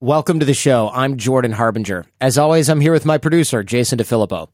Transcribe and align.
Welcome 0.00 0.40
to 0.40 0.44
the 0.44 0.54
show. 0.54 0.90
I'm 0.92 1.18
Jordan 1.18 1.52
Harbinger. 1.52 2.04
As 2.20 2.36
always, 2.36 2.68
I'm 2.68 2.80
here 2.80 2.92
with 2.92 3.06
my 3.06 3.16
producer, 3.16 3.62
Jason 3.62 3.96
DeFilippo. 3.96 4.48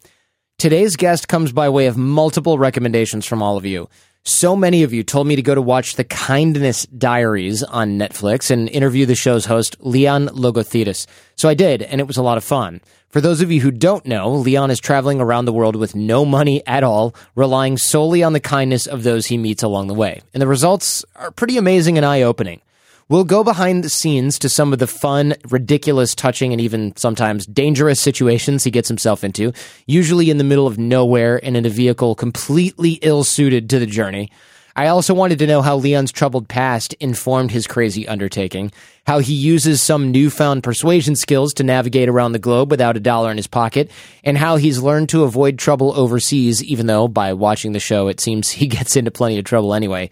Today's 0.58 0.96
guest 0.96 1.28
comes 1.28 1.50
by 1.50 1.70
way 1.70 1.86
of 1.86 1.96
multiple 1.96 2.58
recommendations 2.58 3.24
from 3.24 3.42
all 3.42 3.56
of 3.56 3.64
you. 3.64 3.88
So 4.22 4.54
many 4.54 4.82
of 4.82 4.92
you 4.92 5.02
told 5.02 5.26
me 5.26 5.36
to 5.36 5.42
go 5.42 5.54
to 5.54 5.62
watch 5.62 5.96
The 5.96 6.04
Kindness 6.04 6.84
Diaries 6.86 7.62
on 7.62 7.98
Netflix 7.98 8.50
and 8.50 8.68
interview 8.68 9.06
the 9.06 9.14
show's 9.14 9.46
host, 9.46 9.76
Leon 9.80 10.28
Logothetis. 10.28 11.06
So 11.36 11.48
I 11.48 11.54
did, 11.54 11.82
and 11.82 12.02
it 12.02 12.06
was 12.06 12.18
a 12.18 12.22
lot 12.22 12.36
of 12.36 12.44
fun. 12.44 12.82
For 13.08 13.22
those 13.22 13.40
of 13.40 13.50
you 13.50 13.62
who 13.62 13.70
don't 13.70 14.04
know, 14.04 14.30
Leon 14.30 14.70
is 14.70 14.78
traveling 14.78 15.22
around 15.22 15.46
the 15.46 15.54
world 15.54 15.74
with 15.74 15.94
no 15.94 16.26
money 16.26 16.62
at 16.66 16.84
all, 16.84 17.14
relying 17.34 17.78
solely 17.78 18.22
on 18.22 18.34
the 18.34 18.40
kindness 18.40 18.86
of 18.86 19.04
those 19.04 19.26
he 19.26 19.38
meets 19.38 19.62
along 19.62 19.88
the 19.88 19.94
way. 19.94 20.20
And 20.34 20.42
the 20.42 20.46
results 20.46 21.02
are 21.16 21.30
pretty 21.30 21.56
amazing 21.56 21.96
and 21.96 22.04
eye 22.04 22.20
opening. 22.20 22.60
We'll 23.10 23.24
go 23.24 23.42
behind 23.42 23.82
the 23.82 23.90
scenes 23.90 24.38
to 24.38 24.48
some 24.48 24.72
of 24.72 24.78
the 24.78 24.86
fun, 24.86 25.34
ridiculous, 25.48 26.14
touching, 26.14 26.52
and 26.52 26.60
even 26.60 26.94
sometimes 26.94 27.44
dangerous 27.44 28.00
situations 28.00 28.62
he 28.62 28.70
gets 28.70 28.86
himself 28.86 29.24
into, 29.24 29.52
usually 29.84 30.30
in 30.30 30.38
the 30.38 30.44
middle 30.44 30.68
of 30.68 30.78
nowhere 30.78 31.44
and 31.44 31.56
in 31.56 31.66
a 31.66 31.70
vehicle 31.70 32.14
completely 32.14 33.00
ill 33.02 33.24
suited 33.24 33.68
to 33.68 33.80
the 33.80 33.86
journey. 33.86 34.30
I 34.76 34.86
also 34.86 35.12
wanted 35.12 35.40
to 35.40 35.48
know 35.48 35.60
how 35.60 35.76
Leon's 35.76 36.12
troubled 36.12 36.46
past 36.46 36.92
informed 37.00 37.50
his 37.50 37.66
crazy 37.66 38.06
undertaking, 38.06 38.70
how 39.08 39.18
he 39.18 39.34
uses 39.34 39.82
some 39.82 40.12
newfound 40.12 40.62
persuasion 40.62 41.16
skills 41.16 41.52
to 41.54 41.64
navigate 41.64 42.08
around 42.08 42.30
the 42.30 42.38
globe 42.38 42.70
without 42.70 42.96
a 42.96 43.00
dollar 43.00 43.32
in 43.32 43.38
his 43.38 43.48
pocket, 43.48 43.90
and 44.22 44.38
how 44.38 44.54
he's 44.54 44.78
learned 44.78 45.08
to 45.08 45.24
avoid 45.24 45.58
trouble 45.58 45.92
overseas, 45.98 46.62
even 46.62 46.86
though 46.86 47.08
by 47.08 47.32
watching 47.32 47.72
the 47.72 47.80
show 47.80 48.06
it 48.06 48.20
seems 48.20 48.50
he 48.52 48.68
gets 48.68 48.94
into 48.94 49.10
plenty 49.10 49.36
of 49.36 49.44
trouble 49.44 49.74
anyway. 49.74 50.10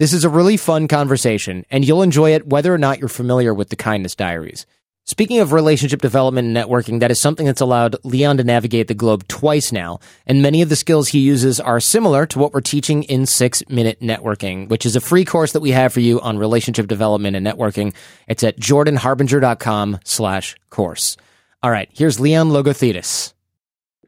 This 0.00 0.14
is 0.14 0.24
a 0.24 0.30
really 0.30 0.56
fun 0.56 0.88
conversation, 0.88 1.66
and 1.70 1.84
you'll 1.84 2.00
enjoy 2.00 2.32
it 2.32 2.46
whether 2.46 2.72
or 2.72 2.78
not 2.78 3.00
you're 3.00 3.08
familiar 3.10 3.52
with 3.52 3.68
the 3.68 3.76
Kindness 3.76 4.14
Diaries. 4.14 4.64
Speaking 5.04 5.40
of 5.40 5.52
relationship 5.52 6.00
development 6.00 6.46
and 6.46 6.56
networking, 6.56 7.00
that 7.00 7.10
is 7.10 7.20
something 7.20 7.44
that's 7.44 7.60
allowed 7.60 7.96
Leon 8.02 8.38
to 8.38 8.44
navigate 8.44 8.88
the 8.88 8.94
globe 8.94 9.28
twice 9.28 9.72
now, 9.72 10.00
and 10.26 10.40
many 10.40 10.62
of 10.62 10.70
the 10.70 10.74
skills 10.74 11.08
he 11.08 11.18
uses 11.18 11.60
are 11.60 11.80
similar 11.80 12.24
to 12.24 12.38
what 12.38 12.54
we're 12.54 12.62
teaching 12.62 13.02
in 13.02 13.26
Six 13.26 13.62
Minute 13.68 14.00
Networking, 14.00 14.70
which 14.70 14.86
is 14.86 14.96
a 14.96 15.02
free 15.02 15.26
course 15.26 15.52
that 15.52 15.60
we 15.60 15.72
have 15.72 15.92
for 15.92 16.00
you 16.00 16.18
on 16.22 16.38
relationship 16.38 16.86
development 16.86 17.36
and 17.36 17.46
networking. 17.46 17.94
It's 18.26 18.42
at 18.42 18.58
jordanharbinger.com 18.58 19.98
slash 20.04 20.56
course. 20.70 21.18
All 21.62 21.70
right, 21.70 21.90
here's 21.92 22.18
Leon 22.18 22.48
Logothetis. 22.48 23.34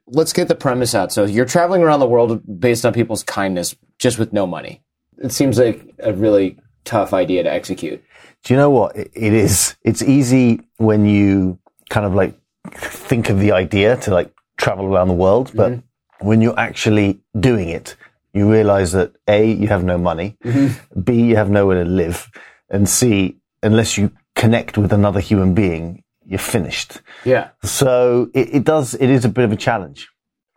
Let's 0.07 0.33
get 0.33 0.49
the 0.49 0.55
premise 0.55 0.95
out. 0.95 1.13
So 1.13 1.27
you're 1.27 1.45
traveling 1.45 1.83
around 1.83 2.01
the 2.01 2.07
world 2.07 2.41
based 2.59 2.87
on 2.87 2.95
people's 2.95 3.23
kindness, 3.23 3.77
just 3.99 4.19
with 4.19 4.33
no 4.33 4.47
money 4.47 4.81
it 5.23 5.33
seems 5.33 5.59
like 5.59 5.95
a 6.01 6.13
really 6.13 6.59
tough 6.85 7.13
idea 7.15 7.43
to 7.43 7.53
execute. 7.53 8.03
Do 8.45 8.55
you 8.55 8.59
know 8.59 8.71
what 8.71 8.97
it 8.97 9.11
is? 9.15 9.77
It's 9.83 10.03
easy 10.03 10.61
when 10.77 11.07
you 11.07 11.59
kind 11.91 12.05
of 12.05 12.15
like 12.15 12.35
think 12.75 13.31
of 13.31 13.39
the 13.39 13.53
idea 13.53 13.97
to 13.99 14.13
like 14.13 14.33
travel 14.57 14.87
around 14.87 15.09
the 15.09 15.15
world, 15.15 15.53
but 15.55 15.73
mm-hmm. 15.73 16.27
when 16.27 16.41
you're 16.41 16.59
actually 16.59 17.21
doing 17.39 17.69
it, 17.69 17.97
you 18.35 18.51
realize 18.51 18.93
that 18.93 19.13
A, 19.29 19.51
you 19.51 19.69
have 19.69 19.85
no 19.85 19.99
money, 19.99 20.37
mm-hmm. 20.45 21.01
B, 21.01 21.23
you 21.23 21.37
have 21.37 21.51
nowhere 21.51 21.85
to 21.85 21.89
live, 21.89 22.31
and 22.69 22.89
C, 22.89 23.37
unless 23.63 23.99
you 23.99 24.11
connect 24.35 24.79
with 24.79 24.93
another 24.93 25.21
human 25.21 25.55
being, 25.55 26.03
you're 26.25 26.39
finished. 26.39 27.01
Yeah. 27.25 27.51
So 27.63 28.31
it, 28.35 28.55
it 28.55 28.65
does, 28.65 28.95
it 28.95 29.11
is 29.11 29.25
a 29.25 29.29
bit 29.29 29.45
of 29.45 29.53
a 29.53 29.57
challenge. 29.57 30.09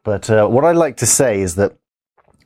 But 0.03 0.29
uh, 0.29 0.47
what 0.47 0.63
I 0.63 0.71
like 0.71 0.97
to 0.97 1.05
say 1.05 1.41
is 1.41 1.55
that 1.55 1.77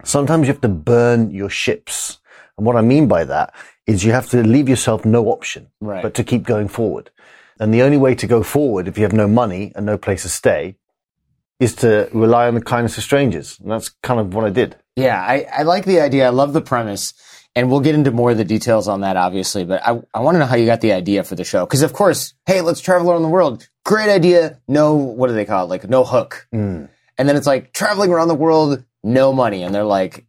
sometimes 0.03 0.47
you 0.47 0.53
have 0.53 0.61
to 0.61 0.69
burn 0.69 1.31
your 1.31 1.49
ships. 1.49 2.18
And 2.59 2.65
what 2.65 2.75
I 2.75 2.81
mean 2.81 3.07
by 3.07 3.23
that 3.23 3.55
is 3.87 4.03
you 4.03 4.11
have 4.11 4.29
to 4.31 4.43
leave 4.43 4.67
yourself 4.67 5.05
no 5.05 5.27
option 5.27 5.69
right. 5.79 6.03
but 6.03 6.13
to 6.15 6.25
keep 6.25 6.43
going 6.43 6.67
forward. 6.67 7.09
And 7.57 7.73
the 7.73 7.83
only 7.83 7.95
way 7.95 8.15
to 8.15 8.27
go 8.27 8.43
forward 8.43 8.89
if 8.89 8.97
you 8.97 9.03
have 9.03 9.13
no 9.13 9.29
money 9.29 9.71
and 9.77 9.85
no 9.85 9.97
place 9.97 10.23
to 10.23 10.29
stay 10.29 10.75
is 11.61 11.73
to 11.75 12.09
rely 12.11 12.49
on 12.49 12.55
the 12.55 12.61
kindness 12.61 12.97
of 12.97 13.05
strangers. 13.05 13.57
And 13.61 13.71
that's 13.71 13.87
kind 14.03 14.19
of 14.19 14.33
what 14.33 14.43
I 14.43 14.49
did. 14.49 14.75
Yeah, 14.97 15.21
I, 15.21 15.47
I 15.59 15.61
like 15.63 15.85
the 15.85 16.01
idea. 16.01 16.27
I 16.27 16.31
love 16.31 16.51
the 16.51 16.59
premise. 16.59 17.13
And 17.55 17.71
we'll 17.71 17.79
get 17.79 17.95
into 17.95 18.11
more 18.11 18.31
of 18.31 18.37
the 18.37 18.43
details 18.43 18.89
on 18.89 19.01
that, 19.01 19.15
obviously. 19.15 19.63
But 19.63 19.81
I, 19.85 20.01
I 20.13 20.19
want 20.19 20.35
to 20.35 20.39
know 20.39 20.45
how 20.45 20.57
you 20.57 20.65
got 20.65 20.81
the 20.81 20.91
idea 20.91 21.23
for 21.23 21.35
the 21.35 21.45
show. 21.45 21.65
Because, 21.65 21.81
of 21.81 21.93
course, 21.93 22.33
hey, 22.45 22.59
let's 22.59 22.81
travel 22.81 23.09
around 23.09 23.23
the 23.23 23.29
world. 23.29 23.69
Great 23.85 24.09
idea. 24.09 24.59
No, 24.67 24.95
what 24.95 25.27
do 25.27 25.33
they 25.33 25.45
call 25.45 25.63
it? 25.63 25.69
Like, 25.69 25.89
no 25.89 26.03
hook. 26.03 26.45
Mm. 26.53 26.89
And 27.17 27.29
then 27.29 27.37
it's 27.37 27.47
like 27.47 27.71
traveling 27.71 28.11
around 28.11 28.27
the 28.27 28.35
world, 28.35 28.83
no 29.01 29.31
money. 29.31 29.63
And 29.63 29.73
they're 29.73 29.83
like, 29.85 30.25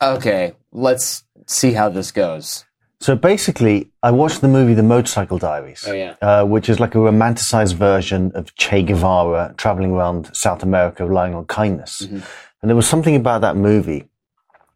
okay, 0.00 0.52
let's 0.72 1.24
see 1.48 1.72
how 1.72 1.88
this 1.88 2.12
goes. 2.12 2.64
So 3.00 3.14
basically, 3.14 3.90
I 4.02 4.10
watched 4.10 4.40
the 4.40 4.48
movie 4.48 4.74
The 4.74 4.82
Motorcycle 4.82 5.38
Diaries. 5.38 5.84
Oh, 5.86 5.92
yeah. 5.92 6.16
Uh, 6.20 6.44
which 6.44 6.68
is 6.68 6.80
like 6.80 6.94
a 6.94 6.98
romanticized 6.98 7.74
version 7.74 8.32
of 8.34 8.54
Che 8.56 8.82
Guevara 8.82 9.54
traveling 9.56 9.92
around 9.92 10.34
South 10.34 10.62
America 10.62 11.06
relying 11.06 11.34
on 11.34 11.44
kindness. 11.46 12.02
Mm-hmm. 12.02 12.18
And 12.60 12.68
there 12.68 12.76
was 12.76 12.88
something 12.88 13.14
about 13.14 13.40
that 13.42 13.56
movie 13.56 14.08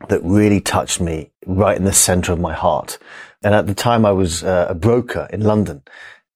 that 0.09 0.23
really 0.23 0.61
touched 0.61 1.01
me 1.01 1.33
right 1.47 1.77
in 1.77 1.85
the 1.85 1.93
center 1.93 2.33
of 2.33 2.41
my 2.41 2.53
heart. 2.55 2.99
And 3.43 3.55
at 3.55 3.67
the 3.67 3.75
time 3.75 4.07
I 4.07 4.13
was 4.13 4.45
uh, 4.45 4.67
a 4.69 4.75
broker 4.75 5.29
in 5.33 5.41
London. 5.41 5.83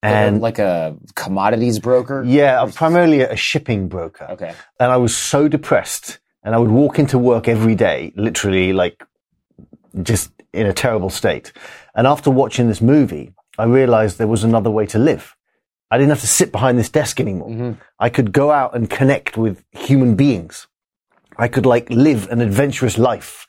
And 0.02 0.40
like 0.40 0.58
a 0.58 0.96
commodities 1.14 1.78
broker. 1.78 2.22
yeah, 2.24 2.62
I'm 2.62 2.70
primarily 2.70 3.22
a 3.22 3.34
shipping 3.34 3.88
broker. 3.88 4.26
Okay. 4.30 4.54
And 4.78 4.92
I 4.92 4.96
was 4.98 5.16
so 5.16 5.48
depressed 5.48 6.18
and 6.44 6.54
I 6.54 6.58
would 6.58 6.70
walk 6.70 6.98
into 6.98 7.18
work 7.18 7.48
every 7.48 7.74
day, 7.74 8.12
literally 8.16 8.72
like 8.72 9.02
just 10.02 10.30
in 10.52 10.66
a 10.66 10.72
terrible 10.72 11.10
state. 11.10 11.52
And 11.94 12.06
after 12.06 12.30
watching 12.30 12.68
this 12.68 12.80
movie, 12.80 13.34
I 13.58 13.64
realized 13.64 14.18
there 14.18 14.26
was 14.26 14.44
another 14.44 14.70
way 14.70 14.86
to 14.86 14.98
live. 14.98 15.36
I 15.90 15.98
didn't 15.98 16.10
have 16.10 16.20
to 16.20 16.26
sit 16.26 16.52
behind 16.52 16.78
this 16.78 16.90
desk 16.90 17.20
anymore. 17.20 17.48
Mm-hmm. 17.48 17.80
I 17.98 18.08
could 18.08 18.32
go 18.32 18.50
out 18.50 18.74
and 18.74 18.90
connect 18.90 19.36
with 19.36 19.64
human 19.70 20.16
beings. 20.16 20.66
I 21.38 21.48
could 21.48 21.66
like 21.66 21.88
live 21.90 22.28
an 22.30 22.40
adventurous 22.40 22.98
life. 22.98 23.46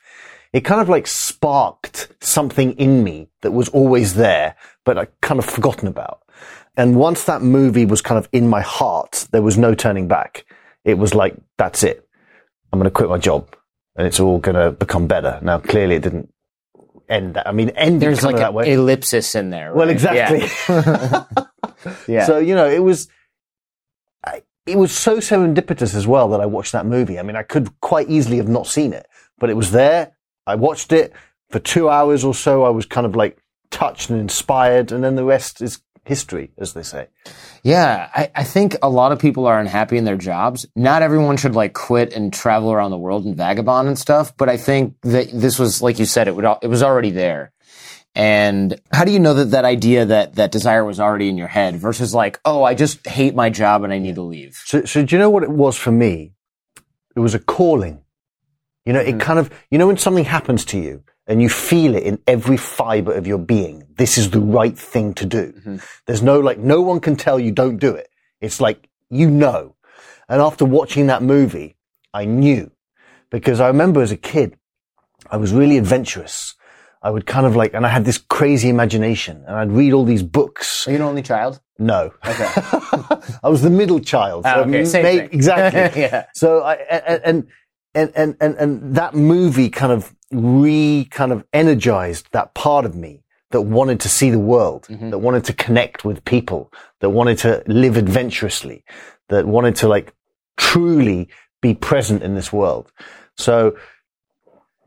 It 0.52 0.64
kind 0.64 0.80
of 0.80 0.88
like 0.88 1.06
sparked 1.06 2.08
something 2.20 2.72
in 2.72 3.04
me 3.04 3.28
that 3.42 3.52
was 3.52 3.68
always 3.70 4.14
there, 4.14 4.56
but 4.84 4.98
I 4.98 5.08
kind 5.20 5.38
of 5.38 5.44
forgotten 5.44 5.88
about. 5.88 6.22
And 6.76 6.96
once 6.96 7.24
that 7.24 7.42
movie 7.42 7.84
was 7.84 8.00
kind 8.00 8.18
of 8.18 8.28
in 8.32 8.48
my 8.48 8.60
heart, 8.60 9.26
there 9.32 9.42
was 9.42 9.58
no 9.58 9.74
turning 9.74 10.06
back. 10.06 10.46
It 10.84 10.96
was 10.96 11.14
like, 11.14 11.36
that's 11.58 11.82
it. 11.82 12.08
I'm 12.72 12.78
going 12.78 12.84
to 12.84 12.90
quit 12.90 13.10
my 13.10 13.18
job 13.18 13.54
and 13.96 14.06
it's 14.06 14.20
all 14.20 14.38
going 14.38 14.54
to 14.54 14.70
become 14.70 15.06
better. 15.06 15.38
Now, 15.42 15.58
clearly 15.58 15.96
it 15.96 16.02
didn't 16.02 16.32
end 17.08 17.34
that. 17.34 17.46
I 17.48 17.52
mean, 17.52 17.70
end 17.70 18.00
There's 18.02 18.22
like 18.22 18.36
an 18.36 18.56
ellipsis 18.66 19.34
in 19.34 19.50
there. 19.50 19.72
Well, 19.74 19.88
exactly. 19.88 20.48
Yeah. 20.68 21.24
Yeah. 22.08 22.26
So 22.26 22.38
you 22.38 22.56
know, 22.56 22.68
it 22.68 22.82
was 22.82 23.08
it 24.68 24.76
was 24.76 24.92
so 24.92 25.16
serendipitous 25.16 25.94
as 25.94 26.06
well 26.06 26.28
that 26.30 26.40
I 26.40 26.46
watched 26.46 26.72
that 26.72 26.86
movie. 26.86 27.18
I 27.18 27.22
mean, 27.22 27.36
I 27.36 27.42
could 27.42 27.80
quite 27.80 28.08
easily 28.10 28.36
have 28.36 28.48
not 28.48 28.66
seen 28.66 28.92
it, 28.92 29.06
but 29.38 29.48
it 29.50 29.54
was 29.54 29.70
there. 29.70 30.12
I 30.46 30.54
watched 30.54 30.92
it 30.92 31.12
for 31.48 31.58
two 31.58 31.88
hours 31.88 32.24
or 32.24 32.34
so. 32.34 32.64
I 32.64 32.70
was 32.70 32.84
kind 32.84 33.06
of 33.06 33.16
like 33.16 33.38
touched 33.70 34.10
and 34.10 34.20
inspired, 34.20 34.92
and 34.92 35.02
then 35.02 35.14
the 35.14 35.24
rest 35.24 35.62
is 35.62 35.80
history, 36.04 36.50
as 36.58 36.74
they 36.74 36.82
say. 36.82 37.08
Yeah, 37.62 38.08
I, 38.14 38.30
I 38.34 38.44
think 38.44 38.76
a 38.82 38.88
lot 38.88 39.12
of 39.12 39.18
people 39.18 39.46
are 39.46 39.58
unhappy 39.58 39.96
in 39.96 40.04
their 40.04 40.16
jobs. 40.16 40.66
Not 40.76 41.02
everyone 41.02 41.36
should 41.36 41.54
like 41.54 41.72
quit 41.72 42.12
and 42.12 42.32
travel 42.32 42.72
around 42.72 42.90
the 42.90 42.98
world 42.98 43.24
and 43.24 43.36
vagabond 43.36 43.88
and 43.88 43.98
stuff. 43.98 44.36
But 44.36 44.48
I 44.48 44.56
think 44.56 44.94
that 45.02 45.30
this 45.32 45.58
was, 45.58 45.82
like 45.82 45.98
you 45.98 46.04
said, 46.04 46.28
it 46.28 46.36
would 46.36 46.44
it 46.62 46.68
was 46.68 46.82
already 46.82 47.10
there. 47.10 47.52
And 48.14 48.80
how 48.92 49.04
do 49.04 49.12
you 49.12 49.20
know 49.20 49.34
that 49.34 49.52
that 49.52 49.64
idea 49.64 50.06
that 50.06 50.34
that 50.36 50.50
desire 50.50 50.84
was 50.84 50.98
already 50.98 51.28
in 51.28 51.36
your 51.36 51.46
head 51.46 51.76
versus 51.76 52.14
like, 52.14 52.40
oh, 52.44 52.64
I 52.64 52.74
just 52.74 53.06
hate 53.06 53.34
my 53.34 53.50
job 53.50 53.84
and 53.84 53.92
I 53.92 53.98
need 53.98 54.16
to 54.16 54.22
leave? 54.22 54.60
So, 54.64 54.84
so 54.84 55.04
do 55.04 55.14
you 55.14 55.20
know 55.20 55.30
what 55.30 55.44
it 55.44 55.50
was 55.50 55.76
for 55.76 55.92
me? 55.92 56.32
It 57.14 57.20
was 57.20 57.34
a 57.34 57.38
calling. 57.38 58.02
You 58.84 58.92
know, 58.94 59.00
it 59.00 59.12
hmm. 59.12 59.18
kind 59.18 59.38
of, 59.38 59.50
you 59.70 59.78
know, 59.78 59.86
when 59.86 59.98
something 59.98 60.24
happens 60.24 60.64
to 60.66 60.78
you 60.78 61.04
and 61.28 61.42
you 61.42 61.48
feel 61.50 61.94
it 61.94 62.02
in 62.02 62.18
every 62.26 62.56
fiber 62.56 63.12
of 63.12 63.26
your 63.26 63.38
being, 63.38 63.86
this 63.96 64.16
is 64.16 64.30
the 64.30 64.40
right 64.40 64.76
thing 64.76 65.12
to 65.14 65.26
do. 65.26 65.78
There's 66.06 66.22
no, 66.22 66.40
like, 66.40 66.58
no 66.58 66.80
one 66.80 67.00
can 67.00 67.16
tell 67.16 67.38
you 67.38 67.52
don't 67.52 67.76
do 67.76 67.94
it. 67.94 68.08
It's 68.40 68.60
like, 68.60 68.88
you 69.10 69.30
know. 69.30 69.76
And 70.28 70.40
after 70.40 70.64
watching 70.64 71.06
that 71.08 71.22
movie, 71.22 71.76
I 72.14 72.24
knew 72.24 72.70
because 73.30 73.60
I 73.60 73.68
remember 73.68 74.00
as 74.00 74.10
a 74.10 74.16
kid, 74.16 74.58
I 75.30 75.36
was 75.36 75.52
really 75.52 75.76
adventurous. 75.76 76.54
I 77.02 77.10
would 77.10 77.26
kind 77.26 77.46
of 77.46 77.54
like, 77.54 77.74
and 77.74 77.86
I 77.86 77.90
had 77.90 78.04
this 78.04 78.18
crazy 78.18 78.70
imagination 78.70 79.44
and 79.46 79.54
I'd 79.54 79.70
read 79.70 79.92
all 79.92 80.04
these 80.04 80.22
books. 80.22 80.88
Are 80.88 80.92
you 80.92 80.96
an 80.96 81.02
only 81.02 81.22
child? 81.22 81.60
No. 81.78 82.12
Okay. 82.26 82.48
I 83.42 83.48
was 83.48 83.62
the 83.62 83.70
middle 83.70 84.00
child. 84.00 84.44
Ah, 84.46 84.54
so 84.54 84.60
okay, 84.62 84.84
same 84.84 85.04
thing. 85.04 85.28
Exactly. 85.30 86.02
Yeah. 86.02 86.24
So 86.34 86.62
I, 86.62 86.74
and, 86.74 87.46
and, 87.94 88.12
and, 88.14 88.36
and, 88.40 88.54
and 88.56 88.96
that 88.96 89.14
movie 89.14 89.68
kind 89.68 89.92
of 89.92 90.14
re 90.32 91.06
kind 91.10 91.32
of 91.32 91.44
energized 91.52 92.28
that 92.32 92.54
part 92.54 92.84
of 92.84 92.94
me 92.94 93.22
that 93.50 93.62
wanted 93.62 93.98
to 94.00 94.08
see 94.08 94.30
the 94.30 94.38
world, 94.38 94.86
Mm-hmm. 94.90 95.10
that 95.10 95.18
wanted 95.18 95.44
to 95.44 95.52
connect 95.54 96.04
with 96.04 96.24
people, 96.24 96.70
that 97.00 97.10
wanted 97.10 97.38
to 97.38 97.62
live 97.66 97.96
adventurously, 97.96 98.84
that 99.28 99.46
wanted 99.46 99.74
to 99.76 99.88
like 99.88 100.12
truly 100.56 101.28
be 101.62 101.74
present 101.74 102.22
in 102.22 102.34
this 102.34 102.52
world. 102.52 102.92
So 103.36 103.76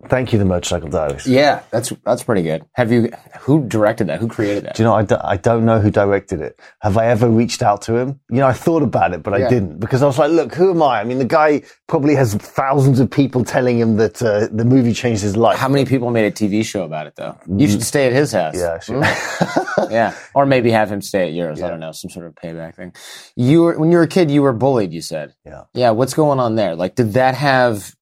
thank 0.07 0.33
you, 0.33 0.39
the 0.39 0.45
motorcycle 0.45 0.89
diaries. 0.89 1.25
Yeah, 1.27 1.61
that's 1.71 1.91
that's 2.05 2.23
pretty 2.23 2.41
good. 2.43 2.65
Have 2.73 2.91
you? 2.91 3.11
Who 3.41 3.67
directed 3.67 4.07
that? 4.07 4.19
Who 4.19 4.27
created 4.27 4.65
that? 4.65 4.75
Do 4.75 4.83
you 4.83 4.87
know, 4.87 4.93
I, 4.95 5.03
do, 5.03 5.17
I 5.23 5.37
don't 5.37 5.65
know 5.65 5.79
who 5.79 5.89
directed 5.91 6.41
it. 6.41 6.59
Have 6.81 6.97
I 6.97 7.07
ever 7.07 7.29
reached 7.29 7.61
out 7.63 7.81
to 7.83 7.95
him? 7.97 8.19
You 8.29 8.37
know, 8.37 8.47
I 8.47 8.53
thought 8.53 8.83
about 8.83 9.13
it, 9.13 9.23
but 9.23 9.37
Yeah. 9.39 9.47
I 9.47 9.49
didn't 9.49 9.79
because 9.79 10.03
I 10.03 10.05
was 10.05 10.17
like, 10.19 10.31
look, 10.31 10.53
who 10.53 10.71
am 10.71 10.83
I? 10.83 10.99
I 11.01 11.03
mean, 11.03 11.17
the 11.17 11.25
guy 11.25 11.63
probably 11.87 12.15
has 12.15 12.35
thousands 12.35 12.99
of 12.99 13.09
people 13.09 13.43
telling 13.43 13.79
him 13.79 13.97
that 13.97 14.21
uh, 14.21 14.47
the 14.51 14.65
movie 14.65 14.93
changed 14.93 15.21
his 15.21 15.35
life. 15.35 15.57
How 15.57 15.69
many 15.69 15.85
people 15.85 16.11
made 16.11 16.25
a 16.25 16.31
TV 16.31 16.63
show 16.65 16.83
about 16.83 17.07
it 17.07 17.15
though? 17.15 17.37
You 17.47 17.67
should 17.67 17.83
stay 17.83 18.05
at 18.07 18.13
his 18.13 18.31
house. 18.31 18.55
Yeah, 18.57 18.79
sure. 18.79 19.03
yeah, 19.89 20.15
or 20.35 20.45
maybe 20.45 20.71
have 20.71 20.91
him 20.91 21.01
stay 21.01 21.27
at 21.27 21.33
yours. 21.33 21.61
I 21.61 21.69
don't 21.69 21.79
know, 21.79 21.91
some 21.91 22.09
sort 22.11 22.25
of 22.27 22.35
payback 22.35 22.75
thing. 22.75 22.93
You 23.35 23.63
were 23.63 23.79
when 23.79 23.91
you 23.91 23.97
were 23.97 24.03
a 24.03 24.07
kid, 24.07 24.29
you 24.31 24.41
were 24.41 24.53
bullied. 24.53 24.93
You 24.93 25.01
said, 25.01 25.33
Yeah. 25.45 25.63
yeah. 25.73 25.91
What's 25.91 26.13
going 26.13 26.39
on 26.39 26.55
there? 26.55 26.75
Like, 26.75 26.95
did 26.95 27.13
that 27.13 27.35
have 27.35 27.95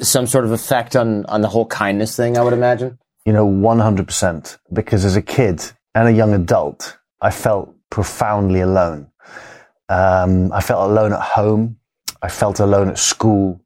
some 0.00 0.26
sort 0.26 0.44
of 0.44 0.52
effect 0.52 0.96
on 0.96 1.24
on 1.26 1.40
the 1.40 1.48
whole 1.48 1.66
kindness 1.66 2.16
thing? 2.16 2.36
I 2.38 2.42
would 2.42 2.52
imagine. 2.52 2.98
You 3.24 3.32
know, 3.32 3.46
100%. 3.46 4.58
Because 4.72 5.04
as 5.04 5.14
a 5.16 5.22
kid 5.22 5.62
and 5.94 6.08
a 6.08 6.12
young 6.12 6.34
adult, 6.34 6.98
I 7.20 7.30
felt 7.30 7.72
profoundly 7.88 8.60
alone. 8.60 9.08
Um, 9.88 10.52
I 10.52 10.60
felt 10.60 10.90
alone 10.90 11.12
at 11.12 11.20
home. 11.20 11.76
I 12.20 12.28
felt 12.28 12.58
alone 12.60 12.88
at 12.88 12.98
school. 12.98 13.60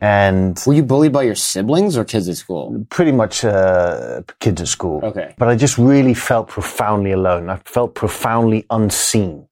And 0.00 0.60
Were 0.66 0.74
you 0.74 0.82
bullied 0.82 1.12
by 1.12 1.22
your 1.22 1.36
siblings 1.36 1.96
or 1.96 2.04
kids 2.04 2.28
at 2.28 2.36
school? 2.36 2.84
pretty 2.90 3.12
much 3.12 3.44
uh, 3.44 4.22
kids 4.40 4.60
at 4.60 4.68
school. 4.68 5.00
Okay. 5.04 5.34
But 5.38 5.48
I 5.48 5.54
just 5.56 5.78
really 5.78 6.12
felt 6.14 6.48
profoundly 6.48 7.12
alone. 7.12 7.48
I 7.48 7.56
felt 7.64 7.94
profoundly 7.94 8.66
unseen. 8.68 9.46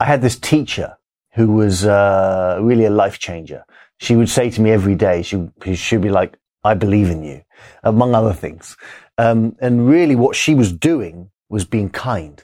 I 0.00 0.04
had 0.04 0.22
this 0.22 0.36
teacher 0.36 0.98
who 1.34 1.52
was 1.52 1.86
uh, 1.86 2.58
really 2.60 2.84
a 2.84 2.90
life 2.90 3.18
changer. 3.20 3.64
She 3.98 4.16
would 4.16 4.28
say 4.28 4.50
to 4.50 4.60
me 4.60 4.70
every 4.70 4.94
day, 4.94 5.22
she, 5.22 5.48
she'd 5.74 6.02
be 6.02 6.10
like, 6.10 6.38
I 6.64 6.74
believe 6.74 7.08
in 7.10 7.22
you, 7.22 7.42
among 7.82 8.14
other 8.14 8.32
things. 8.32 8.76
Um, 9.18 9.56
and 9.60 9.88
really 9.88 10.16
what 10.16 10.36
she 10.36 10.54
was 10.54 10.72
doing 10.72 11.30
was 11.48 11.64
being 11.64 11.88
kind. 11.90 12.42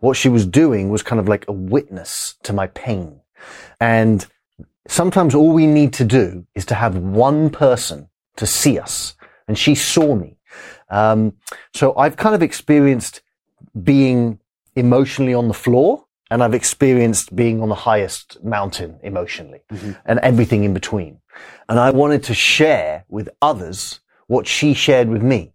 What 0.00 0.16
she 0.16 0.28
was 0.28 0.46
doing 0.46 0.88
was 0.88 1.02
kind 1.02 1.20
of 1.20 1.28
like 1.28 1.44
a 1.48 1.52
witness 1.52 2.36
to 2.44 2.52
my 2.52 2.68
pain. 2.68 3.20
And 3.80 4.24
sometimes 4.86 5.34
all 5.34 5.52
we 5.52 5.66
need 5.66 5.92
to 5.94 6.04
do 6.04 6.46
is 6.54 6.64
to 6.66 6.74
have 6.74 6.96
one 6.96 7.50
person 7.50 8.08
to 8.36 8.46
see 8.46 8.78
us. 8.78 9.14
And 9.48 9.58
she 9.58 9.74
saw 9.74 10.14
me. 10.14 10.38
Um, 10.88 11.34
so 11.74 11.96
I've 11.96 12.16
kind 12.16 12.34
of 12.34 12.42
experienced 12.42 13.22
being 13.82 14.38
emotionally 14.76 15.34
on 15.34 15.48
the 15.48 15.54
floor 15.54 16.03
and 16.30 16.42
I've 16.42 16.54
experienced 16.54 17.34
being 17.34 17.62
on 17.62 17.68
the 17.68 17.74
highest 17.74 18.42
mountain 18.42 18.98
emotionally 19.02 19.60
mm-hmm. 19.70 19.92
and 20.06 20.18
everything 20.20 20.64
in 20.64 20.74
between. 20.74 21.20
And 21.68 21.78
I 21.78 21.90
wanted 21.90 22.22
to 22.24 22.34
share 22.34 23.04
with 23.08 23.28
others 23.42 24.00
what 24.26 24.46
she 24.46 24.74
shared 24.74 25.08
with 25.08 25.22
me. 25.22 25.52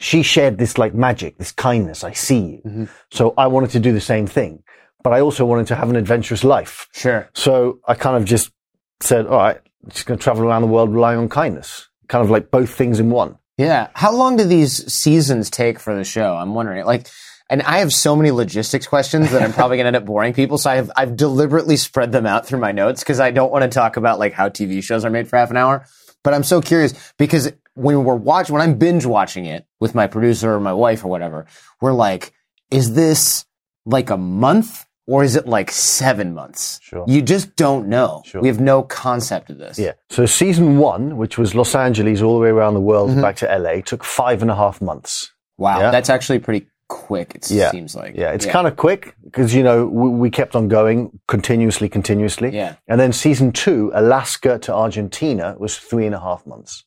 She 0.00 0.22
shared 0.22 0.58
this 0.58 0.78
like 0.78 0.94
magic, 0.94 1.38
this 1.38 1.52
kindness. 1.52 2.04
I 2.04 2.12
see 2.12 2.38
you. 2.38 2.62
Mm-hmm. 2.64 2.84
So 3.10 3.34
I 3.36 3.48
wanted 3.48 3.70
to 3.70 3.80
do 3.80 3.92
the 3.92 4.00
same 4.00 4.26
thing, 4.26 4.62
but 5.02 5.12
I 5.12 5.20
also 5.20 5.44
wanted 5.44 5.66
to 5.68 5.74
have 5.74 5.90
an 5.90 5.96
adventurous 5.96 6.44
life. 6.44 6.88
Sure. 6.92 7.28
So 7.34 7.80
I 7.86 7.94
kind 7.94 8.16
of 8.16 8.24
just 8.24 8.52
said, 9.00 9.26
all 9.26 9.38
right, 9.38 9.60
just 9.88 10.06
going 10.06 10.18
to 10.18 10.22
travel 10.22 10.44
around 10.44 10.62
the 10.62 10.68
world 10.68 10.92
relying 10.92 11.18
on 11.18 11.28
kindness. 11.28 11.88
Kind 12.08 12.24
of 12.24 12.30
like 12.30 12.50
both 12.50 12.70
things 12.70 13.00
in 13.00 13.10
one. 13.10 13.38
Yeah. 13.56 13.88
How 13.94 14.12
long 14.12 14.36
do 14.36 14.44
these 14.44 14.90
seasons 14.92 15.50
take 15.50 15.80
for 15.80 15.94
the 15.94 16.04
show? 16.04 16.36
I'm 16.36 16.54
wondering. 16.54 16.84
Like, 16.86 17.08
and 17.50 17.62
I 17.62 17.78
have 17.78 17.92
so 17.92 18.14
many 18.14 18.30
logistics 18.30 18.86
questions 18.86 19.30
that 19.30 19.42
I'm 19.42 19.52
probably 19.52 19.76
going 19.78 19.84
to 19.84 19.88
end 19.88 19.96
up 19.96 20.04
boring 20.04 20.32
people. 20.34 20.58
So 20.58 20.70
I've 20.70 20.90
I've 20.96 21.16
deliberately 21.16 21.76
spread 21.76 22.12
them 22.12 22.26
out 22.26 22.46
through 22.46 22.58
my 22.60 22.72
notes 22.72 23.02
because 23.02 23.20
I 23.20 23.30
don't 23.30 23.50
want 23.52 23.62
to 23.62 23.68
talk 23.68 23.96
about 23.96 24.18
like 24.18 24.32
how 24.32 24.48
TV 24.48 24.82
shows 24.82 25.04
are 25.04 25.10
made 25.10 25.28
for 25.28 25.36
half 25.36 25.50
an 25.50 25.56
hour. 25.56 25.86
But 26.24 26.34
I'm 26.34 26.42
so 26.44 26.60
curious 26.60 26.94
because 27.16 27.52
when 27.74 28.04
we're 28.04 28.16
watching, 28.16 28.52
when 28.54 28.62
I'm 28.62 28.76
binge 28.76 29.06
watching 29.06 29.46
it 29.46 29.66
with 29.80 29.94
my 29.94 30.06
producer 30.08 30.52
or 30.52 30.60
my 30.60 30.72
wife 30.72 31.04
or 31.04 31.08
whatever, 31.08 31.46
we're 31.80 31.92
like, 31.92 32.32
is 32.70 32.94
this 32.94 33.46
like 33.86 34.10
a 34.10 34.16
month 34.16 34.84
or 35.06 35.24
is 35.24 35.36
it 35.36 35.46
like 35.46 35.70
seven 35.70 36.34
months? 36.34 36.80
Sure. 36.82 37.04
You 37.08 37.22
just 37.22 37.56
don't 37.56 37.88
know. 37.88 38.22
Sure. 38.26 38.42
We 38.42 38.48
have 38.48 38.60
no 38.60 38.82
concept 38.82 39.48
of 39.48 39.56
this. 39.58 39.78
Yeah. 39.78 39.92
So 40.10 40.26
season 40.26 40.76
one, 40.76 41.16
which 41.16 41.38
was 41.38 41.54
Los 41.54 41.74
Angeles 41.74 42.20
all 42.20 42.34
the 42.34 42.42
way 42.42 42.50
around 42.50 42.74
the 42.74 42.80
world 42.80 43.10
Mm-hmm. 43.10 43.22
back 43.22 43.36
to 43.36 43.46
LA, 43.58 43.80
took 43.80 44.04
five 44.04 44.42
and 44.42 44.50
a 44.50 44.54
half 44.56 44.82
months. 44.82 45.32
Wow. 45.56 45.78
Yeah. 45.78 45.90
That's 45.92 46.10
actually 46.10 46.40
pretty 46.40 46.66
quick. 46.88 47.34
It 47.34 47.50
Yeah. 47.50 47.70
seems 47.70 47.94
like. 47.94 48.14
Yeah. 48.16 48.32
It's 48.32 48.46
kind 48.46 48.66
of 48.66 48.76
quick 48.76 49.14
because, 49.24 49.54
you 49.54 49.62
know, 49.62 49.86
we, 49.86 50.08
we 50.08 50.30
kept 50.30 50.56
on 50.56 50.68
going 50.68 51.18
continuously, 51.28 51.88
continuously. 51.88 52.50
Yeah. 52.54 52.76
And 52.88 52.98
then 53.00 53.12
season 53.12 53.52
two, 53.52 53.90
Alaska 53.94 54.58
to 54.60 54.74
Argentina 54.74 55.54
was 55.58 55.76
three 55.78 56.06
and 56.06 56.14
a 56.14 56.20
half 56.20 56.46
months. 56.46 56.84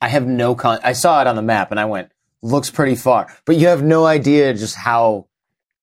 I 0.00 0.08
have 0.08 0.26
no 0.26 0.54
con. 0.54 0.78
I 0.82 0.92
saw 0.92 1.20
it 1.20 1.26
on 1.26 1.36
the 1.36 1.42
map 1.42 1.70
and 1.70 1.78
I 1.80 1.84
went, 1.84 2.10
looks 2.42 2.70
pretty 2.70 2.94
far, 2.94 3.26
but 3.44 3.56
you 3.56 3.66
have 3.68 3.82
no 3.82 4.06
idea 4.06 4.54
just 4.54 4.76
how, 4.76 5.26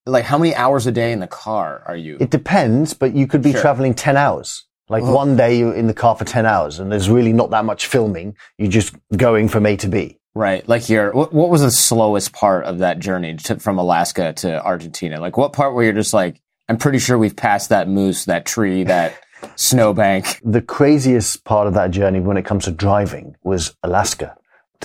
like, 0.05 0.23
how 0.25 0.37
many 0.37 0.55
hours 0.55 0.87
a 0.87 0.91
day 0.91 1.11
in 1.11 1.19
the 1.19 1.27
car 1.27 1.83
are 1.85 1.95
you? 1.97 2.17
It 2.19 2.31
depends, 2.31 2.93
but 2.93 3.13
you 3.15 3.27
could 3.27 3.41
be 3.43 3.51
Sure. 3.51 3.61
traveling 3.61 3.93
10 3.93 4.17
hours. 4.17 4.63
Like 4.89 5.03
one 5.03 5.35
day 5.35 5.57
you're 5.59 5.73
in 5.75 5.87
the 5.87 5.93
car 5.93 6.15
for 6.15 6.23
10 6.23 6.45
hours 6.45 6.79
and 6.79 6.89
there's 6.89 7.09
really 7.09 7.33
not 7.33 7.49
that 7.49 7.65
much 7.65 7.87
filming. 7.87 8.37
You're 8.57 8.71
just 8.71 8.95
going 9.17 9.49
from 9.49 9.65
A 9.65 9.75
to 9.75 9.87
B. 9.89 10.16
right. 10.37 10.67
Like, 10.67 10.89
your 10.89 11.11
what, 11.11 11.33
what 11.33 11.49
was 11.49 11.61
the 11.61 11.71
slowest 11.71 12.31
part 12.33 12.65
of 12.65 12.79
that 12.79 12.99
journey 12.99 13.35
to, 13.35 13.59
from 13.59 13.77
Alaska 13.79 14.33
to 14.33 14.63
Argentina? 14.63 15.19
Like, 15.19 15.37
what 15.37 15.53
part 15.53 15.73
where 15.73 15.83
you're 15.83 15.93
just 15.93 16.13
like, 16.13 16.41
I'm 16.69 16.77
pretty 16.77 16.99
sure 16.99 17.17
we've 17.17 17.35
passed 17.35 17.69
that 17.69 17.87
moose, 17.87 18.25
that 18.25 18.45
tree, 18.45 18.83
that 18.85 19.19
snowbank. 19.55 20.39
The 20.43 20.61
craziest 20.61 21.43
part 21.43 21.67
of 21.67 21.73
that 21.75 21.91
journey 21.91 22.19
when 22.19 22.37
it 22.37 22.43
comes 22.45 22.65
to 22.65 22.71
driving 22.71 23.35
was 23.43 23.75
Alaska 23.83 24.35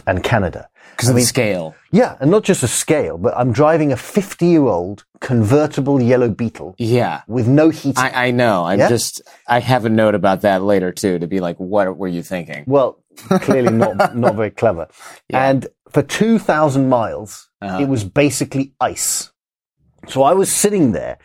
and 0.06 0.22
Canada. 0.22 0.68
Because 0.92 1.08
of 1.08 1.14
the 1.14 1.22
scale. 1.22 1.74
Yeah, 1.90 2.16
and 2.20 2.30
not 2.30 2.44
just 2.44 2.62
a 2.62 2.68
scale, 2.68 3.16
but 3.18 3.34
I'm 3.36 3.52
driving 3.52 3.92
a 3.92 3.96
50 3.96 4.46
year 4.46 4.62
old 4.62 5.04
convertible 5.20 6.00
yellow 6.02 6.28
Beetle 6.28 6.74
Yeah. 6.78 7.22
with 7.26 7.48
no 7.48 7.70
heat. 7.70 7.98
I, 7.98 8.26
I 8.26 8.30
know. 8.30 8.64
I'm 8.66 8.78
Yeah? 8.78 8.88
just, 8.88 9.22
I 9.48 9.60
have 9.60 9.84
a 9.84 9.88
note 9.88 10.14
about 10.14 10.42
that 10.42 10.62
later 10.62 10.92
too, 10.92 11.18
to 11.18 11.26
be 11.26 11.40
like, 11.40 11.56
what 11.58 11.96
were 11.96 12.08
you 12.08 12.22
thinking? 12.22 12.64
Well, 12.66 13.01
clearly 13.16 13.72
not 13.72 14.16
not 14.16 14.34
very 14.34 14.50
clever. 14.50 14.88
And 15.30 15.66
for 15.90 16.02
two 16.02 16.38
thousand 16.38 16.88
miles, 16.88 17.48
Uh-huh. 17.60 17.78
it 17.82 17.88
was 17.88 18.04
basically 18.04 18.74
ice. 18.80 19.30
So 20.08 20.22
I 20.22 20.34
was 20.34 20.50
sitting 20.52 20.92
there 20.92 21.18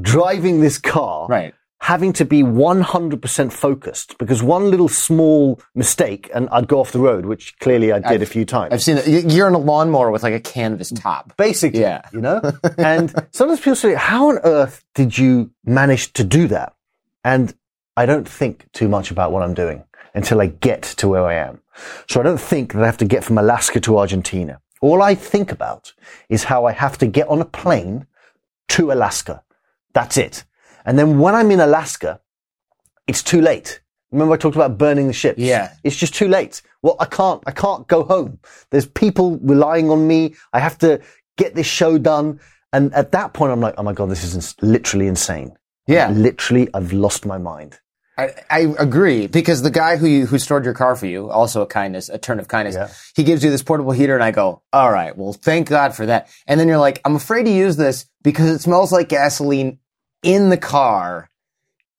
driving 0.00 0.60
this 0.60 0.78
car, 0.78 1.26
Right. 1.28 1.54
having 1.80 2.12
to 2.14 2.24
be 2.24 2.42
one 2.42 2.80
hundred 2.80 3.20
percent 3.20 3.52
focused 3.52 4.16
because 4.18 4.42
one 4.42 4.70
little 4.70 4.88
small 4.88 5.60
mistake 5.74 6.30
and 6.34 6.48
I'd 6.50 6.68
go 6.68 6.80
off 6.80 6.92
the 6.92 7.00
road, 7.00 7.26
which 7.26 7.58
clearly 7.58 7.92
I 7.92 7.98
did 7.98 8.22
a 8.22 8.26
few 8.26 8.44
times. 8.44 8.72
I've 8.72 8.82
seen 8.82 8.96
that. 8.96 9.06
You- 9.06 9.24
You're 9.28 9.48
in 9.48 9.54
a 9.54 9.58
lawnmower 9.58 10.10
with 10.10 10.22
like 10.22 10.34
a 10.34 10.40
canvas 10.40 10.90
top. 10.90 11.36
Basically, 11.36 11.80
Yeah. 11.80 12.02
you 12.12 12.20
know? 12.20 12.40
and 12.78 13.12
sometimes 13.32 13.60
people 13.60 13.76
say, 13.76 13.94
how 13.94 14.28
on 14.30 14.38
earth 14.44 14.84
did 14.94 15.18
you 15.18 15.50
manage 15.64 16.12
to 16.14 16.24
do 16.24 16.48
that? 16.48 16.74
And 17.24 17.54
I 17.96 18.06
don't 18.06 18.28
think 18.28 18.66
too 18.72 18.88
much 18.88 19.10
about 19.10 19.32
what 19.32 19.42
I'm 19.42 19.54
doing 19.54 19.82
until 20.14 20.40
I 20.40 20.46
get 20.46 20.82
to 20.82 21.08
where 21.08 21.24
I 21.24 21.34
am. 21.34 21.60
So 22.08 22.20
I 22.20 22.22
don't 22.22 22.40
think 22.40 22.72
that 22.72 22.82
I 22.82 22.86
have 22.86 22.98
to 22.98 23.04
get 23.04 23.24
from 23.24 23.38
Alaska 23.38 23.80
to 23.80 23.98
Argentina. 23.98 24.60
All 24.80 25.02
I 25.02 25.14
think 25.14 25.52
about 25.52 25.92
is 26.28 26.44
how 26.44 26.64
I 26.64 26.72
have 26.72 26.98
to 26.98 27.06
get 27.06 27.28
on 27.28 27.40
a 27.40 27.44
plane 27.44 28.06
to 28.68 28.92
Alaska. 28.92 29.42
That's 29.92 30.16
it. 30.16 30.44
And 30.84 30.98
then 30.98 31.18
when 31.18 31.34
I'm 31.34 31.50
in 31.50 31.60
Alaska, 31.60 32.20
it's 33.06 33.22
too 33.22 33.40
late. 33.40 33.80
Remember 34.10 34.34
I 34.34 34.36
talked 34.36 34.56
about 34.56 34.78
burning 34.78 35.06
the 35.06 35.12
ships? 35.12 35.38
Yeah. 35.38 35.72
It's 35.84 35.96
just 35.96 36.14
too 36.14 36.28
late. 36.28 36.62
Well, 36.82 36.96
I 36.98 37.04
can't, 37.04 37.42
I 37.46 37.50
can't 37.50 37.86
go 37.88 38.04
home. 38.04 38.38
There's 38.70 38.86
people 38.86 39.38
relying 39.42 39.90
on 39.90 40.06
me. 40.06 40.34
I 40.52 40.60
have 40.60 40.78
to 40.78 41.00
get 41.36 41.54
this 41.54 41.66
show 41.66 41.98
done. 41.98 42.40
And 42.72 42.92
at 42.94 43.12
that 43.12 43.34
point, 43.34 43.52
I'm 43.52 43.60
like, 43.60 43.74
oh 43.76 43.82
my 43.82 43.92
God, 43.92 44.10
this 44.10 44.24
is 44.24 44.34
ins- 44.34 44.56
literally 44.62 45.08
insane. 45.08 45.56
Yeah. 45.86 46.10
Literally, 46.10 46.68
I've 46.72 46.92
lost 46.92 47.26
my 47.26 47.38
mind. 47.38 47.78
I, 48.18 48.30
I 48.50 48.58
agree 48.78 49.28
because 49.28 49.62
the 49.62 49.70
guy 49.70 49.96
who 49.96 50.08
you, 50.08 50.26
who 50.26 50.38
stored 50.40 50.64
your 50.64 50.74
car 50.74 50.96
for 50.96 51.06
you, 51.06 51.30
also 51.30 51.62
a 51.62 51.66
kindness, 51.66 52.08
a 52.08 52.18
turn 52.18 52.40
of 52.40 52.48
kindness, 52.48 52.74
Yeah. 52.74 52.88
he 53.14 53.22
gives 53.22 53.44
you 53.44 53.50
this 53.50 53.62
portable 53.62 53.92
heater, 53.92 54.14
and 54.14 54.24
I 54.24 54.32
go, 54.32 54.62
"All 54.72 54.90
right, 54.90 55.16
well, 55.16 55.32
thank 55.32 55.68
God 55.68 55.94
for 55.94 56.04
that." 56.06 56.28
And 56.48 56.58
then 56.58 56.66
you're 56.66 56.78
like, 56.78 57.00
"I'm 57.04 57.14
afraid 57.14 57.44
to 57.44 57.50
use 57.52 57.76
this 57.76 58.06
because 58.24 58.50
it 58.50 58.60
smells 58.60 58.90
like 58.90 59.08
gasoline 59.08 59.78
in 60.24 60.48
the 60.50 60.56
car, 60.56 61.30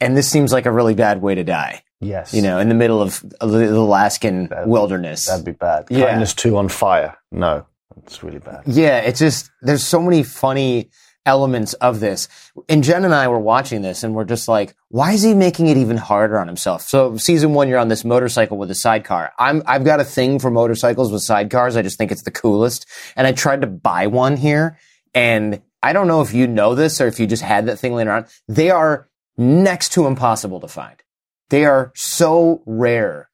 and 0.02 0.18
this 0.18 0.28
seems 0.30 0.52
like 0.52 0.66
a 0.66 0.72
really 0.72 0.94
bad 0.94 1.22
way 1.22 1.36
to 1.36 1.44
die." 1.46 1.84
Yes. 2.02 2.34
You 2.34 2.42
know, 2.42 2.60
in 2.60 2.68
the 2.70 2.76
middle 2.76 3.02
of 3.02 3.22
the 3.42 3.72
Alaskan 3.78 4.50
wilderness. 4.66 5.26
That'd 5.26 5.46
be 5.46 5.52
bad. 5.52 5.86
Yeah. 5.90 6.08
Kindness 6.08 6.34
too 6.34 6.58
on 6.58 6.68
fire. 6.70 7.16
No, 7.32 7.66
it's 8.06 8.24
really 8.24 8.40
bad. 8.40 8.64
Yeah, 8.66 8.98
it's 9.00 9.20
just 9.20 9.52
there's 9.62 9.84
so 9.84 10.02
many 10.02 10.24
funny 10.24 10.90
elements 11.26 11.74
of 11.76 12.00
this. 12.00 12.28
And 12.68 12.84
Jen 12.84 13.06
and 13.06 13.14
I 13.14 13.28
were 13.28 13.40
watching 13.40 13.82
this 13.82 14.04
and 14.04 14.16
we're 14.16 14.26
just 14.26 14.48
like, 14.48 14.76
why 14.90 15.14
is 15.14 15.22
he 15.22 15.34
making 15.34 15.68
it 15.68 15.78
even 15.78 15.98
harder 15.98 16.40
on 16.40 16.48
himself? 16.48 16.82
So 16.82 17.18
season 17.18 17.54
one, 17.54 17.68
you're 17.68 17.80
on 17.80 17.88
this 17.88 18.06
motorcycle 18.06 18.58
with 18.58 18.72
a 18.72 18.76
sidecar. 18.76 19.32
I'm 19.38 19.62
I've 19.66 19.84
got 19.84 20.00
a 20.00 20.06
thing 20.06 20.40
for 20.40 20.50
motorcycles 20.50 21.12
with 21.12 21.22
sidecars. 21.22 21.78
I 21.78 21.82
just 21.82 21.98
think 21.98 22.12
it's 22.12 22.24
the 22.24 22.32
coolest. 22.32 22.86
And 23.16 23.28
I 23.28 23.32
tried 23.32 23.62
to 23.62 23.68
buy 23.68 24.08
one 24.08 24.38
here 24.38 24.78
and 25.14 25.62
I 25.82 25.94
don't 25.94 26.08
know 26.08 26.22
if 26.22 26.34
you 26.34 26.48
know 26.48 26.76
this 26.76 27.00
or 27.00 27.08
if 27.08 27.20
you 27.20 27.28
just 27.28 27.44
had 27.44 27.68
that 27.68 27.78
thing 27.78 27.94
laying 27.94 28.08
around. 28.08 28.26
They 28.48 28.70
are 28.70 29.10
next 29.38 29.94
to 29.94 30.08
impossible 30.08 30.60
to 30.62 30.68
find. 30.68 31.02
They 31.50 31.66
are 31.66 31.92
so 31.96 32.64
rare 32.66 33.30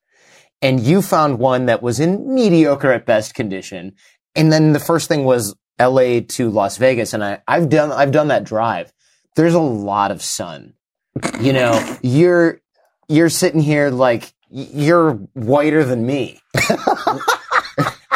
and 0.62 0.80
you 0.80 1.02
found 1.02 1.38
one 1.38 1.66
that 1.66 1.82
was 1.82 2.00
in 2.00 2.34
mediocre 2.34 2.92
at 2.92 3.06
best 3.06 3.34
condition. 3.34 3.92
And 4.34 4.52
then 4.52 4.72
the 4.72 4.80
first 4.80 5.08
thing 5.08 5.24
was 5.24 5.54
LA 5.78 6.20
to 6.28 6.50
Las 6.50 6.76
Vegas. 6.76 7.12
And 7.12 7.24
I, 7.24 7.42
I've 7.46 7.68
done, 7.68 7.92
I've 7.92 8.12
done 8.12 8.28
that 8.28 8.44
drive. 8.44 8.92
There's 9.34 9.54
a 9.54 9.60
lot 9.60 10.10
of 10.10 10.22
sun. 10.22 10.74
You 11.40 11.52
know, 11.52 11.96
you're, 12.02 12.60
you're 13.08 13.30
sitting 13.30 13.60
here 13.60 13.90
like 13.90 14.32
you're 14.50 15.14
whiter 15.34 15.84
than 15.84 16.06
me. 16.06 16.40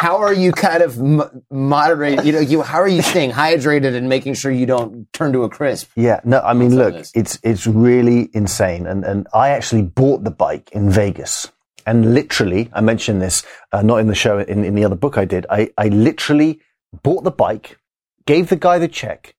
how 0.01 0.17
are 0.17 0.33
you 0.33 0.51
kind 0.51 0.81
of 0.81 0.97
m- 0.97 1.43
moderate? 1.51 2.25
You 2.25 2.31
know, 2.31 2.39
you, 2.39 2.61
how 2.63 2.79
are 2.79 2.87
you 2.87 3.03
staying 3.03 3.31
hydrated 3.31 3.95
and 3.95 4.09
making 4.09 4.33
sure 4.33 4.51
you 4.51 4.65
don't 4.65 5.11
turn 5.13 5.31
to 5.33 5.43
a 5.43 5.49
crisp? 5.49 5.91
Yeah, 5.95 6.19
no, 6.23 6.39
I 6.39 6.53
mean, 6.53 6.75
look, 6.75 6.95
it's 7.13 7.39
it's 7.43 7.67
really 7.67 8.29
insane, 8.33 8.87
and 8.87 9.05
and 9.05 9.27
I 9.33 9.49
actually 9.49 9.83
bought 9.83 10.23
the 10.23 10.31
bike 10.31 10.71
in 10.71 10.89
Vegas, 10.89 11.51
and 11.85 12.15
literally, 12.15 12.69
I 12.73 12.81
mentioned 12.81 13.21
this 13.21 13.43
uh, 13.71 13.83
not 13.83 13.97
in 13.97 14.07
the 14.07 14.15
show, 14.15 14.39
in 14.39 14.65
in 14.65 14.73
the 14.73 14.85
other 14.85 14.95
book 14.95 15.19
I 15.19 15.25
did. 15.25 15.45
I 15.49 15.69
I 15.77 15.89
literally 15.89 16.59
bought 17.03 17.23
the 17.23 17.31
bike, 17.31 17.77
gave 18.25 18.49
the 18.49 18.55
guy 18.55 18.79
the 18.79 18.87
check. 18.87 19.35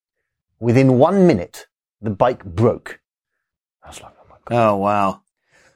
Within 0.61 0.99
one 0.99 1.27
minute, 1.27 1.67
the 2.01 2.11
bike 2.11 2.45
broke. 2.45 3.01
I 3.83 3.89
was 3.89 4.01
like, 4.01 4.13
oh 4.21 4.27
my 4.31 4.37
god! 4.45 4.69
Oh, 4.71 4.77
wow. 4.77 5.23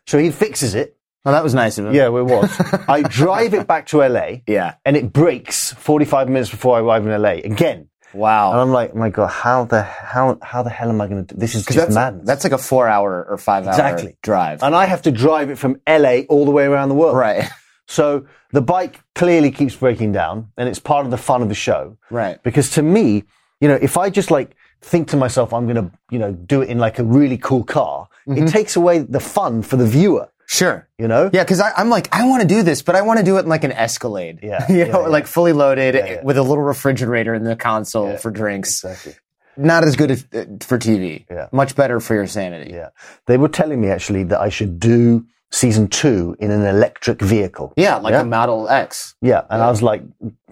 So 0.06 0.18
he 0.18 0.30
fixes 0.30 0.74
it. 0.74 0.96
Well, 1.24 1.34
that 1.34 1.42
was 1.42 1.54
nice 1.54 1.76
of 1.78 1.86
him. 1.86 1.94
Yeah, 1.94 2.06
it 2.06 2.10
was. 2.10 2.54
I 2.88 3.02
drive 3.02 3.52
it 3.52 3.66
back 3.66 3.86
to 3.88 3.98
LA, 4.06 4.36
Yeah. 4.46 4.74
and 4.84 4.96
it 4.96 5.12
breaks 5.12 5.72
forty 5.72 6.04
five 6.04 6.28
minutes 6.28 6.50
before 6.50 6.76
I 6.76 6.80
arrive 6.80 7.04
in 7.06 7.20
LA 7.20 7.30
again. 7.42 7.88
Wow. 8.14 8.52
And 8.52 8.60
I'm 8.60 8.70
like, 8.70 8.92
oh 8.94 8.98
my 8.98 9.10
god, 9.10 9.26
how 9.26 9.64
the 9.64 9.82
how 9.82 10.38
how 10.40 10.62
the 10.62 10.70
hell 10.70 10.88
am 10.88 11.00
I 11.00 11.08
going 11.08 11.26
to 11.26 11.34
do 11.34 11.40
this? 11.40 11.56
Is 11.56 11.66
just 11.66 11.76
that's, 11.76 11.94
madness. 11.94 12.26
that's 12.26 12.44
like 12.44 12.52
a 12.52 12.58
four 12.58 12.86
hour 12.86 13.26
or 13.28 13.36
five 13.38 13.64
hour 13.66 13.72
Exactly. 13.72 14.16
drive. 14.22 14.62
and 14.62 14.74
I 14.74 14.84
have 14.86 15.02
to 15.02 15.10
drive 15.10 15.50
it 15.50 15.58
from 15.58 15.80
LA 15.88 16.20
all 16.28 16.44
the 16.44 16.52
way 16.52 16.64
around 16.64 16.88
the 16.90 16.94
world. 16.94 17.16
right. 17.16 17.48
So 17.86 18.26
the 18.52 18.62
bike 18.62 19.00
clearly 19.14 19.50
keeps 19.50 19.76
breaking 19.76 20.12
down, 20.12 20.52
and 20.56 20.68
it's 20.68 20.78
part 20.78 21.04
of 21.04 21.10
the 21.10 21.18
fun 21.18 21.42
of 21.42 21.48
the 21.48 21.54
show. 21.54 21.96
Right. 22.10 22.42
Because 22.42 22.70
to 22.70 22.82
me, 22.82 23.24
you 23.60 23.68
know, 23.68 23.78
if 23.80 23.96
I 23.96 24.10
just 24.10 24.30
like 24.30 24.56
think 24.80 25.08
to 25.08 25.16
myself, 25.16 25.52
I'm 25.52 25.64
going 25.66 25.76
to, 25.76 25.98
you 26.10 26.18
know, 26.18 26.32
do 26.32 26.62
it 26.62 26.68
in 26.68 26.78
like 26.78 26.98
a 26.98 27.04
really 27.04 27.38
cool 27.38 27.64
car, 27.64 28.08
it 28.26 28.48
takes 28.48 28.76
away 28.76 28.98
the 28.98 29.20
fun 29.20 29.62
for 29.62 29.76
the 29.76 29.86
viewer. 29.86 30.28
Sure. 30.46 30.88
You 30.98 31.08
know? 31.08 31.30
Yeah, 31.32 31.42
because 31.42 31.60
I'm 31.60 31.90
like, 31.90 32.08
I 32.14 32.26
want 32.28 32.42
to 32.42 32.48
do 32.48 32.62
this, 32.62 32.82
but 32.82 32.94
I 32.94 33.02
want 33.02 33.18
to 33.18 33.24
do 33.24 33.36
it 33.36 33.40
in 33.40 33.48
like 33.48 33.64
an 33.64 33.72
Escalade. 33.72 34.40
Yeah, 34.42 34.64
you 34.70 34.78
yeah, 34.78 34.84
know, 34.86 35.02
yeah. 35.02 35.08
like 35.08 35.26
fully 35.26 35.52
loaded 35.52 35.94
yeah. 35.94 36.22
with 36.22 36.38
a 36.38 36.42
little 36.42 36.62
refrigerator 36.62 37.34
in 37.34 37.44
the 37.44 37.56
console 37.56 38.16
for 38.16 38.30
drinks. 38.30 38.84
Exactly. 38.84 39.14
Not 39.56 39.84
as 39.84 39.96
good 39.96 40.10
as, 40.10 40.24
uh, 40.34 40.44
for 40.60 40.78
TV. 40.78 41.24
Yeah. 41.30 41.48
Much 41.50 41.74
better 41.74 41.98
for 41.98 42.14
your 42.14 42.26
sanity. 42.26 42.72
Yeah. 42.72 42.90
They 43.26 43.38
were 43.38 43.48
telling 43.48 43.80
me 43.80 43.88
actually 43.88 44.24
that 44.24 44.40
I 44.40 44.50
should 44.50 44.78
do 44.78 45.26
season 45.50 45.88
two 45.88 46.36
in 46.38 46.50
an 46.50 46.62
electric 46.66 47.20
vehicle. 47.22 47.72
Yeah, 47.76 47.96
like 47.96 48.12
Yeah. 48.12 48.22
a 48.22 48.24
Model 48.24 48.68
X. 48.68 49.14
Yeah. 49.22 49.42
And 49.50 49.62
I 49.62 49.70
was 49.70 49.82
like, 49.82 50.02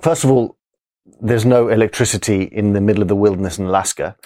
first 0.00 0.24
of 0.24 0.30
all, 0.30 0.56
there's 1.20 1.44
no 1.44 1.68
electricity 1.68 2.42
in 2.44 2.72
the 2.72 2.80
middle 2.80 3.02
of 3.02 3.08
the 3.08 3.16
wilderness 3.16 3.58
in 3.58 3.66
Alaska. 3.66 4.16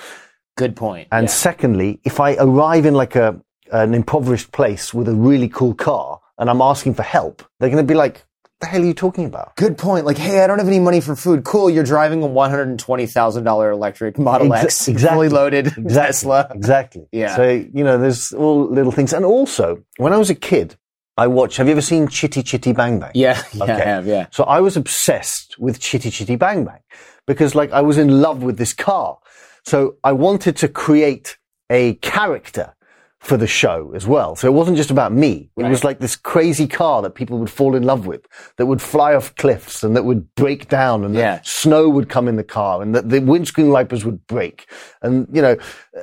Good 0.56 0.76
point. 0.76 1.08
And 1.12 1.24
Yeah. 1.26 1.32
secondly, 1.32 2.00
if 2.04 2.20
I 2.20 2.34
arrive 2.36 2.86
in 2.86 2.94
like 2.94 3.16
a 3.16 3.40
an 3.70 3.92
impoverished 3.92 4.50
place 4.50 4.94
with 4.94 5.08
a 5.08 5.14
really 5.14 5.46
cool 5.46 5.74
car 5.74 6.20
and 6.38 6.48
I'm 6.48 6.62
asking 6.62 6.94
for 6.94 7.02
help, 7.02 7.42
they're 7.60 7.68
going 7.68 7.86
to 7.86 7.92
be 7.92 7.98
like, 7.98 8.24
"The 8.60 8.66
hell 8.66 8.82
are 8.82 8.84
you 8.86 8.94
talking 8.94 9.24
about?" 9.24 9.54
Good 9.56 9.78
point. 9.78 10.04
Like, 10.06 10.18
hey, 10.18 10.42
I 10.42 10.46
don't 10.46 10.58
have 10.58 10.68
any 10.68 10.80
money 10.80 11.00
for 11.00 11.14
food. 11.16 11.44
Cool, 11.44 11.70
you're 11.70 11.84
driving 11.84 12.22
a 12.22 12.26
one 12.26 12.50
hundred 12.50 12.68
and 12.68 12.78
twenty 12.78 13.06
thousand 13.06 13.44
dollar 13.44 13.70
electric 13.70 14.18
Model 14.18 14.48
Exa- 14.48 14.64
X, 14.64 14.88
exactly. 14.88 15.16
fully 15.16 15.28
loaded 15.28 15.66
Exactly. 15.76 15.92
Tesla. 15.92 16.48
Exactly. 16.54 17.06
Yeah. 17.12 17.36
So 17.36 17.48
you 17.48 17.84
know, 17.84 17.98
there's 17.98 18.32
all 18.32 18.68
little 18.68 18.92
things. 18.92 19.12
And 19.12 19.24
also, 19.24 19.82
when 19.98 20.12
I 20.12 20.16
was 20.18 20.30
a 20.30 20.34
kid, 20.34 20.76
I 21.16 21.26
watched. 21.26 21.56
Have 21.58 21.66
you 21.66 21.72
ever 21.72 21.80
seen 21.82 22.08
Chitty 22.08 22.42
Chitty 22.42 22.72
Bang 22.72 22.98
Bang? 23.00 23.12
Yeah, 23.14 23.42
yeah, 23.52 23.62
Okay. 23.64 23.72
I 23.72 23.84
have. 23.84 24.06
Yeah, 24.06 24.26
So 24.30 24.44
I 24.44 24.60
was 24.60 24.76
obsessed 24.76 25.56
with 25.58 25.80
Chitty 25.80 26.10
Chitty 26.10 26.36
Bang 26.36 26.64
Bang 26.64 26.80
because 27.26 27.54
like 27.54 27.72
I 27.72 27.80
was 27.82 27.98
in 27.98 28.20
love 28.22 28.42
with 28.42 28.56
this 28.58 28.72
car. 28.72 29.18
So 29.64 29.96
I 30.02 30.12
wanted 30.12 30.56
to 30.58 30.68
create 30.68 31.36
a 31.70 31.94
character 31.94 32.74
for 33.20 33.36
the 33.36 33.46
show 33.48 33.92
as 33.96 34.06
well. 34.06 34.36
So 34.36 34.46
it 34.46 34.52
wasn't 34.52 34.76
just 34.76 34.90
about 34.92 35.12
me. 35.12 35.50
It 35.56 35.64
was 35.64 35.82
like 35.82 35.98
this 35.98 36.14
crazy 36.14 36.68
car 36.68 37.02
that 37.02 37.10
people 37.10 37.38
would 37.38 37.50
fall 37.50 37.74
in 37.74 37.82
love 37.82 38.06
with, 38.06 38.26
that 38.56 38.66
would 38.66 38.80
fly 38.80 39.14
off 39.14 39.34
cliffs 39.34 39.82
and 39.82 39.96
that 39.96 40.04
would 40.04 40.34
break 40.36 40.68
down 40.68 41.04
and 41.04 41.14
Yeah. 41.14 41.36
that 41.36 41.46
snow 41.46 41.88
would 41.88 42.08
come 42.08 42.28
in 42.28 42.36
the 42.36 42.44
car 42.44 42.80
and 42.80 42.94
that 42.94 43.08
the 43.08 43.18
windscreen 43.20 43.70
wipers 43.70 44.04
would 44.04 44.26
break 44.28 44.70
and, 45.02 45.26
you 45.32 45.42
know, 45.42 45.56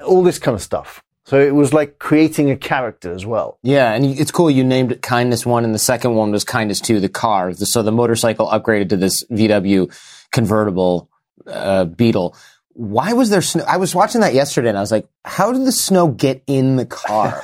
all 0.05 0.23
this 0.23 0.37
kind 0.39 0.55
of 0.55 0.61
stuff. 0.61 1.01
So 1.23 1.39
it 1.39 1.55
was 1.55 1.73
like 1.73 1.97
creating 1.97 2.51
a 2.51 2.55
character 2.57 3.11
as 3.11 3.25
well. 3.25 3.57
Yeah, 3.63 3.93
and 3.93 4.05
it's 4.05 4.29
cool. 4.29 4.51
You 4.51 4.63
named 4.63 4.91
it 4.91 5.01
Kindness 5.01 5.43
One, 5.43 5.63
and 5.63 5.73
the 5.73 5.79
second 5.79 6.13
one 6.13 6.31
was 6.31 6.43
Kindness 6.43 6.79
Two, 6.79 6.99
the 6.99 7.09
car. 7.09 7.51
So 7.53 7.81
the 7.81 7.91
motorcycle 7.91 8.47
upgraded 8.47 8.89
to 8.89 8.97
this 8.97 9.23
VW 9.31 9.87
convertible 10.31 11.09
uh, 11.47 11.85
Beetle. 11.85 12.35
Why 12.77 13.13
was 13.13 13.29
there 13.29 13.41
snow? 13.41 13.63
I 13.65 13.77
was 13.77 13.95
watching 13.95 14.19
that 14.19 14.33
yesterday, 14.33 14.67
and 14.67 14.77
I 14.77 14.81
was 14.81 14.91
like, 14.91 15.07
"How 15.23 15.53
did 15.53 15.65
the 15.65 15.71
snow 15.71 16.09
get 16.09 16.43
in 16.45 16.75
the 16.75 16.85
car? 16.85 17.41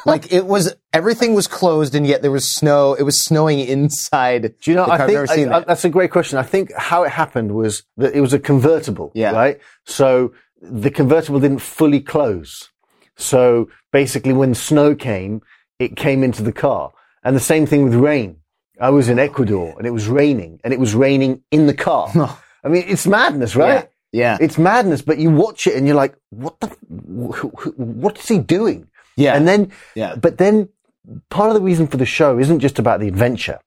like 0.06 0.32
it 0.32 0.44
was 0.44 0.74
everything 0.92 1.34
was 1.34 1.46
closed, 1.46 1.94
and 1.94 2.04
yet 2.04 2.20
there 2.20 2.32
was 2.32 2.52
snow. 2.52 2.94
It 2.94 3.04
was 3.04 3.24
snowing 3.24 3.60
inside. 3.60 4.42
Do 4.60 4.70
you 4.72 4.76
know? 4.76 4.86
the 4.86 4.92
I 4.92 4.98
think 4.98 5.12
never 5.12 5.26
seen 5.28 5.48
I- 5.48 5.56
I- 5.56 5.58
that. 5.60 5.68
that's 5.68 5.84
a 5.84 5.88
great 5.88 6.10
question. 6.10 6.36
I 6.38 6.42
think 6.42 6.72
how 6.76 7.04
it 7.04 7.10
happened 7.12 7.52
was 7.52 7.84
that 7.96 8.12
it 8.14 8.20
was 8.20 8.32
a 8.34 8.40
convertible, 8.40 9.12
Yeah. 9.14 9.30
right? 9.30 9.60
So 9.86 10.32
the 10.60 10.90
convertible 10.90 11.38
didn't 11.38 11.60
fully 11.60 12.00
close. 12.00 12.70
So 13.16 13.68
basically, 13.92 14.32
when 14.32 14.52
snow 14.54 14.96
came, 14.96 15.42
it 15.78 15.94
came 15.94 16.24
into 16.24 16.42
the 16.42 16.52
car, 16.52 16.92
and 17.22 17.36
the 17.36 17.40
same 17.40 17.66
thing 17.66 17.84
with 17.84 17.94
rain. 17.94 18.38
I 18.80 18.90
was 18.90 19.08
in 19.08 19.20
Ecuador, 19.20 19.74
and 19.78 19.86
it 19.86 19.90
was 19.90 20.08
raining, 20.08 20.58
and 20.64 20.72
it 20.74 20.80
was 20.80 20.92
raining 20.96 21.42
in 21.52 21.68
the 21.68 21.74
car. 21.74 22.10
I 22.64 22.68
mean, 22.68 22.84
it's 22.88 23.06
madness, 23.06 23.54
right? 23.54 23.74
yeah, 23.74 23.84
It's 24.12 24.58
madness, 24.58 25.02
but 25.02 25.18
you 25.18 25.30
watch 25.30 25.66
it 25.66 25.74
and 25.76 25.86
you're 25.86 25.96
like, 25.96 26.14
what 26.30 26.60
the, 26.60 26.66
wh- 26.68 27.40
wh- 27.40 27.78
what 27.78 28.18
is 28.18 28.28
he 28.28 28.38
doing? 28.38 28.88
yeah, 29.16 29.34
And 29.36 29.46
then, 29.48 29.72
Yeah. 29.94 30.14
but 30.16 30.38
then 30.38 30.68
part 31.30 31.48
of 31.48 31.54
the 31.54 31.60
reason 31.60 31.86
for 31.86 31.96
the 31.96 32.06
show 32.06 32.38
isn't 32.38 32.60
just 32.60 32.78
about 32.78 33.00
the 33.00 33.08
adventure. 33.08 33.58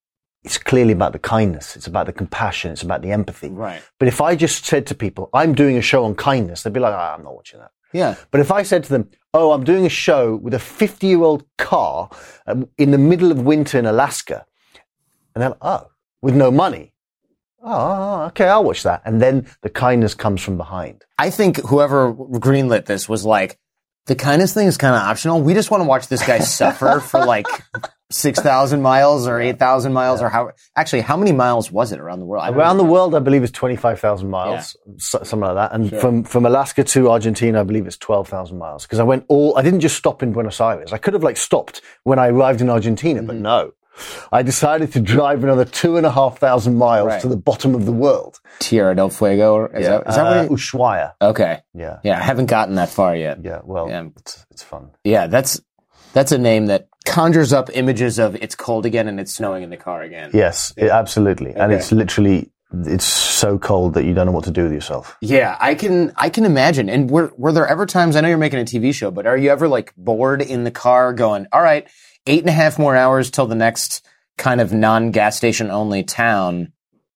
It's 0.44 0.58
clearly 0.60 0.94
about 0.94 1.12
the 1.14 1.20
kindness. 1.20 1.76
It's 1.76 1.88
about 1.88 2.06
the 2.06 2.14
compassion. 2.14 2.72
It's 2.72 2.84
about 2.84 3.02
the 3.02 3.12
empathy. 3.12 3.50
right. 3.50 3.82
But 4.00 4.08
if 4.08 4.22
I 4.22 4.36
just 4.36 4.66
said 4.66 4.86
to 4.88 4.96
people, 4.96 5.30
I'm 5.34 5.54
doing 5.56 5.76
a 5.78 5.82
show 5.82 6.06
on 6.06 6.14
kindness, 6.16 6.62
they'd 6.62 6.74
be 6.74 6.80
like, 6.80 6.94
ah, 6.94 7.16
I'm 7.16 7.24
not 7.24 7.34
watching 7.36 7.60
that. 7.60 7.72
Yeah, 7.94 8.16
But 8.32 8.42
if 8.42 8.52
I 8.52 8.62
said 8.64 8.84
to 8.84 8.90
them, 8.90 9.10
oh, 9.34 9.52
I'm 9.54 9.64
doing 9.64 9.86
a 9.86 9.90
show 9.90 10.36
with 10.36 10.54
a 10.54 10.60
50 10.60 11.08
year 11.08 11.22
old 11.24 11.46
car 11.58 12.10
um, 12.46 12.68
in 12.78 12.92
the 12.92 12.98
middle 12.98 13.32
of 13.32 13.42
winter 13.42 13.80
in 13.80 13.86
Alaska, 13.86 14.46
and 15.34 15.42
they're 15.42 15.50
like, 15.50 15.60
oh, 15.62 15.88
with 16.22 16.36
no 16.36 16.52
money. 16.52 16.94
Oh, 17.68 18.22
okay, 18.28 18.48
I'll 18.48 18.64
watch 18.64 18.84
that. 18.84 19.02
And 19.06 19.22
then 19.22 19.48
the 19.62 19.70
kindness 19.70 20.14
comes 20.14 20.42
from 20.42 20.56
behind. 20.58 21.04
I 21.18 21.30
think 21.32 21.58
whoever 21.66 22.14
greenlit 22.14 22.86
this 22.86 23.10
was 23.10 23.26
like, 23.26 23.58
the 24.06 24.16
kindness 24.16 24.54
thing 24.54 24.68
is 24.68 24.78
kind 24.78 24.94
of 24.96 25.02
optional. 25.02 25.42
We 25.42 25.56
just 25.56 25.72
want 25.72 25.82
to 25.82 25.88
watch 25.88 26.08
this 26.08 26.24
guy 26.26 26.38
suffer 26.60 27.00
for 27.00 27.26
like 27.26 27.48
six 28.12 28.40
thousand 28.40 28.84
miles 28.84 29.28
or 29.28 29.42
eight 29.42 29.58
thousand 29.58 29.94
miles 29.94 30.22
or 30.22 30.30
how. 30.30 30.52
Actually, 30.76 31.02
how 31.02 31.18
many 31.18 31.32
miles 31.32 31.72
was 31.72 31.92
it 31.92 32.00
around 32.00 32.20
the 32.20 32.26
world? 32.28 32.48
Around 32.56 32.78
know. 32.78 32.84
the 32.84 32.90
world, 32.92 33.16
I 33.16 33.20
believe 33.20 33.42
it's 33.42 33.52
25,000 33.52 34.30
miles, 34.30 34.78
so- 34.98 35.24
something 35.24 35.40
like 35.40 35.56
that. 35.56 35.74
And 35.74 35.90
from, 36.00 36.24
from 36.24 36.46
Alaska 36.46 36.84
to 36.84 37.10
Argentina, 37.10 37.62
I 37.62 37.64
believe 37.64 37.88
it's 37.88 37.98
12,000 37.98 38.60
miles. 38.60 38.84
Because 38.86 39.00
I 39.00 39.04
went 39.04 39.26
all, 39.28 39.58
I 39.58 39.64
didn't 39.64 39.80
just 39.80 39.98
stop 39.98 40.22
in 40.22 40.34
Buenos 40.34 40.62
Aires. 40.62 40.94
I 40.94 41.00
could 41.00 41.16
have 41.16 41.24
like 41.24 41.38
stopped 41.38 41.82
when 42.04 42.20
I 42.20 42.28
arrived 42.28 42.62
in 42.62 42.70
Argentina, 42.70 43.22
Mm-hmm. 43.22 43.28
but 43.28 43.36
no. 43.38 43.72
I 44.32 44.42
decided 44.44 44.92
to 44.94 45.00
drive 45.00 45.44
another 45.44 45.66
two 45.66 45.98
and 45.98 46.06
a 46.06 46.12
half 46.12 46.38
thousand 46.40 46.76
miles 46.78 47.08
Right. 47.08 47.22
to 47.22 47.28
the 47.28 47.38
bottom 47.38 47.76
of 47.76 47.86
the 47.86 47.92
world. 47.92 48.40
Tierra 48.60 48.96
del 48.96 49.10
Fuego. 49.10 49.54
Or 49.56 49.76
is 49.76 49.88
that, 49.88 50.08
is 50.08 50.16
that 50.16 50.26
Uh? 50.38 50.44
It, 50.44 50.52
Ushuaia. 50.52 51.14
okay. 51.22 51.60
Yeah. 51.74 51.98
Yeah, 52.04 52.18
I 52.18 52.22
haven't 52.24 52.48
gotten 52.48 52.76
that 52.76 52.90
far 52.90 53.16
yet. 53.16 53.40
Yeah. 53.44 53.60
Well, 53.64 53.88
Yeah. 53.90 54.04
It's, 54.18 54.46
it's 54.52 54.64
fun. 54.64 54.92
Yeah, 55.04 55.28
that's 55.28 55.62
that's 56.14 56.32
a 56.32 56.38
name 56.38 56.68
that 56.68 56.88
conjures 57.06 57.52
up 57.54 57.70
images 57.74 58.20
of 58.20 58.36
it's 58.36 58.56
cold 58.56 58.86
again 58.86 59.08
and 59.08 59.20
it's 59.20 59.34
snowing 59.34 59.64
in 59.64 59.70
the 59.70 59.78
car 59.78 60.02
again. 60.02 60.32
Yes, 60.34 60.74
it- 60.78 60.90
absolutely. 60.90 61.54
And 61.54 61.72
it's 61.74 61.92
literally, 61.92 62.52
it's 62.86 63.06
so 63.06 63.58
cold 63.60 63.94
that 63.94 64.06
you 64.06 64.14
don't 64.14 64.26
know 64.26 64.32
what 64.32 64.46
to 64.46 64.52
do 64.52 64.64
with 64.64 64.72
yourself. 64.74 65.16
Yeah, 65.22 65.56
I 65.60 65.76
can 65.76 66.12
I 66.18 66.30
can 66.30 66.46
imagine. 66.46 66.90
And 66.90 67.10
were 67.12 67.32
were 67.38 67.52
there 67.52 67.68
ever 67.68 67.86
times? 67.86 68.16
I 68.16 68.22
know 68.22 68.28
you're 68.30 68.38
making 68.38 68.60
a 68.60 68.64
TV 68.66 68.94
show, 68.94 69.12
but 69.12 69.26
are 69.28 69.38
you 69.38 69.50
ever 69.52 69.68
like 69.68 69.94
bored 69.98 70.42
in 70.42 70.64
the 70.64 70.72
car, 70.72 71.14
going, 71.14 71.48
"All 71.54 71.62
right, 71.62 71.88
eight 72.28 72.42
and 72.42 72.50
a 72.50 72.54
half 72.54 72.80
more 72.80 72.96
hours 72.96 73.32
till 73.32 73.48
the 73.48 73.56
next 73.56 74.06
kind 74.38 74.62
of 74.62 74.74
non 74.74 75.12
gas 75.12 75.38
station 75.38 75.72
only 75.72 76.04
town"? 76.04 76.74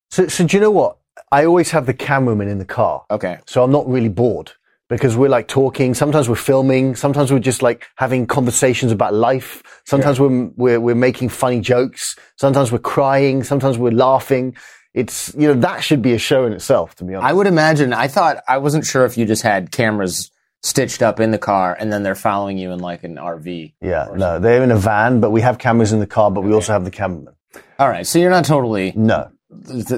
So, 0.10 0.28
so 0.28 0.46
do 0.46 0.58
you 0.58 0.62
know 0.62 0.72
what? 0.72 0.98
I 1.32 1.46
always 1.46 1.72
have 1.72 1.86
the 1.86 1.94
cameraman 1.94 2.48
in 2.48 2.58
the 2.58 2.66
car. 2.66 3.06
Okay, 3.12 3.39
So 3.46 3.63
I'm 3.63 3.72
not 3.72 3.88
really 3.88 4.10
bored 4.10 4.51
because 4.89 5.16
we're 5.16 5.30
like 5.30 5.48
talking. 5.48 5.94
Sometimes 5.94 6.28
we're 6.28 6.36
filming. 6.36 6.96
Sometimes 6.96 7.32
we're 7.32 7.39
just 7.39 7.62
like 7.62 7.88
having 7.96 8.25
conversations 8.25 8.92
about 8.92 9.13
life. 9.13 9.62
Sometimes 9.86 10.20
we're, 10.20 10.48
we're, 10.56 10.80
we're 10.80 10.96
making 10.96 11.30
funny 11.30 11.62
jokes. 11.62 12.16
Sometimes 12.38 12.72
we're 12.72 12.80
crying. 12.80 13.44
Sometimes 13.44 13.77
we're 13.77 13.92
laughing. 13.92 14.55
It's, 14.96 15.33
you 15.36 15.48
know, 15.48 15.60
that 15.62 15.83
should 15.83 16.01
be 16.01 16.14
a 16.14 16.18
show 16.18 16.46
in 16.46 16.53
itself, 16.53 16.96
to 16.96 17.03
be 17.03 17.14
honest. 17.14 17.29
I 17.29 17.33
would 17.33 17.46
imagine. 17.46 17.94
I 17.94 18.07
thought 18.07 18.38
I 18.48 18.57
wasn't 18.57 18.86
sure 18.86 19.05
if 19.05 19.18
you 19.18 19.25
just 19.25 19.44
had 19.44 19.72
cameras 19.72 20.31
stitched 20.61 21.01
up 21.01 21.19
in 21.19 21.31
the 21.31 21.37
car 21.37 21.75
and 21.79 21.91
then 21.91 22.03
they're 22.03 22.15
following 22.15 22.57
you 22.57 22.72
in 22.72 22.79
like 22.79 23.03
an 23.03 23.15
RV. 23.15 23.74
yeah, 23.81 24.07
no, 24.13 24.39
they're 24.39 24.63
in 24.63 24.72
a 24.72 24.77
van, 24.77 25.19
but 25.19 25.31
we 25.31 25.41
have 25.41 25.57
cameras 25.57 25.93
in 25.93 26.00
the 26.00 26.07
car, 26.07 26.29
but 26.31 26.41
we 26.41 26.53
also 26.53 26.74
have 26.74 26.83
the 26.83 26.91
cameraman. 26.91 27.33
All 27.77 27.89
right, 27.89 28.05
so 28.05 28.19
you're 28.19 28.29
not 28.29 28.45
totally 28.45 28.93
No. 28.95 29.31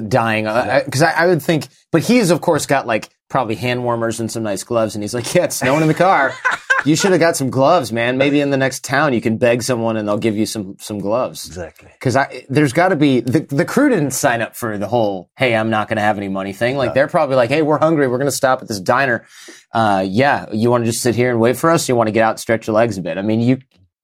Dying 0.08 0.44
because 0.84 1.02
I, 1.02 1.12
I 1.12 1.26
would 1.26 1.42
think, 1.42 1.68
but 1.90 2.02
he's 2.02 2.30
of 2.30 2.40
course 2.40 2.66
got 2.66 2.86
like 2.86 3.10
probably 3.28 3.54
hand 3.54 3.84
warmers 3.84 4.20
and 4.20 4.30
some 4.30 4.42
nice 4.42 4.64
gloves, 4.64 4.94
and 4.94 5.02
he's 5.02 5.14
like, 5.14 5.34
"Yeah, 5.34 5.44
it's 5.44 5.56
snowing 5.56 5.82
in 5.82 5.88
the 5.88 5.94
car. 5.94 6.34
you 6.84 6.96
should 6.96 7.12
have 7.12 7.20
got 7.20 7.36
some 7.36 7.50
gloves, 7.50 7.92
man. 7.92 8.18
Maybe 8.18 8.40
in 8.40 8.50
the 8.50 8.56
next 8.56 8.84
town 8.84 9.12
you 9.12 9.20
can 9.20 9.36
beg 9.36 9.62
someone 9.62 9.96
and 9.96 10.08
they'll 10.08 10.18
give 10.18 10.36
you 10.36 10.46
some 10.46 10.76
some 10.78 10.98
gloves." 10.98 11.46
Exactly. 11.46 11.90
Because 11.92 12.16
I 12.16 12.46
there's 12.48 12.72
got 12.72 12.88
to 12.88 12.96
be 12.96 13.20
the 13.20 13.40
the 13.40 13.64
crew 13.64 13.88
didn't 13.88 14.12
sign 14.12 14.40
up 14.40 14.56
for 14.56 14.78
the 14.78 14.88
whole 14.88 15.30
"Hey, 15.36 15.54
I'm 15.54 15.70
not 15.70 15.88
going 15.88 15.96
to 15.96 16.02
have 16.02 16.16
any 16.16 16.28
money" 16.28 16.52
thing. 16.52 16.76
Like 16.76 16.94
they're 16.94 17.08
probably 17.08 17.36
like, 17.36 17.50
"Hey, 17.50 17.62
we're 17.62 17.78
hungry. 17.78 18.08
We're 18.08 18.18
going 18.18 18.30
to 18.30 18.36
stop 18.36 18.62
at 18.62 18.68
this 18.68 18.80
diner. 18.80 19.26
Uh, 19.72 20.04
yeah, 20.06 20.46
you 20.52 20.70
want 20.70 20.84
to 20.84 20.90
just 20.90 21.02
sit 21.02 21.14
here 21.14 21.30
and 21.30 21.40
wait 21.40 21.56
for 21.56 21.70
us? 21.70 21.88
You 21.88 21.96
want 21.96 22.08
to 22.08 22.12
get 22.12 22.22
out 22.22 22.30
and 22.30 22.40
stretch 22.40 22.66
your 22.66 22.74
legs 22.74 22.96
a 22.96 23.02
bit? 23.02 23.18
I 23.18 23.22
mean, 23.22 23.40
you 23.40 23.58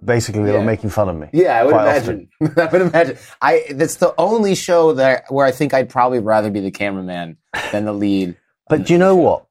Basically, 0.04 0.44
they 0.44 0.52
were 0.52 0.62
making 0.62 0.90
fun 0.90 1.08
of 1.08 1.16
me. 1.16 1.28
yeah, 1.32 1.61
I 1.61 1.64
would 1.64 1.74
imagine. 1.74 2.28
I 2.56 2.66
would 2.66 2.82
imagine. 2.82 3.18
I 3.42 3.64
that's 3.70 3.96
the 3.96 4.14
only 4.16 4.54
show 4.54 4.92
that 4.92 5.24
where 5.28 5.44
I 5.44 5.50
think 5.50 5.74
I'd 5.74 5.88
probably 5.88 6.20
rather 6.20 6.50
be 6.50 6.61
the 6.61 6.70
cameraman 6.70 7.37
than 7.72 7.84
the 7.84 7.92
lead. 7.92 8.37
But 8.68 8.87
do 8.87 8.92
you 8.92 8.98
know 8.98 9.16
what? 9.16 9.46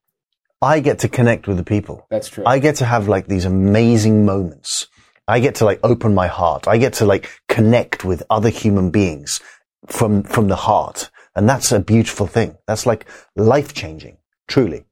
I 0.61 0.79
get 0.79 0.99
to 0.99 1.09
connect 1.09 1.47
with 1.47 1.57
the 1.57 1.63
people. 1.63 2.07
That's 2.09 2.29
true. 2.29 2.43
I 2.45 2.59
get 2.59 2.77
to 2.77 2.85
have 2.85 3.07
like 3.07 3.27
these 3.27 3.45
amazing 3.45 4.25
moments. 4.25 4.87
I 5.27 5.39
get 5.39 5.55
to 5.55 5.65
like 5.65 5.79
open 5.83 6.15
my 6.15 6.27
heart. 6.27 6.67
I 6.67 6.77
get 6.77 6.93
to 6.93 7.05
like 7.05 7.29
connect 7.49 8.05
with 8.05 8.23
other 8.29 8.49
human 8.49 8.89
beings 8.89 9.41
from, 9.85 10.23
from 10.23 10.47
the 10.47 10.55
heart. 10.55 11.11
And 11.35 11.47
that's 11.47 11.71
a 11.71 11.79
beautiful 11.79 12.25
thing. 12.25 12.57
That's 12.65 12.85
like 12.85 13.05
life 13.35 13.73
changing, 13.73 14.17
truly. 14.47 14.85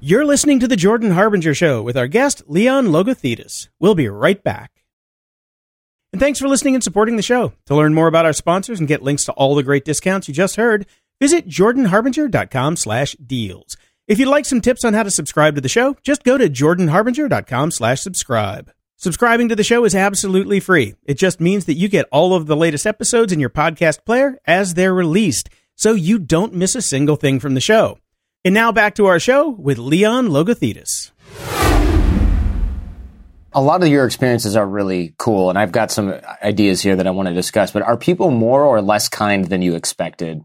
You're 0.00 0.26
listening 0.26 0.60
to 0.60 0.68
the 0.68 0.76
Jordan 0.76 1.12
Harbinger 1.12 1.54
Show 1.54 1.82
with 1.82 1.96
our 1.96 2.06
guest, 2.06 2.42
Leon 2.46 2.88
Logothetis. 2.88 3.68
We'll 3.80 3.94
be 3.94 4.08
right 4.08 4.42
back. 4.42 4.84
And 6.12 6.20
thanks 6.20 6.38
for 6.38 6.48
listening 6.48 6.74
and 6.74 6.84
supporting 6.84 7.16
the 7.16 7.22
show. 7.22 7.54
To 7.64 7.74
learn 7.74 7.94
more 7.94 8.06
about 8.06 8.26
our 8.26 8.34
sponsors 8.34 8.78
and 8.78 8.86
get 8.86 9.02
links 9.02 9.24
to 9.24 9.32
all 9.32 9.54
the 9.54 9.62
great 9.62 9.86
discounts 9.86 10.28
you 10.28 10.34
just 10.34 10.56
heard, 10.56 10.86
visit 11.18 11.48
jordanharbinger.com 11.48 12.76
slash 12.76 13.12
deals. 13.14 13.78
If 14.06 14.18
you'd 14.18 14.28
like 14.28 14.44
some 14.44 14.60
tips 14.60 14.84
on 14.84 14.92
how 14.92 15.02
to 15.02 15.10
subscribe 15.10 15.54
to 15.54 15.62
the 15.62 15.68
show, 15.68 15.96
just 16.02 16.24
go 16.24 16.36
to 16.36 16.48
jordanharbinger.com 16.48 17.70
slash 17.70 18.00
subscribe. 18.00 18.70
Subscribing 18.96 19.48
to 19.48 19.56
the 19.56 19.64
show 19.64 19.84
is 19.86 19.94
absolutely 19.94 20.60
free. 20.60 20.94
It 21.04 21.14
just 21.14 21.40
means 21.40 21.64
that 21.64 21.74
you 21.74 21.88
get 21.88 22.06
all 22.12 22.34
of 22.34 22.46
the 22.46 22.56
latest 22.56 22.86
episodes 22.86 23.32
in 23.32 23.40
your 23.40 23.50
podcast 23.50 24.04
player 24.04 24.38
as 24.46 24.74
they're 24.74 24.94
released, 24.94 25.48
so 25.74 25.92
you 25.92 26.18
don't 26.18 26.54
miss 26.54 26.74
a 26.74 26.82
single 26.82 27.16
thing 27.16 27.40
from 27.40 27.54
the 27.54 27.60
show. 27.60 27.98
And 28.46 28.54
now 28.54 28.70
back 28.70 28.94
to 28.94 29.06
our 29.06 29.18
show 29.18 29.48
with 29.48 29.76
Leon 29.76 30.28
Logothetis. 30.28 31.10
a 33.52 33.60
lot 33.60 33.82
of 33.82 33.88
your 33.88 34.04
experiences 34.06 34.54
are 34.54 34.64
really 34.66 35.14
cool, 35.18 35.50
and 35.50 35.58
I've 35.58 35.72
got 35.72 35.90
some 35.90 36.14
ideas 36.44 36.80
here 36.80 36.94
that 36.94 37.08
I 37.08 37.10
want 37.10 37.26
to 37.26 37.34
discuss. 37.34 37.72
But 37.72 37.82
are 37.82 37.96
people 37.96 38.30
more 38.30 38.62
or 38.62 38.80
less 38.80 39.08
kind 39.08 39.46
than 39.46 39.62
you 39.62 39.74
expected 39.74 40.44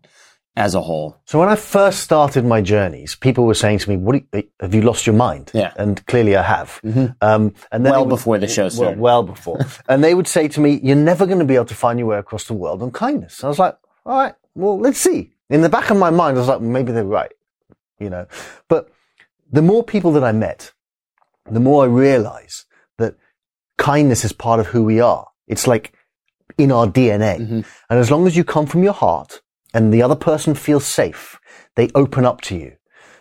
as 0.55 0.73
a 0.73 0.81
whole? 0.81 1.15
So 1.25 1.37
when 1.37 1.47
I 1.47 1.55
first 1.55 1.99
started 1.99 2.43
my 2.43 2.59
journeys, 2.61 3.13
people 3.13 3.45
were 3.45 3.53
saying 3.53 3.77
to 3.79 3.89
me, 3.91 3.97
"What 3.97 4.15
you- 4.33 4.43
have 4.59 4.73
you 4.73 4.81
lost 4.81 5.05
your 5.05 5.15
mind?" 5.15 5.51
Yeah. 5.53 5.67
Mm-hmm. 5.69 5.81
and 5.81 6.05
clearly 6.07 6.35
I 6.35 6.41
have. 6.41 6.79
Um, 7.21 7.53
and 7.71 7.85
then 7.85 7.91
Well 7.91 8.05
would- 8.05 8.09
before 8.09 8.39
the 8.39 8.47
show 8.47 8.63
well, 8.63 8.71
started. 8.71 8.99
well 8.99 9.21
before. 9.21 9.59
and 9.87 10.03
they 10.03 10.15
would 10.15 10.27
say 10.27 10.47
to 10.47 10.59
me, 10.59 10.79
"You're 10.81 10.95
never 10.95 11.27
going 11.27 11.37
to 11.37 11.45
be 11.45 11.53
able 11.53 11.65
to 11.65 11.75
find 11.75 11.99
your 11.99 12.07
way 12.07 12.17
across 12.17 12.45
the 12.45 12.55
world 12.55 12.81
on 12.81 12.89
kindness." 12.89 13.43
I 13.43 13.47
was 13.47 13.59
like, 13.59 13.75
"All 14.07 14.17
right, 14.17 14.33
well, 14.55 14.79
let's 14.79 14.99
see." 14.99 15.33
In 15.51 15.61
the 15.61 15.69
back 15.69 15.91
of 15.91 15.97
my 15.97 16.09
mind, 16.09 16.37
I 16.37 16.39
was 16.39 16.47
like, 16.47 16.61
"Maybe 16.61 16.93
they're 16.93 17.03
right," 17.03 17.33
you 18.01 18.09
know. 18.09 18.27
But 18.67 18.89
the 19.51 19.61
more 19.61 19.83
people 19.83 20.11
that 20.13 20.23
I 20.23 20.31
met, 20.31 20.73
the 21.49 21.59
more 21.59 21.83
I 21.83 21.87
realize 21.87 22.65
that 22.97 23.15
kindness 23.77 24.25
is 24.25 24.33
part 24.33 24.59
of 24.59 24.67
who 24.67 24.83
we 24.83 24.99
are. 24.99 25.27
It's 25.47 25.67
like 25.67 25.93
in 26.57 26.71
our 26.71 26.87
DNA. 26.87 27.39
Mm-hmm. 27.39 27.61
And 27.89 27.99
as 27.99 28.11
long 28.11 28.27
as 28.27 28.35
you 28.35 28.43
come 28.43 28.65
from 28.65 28.83
your 28.83 28.93
heart 28.93 29.41
and 29.73 29.93
the 29.93 30.01
other 30.01 30.15
person 30.15 30.55
feels 30.55 30.85
safe, 30.85 31.39
they 31.75 31.89
open 31.95 32.25
up 32.25 32.41
to 32.41 32.55
you. 32.55 32.73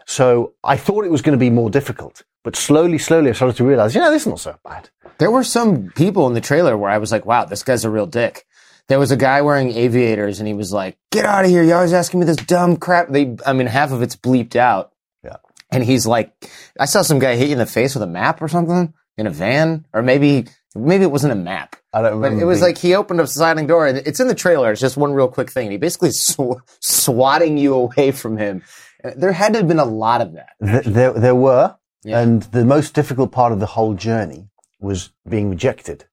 So 0.07 0.55
I 0.65 0.77
thought 0.77 1.05
it 1.05 1.11
was 1.11 1.23
going 1.23 1.39
to 1.39 1.45
be 1.45 1.51
more 1.51 1.71
difficult, 1.71 2.23
but 2.43 2.57
slowly, 2.57 2.99
slowly 2.99 3.31
I 3.31 3.33
started 3.33 3.57
to 3.59 3.65
realize, 3.65 3.95
you 3.95 4.01
know, 4.01 4.11
this 4.11 4.23
is 4.23 4.29
not 4.29 4.41
so 4.41 4.59
bad. 4.65 4.91
There 5.19 5.31
were 5.31 5.45
some 5.45 5.91
people 5.95 6.27
in 6.27 6.35
the 6.35 6.41
trailer 6.41 6.77
where 6.77 6.91
I 6.91 6.99
was 6.99 7.13
like, 7.13 7.27
wow, 7.27 7.45
this 7.45 7.63
guy's 7.63 7.85
a 7.85 7.91
real 7.91 8.07
dick. 8.07 8.45
There 8.91 8.99
was 8.99 9.13
a 9.13 9.17
guy 9.17 9.41
wearing 9.43 9.71
aviators 9.73 10.41
and 10.41 10.49
he 10.49 10.53
was 10.55 10.73
like, 10.73 10.99
get 11.13 11.25
out 11.25 11.45
of 11.45 11.51
here. 11.51 11.63
You're 11.63 11.77
always 11.77 11.93
asking 11.93 12.21
me 12.21 12.27
this 12.27 12.37
dumb 12.37 12.77
crap. 12.77 13.09
They, 13.09 13.37
I 13.47 13.53
mean, 13.53 13.69
half 13.69 13.93
of 13.93 14.03
it's 14.03 14.17
bleeped 14.17 14.57
out. 14.57 14.91
Yeah. 15.25 15.37
and 15.71 15.85
he's 15.85 16.07
like, 16.07 16.33
I 16.79 16.87
saw 16.87 17.03
some 17.03 17.21
guy 17.21 17.37
hit 17.37 17.47
you 17.47 17.53
in 17.53 17.59
the 17.59 17.67
face 17.67 17.95
with 17.95 18.03
a 18.03 18.07
map 18.09 18.43
or 18.43 18.49
something 18.49 18.93
in 19.17 19.27
a 19.27 19.31
van, 19.31 19.87
or 19.93 20.03
maybe 20.03 20.47
maybe 20.75 21.05
it 21.05 21.11
wasn't 21.11 21.33
a 21.33 21.37
map. 21.37 21.77
I 21.93 22.03
don't 22.03 22.21
But 22.21 22.33
it 22.33 22.45
was 22.45 22.61
like 22.63 22.79
he 22.79 22.95
opened 22.95 23.21
a 23.21 23.27
sliding 23.27 23.67
door, 23.67 23.87
and 23.87 23.99
it's 23.99 24.19
in 24.21 24.29
the 24.29 24.35
trailer. 24.35 24.73
It's 24.73 24.81
just 24.81 24.97
one 24.97 25.13
real 25.13 25.29
quick 25.29 25.51
thing. 25.51 25.67
And 25.67 25.73
he 25.73 25.79
basically 25.79 26.11
sw- 26.13 26.59
swatting 26.81 27.59
you 27.59 27.75
away 27.75 28.11
from 28.13 28.37
him. 28.39 28.63
Uh, 29.05 29.11
There 29.17 29.33
had 29.33 29.53
to 29.53 29.61
have 29.61 29.69
been 29.69 29.79
a 29.79 29.85
lot 29.85 30.21
of 30.21 30.33
that. 30.35 30.51
Th- 30.65 30.85
there, 30.85 31.13
there 31.13 31.35
were, 31.35 31.77
Yeah. 32.05 32.21
and 32.21 32.43
the 32.45 32.65
most 32.65 32.95
difficult 32.95 33.31
part 33.33 33.53
of 33.53 33.61
the 33.61 33.67
whole 33.67 33.95
journey 33.95 34.49
was 34.81 35.11
being 35.29 35.51
rejected. 35.51 36.07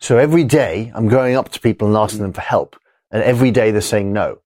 So 0.00 0.18
every 0.18 0.44
day 0.44 0.92
I'm 0.94 1.08
going 1.08 1.36
up 1.36 1.50
to 1.50 1.60
people 1.60 1.88
and 1.88 1.96
asking 1.96 2.22
them 2.22 2.32
for 2.32 2.40
help, 2.40 2.76
and 3.10 3.22
every 3.22 3.50
day 3.50 3.70
they're 3.70 3.80
saying 3.80 4.12
no. 4.12 4.40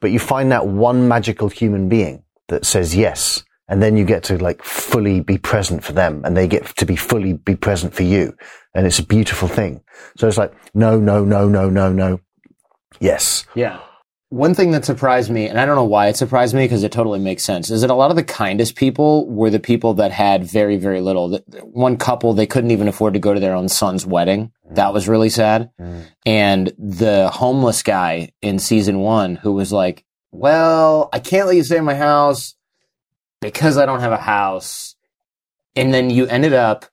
But 0.00 0.10
you 0.10 0.18
find 0.18 0.52
that 0.52 0.66
one 0.66 1.08
magical 1.08 1.48
human 1.48 1.88
being 1.88 2.24
that 2.48 2.64
says 2.64 2.94
yes, 2.94 3.44
and 3.68 3.82
then 3.82 3.96
you 3.96 4.04
get 4.04 4.22
to 4.24 4.38
like 4.38 4.62
fully 4.62 5.20
be 5.20 5.38
present 5.38 5.82
for 5.82 5.92
them, 5.92 6.22
and 6.24 6.36
they 6.36 6.46
get 6.46 6.66
to 6.76 6.86
be 6.86 6.96
fully 6.96 7.32
be 7.32 7.56
present 7.56 7.94
for 7.94 8.04
you, 8.04 8.36
and 8.74 8.86
it's 8.86 8.98
a 8.98 9.06
beautiful 9.06 9.48
thing. 9.48 9.82
So 10.16 10.28
it's 10.28 10.38
like 10.38 10.52
no, 10.74 10.98
no, 10.98 11.24
no, 11.24 11.48
no, 11.48 11.68
no, 11.68 11.92
no, 11.92 12.20
yes. 13.00 13.44
Yeah. 13.54 13.80
One 14.32 14.54
thing 14.54 14.70
that 14.70 14.86
surprised 14.86 15.28
me, 15.28 15.46
and 15.46 15.60
I 15.60 15.66
don't 15.66 15.76
know 15.76 15.84
why 15.84 16.06
it 16.06 16.16
surprised 16.16 16.54
me 16.54 16.64
because 16.64 16.82
it 16.84 16.90
totally 16.90 17.18
makes 17.18 17.42
sense, 17.42 17.68
is 17.68 17.82
that 17.82 17.90
a 17.90 17.94
lot 17.94 18.08
of 18.10 18.16
the 18.16 18.24
kindest 18.24 18.76
people 18.76 19.28
were 19.28 19.50
the 19.50 19.60
people 19.60 19.92
that 19.94 20.10
had 20.10 20.42
very, 20.42 20.78
very 20.78 21.02
little. 21.02 21.38
One 21.64 21.98
couple, 21.98 22.32
they 22.32 22.46
couldn't 22.46 22.70
even 22.70 22.88
afford 22.88 23.12
to 23.12 23.20
go 23.20 23.34
to 23.34 23.40
their 23.40 23.54
own 23.54 23.68
son's 23.68 24.06
wedding. 24.06 24.50
Mm. 24.70 24.76
That 24.76 24.94
was 24.94 25.06
really 25.06 25.28
sad. 25.28 25.70
Mm. 25.78 26.04
And 26.24 26.72
the 26.78 27.28
homeless 27.28 27.82
guy 27.82 28.32
in 28.40 28.58
season 28.58 29.00
one 29.00 29.34
who 29.34 29.52
was 29.52 29.70
like, 29.70 30.02
well, 30.30 31.10
I 31.12 31.18
can't 31.18 31.46
let 31.46 31.56
you 31.56 31.62
stay 31.62 31.76
in 31.76 31.84
my 31.84 31.94
house 31.94 32.54
because 33.42 33.76
I 33.76 33.84
don't 33.84 34.00
have 34.00 34.12
a 34.12 34.16
house. 34.16 34.96
And 35.76 35.92
then 35.92 36.08
you 36.08 36.26
ended 36.26 36.54
up 36.54 36.86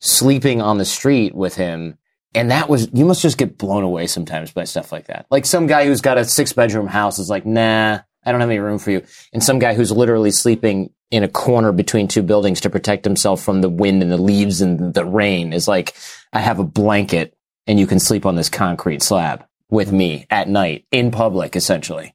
sleeping 0.00 0.60
on 0.60 0.78
the 0.78 0.84
street 0.84 1.32
with 1.32 1.54
him. 1.54 1.96
And 2.34 2.50
that 2.50 2.68
was, 2.68 2.88
you 2.92 3.04
must 3.04 3.22
just 3.22 3.38
get 3.38 3.58
blown 3.58 3.84
away 3.84 4.06
sometimes 4.06 4.52
by 4.52 4.64
stuff 4.64 4.90
like 4.92 5.06
that. 5.06 5.26
Like 5.30 5.44
some 5.44 5.66
guy 5.66 5.86
who's 5.86 6.00
got 6.00 6.18
a 6.18 6.24
six 6.24 6.52
bedroom 6.52 6.86
house 6.86 7.18
is 7.18 7.28
like, 7.28 7.44
nah, 7.44 8.00
I 8.24 8.32
don't 8.32 8.40
have 8.40 8.50
any 8.50 8.58
room 8.58 8.78
for 8.78 8.90
you. 8.90 9.02
And 9.32 9.42
some 9.42 9.58
guy 9.58 9.74
who's 9.74 9.92
literally 9.92 10.30
sleeping 10.30 10.90
in 11.10 11.22
a 11.24 11.28
corner 11.28 11.72
between 11.72 12.08
two 12.08 12.22
buildings 12.22 12.60
to 12.62 12.70
protect 12.70 13.04
himself 13.04 13.42
from 13.42 13.60
the 13.60 13.68
wind 13.68 14.02
and 14.02 14.10
the 14.10 14.16
leaves 14.16 14.60
and 14.62 14.94
the 14.94 15.04
rain 15.04 15.52
is 15.52 15.68
like, 15.68 15.94
I 16.32 16.40
have 16.40 16.58
a 16.58 16.64
blanket 16.64 17.36
and 17.66 17.78
you 17.78 17.86
can 17.86 18.00
sleep 18.00 18.24
on 18.24 18.36
this 18.36 18.48
concrete 18.48 19.02
slab 19.02 19.44
with 19.68 19.92
me 19.92 20.26
at 20.30 20.48
night 20.48 20.86
in 20.90 21.10
public, 21.10 21.54
essentially. 21.54 22.14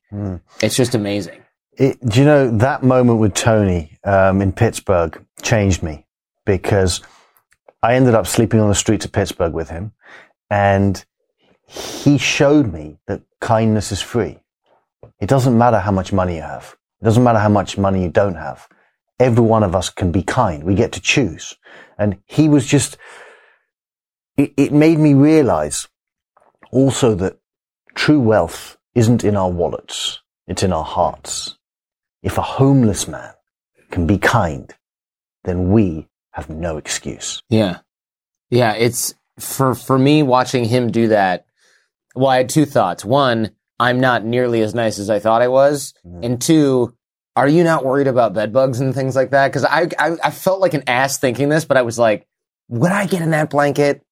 It's 0.61 0.75
just 0.75 0.95
amazing. 0.95 1.43
It, 1.73 1.99
do 2.03 2.19
you 2.19 2.25
know 2.25 2.57
that 2.57 2.81
moment 2.81 3.19
with 3.19 3.35
Tony 3.35 3.97
um, 4.03 4.41
in 4.41 4.51
Pittsburgh 4.51 5.23
changed 5.43 5.83
me 5.83 6.07
because 6.45 7.01
I 7.81 7.95
ended 7.95 8.15
up 8.15 8.27
sleeping 8.27 8.59
on 8.59 8.69
the 8.69 8.75
streets 8.75 9.05
of 9.05 9.11
Pittsburgh 9.11 9.53
with 9.53 9.69
him, 9.69 9.93
and 10.49 11.03
he 11.67 12.17
showed 12.17 12.71
me 12.71 12.97
that 13.07 13.21
kindness 13.39 13.91
is 13.91 14.01
free. 14.01 14.39
It 15.19 15.29
doesn't 15.29 15.57
matter 15.57 15.79
how 15.79 15.91
much 15.91 16.13
money 16.13 16.35
you 16.35 16.41
have. 16.41 16.75
It 17.01 17.05
doesn't 17.05 17.23
matter 17.23 17.39
how 17.39 17.49
much 17.49 17.77
money 17.77 18.03
you 18.03 18.09
don't 18.09 18.35
have. 18.35 18.67
Every 19.19 19.43
one 19.43 19.63
of 19.63 19.75
us 19.75 19.89
can 19.89 20.11
be 20.11 20.23
kind. 20.23 20.63
We 20.63 20.75
get 20.75 20.91
to 20.93 21.01
choose. 21.01 21.55
And 21.97 22.17
he 22.25 22.49
was 22.49 22.65
just, 22.65 22.97
it, 24.37 24.53
it 24.57 24.71
made 24.71 24.99
me 24.99 25.13
realize 25.13 25.87
also 26.71 27.15
that 27.15 27.37
true 27.95 28.19
wealth 28.19 28.77
isn't 28.95 29.23
in 29.23 29.35
our 29.35 29.49
wallets. 29.49 30.21
It's 30.47 30.63
in 30.63 30.71
our 30.71 30.83
hearts. 30.83 31.57
If 32.23 32.37
a 32.37 32.43
homeless 32.43 33.07
man 33.07 33.33
can 33.91 34.07
be 34.07 34.17
kind, 34.17 34.73
then 35.43 35.71
we 35.71 36.07
have 36.37 36.49
no 36.49 36.77
excuse. 36.77 37.41
Yeah. 37.49 37.79
Yeah. 38.49 38.73
It's 38.73 39.13
for, 39.39 39.75
for 39.75 39.97
me 39.97 40.23
watching 40.23 40.65
him 40.65 40.91
do 40.91 41.09
that. 41.09 41.45
Well, 42.15 42.27
I 42.27 42.37
had 42.37 42.49
two 42.49 42.65
thoughts. 42.65 43.03
One, 43.03 43.51
I'm 43.79 43.99
not 43.99 44.23
nearly 44.23 44.61
as 44.61 44.73
nice 44.73 44.99
as 44.99 45.09
I 45.09 45.19
thought 45.19 45.41
I 45.41 45.47
was. 45.47 45.93
Mm-hmm. 46.05 46.23
And 46.23 46.41
two, 46.41 46.95
are 47.35 47.47
you 47.47 47.63
not 47.63 47.85
worried 47.85 48.07
about 48.07 48.33
bed 48.33 48.53
bugs 48.53 48.79
and 48.79 48.95
things 48.95 49.15
like 49.15 49.31
that? 49.31 49.51
Cause 49.53 49.65
I, 49.65 49.89
I, 49.99 50.17
I 50.23 50.31
felt 50.31 50.59
like 50.59 50.73
an 50.73 50.83
ass 50.87 51.19
thinking 51.19 51.49
this, 51.49 51.65
but 51.65 51.77
I 51.77 51.83
was 51.83 51.99
like, 51.99 52.27
would 52.69 52.91
I 52.91 53.05
get 53.05 53.21
in 53.21 53.31
that 53.31 53.49
blanket? 53.49 54.03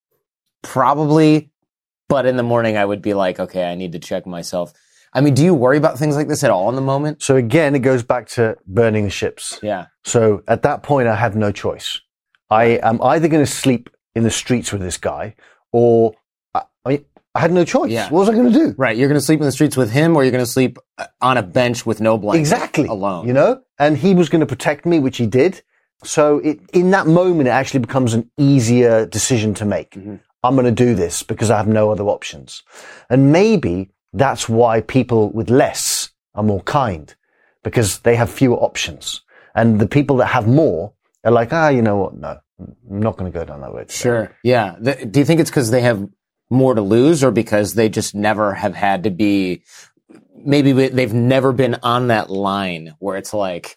Probably. 0.62 1.50
But 2.08 2.26
in 2.26 2.36
the 2.36 2.44
morning, 2.44 2.76
I 2.76 2.84
would 2.84 3.02
be 3.02 3.14
like, 3.14 3.40
okay, 3.40 3.64
I 3.64 3.74
need 3.74 3.92
to 3.92 3.98
check 3.98 4.26
myself. 4.26 4.72
I 5.12 5.20
mean, 5.20 5.34
do 5.34 5.42
you 5.42 5.54
worry 5.54 5.78
about 5.78 5.98
things 5.98 6.14
like 6.14 6.28
this 6.28 6.44
at 6.44 6.50
all 6.50 6.68
in 6.68 6.74
the 6.74 6.82
moment? 6.82 7.22
So 7.22 7.36
again, 7.36 7.74
it 7.74 7.80
goes 7.80 8.02
back 8.02 8.28
to 8.30 8.56
burning 8.66 9.04
the 9.04 9.10
ships. 9.10 9.58
Yeah. 9.62 9.86
So 10.04 10.42
at 10.46 10.62
that 10.62 10.82
point, 10.82 11.08
I 11.08 11.16
had 11.16 11.34
no 11.34 11.50
choice. 11.50 12.00
I 12.50 12.78
am 12.82 13.02
either 13.02 13.28
going 13.28 13.44
to 13.44 13.50
sleep 13.50 13.90
in 14.14 14.22
the 14.22 14.30
streets 14.30 14.72
with 14.72 14.80
this 14.80 14.96
guy 14.96 15.34
or 15.72 16.14
I, 16.54 16.62
I, 16.84 16.88
mean, 16.88 17.04
I 17.34 17.40
had 17.40 17.52
no 17.52 17.64
choice. 17.64 17.90
Yeah. 17.90 18.08
What 18.08 18.20
was 18.20 18.28
I 18.28 18.32
going 18.32 18.52
to 18.52 18.58
do? 18.58 18.74
Right. 18.78 18.96
You're 18.96 19.08
going 19.08 19.20
to 19.20 19.24
sleep 19.24 19.40
in 19.40 19.46
the 19.46 19.52
streets 19.52 19.76
with 19.76 19.90
him 19.90 20.16
or 20.16 20.24
you're 20.24 20.32
going 20.32 20.44
to 20.44 20.50
sleep 20.50 20.78
uh, 20.98 21.06
on 21.20 21.36
a 21.36 21.42
bench 21.42 21.84
with 21.84 22.00
no 22.00 22.16
blanket. 22.16 22.40
Exactly. 22.40 22.86
Alone. 22.86 23.26
You 23.26 23.34
know? 23.34 23.62
And 23.78 23.98
he 23.98 24.14
was 24.14 24.28
going 24.28 24.40
to 24.40 24.46
protect 24.46 24.86
me, 24.86 24.98
which 24.98 25.18
he 25.18 25.26
did. 25.26 25.62
So 26.04 26.38
it, 26.38 26.60
in 26.72 26.90
that 26.92 27.06
moment, 27.06 27.48
it 27.48 27.52
actually 27.52 27.80
becomes 27.80 28.14
an 28.14 28.30
easier 28.38 29.06
decision 29.06 29.54
to 29.54 29.64
make. 29.64 29.90
Mm-hmm. 29.90 30.16
I'm 30.42 30.54
going 30.54 30.66
to 30.66 30.72
do 30.72 30.94
this 30.94 31.22
because 31.22 31.50
I 31.50 31.56
have 31.56 31.68
no 31.68 31.90
other 31.90 32.04
options. 32.04 32.62
And 33.10 33.32
maybe 33.32 33.90
that's 34.12 34.48
why 34.48 34.80
people 34.80 35.30
with 35.30 35.50
less 35.50 36.10
are 36.34 36.42
more 36.42 36.62
kind 36.62 37.14
because 37.64 38.00
they 38.00 38.14
have 38.16 38.30
fewer 38.30 38.56
options. 38.56 39.22
And 39.54 39.80
the 39.80 39.88
people 39.88 40.16
that 40.18 40.26
have 40.26 40.46
more 40.46 40.92
are 41.26 41.32
like, 41.32 41.52
ah, 41.52 41.68
you 41.68 41.82
know 41.82 41.96
what? 41.96 42.16
No, 42.16 42.38
I'm 42.58 43.00
not 43.00 43.16
going 43.16 43.30
to 43.30 43.38
go 43.38 43.44
down 43.44 43.60
that 43.60 43.72
road. 43.72 43.88
today." 43.88 44.02
Sure. 44.02 44.36
Yeah. 44.42 44.76
Th- 44.82 45.10
do 45.10 45.20
you 45.20 45.26
think 45.26 45.40
it's 45.40 45.50
because 45.50 45.70
they 45.70 45.82
have 45.82 46.06
more 46.50 46.74
to 46.74 46.80
lose 46.82 47.24
or 47.24 47.30
because 47.30 47.74
they 47.74 47.88
just 47.88 48.14
never 48.14 48.54
have 48.54 48.74
had 48.74 49.04
to 49.04 49.10
be, 49.10 49.62
maybe 50.36 50.72
they've 50.72 51.12
never 51.12 51.52
been 51.52 51.76
on 51.82 52.08
that 52.08 52.30
line 52.30 52.94
where 53.00 53.16
it's 53.16 53.34
like, 53.34 53.76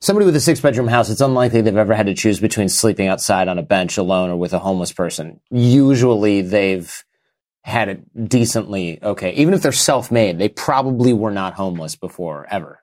somebody 0.00 0.26
with 0.26 0.36
a 0.36 0.40
six 0.40 0.60
bedroom 0.60 0.88
house, 0.88 1.10
it's 1.10 1.20
unlikely 1.20 1.60
they've 1.60 1.76
ever 1.76 1.94
had 1.94 2.06
to 2.06 2.14
choose 2.14 2.40
between 2.40 2.68
sleeping 2.68 3.08
outside 3.08 3.48
on 3.48 3.58
a 3.58 3.62
bench 3.62 3.96
alone 3.96 4.30
or 4.30 4.36
with 4.36 4.52
a 4.52 4.58
homeless 4.58 4.92
person. 4.92 5.40
Usually 5.50 6.42
they've 6.42 7.04
had 7.62 7.88
it 7.88 8.28
decently 8.28 8.98
okay. 9.02 9.32
Even 9.34 9.54
if 9.54 9.62
they're 9.62 9.72
self 9.72 10.10
made, 10.10 10.38
they 10.38 10.48
probably 10.48 11.12
were 11.12 11.30
not 11.30 11.54
homeless 11.54 11.94
before 11.96 12.46
ever. 12.50 12.80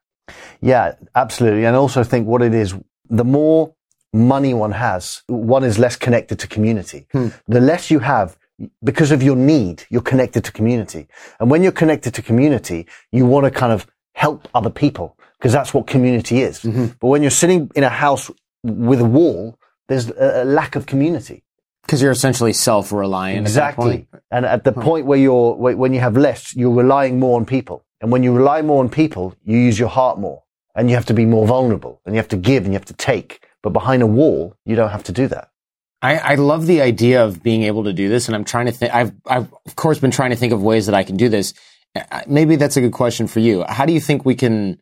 Yeah, 0.62 0.94
absolutely. 1.16 1.66
And 1.66 1.76
also 1.76 2.04
think 2.04 2.28
what 2.28 2.42
it 2.42 2.54
is, 2.54 2.74
the 3.10 3.26
more 3.26 3.74
money 4.14 4.54
one 4.54 4.72
has, 4.72 5.22
one 5.28 5.64
is 5.64 5.78
less 5.78 5.96
connected 5.96 6.40
to 6.40 6.48
community. 6.48 7.08
Hmm. 7.12 7.28
The 7.48 7.60
less 7.60 7.92
you 7.92 8.00
have, 8.00 8.38
because 8.84 9.12
of 9.12 9.24
your 9.24 9.36
need, 9.36 9.84
you're 9.90 10.02
connected 10.02 10.44
to 10.46 10.52
community. 10.52 11.08
And 11.40 11.50
when 11.50 11.64
you're 11.64 11.72
connected 11.72 12.14
to 12.16 12.22
community, 12.22 12.88
you 13.12 13.26
want 13.26 13.46
to 13.46 13.52
kind 13.52 13.72
of 13.72 13.88
help 14.14 14.48
other 14.54 14.70
people 14.70 15.18
because 15.38 15.54
that's 15.54 15.74
what 15.74 15.88
community 15.88 16.42
is. 16.42 16.62
Mm-hmm. 16.62 16.88
But 17.00 17.08
when 17.08 17.22
you're 17.22 17.32
sitting 17.32 17.72
in 17.76 17.84
a 17.84 17.90
house 17.90 18.30
with 18.64 19.00
a 19.00 19.06
wall, 19.06 19.58
there's 19.88 20.10
a, 20.10 20.44
lack 20.44 20.76
of 20.76 20.86
community. 20.86 21.44
Because 21.84 22.02
you're 22.02 22.12
essentially 22.12 22.54
self 22.54 22.92
reliant. 22.92 23.40
Exactly. 23.40 24.08
And 24.30 24.46
at 24.46 24.64
the 24.64 24.72
point 24.72 25.08
where 25.08 25.18
you're, 25.18 25.56
when 25.56 25.94
you 25.94 26.02
have 26.02 26.16
less, 26.16 26.56
you're 26.56 26.74
relying 26.74 27.20
more 27.20 27.40
on 27.40 27.46
people. 27.46 27.84
And 28.02 28.12
when 28.12 28.22
you 28.22 28.36
rely 28.36 28.62
more 28.62 28.84
on 28.84 28.90
people, 28.90 29.36
you 29.44 29.58
use 29.58 29.80
your 29.80 29.90
heart 29.90 30.20
more 30.20 30.44
and 30.76 30.90
you 30.90 30.96
have 30.96 31.06
to 31.08 31.14
be 31.14 31.26
more 31.26 31.46
vulnerable 31.48 32.02
and 32.06 32.16
you 32.16 32.20
have 32.20 32.28
to 32.30 32.38
give 32.38 32.64
and 32.64 32.74
you 32.74 32.78
have 32.80 32.86
to 32.86 32.94
take. 32.94 33.46
But 33.62 33.72
behind 33.72 34.02
a 34.02 34.08
wall, 34.08 34.56
you 34.66 34.76
don't 34.76 34.90
have 34.92 35.04
to 35.04 35.12
do 35.12 35.28
that. 35.28 35.50
I, 36.02 36.18
I 36.18 36.36
love 36.36 36.66
the 36.66 36.82
idea 36.82 37.26
of 37.26 37.44
being 37.44 37.64
able 37.64 37.84
to 37.84 37.92
do 37.92 38.08
this, 38.08 38.28
and 38.28 38.36
I'm 38.36 38.46
trying 38.46 38.68
to 38.68 38.72
think. 38.72 38.94
I've, 38.94 39.12
I've 39.28 39.52
of 39.66 39.76
course 39.76 40.00
been 40.00 40.12
trying 40.12 40.30
to 40.30 40.38
think 40.38 40.54
of 40.54 40.62
ways 40.64 40.86
that 40.86 40.96
I 40.96 41.04
can 41.04 41.18
do 41.18 41.28
this. 41.28 41.54
Uh, 41.94 42.22
Maybe 42.26 42.56
that's 42.56 42.78
a 42.78 42.82
good 42.82 42.94
question 42.94 43.28
for 43.28 43.42
you. 43.42 43.66
How 43.68 43.86
do 43.86 43.92
you 43.92 44.00
think 44.00 44.24
we 44.24 44.36
can 44.36 44.80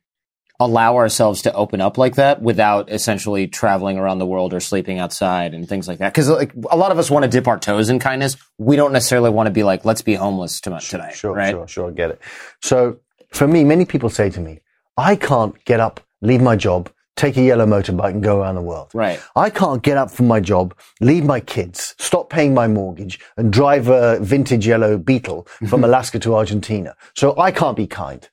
allow 0.59 0.97
ourselves 0.97 1.41
to 1.43 1.53
open 1.53 1.81
up 1.81 1.97
like 1.97 2.15
that 2.15 2.41
without 2.41 2.91
essentially 2.91 3.47
traveling 3.47 3.97
around 3.97 4.17
the 4.19 4.25
world 4.25 4.53
or 4.53 4.59
sleeping 4.59 4.99
outside 4.99 5.53
and 5.55 5.67
things 5.67 5.87
like 5.87 5.97
that? 5.99 6.13
Because 6.13 6.29
like 6.29 6.51
a 6.69 6.77
lot 6.77 6.91
of 6.91 6.99
us 6.99 7.09
want 7.09 7.23
to 7.23 7.29
dip 7.29 7.47
our 7.47 7.57
toes 7.59 7.89
in 7.89 7.97
kindness. 7.97 8.37
We 8.59 8.75
don't 8.75 8.91
necessarily 8.93 9.29
want 9.31 9.47
to 9.47 9.51
be 9.51 9.63
like, 9.63 9.85
let's 9.85 10.01
be 10.03 10.13
homeless 10.15 10.61
to- 10.61 10.79
tonight, 10.79 11.15
Sure, 11.15 11.33
right? 11.33 11.51
sure, 11.51 11.67
sure. 11.67 11.87
I 11.89 11.91
get 11.93 12.11
it. 12.11 12.21
So 12.61 12.99
for 13.31 13.47
me, 13.47 13.63
many 13.63 13.85
people 13.85 14.09
say 14.09 14.29
to 14.29 14.39
me, 14.39 14.59
I 14.97 15.15
can't 15.15 15.63
get 15.65 15.79
up, 15.79 15.99
leave 16.21 16.41
my 16.41 16.55
job, 16.55 16.89
take 17.15 17.37
a 17.37 17.41
yellow 17.41 17.65
motorbike 17.65 18.11
and 18.11 18.23
go 18.23 18.41
around 18.41 18.55
the 18.55 18.61
world. 18.61 18.89
Right. 18.93 19.19
I 19.35 19.49
can't 19.49 19.83
get 19.83 19.97
up 19.97 20.09
from 20.09 20.27
my 20.27 20.39
job, 20.39 20.73
leave 21.01 21.23
my 21.25 21.39
kids, 21.39 21.95
stop 21.99 22.29
paying 22.29 22.53
my 22.53 22.67
mortgage 22.67 23.19
and 23.37 23.51
drive 23.51 23.89
a 23.89 24.19
vintage 24.19 24.65
yellow 24.65 24.97
Beetle 24.97 25.47
from 25.67 25.83
Alaska 25.89 26.19
to 26.19 26.35
Argentina. 26.35 26.95
So 27.15 27.37
I 27.37 27.51
can't 27.51 27.75
be 27.75 27.87
kind. 27.87 28.27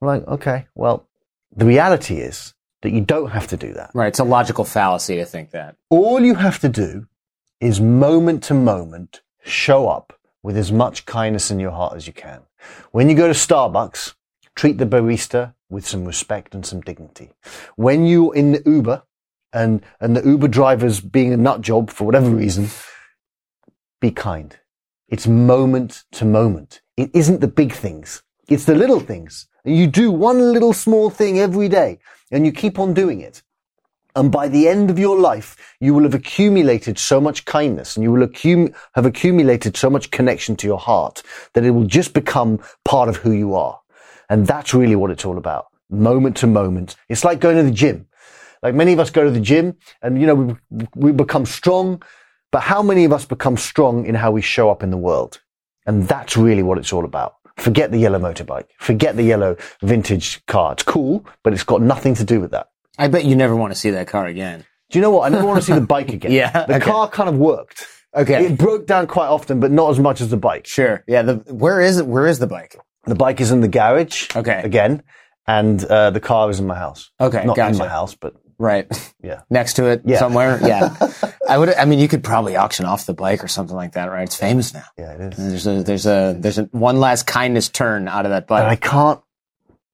I'm 0.00 0.08
like, 0.08 0.26
okay, 0.28 0.66
well, 0.74 1.08
the 1.54 1.64
reality 1.64 2.18
is 2.18 2.54
that 2.82 2.90
you 2.90 3.00
don't 3.00 3.30
have 3.30 3.46
to 3.48 3.56
do 3.56 3.72
that. 3.74 3.90
Right. 3.94 4.08
It's 4.08 4.18
a 4.18 4.24
logical 4.24 4.64
fallacy 4.64 5.16
to 5.16 5.24
think 5.24 5.50
that. 5.50 5.76
All 5.88 6.20
you 6.20 6.34
have 6.34 6.58
to 6.60 6.68
do 6.68 7.06
is 7.60 7.80
moment 7.80 8.42
to 8.44 8.54
moment 8.54 9.22
show 9.42 9.88
up 9.88 10.18
with 10.42 10.56
as 10.56 10.72
much 10.72 11.04
kindness 11.04 11.50
in 11.50 11.60
your 11.60 11.72
heart 11.72 11.96
as 11.96 12.06
you 12.06 12.12
can. 12.12 12.42
When 12.92 13.08
you 13.08 13.16
go 13.16 13.26
to 13.26 13.34
Starbucks, 13.34 14.14
treat 14.54 14.78
the 14.78 14.86
barista 14.86 15.54
with 15.70 15.86
some 15.86 16.04
respect 16.04 16.54
and 16.54 16.66
some 16.66 16.80
dignity. 16.80 17.30
When 17.76 18.06
you're 18.06 18.34
in 18.34 18.52
the 18.52 18.62
Uber 18.66 19.02
and, 19.52 19.82
and 20.00 20.16
the 20.16 20.28
Uber 20.28 20.48
driver's 20.48 21.00
being 21.00 21.32
a 21.32 21.36
nut 21.36 21.62
job 21.62 21.90
for 21.90 22.04
whatever 22.04 22.28
mm. 22.28 22.38
reason, 22.38 22.68
be 24.00 24.10
kind. 24.10 24.58
It's 25.08 25.26
moment 25.26 26.04
to 26.12 26.24
moment. 26.24 26.82
It 26.96 27.10
isn't 27.14 27.40
the 27.40 27.48
big 27.48 27.72
things. 27.72 28.22
It's 28.48 28.64
the 28.64 28.74
little 28.74 29.00
things. 29.00 29.46
And 29.64 29.76
you 29.76 29.86
do 29.86 30.10
one 30.10 30.52
little 30.52 30.72
small 30.72 31.10
thing 31.10 31.38
every 31.38 31.68
day 31.68 31.98
and 32.30 32.44
you 32.44 32.52
keep 32.52 32.78
on 32.78 32.94
doing 32.94 33.20
it. 33.20 33.42
And 34.16 34.32
by 34.32 34.48
the 34.48 34.66
end 34.66 34.90
of 34.90 34.98
your 34.98 35.16
life, 35.16 35.76
you 35.78 35.94
will 35.94 36.02
have 36.02 36.14
accumulated 36.14 36.98
so 36.98 37.20
much 37.20 37.44
kindness 37.44 37.96
and 37.96 38.02
you 38.02 38.10
will 38.10 38.26
accum- 38.26 38.74
have 38.94 39.06
accumulated 39.06 39.76
so 39.76 39.88
much 39.88 40.10
connection 40.10 40.56
to 40.56 40.66
your 40.66 40.78
heart 40.78 41.22
that 41.54 41.64
it 41.64 41.70
will 41.70 41.86
just 41.86 42.12
become 42.12 42.60
part 42.84 43.08
of 43.08 43.16
who 43.16 43.30
you 43.30 43.54
are. 43.54 43.80
And 44.30 44.46
that's 44.46 44.72
really 44.72 44.96
what 44.96 45.10
it's 45.10 45.26
all 45.26 45.36
about. 45.36 45.66
Moment 45.90 46.36
to 46.38 46.46
moment. 46.46 46.96
It's 47.10 47.24
like 47.24 47.40
going 47.40 47.56
to 47.56 47.62
the 47.64 47.70
gym. 47.70 48.06
Like 48.62 48.74
many 48.74 48.92
of 48.94 49.00
us 49.00 49.10
go 49.10 49.24
to 49.24 49.30
the 49.30 49.40
gym 49.40 49.76
and, 50.02 50.18
you 50.20 50.26
know, 50.26 50.56
we, 50.70 50.86
we 50.94 51.12
become 51.12 51.44
strong, 51.44 52.02
but 52.52 52.60
how 52.60 52.82
many 52.82 53.04
of 53.04 53.12
us 53.12 53.24
become 53.24 53.56
strong 53.56 54.06
in 54.06 54.14
how 54.14 54.30
we 54.30 54.40
show 54.40 54.70
up 54.70 54.82
in 54.82 54.90
the 54.90 54.96
world? 54.96 55.40
And 55.86 56.06
that's 56.06 56.36
really 56.36 56.62
what 56.62 56.78
it's 56.78 56.92
all 56.92 57.04
about. 57.04 57.34
Forget 57.56 57.90
the 57.90 57.98
yellow 57.98 58.18
motorbike. 58.18 58.66
Forget 58.78 59.16
the 59.16 59.22
yellow 59.24 59.56
vintage 59.82 60.44
car. 60.46 60.72
It's 60.72 60.82
cool, 60.82 61.26
but 61.42 61.52
it's 61.52 61.64
got 61.64 61.82
nothing 61.82 62.14
to 62.14 62.24
do 62.24 62.40
with 62.40 62.52
that. 62.52 62.68
I 62.98 63.08
bet 63.08 63.24
you 63.24 63.34
never 63.34 63.56
want 63.56 63.72
to 63.72 63.78
see 63.78 63.90
that 63.90 64.06
car 64.06 64.26
again. 64.26 64.64
Do 64.90 64.98
you 64.98 65.02
know 65.02 65.10
what? 65.10 65.22
I 65.26 65.28
never 65.34 65.46
want 65.46 65.58
to 65.58 65.64
see 65.64 65.72
the 65.72 65.80
bike 65.80 66.12
again. 66.12 66.32
Yeah, 66.32 66.66
The 66.66 66.76
okay. 66.76 66.84
car 66.84 67.08
kind 67.08 67.28
of 67.28 67.36
worked. 67.36 67.84
Okay. 68.14 68.46
It 68.46 68.58
broke 68.58 68.86
down 68.86 69.06
quite 69.06 69.28
often, 69.28 69.60
but 69.60 69.70
not 69.70 69.90
as 69.90 69.98
much 69.98 70.20
as 70.20 70.30
the 70.30 70.36
bike. 70.36 70.66
Sure. 70.66 71.04
Yeah. 71.06 71.22
The 71.22 71.34
where 71.54 71.80
is 71.80 71.98
it? 71.98 72.06
Where 72.06 72.26
is 72.26 72.38
the 72.40 72.46
bike? 72.46 72.76
The 73.04 73.14
bike 73.14 73.40
is 73.40 73.50
in 73.50 73.60
the 73.60 73.68
garage. 73.68 74.28
Okay. 74.36 74.60
Again. 74.62 75.02
And 75.46 75.82
uh, 75.84 76.10
the 76.10 76.20
car 76.20 76.48
is 76.50 76.60
in 76.60 76.66
my 76.66 76.76
house. 76.76 77.10
Okay, 77.20 77.44
Not 77.44 77.58
in 77.58 77.78
my 77.78 77.88
house, 77.88 78.14
but 78.14 78.34
Right. 78.58 78.86
yeah. 79.22 79.40
Next 79.48 79.74
to 79.74 79.86
it 79.86 80.02
Yeah. 80.04 80.18
somewhere. 80.18 80.60
Yeah. 80.66 80.94
I 81.48 81.56
would. 81.58 81.72
I 81.74 81.86
mean, 81.86 81.98
you 81.98 82.08
could 82.08 82.22
probably 82.22 82.56
auction 82.56 82.84
off 82.84 83.06
the 83.06 83.14
bike 83.14 83.42
or 83.42 83.48
something 83.48 83.74
like 83.74 83.92
that, 83.92 84.10
right? 84.12 84.24
It's 84.24 84.36
famous 84.36 84.74
now. 84.74 84.84
Yeah, 84.98 85.12
it 85.14 85.32
is. 85.32 85.38
There's 85.38 85.66
a 85.66 85.82
there's 85.82 86.06
a 86.06 86.36
there's 86.38 86.58
a 86.58 86.64
one 86.72 87.00
last 87.00 87.26
kindness 87.26 87.70
turn 87.70 88.06
out 88.06 88.26
of 88.26 88.30
that 88.32 88.46
But 88.46 88.66
I 88.66 88.76
can't 88.76 89.20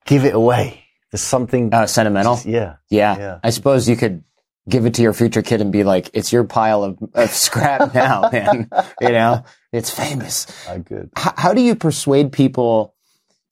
give 0.04 0.24
it 0.24 0.34
away. 0.34 0.82
There's 1.12 1.22
something. 1.22 1.72
Uh, 1.72 1.86
sentimental. 1.86 2.40
yeah. 2.44 2.74
Yeah. 2.90 3.16
Yeah. 3.16 3.38
I 3.44 3.50
suppose 3.50 3.88
you 3.88 3.96
could 3.96 4.24
give 4.68 4.84
it 4.84 4.94
to 4.94 5.02
your 5.02 5.12
future 5.14 5.42
kid 5.42 5.60
and 5.60 5.70
be 5.70 5.84
like, 5.84 6.10
"It's 6.12 6.32
your 6.32 6.42
pile 6.44 6.82
of, 6.82 6.98
of 7.14 7.30
scrap 7.46 7.94
now, 7.94 8.28
man." 8.32 8.68
You 9.00 9.10
know, 9.10 9.44
it's 9.72 9.90
famous. 9.90 10.46
I 10.68 10.78
good. 10.78 11.10
H- 11.16 11.34
how 11.36 11.54
do 11.54 11.62
you 11.62 11.76
persuade 11.76 12.32
people 12.32 12.95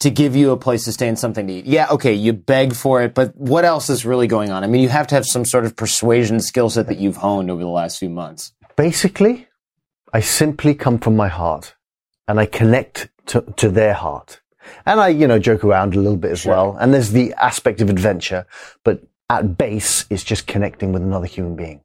to 0.00 0.10
give 0.10 0.36
you 0.36 0.50
a 0.50 0.56
place 0.56 0.84
to 0.84 0.92
stay 0.92 1.08
and 1.08 1.18
something 1.18 1.46
to 1.46 1.52
eat? 1.52 1.66
Yeah, 1.66 1.88
okay, 1.90 2.12
you 2.12 2.32
beg 2.32 2.74
for 2.74 3.02
it, 3.02 3.14
but 3.14 3.34
what 3.36 3.64
else 3.64 3.88
is 3.90 4.04
really 4.04 4.26
going 4.26 4.50
on? 4.50 4.64
I 4.64 4.66
mean, 4.66 4.82
you 4.82 4.88
have 4.88 5.06
to 5.08 5.14
have 5.14 5.26
some 5.26 5.44
sort 5.44 5.64
of 5.64 5.76
persuasion 5.76 6.40
skill 6.40 6.70
set 6.70 6.86
that 6.88 6.98
you've 6.98 7.16
honed 7.16 7.50
over 7.50 7.62
the 7.62 7.68
last 7.68 7.98
few 7.98 8.10
months. 8.10 8.52
Basically, 8.76 9.48
I 10.12 10.20
simply 10.20 10.74
come 10.74 10.98
from 10.98 11.16
my 11.16 11.28
heart 11.28 11.74
and 12.28 12.38
I 12.38 12.46
connect 12.46 13.08
to, 13.26 13.42
to 13.56 13.68
their 13.68 13.94
heart. 13.94 14.40
And 14.86 15.00
I, 15.00 15.08
you 15.08 15.26
know, 15.26 15.38
joke 15.38 15.64
around 15.64 15.94
a 15.94 16.00
little 16.00 16.16
bit 16.16 16.30
as 16.30 16.46
well. 16.46 16.76
And 16.80 16.92
there's 16.92 17.10
the 17.10 17.34
aspect 17.34 17.80
of 17.80 17.90
adventure, 17.90 18.46
but 18.82 19.02
at 19.30 19.56
base, 19.56 20.06
it's 20.10 20.24
just 20.24 20.46
connecting 20.46 20.92
with 20.92 21.02
another 21.02 21.26
human 21.26 21.56
being. 21.56 21.82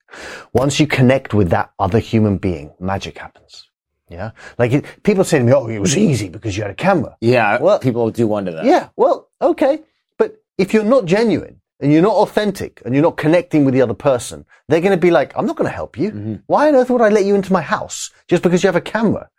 Once 0.53 0.79
you 0.79 0.87
connect 0.87 1.33
with 1.33 1.49
that 1.49 1.71
other 1.79 1.99
human 1.99 2.37
being, 2.37 2.73
magic 2.79 3.17
happens. 3.17 3.68
Yeah. 4.09 4.31
Like 4.57 4.71
it, 4.73 4.85
people 5.03 5.23
say 5.23 5.37
to 5.39 5.43
me, 5.43 5.53
Oh, 5.53 5.67
it 5.67 5.79
was 5.79 5.95
easy 5.97 6.29
because 6.29 6.55
you 6.57 6.63
had 6.63 6.71
a 6.71 6.75
camera. 6.75 7.15
Yeah, 7.21 7.59
Well- 7.61 7.79
people 7.79 8.09
do 8.11 8.27
wonder 8.27 8.51
that. 8.51 8.65
Yeah, 8.65 8.89
well, 8.95 9.29
okay. 9.41 9.79
But 10.17 10.35
if 10.57 10.73
you're 10.73 10.83
not 10.83 11.05
genuine 11.05 11.61
and 11.79 11.91
you're 11.93 12.01
not 12.01 12.15
authentic 12.15 12.81
and 12.85 12.93
you're 12.93 13.03
not 13.03 13.17
connecting 13.17 13.65
with 13.65 13.73
the 13.73 13.81
other 13.81 13.93
person, 13.93 14.45
they're 14.67 14.81
going 14.81 14.91
to 14.91 14.97
be 14.97 15.11
like, 15.11 15.33
I'm 15.37 15.45
not 15.45 15.55
going 15.55 15.69
to 15.69 15.75
help 15.75 15.97
you. 15.97 16.09
Mm-hmm. 16.11 16.35
Why 16.47 16.67
on 16.67 16.75
earth 16.75 16.89
would 16.89 17.01
I 17.01 17.09
let 17.09 17.25
you 17.25 17.35
into 17.35 17.53
my 17.53 17.61
house 17.61 18.09
just 18.27 18.43
because 18.43 18.63
you 18.63 18.67
have 18.67 18.75
a 18.75 18.81
camera? 18.81 19.29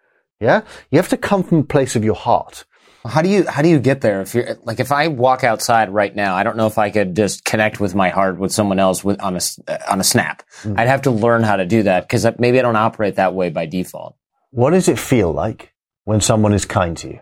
Yeah. 0.40 0.62
You 0.90 0.98
have 0.98 1.09
to 1.09 1.16
come 1.16 1.42
from 1.42 1.59
a 1.59 1.64
place 1.64 1.96
of 1.96 2.04
your 2.04 2.14
heart. 2.14 2.64
How 3.04 3.22
do 3.22 3.30
you 3.30 3.46
how 3.48 3.62
do 3.62 3.68
you 3.68 3.78
get 3.78 4.02
there? 4.02 4.20
If 4.20 4.35
you're 4.35 4.59
like, 4.64 4.78
if 4.78 4.92
I 4.92 5.09
walk 5.09 5.42
outside 5.42 5.88
right 5.88 6.14
now, 6.14 6.35
I 6.35 6.42
don't 6.42 6.59
know 6.59 6.66
if 6.66 6.76
I 6.76 6.90
could 6.90 7.16
just 7.16 7.46
connect 7.46 7.80
with 7.80 7.94
my 7.94 8.11
heart 8.11 8.38
with 8.38 8.52
someone 8.52 8.78
else 8.78 9.02
with 9.02 9.18
on 9.22 9.37
a 9.37 9.40
uh, 9.68 9.78
on 9.88 10.00
a 10.00 10.04
snap. 10.04 10.42
Mm. 10.64 10.78
I'd 10.78 10.88
have 10.88 11.02
to 11.02 11.11
learn 11.11 11.42
how 11.42 11.56
to 11.56 11.64
do 11.64 11.85
that 11.85 12.02
because 12.06 12.26
uh, 12.26 12.33
maybe 12.38 12.59
I 12.59 12.62
don't 12.62 12.76
operate 12.76 13.16
that 13.16 13.33
way 13.33 13.48
by 13.48 13.64
default. 13.64 14.16
What 14.50 14.70
does 14.70 14.88
it 14.88 14.98
feel 14.98 15.32
like 15.32 15.74
when 16.04 16.20
someone 16.20 16.52
is 16.52 16.64
kind 16.64 16.96
to 16.98 17.08
you? 17.08 17.20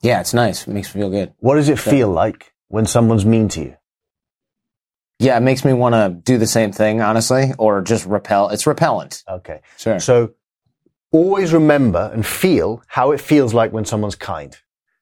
Yeah, 0.00 0.20
it's 0.20 0.34
nice. 0.34 0.66
It 0.66 0.72
makes 0.72 0.94
me 0.94 1.02
feel 1.02 1.10
good. 1.10 1.34
What 1.38 1.56
does 1.56 1.68
it 1.68 1.78
feel 1.78 2.08
like 2.08 2.52
when 2.68 2.86
someone's 2.86 3.24
mean 3.24 3.48
to 3.50 3.60
you? 3.60 3.76
Yeah, 5.18 5.36
it 5.36 5.40
makes 5.40 5.64
me 5.64 5.72
want 5.72 5.94
to 5.94 6.08
do 6.10 6.38
the 6.38 6.46
same 6.46 6.72
thing, 6.72 7.00
honestly, 7.00 7.52
or 7.58 7.80
just 7.82 8.06
repel. 8.06 8.48
It's 8.48 8.66
repellent. 8.66 9.22
Okay. 9.28 9.60
Sure. 9.76 10.00
So 10.00 10.34
always 11.12 11.52
remember 11.52 12.10
and 12.12 12.26
feel 12.26 12.82
how 12.88 13.12
it 13.12 13.20
feels 13.20 13.54
like 13.54 13.72
when 13.72 13.84
someone's 13.84 14.16
kind 14.16 14.56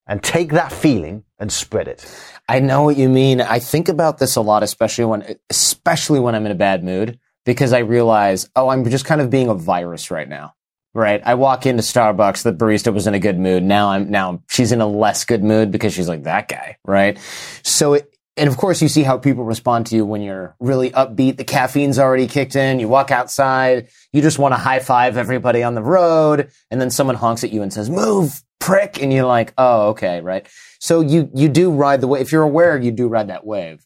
and 0.06 0.22
take 0.22 0.50
that 0.52 0.72
feeling 0.72 1.24
and 1.38 1.50
spread 1.50 1.88
it. 1.88 2.04
I 2.48 2.58
know 2.58 2.82
what 2.82 2.96
you 2.96 3.08
mean. 3.08 3.40
I 3.40 3.60
think 3.60 3.88
about 3.88 4.18
this 4.18 4.34
a 4.36 4.40
lot, 4.40 4.62
especially 4.64 5.04
when, 5.04 5.36
especially 5.48 6.18
when 6.18 6.34
I'm 6.34 6.44
in 6.44 6.52
a 6.52 6.56
bad 6.56 6.82
mood, 6.82 7.18
because 7.46 7.72
I 7.72 7.78
realize, 7.78 8.50
oh, 8.56 8.68
I'm 8.68 8.84
just 8.90 9.04
kind 9.04 9.20
of 9.20 9.30
being 9.30 9.48
a 9.48 9.54
virus 9.54 10.10
right 10.10 10.28
now. 10.28 10.54
Right. 10.92 11.22
I 11.24 11.35
walk 11.35 11.66
into 11.66 11.83
Starbucks, 11.83 12.42
the 12.42 12.53
barista 12.53 12.92
was 12.92 13.07
in 13.07 13.14
a 13.14 13.20
good 13.20 13.38
mood. 13.38 13.62
Now 13.62 13.90
I'm, 13.90 14.11
now 14.11 14.42
she's 14.48 14.72
in 14.72 14.81
a 14.81 14.88
less 14.88 15.24
good 15.24 15.44
mood 15.44 15.70
because 15.70 15.92
she's 15.92 16.09
like 16.09 16.24
that 16.24 16.48
guy. 16.48 16.79
Right. 16.85 17.16
So 17.62 17.94
it, 17.94 18.12
and 18.37 18.48
of 18.48 18.57
course 18.57 18.83
you 18.83 18.88
see 18.88 19.05
how 19.05 19.16
people 19.16 19.44
respond 19.44 19.87
to 19.87 19.96
you 19.96 20.05
when 20.05 20.20
you're 20.20 20.57
really 20.59 20.90
upbeat. 20.90 21.37
The 21.37 21.44
caffeine's 21.44 21.98
already 21.98 22.26
kicked 22.26 22.57
in. 22.57 22.81
You 22.81 22.88
walk 22.88 23.11
outside. 23.11 23.88
You 24.12 24.20
just 24.20 24.38
want 24.38 24.53
to 24.53 24.57
high 24.57 24.81
five 24.81 25.16
everybody 25.16 25.62
on 25.62 25.74
the 25.74 25.83
road. 25.83 26.50
And 26.70 26.81
then 26.81 26.90
someone 26.90 27.16
honks 27.16 27.44
at 27.44 27.53
you 27.53 27.62
and 27.62 27.72
says, 27.72 27.88
move, 27.88 28.42
prick. 28.59 29.00
And 29.00 29.12
you're 29.12 29.26
like, 29.26 29.53
oh, 29.59 29.90
okay. 29.90 30.20
Right. 30.20 30.48
So 30.81 31.03
you, 31.03 31.31
you 31.35 31.48
do 31.48 31.70
ride 31.70 32.00
the 32.00 32.09
wave. 32.09 32.22
If 32.22 32.33
you're 32.33 32.42
aware, 32.42 32.76
you 32.79 32.90
do 32.90 33.07
ride 33.07 33.29
that 33.29 33.46
wave. 33.46 33.85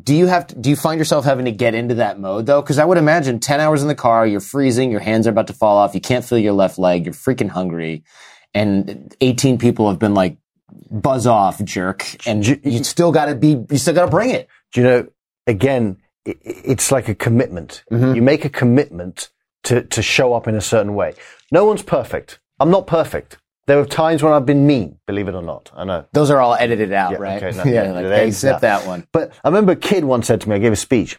Do 0.00 0.14
you 0.14 0.26
have 0.26 0.46
to, 0.46 0.54
do 0.54 0.70
you 0.70 0.76
find 0.76 0.98
yourself 0.98 1.24
having 1.24 1.44
to 1.44 1.52
get 1.52 1.74
into 1.74 1.96
that 1.96 2.18
mode 2.18 2.46
though? 2.46 2.62
Cause 2.62 2.78
I 2.78 2.84
would 2.84 2.98
imagine 2.98 3.40
10 3.40 3.60
hours 3.60 3.82
in 3.82 3.88
the 3.88 3.94
car, 3.94 4.26
you're 4.26 4.40
freezing, 4.40 4.90
your 4.90 5.00
hands 5.00 5.26
are 5.26 5.30
about 5.30 5.48
to 5.48 5.52
fall 5.52 5.76
off, 5.76 5.94
you 5.94 6.00
can't 6.00 6.24
feel 6.24 6.38
your 6.38 6.52
left 6.54 6.78
leg, 6.78 7.04
you're 7.04 7.12
freaking 7.14 7.50
hungry, 7.50 8.04
and 8.54 9.14
18 9.20 9.58
people 9.58 9.88
have 9.90 9.98
been 9.98 10.14
like, 10.14 10.36
buzz 10.90 11.26
off, 11.26 11.62
jerk, 11.64 12.06
and 12.26 12.42
Ju- 12.42 12.60
you 12.64 12.82
still 12.84 13.12
gotta 13.12 13.34
be, 13.34 13.64
you 13.70 13.76
still 13.78 13.92
gotta 13.94 14.10
bring 14.10 14.30
it. 14.30 14.48
Do 14.72 14.80
you 14.80 14.86
know, 14.86 15.06
again, 15.46 15.98
i- 16.26 16.30
i- 16.30 16.36
it's 16.44 16.90
like 16.90 17.08
a 17.08 17.14
commitment. 17.14 17.84
Mm-hmm. 17.90 18.14
You 18.14 18.22
make 18.22 18.44
a 18.46 18.48
commitment 18.48 19.28
to, 19.64 19.82
to 19.82 20.00
show 20.02 20.32
up 20.32 20.48
in 20.48 20.54
a 20.54 20.60
certain 20.62 20.94
way. 20.94 21.14
No 21.50 21.66
one's 21.66 21.82
perfect. 21.82 22.40
I'm 22.58 22.70
not 22.70 22.86
perfect. 22.86 23.36
There 23.66 23.76
were 23.78 23.86
times 23.86 24.22
when 24.22 24.32
I've 24.32 24.44
been 24.46 24.66
mean, 24.66 24.98
believe 25.06 25.28
it 25.28 25.34
or 25.34 25.42
not. 25.42 25.70
I 25.74 25.84
know. 25.84 26.04
Those 26.12 26.30
are 26.30 26.40
all 26.40 26.54
edited 26.54 26.92
out, 26.92 27.12
Yeah, 27.12 27.18
right? 27.18 27.42
okay, 27.42 27.56
no, 27.56 27.64
yeah, 27.70 27.84
yeah, 27.84 27.92
like, 27.92 28.04
there- 28.04 28.16
hey, 28.16 28.30
zip 28.32 28.54
yeah. 28.54 28.58
that 28.58 28.86
one. 28.86 29.06
But 29.12 29.32
I 29.44 29.48
remember 29.48 29.72
a 29.72 29.76
kid 29.76 30.04
once 30.04 30.26
said 30.26 30.40
to 30.40 30.48
me, 30.48 30.56
I 30.56 30.58
gave 30.58 30.72
a 30.72 30.76
speech, 30.76 31.18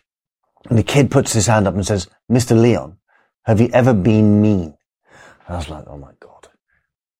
and 0.70 0.78
the 0.78 0.84
kid 0.84 1.10
puts 1.10 1.32
his 1.34 1.48
hand 1.48 1.68
up 1.68 1.74
and 1.76 1.86
says, 1.86 2.08
Mr. 2.32 2.60
Leon, 2.60 2.98
have 3.46 3.62
you 3.62 3.70
ever 3.74 3.94
been 3.94 4.42
mean? 4.42 4.76
And 5.48 5.56
I 5.56 5.58
was 5.58 5.70
like, 5.70 5.86
oh 5.88 5.98
my 5.98 6.12
God, 6.20 6.50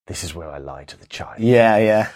this 0.06 0.24
is 0.24 0.34
where 0.34 0.50
I 0.50 0.58
lie 0.58 0.84
to 0.84 0.98
the 0.98 1.06
child. 1.06 1.40
Yeah, 1.40 1.76
yeah. 1.78 2.08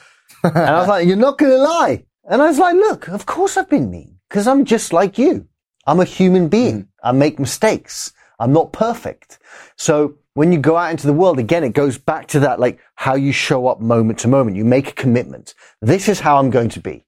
and 0.44 0.56
I 0.58 0.78
was 0.78 0.88
like, 0.88 1.06
you're 1.06 1.16
not 1.16 1.38
going 1.38 1.52
to 1.52 1.58
lie. 1.58 2.04
And 2.24 2.42
I 2.42 2.46
was 2.48 2.58
like, 2.58 2.74
look, 2.74 3.08
of 3.08 3.24
course 3.24 3.56
I've 3.56 3.70
been 3.70 3.90
mean 3.90 4.18
because 4.28 4.46
I'm 4.46 4.64
just 4.66 4.92
like 4.92 5.16
you. 5.16 5.48
I'm 5.86 6.00
a 6.00 6.04
human 6.04 6.48
being. 6.48 6.82
Mm. 6.82 6.88
I 7.02 7.12
make 7.12 7.38
mistakes. 7.38 8.12
I'm 8.38 8.53
not 8.53 8.72
perfect. 8.72 9.38
So 9.77 10.14
when 10.35 10.53
you 10.53 10.59
go 10.59 10.77
out 10.77 10.90
into 10.90 11.07
the 11.07 11.12
world, 11.12 11.38
again, 11.38 11.64
it 11.64 11.72
goes 11.72 11.98
back 11.98 12.29
to 12.29 12.40
that, 12.40 12.61
like 12.61 12.79
how 12.94 13.16
you 13.16 13.33
show 13.33 13.66
up 13.66 13.81
moment 13.81 14.20
to 14.20 14.29
moment. 14.29 14.57
You 14.57 14.64
make 14.64 14.88
a 14.88 14.92
commitment. 14.92 15.55
This 15.81 16.09
is 16.09 16.20
how 16.20 16.38
I'm 16.38 16.51
going 16.51 16.68
to 16.70 16.81
be. 16.81 17.05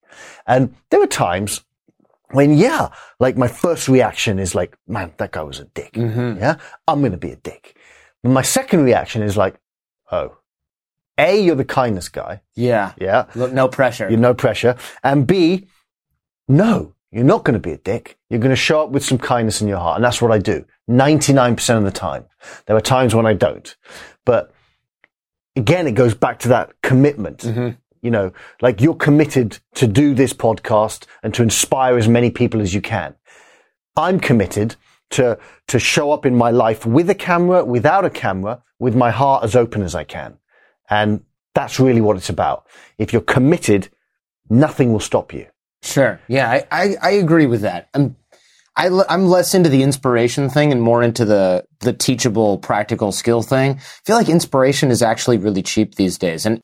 And 0.46 0.74
there 0.90 0.98
were 0.98 1.06
times 1.06 1.62
when, 2.32 2.56
yeah, 2.56 2.88
like 3.20 3.36
my 3.36 3.48
first 3.48 3.88
reaction 3.88 4.38
is 4.38 4.54
like, 4.54 4.76
man, 4.86 5.12
that 5.18 5.30
guy 5.30 5.42
was 5.42 5.60
a 5.60 5.64
dick. 5.64 5.92
Mm-hmm. 5.92 6.38
Yeah. 6.38 6.56
I'm 6.88 7.00
going 7.00 7.12
to 7.12 7.18
be 7.18 7.30
a 7.30 7.36
dick. 7.36 7.76
But 8.22 8.30
my 8.30 8.42
second 8.42 8.82
reaction 8.82 9.22
is 9.22 9.36
like, 9.36 9.56
oh, 10.10 10.38
A, 11.18 11.40
you're 11.40 11.54
the 11.56 11.64
kindness 11.64 12.08
guy. 12.08 12.42
Yeah. 12.56 12.92
Yeah. 13.00 13.26
Look, 13.34 13.52
no 13.52 13.68
pressure. 13.68 14.08
You're 14.10 14.18
no 14.18 14.34
pressure. 14.34 14.76
And 15.04 15.26
B, 15.26 15.68
no, 16.48 16.94
you're 17.12 17.24
not 17.24 17.44
going 17.44 17.54
to 17.54 17.60
be 17.60 17.72
a 17.72 17.78
dick. 17.78 18.18
You're 18.28 18.40
going 18.40 18.50
to 18.50 18.56
show 18.56 18.82
up 18.82 18.90
with 18.90 19.04
some 19.04 19.18
kindness 19.18 19.60
in 19.60 19.68
your 19.68 19.78
heart. 19.78 19.96
And 19.96 20.04
that's 20.04 20.22
what 20.22 20.30
I 20.30 20.38
do 20.38 20.64
99% 20.88 21.78
of 21.78 21.84
the 21.84 21.90
time. 21.90 22.24
There 22.66 22.76
are 22.76 22.80
times 22.80 23.14
when 23.14 23.26
I 23.26 23.34
don't. 23.34 23.76
But 24.24 24.52
again, 25.56 25.86
it 25.86 25.92
goes 25.92 26.14
back 26.14 26.38
to 26.40 26.48
that 26.48 26.72
commitment. 26.82 27.38
Mm-hmm. 27.38 27.70
You 28.02 28.10
know, 28.10 28.32
like 28.62 28.80
you're 28.80 28.94
committed 28.94 29.58
to 29.74 29.86
do 29.86 30.14
this 30.14 30.32
podcast 30.32 31.04
and 31.22 31.34
to 31.34 31.42
inspire 31.42 31.98
as 31.98 32.08
many 32.08 32.30
people 32.30 32.60
as 32.60 32.72
you 32.72 32.80
can. 32.80 33.14
I'm 33.96 34.20
committed 34.20 34.76
to, 35.10 35.38
to 35.68 35.78
show 35.78 36.12
up 36.12 36.24
in 36.24 36.34
my 36.34 36.50
life 36.50 36.86
with 36.86 37.10
a 37.10 37.14
camera, 37.14 37.64
without 37.64 38.04
a 38.04 38.10
camera, 38.10 38.62
with 38.78 38.96
my 38.96 39.10
heart 39.10 39.44
as 39.44 39.54
open 39.54 39.82
as 39.82 39.94
I 39.94 40.04
can. 40.04 40.38
And 40.88 41.24
that's 41.54 41.78
really 41.78 42.00
what 42.00 42.16
it's 42.16 42.30
about. 42.30 42.66
If 42.96 43.12
you're 43.12 43.20
committed, 43.22 43.90
nothing 44.48 44.92
will 44.92 45.00
stop 45.00 45.34
you. 45.34 45.46
Sure. 45.82 46.20
Yeah, 46.28 46.50
I, 46.50 46.66
I, 46.70 46.96
I 47.02 47.10
agree 47.12 47.46
with 47.46 47.62
that. 47.62 47.88
I'm 47.94 48.16
I, 48.76 48.86
am 49.08 49.26
less 49.26 49.54
into 49.54 49.68
the 49.68 49.82
inspiration 49.82 50.48
thing 50.48 50.72
and 50.72 50.80
more 50.80 51.02
into 51.02 51.24
the 51.24 51.66
the 51.80 51.92
teachable 51.92 52.58
practical 52.58 53.12
skill 53.12 53.42
thing. 53.42 53.72
I 53.72 53.78
feel 54.04 54.16
like 54.16 54.28
inspiration 54.28 54.90
is 54.90 55.02
actually 55.02 55.38
really 55.38 55.62
cheap 55.62 55.96
these 55.96 56.16
days, 56.18 56.46
and 56.46 56.62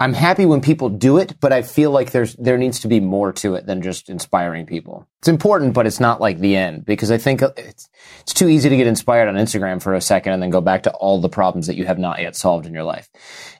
I'm 0.00 0.12
happy 0.12 0.46
when 0.46 0.60
people 0.60 0.90
do 0.90 1.18
it, 1.18 1.40
but 1.40 1.52
I 1.52 1.62
feel 1.62 1.90
like 1.90 2.12
there's 2.12 2.34
there 2.36 2.56
needs 2.56 2.78
to 2.80 2.88
be 2.88 3.00
more 3.00 3.32
to 3.34 3.56
it 3.56 3.66
than 3.66 3.82
just 3.82 4.08
inspiring 4.08 4.64
people. 4.64 5.08
It's 5.18 5.26
important, 5.26 5.74
but 5.74 5.88
it's 5.88 5.98
not 5.98 6.20
like 6.20 6.38
the 6.38 6.54
end 6.54 6.84
because 6.84 7.10
I 7.10 7.18
think 7.18 7.42
it's 7.42 7.88
it's 8.20 8.32
too 8.32 8.48
easy 8.48 8.68
to 8.68 8.76
get 8.76 8.86
inspired 8.86 9.28
on 9.28 9.34
Instagram 9.34 9.82
for 9.82 9.94
a 9.94 10.00
second 10.00 10.34
and 10.34 10.42
then 10.42 10.50
go 10.50 10.60
back 10.60 10.84
to 10.84 10.92
all 10.92 11.20
the 11.20 11.28
problems 11.28 11.66
that 11.66 11.74
you 11.74 11.84
have 11.84 11.98
not 11.98 12.20
yet 12.20 12.36
solved 12.36 12.64
in 12.64 12.74
your 12.74 12.84
life. 12.84 13.08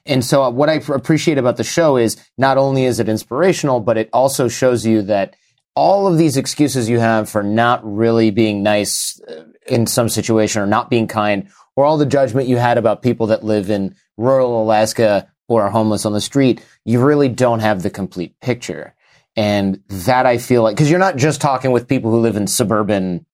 And 0.05 0.23
so 0.23 0.43
uh, 0.43 0.49
what 0.49 0.69
I 0.69 0.75
appreciate 0.75 1.37
about 1.37 1.57
the 1.57 1.65
show 1.65 1.97
is 1.97 2.15
not 2.37 2.57
only 2.57 2.85
is 2.85 3.01
it 3.01 3.09
inspirational, 3.09 3.81
but 3.81 3.97
it 3.97 4.09
also 4.13 4.47
shows 4.47 4.85
you 4.85 5.01
that 5.03 5.35
all 5.75 6.07
of 6.07 6.17
these 6.17 6.37
excuses 6.37 6.89
you 6.89 6.99
have 6.99 7.29
for 7.29 7.43
not 7.43 7.81
really 7.83 8.31
being 8.31 8.63
nice 8.63 9.19
uh, 9.27 9.43
in 9.67 9.87
some 9.87 10.07
situation 10.07 10.61
or 10.61 10.67
not 10.67 10.89
being 10.89 11.07
kind 11.07 11.49
or 11.75 11.83
all 11.83 11.97
the 11.97 12.05
judgment 12.05 12.47
you 12.47 12.57
had 12.57 12.77
about 12.77 13.01
people 13.01 13.27
that 13.27 13.43
live 13.43 13.69
in 13.69 13.95
rural 14.15 14.63
Alaska 14.63 15.29
or 15.49 15.63
are 15.63 15.69
homeless 15.69 16.05
on 16.05 16.13
the 16.13 16.21
street, 16.21 16.63
you 16.85 17.03
really 17.03 17.27
don't 17.27 17.59
have 17.59 17.83
the 17.83 17.89
complete 17.89 18.39
picture. 18.39 18.93
And 19.35 19.81
that 19.89 20.25
I 20.25 20.37
feel 20.37 20.63
like, 20.63 20.77
cause 20.77 20.89
you're 20.89 20.99
not 20.99 21.17
just 21.17 21.41
talking 21.41 21.71
with 21.71 21.87
people 21.87 22.11
who 22.11 22.19
live 22.19 22.37
in 22.37 22.47
suburban 22.47 23.25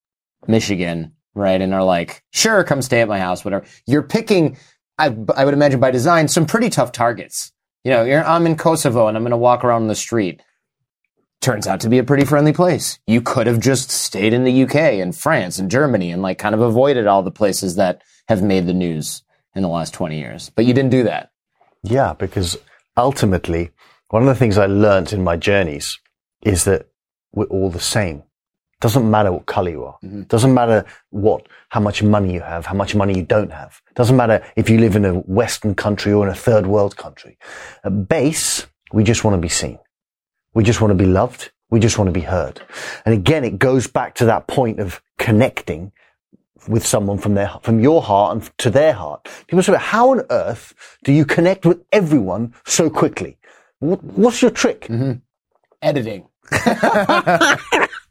Michigan, 0.48 1.14
right? 1.36 1.62
And 1.62 1.74
are 1.74 1.84
like, 1.84 2.24
sure, 2.32 2.64
come 2.64 2.82
stay 2.82 3.02
at 3.02 3.08
my 3.08 3.20
house, 3.20 3.44
whatever. 3.44 3.66
You're 3.86 4.02
picking, 4.02 4.58
I, 4.98 5.16
I 5.36 5.46
would 5.46 5.54
imagine 5.54 5.80
by 5.80 5.92
design, 5.92 6.30
some 6.30 6.46
pretty 6.46 6.70
tough 6.70 6.92
targets. 6.92 7.52
You 7.84 7.92
know, 7.92 8.04
I'm 8.26 8.48
in 8.48 8.56
Kosovo 8.56 9.08
and 9.08 9.18
I'm 9.18 9.24
going 9.24 9.32
to 9.32 9.38
walk 9.38 9.64
around 9.64 9.88
the 9.88 9.96
street. 9.96 10.42
Turns 11.42 11.68
out 11.68 11.82
to 11.82 11.90
be 11.90 12.00
a 12.00 12.04
pretty 12.04 12.26
friendly 12.26 12.54
place. 12.54 12.98
You 13.06 13.22
could 13.22 13.46
have 13.46 13.60
just 13.60 13.92
stayed 13.92 14.34
in 14.34 14.46
the 14.46 14.64
UK 14.64 14.76
and 14.76 15.16
France 15.16 15.60
and 15.60 15.70
Germany 15.70 16.12
and 16.12 16.22
like 16.22 16.40
kind 16.40 16.56
of 16.56 16.62
avoided 16.62 17.08
all 17.08 17.22
the 17.24 17.30
places 17.30 17.76
that 17.76 18.02
have 18.28 18.42
made 18.42 18.66
the 18.66 18.74
news 18.74 19.22
in 19.54 19.62
the 19.62 19.70
last 19.70 19.94
20 19.94 20.18
years. 20.18 20.50
But 20.56 20.66
you 20.66 20.74
didn't 20.74 20.92
do 20.92 21.04
that. 21.04 21.32
Yeah, 21.86 22.14
because 22.14 22.58
ultimately, 22.98 23.72
one 24.10 24.24
of 24.24 24.28
the 24.28 24.36
things 24.36 24.58
I 24.58 24.66
learned 24.66 25.14
in 25.14 25.24
my 25.24 25.38
journeys 25.38 26.00
is 26.42 26.64
that 26.66 26.88
we're 27.32 27.46
all 27.46 27.70
the 27.70 27.80
same. 27.80 28.24
Doesn't 28.82 29.10
matter 29.10 29.32
what 29.32 29.46
color 29.46 29.70
you 29.70 29.84
are. 29.86 29.98
Mm-hmm. 30.04 30.24
Doesn't 30.24 30.54
matter 30.54 30.86
what, 31.10 31.48
how 31.70 31.80
much 31.80 32.04
money 32.04 32.34
you 32.34 32.42
have, 32.42 32.66
how 32.66 32.74
much 32.74 32.96
money 32.96 33.16
you 33.16 33.24
don't 33.24 33.52
have. 33.52 33.82
Doesn't 33.96 34.18
matter 34.18 34.44
if 34.56 34.70
you 34.70 34.80
live 34.80 34.96
in 34.96 35.06
a 35.06 35.14
Western 35.14 35.76
country 35.76 36.12
or 36.12 36.26
in 36.26 36.32
a 36.32 36.36
third 36.36 36.68
world 36.68 36.98
country. 36.98 37.38
At 37.84 38.10
base, 38.10 38.68
we 38.92 39.04
just 39.04 39.24
want 39.24 39.36
to 39.36 39.42
be 39.42 39.50
seen. 39.50 39.80
We 40.54 40.64
just 40.64 40.82
want 40.82 40.92
to 40.92 40.96
be 40.96 41.10
loved. 41.10 41.52
We 41.70 41.80
just 41.80 41.98
want 41.98 42.10
to 42.10 42.14
be 42.14 42.22
heard. 42.22 42.62
And 43.06 43.14
again, 43.14 43.44
it 43.44 43.60
goes 43.60 43.88
back 43.88 44.16
to 44.16 44.26
that 44.26 44.48
point 44.48 44.80
of 44.80 45.02
connecting 45.18 45.92
with 46.68 46.86
someone 46.86 47.18
from 47.18 47.36
their, 47.36 47.50
from 47.62 47.80
your 47.80 48.02
heart 48.02 48.36
and 48.36 48.58
to 48.58 48.70
their 48.70 48.94
heart. 48.94 49.28
People 49.48 49.64
say, 49.64 49.76
how 49.78 50.12
on 50.12 50.24
earth 50.30 50.74
do 51.04 51.12
you 51.12 51.26
connect 51.26 51.66
with 51.66 51.84
everyone 51.92 52.54
so 52.66 52.90
quickly? 52.90 53.38
What, 53.80 54.04
what's 54.04 54.42
your 54.42 54.52
trick? 54.52 54.82
Mm-hmm. 54.82 55.14
Editing. 55.82 56.28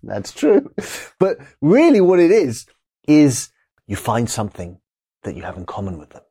That's 0.02 0.32
true. 0.32 0.72
But 1.18 1.38
really 1.60 2.00
what 2.00 2.20
it 2.20 2.30
is, 2.30 2.66
is 3.08 3.50
you 3.86 3.96
find 3.96 4.28
something 4.28 4.78
that 5.22 5.36
you 5.36 5.42
have 5.42 5.56
in 5.56 5.66
common 5.66 5.98
with 5.98 6.10
them. 6.10 6.22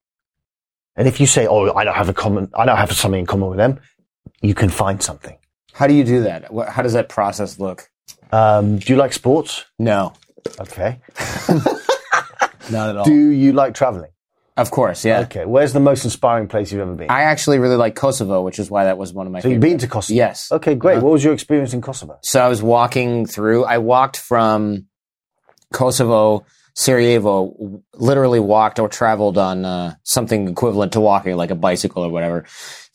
And 0.96 1.08
if 1.08 1.20
you 1.20 1.28
say, 1.28 1.48
oh, 1.48 1.74
I 1.74 1.84
don't 1.84 1.96
have 1.96 2.10
a 2.10 2.14
common, 2.14 2.50
I 2.54 2.66
don't 2.66 2.78
have 2.78 2.92
something 2.92 3.20
in 3.20 3.26
common 3.26 3.50
with 3.50 3.58
them, 3.58 3.80
you 4.42 4.54
can 4.54 4.70
find 4.70 5.02
something. 5.02 5.38
How 5.74 5.88
do 5.88 5.94
you 5.94 6.04
do 6.04 6.24
that? 6.24 6.52
How 6.70 6.84
does 6.84 6.94
that 6.94 7.10
process 7.10 7.60
look? 7.60 7.90
Um, 8.32 8.78
do 8.78 8.94
you 8.94 8.98
like 8.98 9.14
sports? 9.14 9.66
No. 9.80 10.14
Okay. 10.60 11.00
Not 12.72 12.90
at 12.90 12.98
all. 12.98 13.06
Do 13.06 13.14
you 13.14 13.54
like 13.54 13.74
traveling? 13.74 14.12
Of 14.56 14.70
course, 14.70 15.04
yeah. 15.04 15.22
Okay. 15.22 15.46
Where's 15.46 15.74
the 15.74 15.80
most 15.80 16.04
inspiring 16.04 16.48
place 16.48 16.72
you've 16.72 16.82
ever 16.82 16.94
been? 16.94 17.10
I 17.10 17.24
actually 17.24 17.58
really 17.58 17.76
like 17.76 17.96
Kosovo, 17.96 18.44
which 18.44 18.60
is 18.60 18.70
why 18.70 18.84
that 18.84 19.00
was 19.00 19.12
one 19.12 19.26
of 19.26 19.34
my. 19.34 19.40
So 19.40 19.48
you've 19.48 19.60
been 19.60 19.80
to 19.80 19.88
Kosovo? 19.88 20.16
Yes. 20.16 20.52
Okay, 20.52 20.76
great. 20.76 20.98
Uh-huh. 20.98 21.06
What 21.06 21.14
was 21.14 21.24
your 21.24 21.34
experience 21.34 21.74
in 21.74 21.82
Kosovo? 21.82 22.20
So 22.22 22.40
I 22.40 22.48
was 22.48 22.62
walking 22.62 23.26
through. 23.26 23.66
I 23.66 23.80
walked 23.80 24.18
from 24.18 24.86
Kosovo, 25.74 26.46
Sarajevo. 26.76 27.82
Literally 27.96 28.40
walked 28.40 28.78
or 28.78 28.88
traveled 28.90 29.40
on 29.40 29.66
uh, 29.66 29.96
something 30.04 30.48
equivalent 30.48 30.94
to 30.94 31.00
walking, 31.00 31.36
like 31.36 31.50
a 31.50 31.56
bicycle 31.56 32.04
or 32.04 32.12
whatever, 32.12 32.46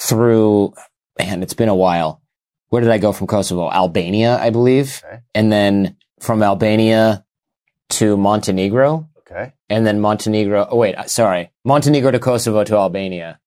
through. 0.01 0.75
Man, 1.19 1.43
it's 1.43 1.55
been 1.55 1.69
a 1.69 1.75
while. 1.75 2.23
Where 2.69 2.83
did 2.83 2.91
I 2.91 2.99
go 2.99 3.13
from 3.13 3.27
Kosovo? 3.27 3.69
Albania, 3.69 4.39
I 4.39 4.51
believe, 4.51 5.03
okay. 5.05 5.23
and 5.35 5.51
then 5.51 5.97
from 6.21 6.43
Albania 6.45 7.25
to 7.89 8.17
Montenegro 8.17 9.09
Okay. 9.31 9.53
And 9.69 9.87
then 9.87 10.01
Montenegro. 10.01 10.67
Oh 10.71 10.77
wait, 10.77 10.97
sorry, 11.07 11.51
Montenegro 11.65 12.11
to 12.11 12.19
Kosovo 12.19 12.65
to 12.65 12.77
Albania. 12.77 13.41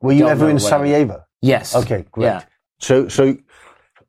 Were 0.00 0.12
you 0.12 0.20
Don't 0.20 0.30
ever 0.30 0.50
in 0.50 0.58
Sarajevo? 0.58 1.24
Yes. 1.42 1.74
Okay, 1.74 2.04
great. 2.10 2.26
Yeah. 2.26 2.44
So, 2.78 3.08
so 3.08 3.36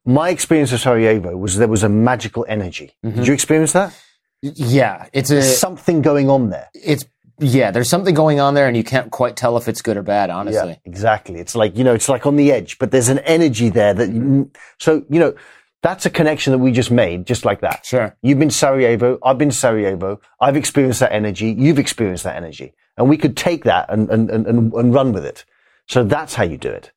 my 0.06 0.30
experience 0.30 0.72
of 0.72 0.80
Sarajevo 0.80 1.36
was 1.36 1.58
there 1.58 1.68
was 1.68 1.84
a 1.84 1.90
magical 1.90 2.46
energy. 2.48 2.94
Mm-hmm. 3.06 3.18
Did 3.18 3.28
you 3.28 3.34
experience 3.34 3.74
that? 3.74 3.94
Yeah, 4.42 5.08
it's 5.14 5.32
a 5.32 5.42
something 5.42 6.02
going 6.02 6.30
on 6.30 6.50
there. 6.50 6.70
It's 6.74 7.06
yeah, 7.40 7.72
there's 7.72 7.90
something 7.90 8.16
going 8.16 8.40
on 8.40 8.54
there, 8.54 8.68
and 8.68 8.76
you 8.76 8.84
can't 8.84 9.12
quite 9.12 9.36
tell 9.36 9.58
if 9.58 9.68
it's 9.68 9.82
good 9.82 9.98
or 9.98 10.04
bad. 10.04 10.30
Honestly, 10.30 10.70
yeah, 10.70 10.78
exactly. 10.86 11.40
It's 11.40 11.56
like 11.56 11.78
you 11.78 11.84
know, 11.84 11.94
it's 11.94 12.10
like 12.10 12.26
on 12.26 12.36
the 12.36 12.52
edge, 12.52 12.78
but 12.80 12.92
there's 12.92 13.10
an 13.10 13.20
energy 13.20 13.70
there 13.70 13.94
that. 13.94 14.10
You, 14.10 14.52
so 14.80 15.06
you 15.10 15.20
know, 15.20 15.36
that's 15.84 16.06
a 16.06 16.10
connection 16.10 16.52
that 16.52 16.58
we 16.60 16.72
just 16.72 16.92
made, 16.92 17.28
just 17.28 17.46
like 17.46 17.62
that. 17.62 17.86
Sure. 17.86 18.18
You've 18.22 18.40
been 18.40 18.50
Sarajevo. 18.50 19.20
I've 19.24 19.38
been 19.38 19.52
Sarajevo. 19.52 20.20
I've 20.42 20.58
experienced 20.58 21.00
that 21.02 21.12
energy. 21.12 21.56
You've 21.58 21.80
experienced 21.80 22.24
that 22.24 22.36
energy. 22.36 22.74
And 22.98 23.08
we 23.08 23.18
could 23.18 23.38
take 23.38 23.64
that 23.66 23.86
and, 23.90 24.10
and, 24.10 24.30
and, 24.30 24.74
and 24.74 24.94
run 24.94 25.14
with 25.14 25.26
it. 25.26 25.46
So 25.88 26.04
that's 26.04 26.34
how 26.34 26.44
you 26.44 26.58
do 26.58 26.70
it. 26.70 26.92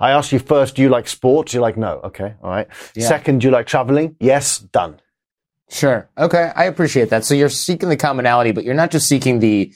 I 0.00 0.10
asked 0.10 0.32
you 0.32 0.40
first, 0.40 0.74
do 0.74 0.82
you 0.82 0.88
like 0.88 1.06
sports? 1.06 1.54
You're 1.54 1.62
like, 1.62 1.76
no. 1.76 2.00
Okay. 2.02 2.34
All 2.42 2.50
right. 2.50 2.66
Yeah. 2.94 3.06
Second, 3.06 3.40
do 3.40 3.46
you 3.46 3.52
like 3.52 3.66
traveling? 3.66 4.16
Yes. 4.18 4.58
Done. 4.58 5.00
Sure. 5.70 6.10
Okay. 6.18 6.50
I 6.54 6.64
appreciate 6.64 7.10
that. 7.10 7.24
So 7.24 7.34
you're 7.34 7.48
seeking 7.48 7.88
the 7.88 7.96
commonality, 7.96 8.50
but 8.50 8.64
you're 8.64 8.74
not 8.74 8.90
just 8.90 9.08
seeking 9.08 9.38
the, 9.38 9.72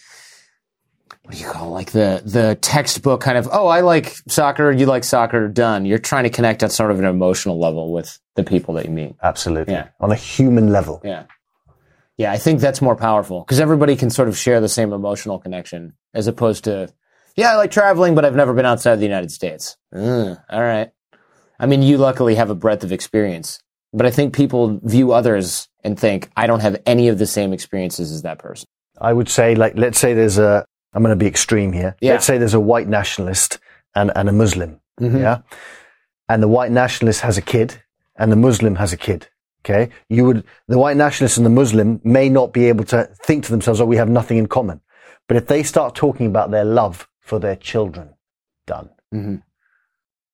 what 1.29 1.37
do 1.37 1.43
you 1.43 1.51
call 1.51 1.69
it? 1.69 1.71
like 1.73 1.93
the 1.93 2.23
the 2.25 2.55
textbook 2.63 3.21
kind 3.21 3.37
of 3.37 3.51
oh 3.53 3.67
I 3.67 3.83
like 3.83 4.17
soccer 4.29 4.73
you 4.73 4.87
like 4.87 5.05
soccer 5.05 5.47
done. 5.47 5.85
You're 5.85 5.99
trying 5.99 6.25
to 6.25 6.31
connect 6.31 6.63
at 6.63 6.73
sort 6.73 6.91
of 6.91 6.99
an 6.99 7.05
emotional 7.05 7.61
level 7.61 7.93
with 7.93 8.19
the 8.35 8.43
people 8.43 8.73
that 8.75 8.87
you 8.87 8.91
meet. 8.91 9.15
Absolutely. 9.23 9.75
Yeah. 9.75 9.89
On 10.01 10.11
a 10.11 10.15
human 10.15 10.73
level. 10.73 11.03
Yeah. 11.05 11.25
Yeah 12.17 12.33
I 12.33 12.39
think 12.39 12.61
that's 12.61 12.81
more 12.81 12.97
powerful 12.97 13.41
because 13.43 13.61
everybody 13.61 13.95
can 13.95 14.09
sort 14.09 14.29
of 14.29 14.39
share 14.39 14.59
the 14.63 14.71
same 14.71 14.95
emotional 14.95 15.39
connection 15.39 15.93
as 16.15 16.29
opposed 16.29 16.65
to 16.65 16.89
yeah 17.37 17.53
I 17.53 17.57
like 17.57 17.73
traveling 17.73 18.15
but 18.15 18.25
I've 18.25 18.35
never 18.35 18.55
been 18.55 18.65
outside 18.65 18.95
of 18.95 18.99
the 18.99 19.07
United 19.07 19.31
States. 19.31 19.77
Mm, 19.95 20.43
all 20.49 20.63
right. 20.63 20.91
I 21.61 21.67
mean 21.67 21.83
you 21.83 21.99
luckily 21.99 22.37
have 22.37 22.49
a 22.49 22.55
breadth 22.55 22.85
of 22.85 22.91
experience 22.91 23.61
but 23.93 24.07
I 24.07 24.11
think 24.11 24.35
people 24.35 24.81
view 24.83 25.13
others 25.13 25.69
and 25.85 26.01
think 26.01 26.31
I 26.39 26.47
don't 26.47 26.61
have 26.61 26.81
any 26.87 27.09
of 27.09 27.19
the 27.19 27.27
same 27.27 27.53
experiences 27.53 28.13
as 28.13 28.23
that 28.23 28.39
person. 28.39 28.67
I 28.99 29.13
would 29.13 29.29
say 29.29 29.55
like 29.55 29.75
let's 29.77 29.99
say 29.99 30.15
there's 30.15 30.39
a 30.39 30.65
I'm 30.93 31.03
going 31.03 31.17
to 31.17 31.17
be 31.17 31.27
extreme 31.27 31.73
here. 31.73 31.97
Yeah. 32.01 32.13
Let's 32.13 32.25
say 32.25 32.39
there's 32.39 32.55
a 32.55 32.61
white 32.61 32.89
nationalist 32.89 33.59
and, 33.95 34.11
and 34.15 34.29
a 34.29 34.33
Muslim. 34.33 34.81
Mm-hmm. 35.01 35.19
Yeah. 35.19 35.43
And 36.29 36.43
the 36.43 36.49
white 36.49 36.73
nationalist 36.73 37.21
has 37.23 37.39
a 37.39 37.43
kid 37.43 37.83
and 38.17 38.33
the 38.33 38.37
Muslim 38.37 38.77
has 38.77 38.93
a 38.93 38.97
kid. 38.97 39.29
Okay. 39.65 39.91
You 40.09 40.25
would, 40.25 40.45
the 40.67 40.79
white 40.79 40.97
nationalist 40.97 41.37
and 41.37 41.47
the 41.47 41.51
Muslim 41.51 42.01
may 42.05 42.29
not 42.29 42.53
be 42.53 42.67
able 42.67 42.85
to 42.87 43.05
think 43.25 43.45
to 43.45 43.51
themselves, 43.51 43.81
oh, 43.81 43.87
we 43.87 43.97
have 43.97 44.09
nothing 44.09 44.39
in 44.39 44.47
common. 44.47 44.81
But 45.27 45.37
if 45.37 45.47
they 45.47 45.63
start 45.63 45.95
talking 45.95 46.27
about 46.27 46.51
their 46.51 46.65
love 46.65 47.09
for 47.21 47.39
their 47.39 47.57
children, 47.57 48.15
done. 48.67 48.91
Mm-hmm. 49.15 49.37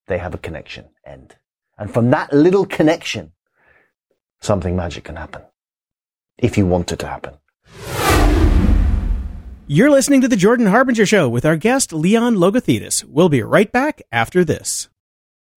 They 0.06 0.18
have 0.18 0.34
a 0.34 0.38
connection. 0.38 0.86
End. 1.04 1.36
And 1.78 1.92
from 1.92 2.10
that 2.10 2.32
little 2.32 2.66
connection, 2.66 3.32
something 4.40 4.76
magic 4.76 5.04
can 5.04 5.16
happen. 5.16 5.42
If 6.38 6.56
you 6.56 6.66
want 6.66 6.92
it 6.92 6.98
to 7.00 7.06
happen. 7.06 7.34
You're 9.66 9.90
listening 9.90 10.20
to 10.20 10.28
the 10.28 10.36
Jordan 10.36 10.66
Harbinger 10.66 11.06
Show 11.06 11.26
with 11.26 11.46
our 11.46 11.56
guest, 11.56 11.90
Leon 11.90 12.36
Logothetis. 12.36 13.02
We'll 13.04 13.30
be 13.30 13.42
right 13.42 13.72
back 13.72 14.02
after 14.12 14.44
this. 14.44 14.90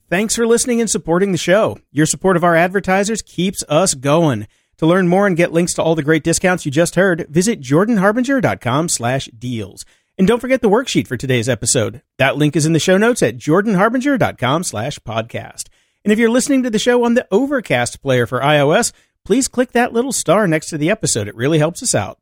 Thanks 0.09 0.33
for 0.33 0.47
listening 0.47 0.79
and 0.79 0.89
supporting 0.89 1.33
the 1.33 1.37
show. 1.37 1.77
Your 1.91 2.05
support 2.05 2.37
of 2.37 2.43
our 2.45 2.55
advertisers 2.55 3.21
keeps 3.21 3.65
us 3.67 3.95
going. 3.95 4.47
To 4.77 4.85
learn 4.85 5.09
more 5.09 5.27
and 5.27 5.35
get 5.35 5.51
links 5.51 5.73
to 5.73 5.83
all 5.83 5.93
the 5.93 6.03
great 6.03 6.23
discounts 6.23 6.65
you 6.65 6.71
just 6.71 6.95
heard, 6.95 7.27
visit 7.29 7.59
jordanharbinger.com 7.59 8.87
slash 8.87 9.25
deals. 9.37 9.83
And 10.17 10.25
don't 10.25 10.39
forget 10.39 10.61
the 10.61 10.69
worksheet 10.69 11.05
for 11.07 11.17
today's 11.17 11.49
episode. 11.49 12.01
That 12.17 12.37
link 12.37 12.55
is 12.55 12.65
in 12.65 12.71
the 12.71 12.79
show 12.79 12.97
notes 12.97 13.21
at 13.21 13.35
jordanharbinger.com 13.37 14.63
slash 14.63 14.99
podcast. 14.99 15.67
And 16.05 16.13
if 16.13 16.17
you're 16.17 16.29
listening 16.29 16.63
to 16.63 16.69
the 16.69 16.79
show 16.79 17.03
on 17.03 17.15
the 17.15 17.27
Overcast 17.29 18.01
player 18.01 18.25
for 18.25 18.39
iOS, 18.39 18.93
please 19.25 19.49
click 19.49 19.73
that 19.73 19.91
little 19.91 20.13
star 20.13 20.47
next 20.47 20.69
to 20.69 20.77
the 20.77 20.89
episode. 20.89 21.27
It 21.27 21.35
really 21.35 21.59
helps 21.59 21.83
us 21.83 21.93
out. 21.93 22.19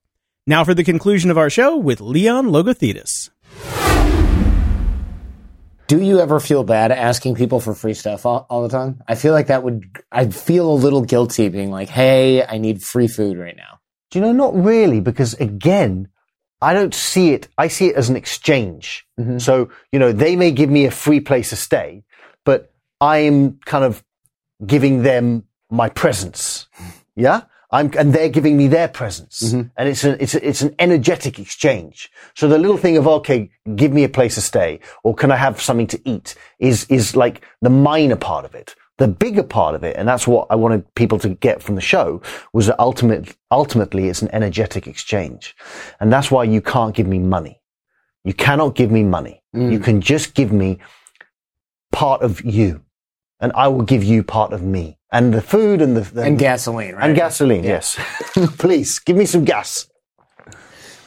Now 0.47 0.63
for 0.63 0.75
the 0.75 0.83
conclusion 0.83 1.31
of 1.31 1.39
our 1.39 1.49
show 1.49 1.75
with 1.75 1.99
Leon 1.99 2.49
Logothetis. 2.49 3.31
Do 5.87 5.99
you 5.99 6.19
ever 6.19 6.39
feel 6.39 6.63
bad 6.63 6.91
asking 6.91 7.33
people 7.33 7.59
for 7.59 7.73
free 7.73 7.95
stuff 7.95 8.27
all, 8.27 8.45
all 8.47 8.61
the 8.61 8.69
time? 8.69 9.01
I 9.07 9.15
feel 9.15 9.33
like 9.33 9.47
that 9.47 9.63
would, 9.63 9.85
I'd 10.11 10.35
feel 10.35 10.71
a 10.71 10.73
little 10.73 11.01
guilty 11.01 11.49
being 11.49 11.71
like, 11.71 11.89
hey, 11.89 12.45
I 12.45 12.59
need 12.59 12.83
free 12.83 13.07
food 13.07 13.39
right 13.39 13.55
now. 13.57 13.79
Do 14.11 14.19
you 14.19 14.25
know, 14.25 14.33
not 14.33 14.55
really, 14.55 14.99
because 14.99 15.33
again, 15.35 16.09
I 16.61 16.75
don't 16.75 16.93
see 16.93 17.31
it, 17.31 17.47
I 17.57 17.67
see 17.67 17.87
it 17.87 17.95
as 17.95 18.09
an 18.09 18.15
exchange. 18.15 19.07
Mm-hmm. 19.19 19.39
So, 19.39 19.71
you 19.91 19.97
know, 19.97 20.11
they 20.11 20.35
may 20.35 20.51
give 20.51 20.69
me 20.69 20.85
a 20.85 20.91
free 20.91 21.21
place 21.21 21.49
to 21.49 21.55
stay, 21.55 22.03
but 22.43 22.71
I'm 23.01 23.57
kind 23.65 23.83
of 23.83 24.03
giving 24.63 25.01
them 25.01 25.45
my 25.71 25.89
presence. 25.89 26.67
Yeah? 27.17 27.43
I'm, 27.75 27.91
and 27.97 28.13
they're 28.13 28.29
giving 28.29 28.55
me 28.55 28.67
their 28.67 28.87
presence. 28.87 29.43
Mm-hmm. 29.43 29.67
And 29.75 29.89
it's 29.89 30.03
an, 30.05 30.17
it's 30.21 30.33
a, 30.33 30.47
it's 30.47 30.61
an 30.61 30.75
energetic 30.79 31.39
exchange. 31.39 32.09
So 32.33 32.47
the 32.47 32.57
little 32.57 32.77
thing 32.77 32.95
of, 32.95 33.05
okay, 33.07 33.49
give 33.75 33.91
me 33.91 34.05
a 34.05 34.09
place 34.09 34.35
to 34.35 34.41
stay 34.41 34.79
or 35.03 35.13
can 35.13 35.29
I 35.29 35.35
have 35.35 35.61
something 35.61 35.87
to 35.87 35.99
eat 36.09 36.35
is, 36.57 36.85
is 36.85 37.15
like 37.17 37.43
the 37.61 37.69
minor 37.69 38.15
part 38.15 38.45
of 38.45 38.55
it. 38.55 38.75
The 38.97 39.09
bigger 39.09 39.43
part 39.43 39.75
of 39.75 39.83
it, 39.83 39.97
and 39.97 40.07
that's 40.07 40.25
what 40.25 40.47
I 40.49 40.55
wanted 40.55 40.95
people 40.95 41.19
to 41.19 41.27
get 41.27 41.61
from 41.61 41.75
the 41.75 41.81
show, 41.81 42.21
was 42.53 42.67
that 42.67 42.79
ultimate, 42.79 43.35
ultimately 43.51 44.07
it's 44.07 44.21
an 44.21 44.29
energetic 44.31 44.87
exchange. 44.87 45.53
And 45.99 46.13
that's 46.13 46.31
why 46.31 46.45
you 46.45 46.61
can't 46.61 46.95
give 46.95 47.07
me 47.07 47.19
money. 47.19 47.61
You 48.23 48.33
cannot 48.33 48.75
give 48.75 48.91
me 48.91 49.03
money. 49.03 49.43
Mm. 49.53 49.73
You 49.73 49.79
can 49.79 49.99
just 49.99 50.33
give 50.33 50.53
me 50.53 50.79
part 51.91 52.21
of 52.21 52.45
you 52.45 52.85
and 53.39 53.51
I 53.53 53.67
will 53.67 53.81
give 53.81 54.03
you 54.03 54.23
part 54.23 54.53
of 54.53 54.63
me 54.63 54.97
and 55.17 55.33
the 55.33 55.41
food 55.41 55.81
and 55.81 55.95
the, 55.97 56.01
the 56.01 56.23
And 56.23 56.37
gasoline, 56.37 56.95
right? 56.95 57.05
and 57.05 57.15
gasoline. 57.15 57.63
Yes. 57.63 57.95
Please 58.57 58.99
give 58.99 59.15
me 59.17 59.25
some 59.25 59.43
gas. 59.45 59.87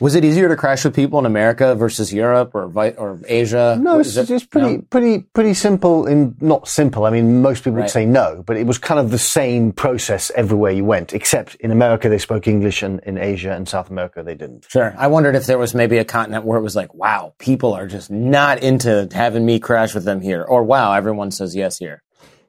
Was 0.00 0.14
it 0.14 0.24
easier 0.24 0.48
to 0.48 0.54
crash 0.54 0.84
with 0.84 0.94
people 0.94 1.18
in 1.18 1.26
America 1.26 1.74
versus 1.74 2.12
Europe 2.12 2.54
or 2.54 2.66
or 3.04 3.18
Asia? 3.26 3.76
No, 3.82 3.98
it's 3.98 4.16
it? 4.16 4.26
just 4.28 4.48
pretty, 4.48 4.76
No? 4.76 4.82
pretty, 4.90 5.14
pretty 5.34 5.54
simple. 5.54 6.06
In 6.06 6.36
not 6.40 6.68
simple. 6.68 7.04
I 7.04 7.10
mean, 7.10 7.42
most 7.42 7.64
people 7.64 7.72
Right. 7.78 7.82
would 7.82 7.90
say 7.90 8.06
no, 8.06 8.44
but 8.46 8.56
it 8.56 8.64
was 8.64 8.78
kind 8.78 9.00
of 9.00 9.10
the 9.10 9.18
same 9.18 9.72
process 9.72 10.30
everywhere 10.36 10.70
you 10.70 10.84
went, 10.84 11.12
except 11.14 11.56
in 11.56 11.72
America 11.72 12.08
they 12.08 12.18
spoke 12.18 12.46
English, 12.46 12.80
and 12.84 13.00
in 13.10 13.18
Asia 13.18 13.50
and 13.50 13.68
South 13.68 13.90
America 13.90 14.22
they 14.22 14.36
didn't. 14.36 14.66
Sure. 14.68 14.94
I 14.96 15.08
wondered 15.08 15.34
if 15.34 15.46
there 15.46 15.58
was 15.58 15.74
maybe 15.74 15.98
a 15.98 16.04
continent 16.04 16.44
where 16.44 16.58
it 16.60 16.62
was 16.62 16.76
like, 16.76 16.94
wow, 16.94 17.34
people 17.40 17.72
are 17.74 17.88
just 17.88 18.08
not 18.08 18.62
into 18.62 19.08
having 19.12 19.44
me 19.44 19.58
crash 19.58 19.94
with 19.96 20.04
them 20.04 20.20
here. 20.20 20.44
Or 20.44 20.62
wow, 20.62 20.92
everyone 20.92 21.32
says 21.32 21.56
yes 21.56 21.78
here. 21.78 22.04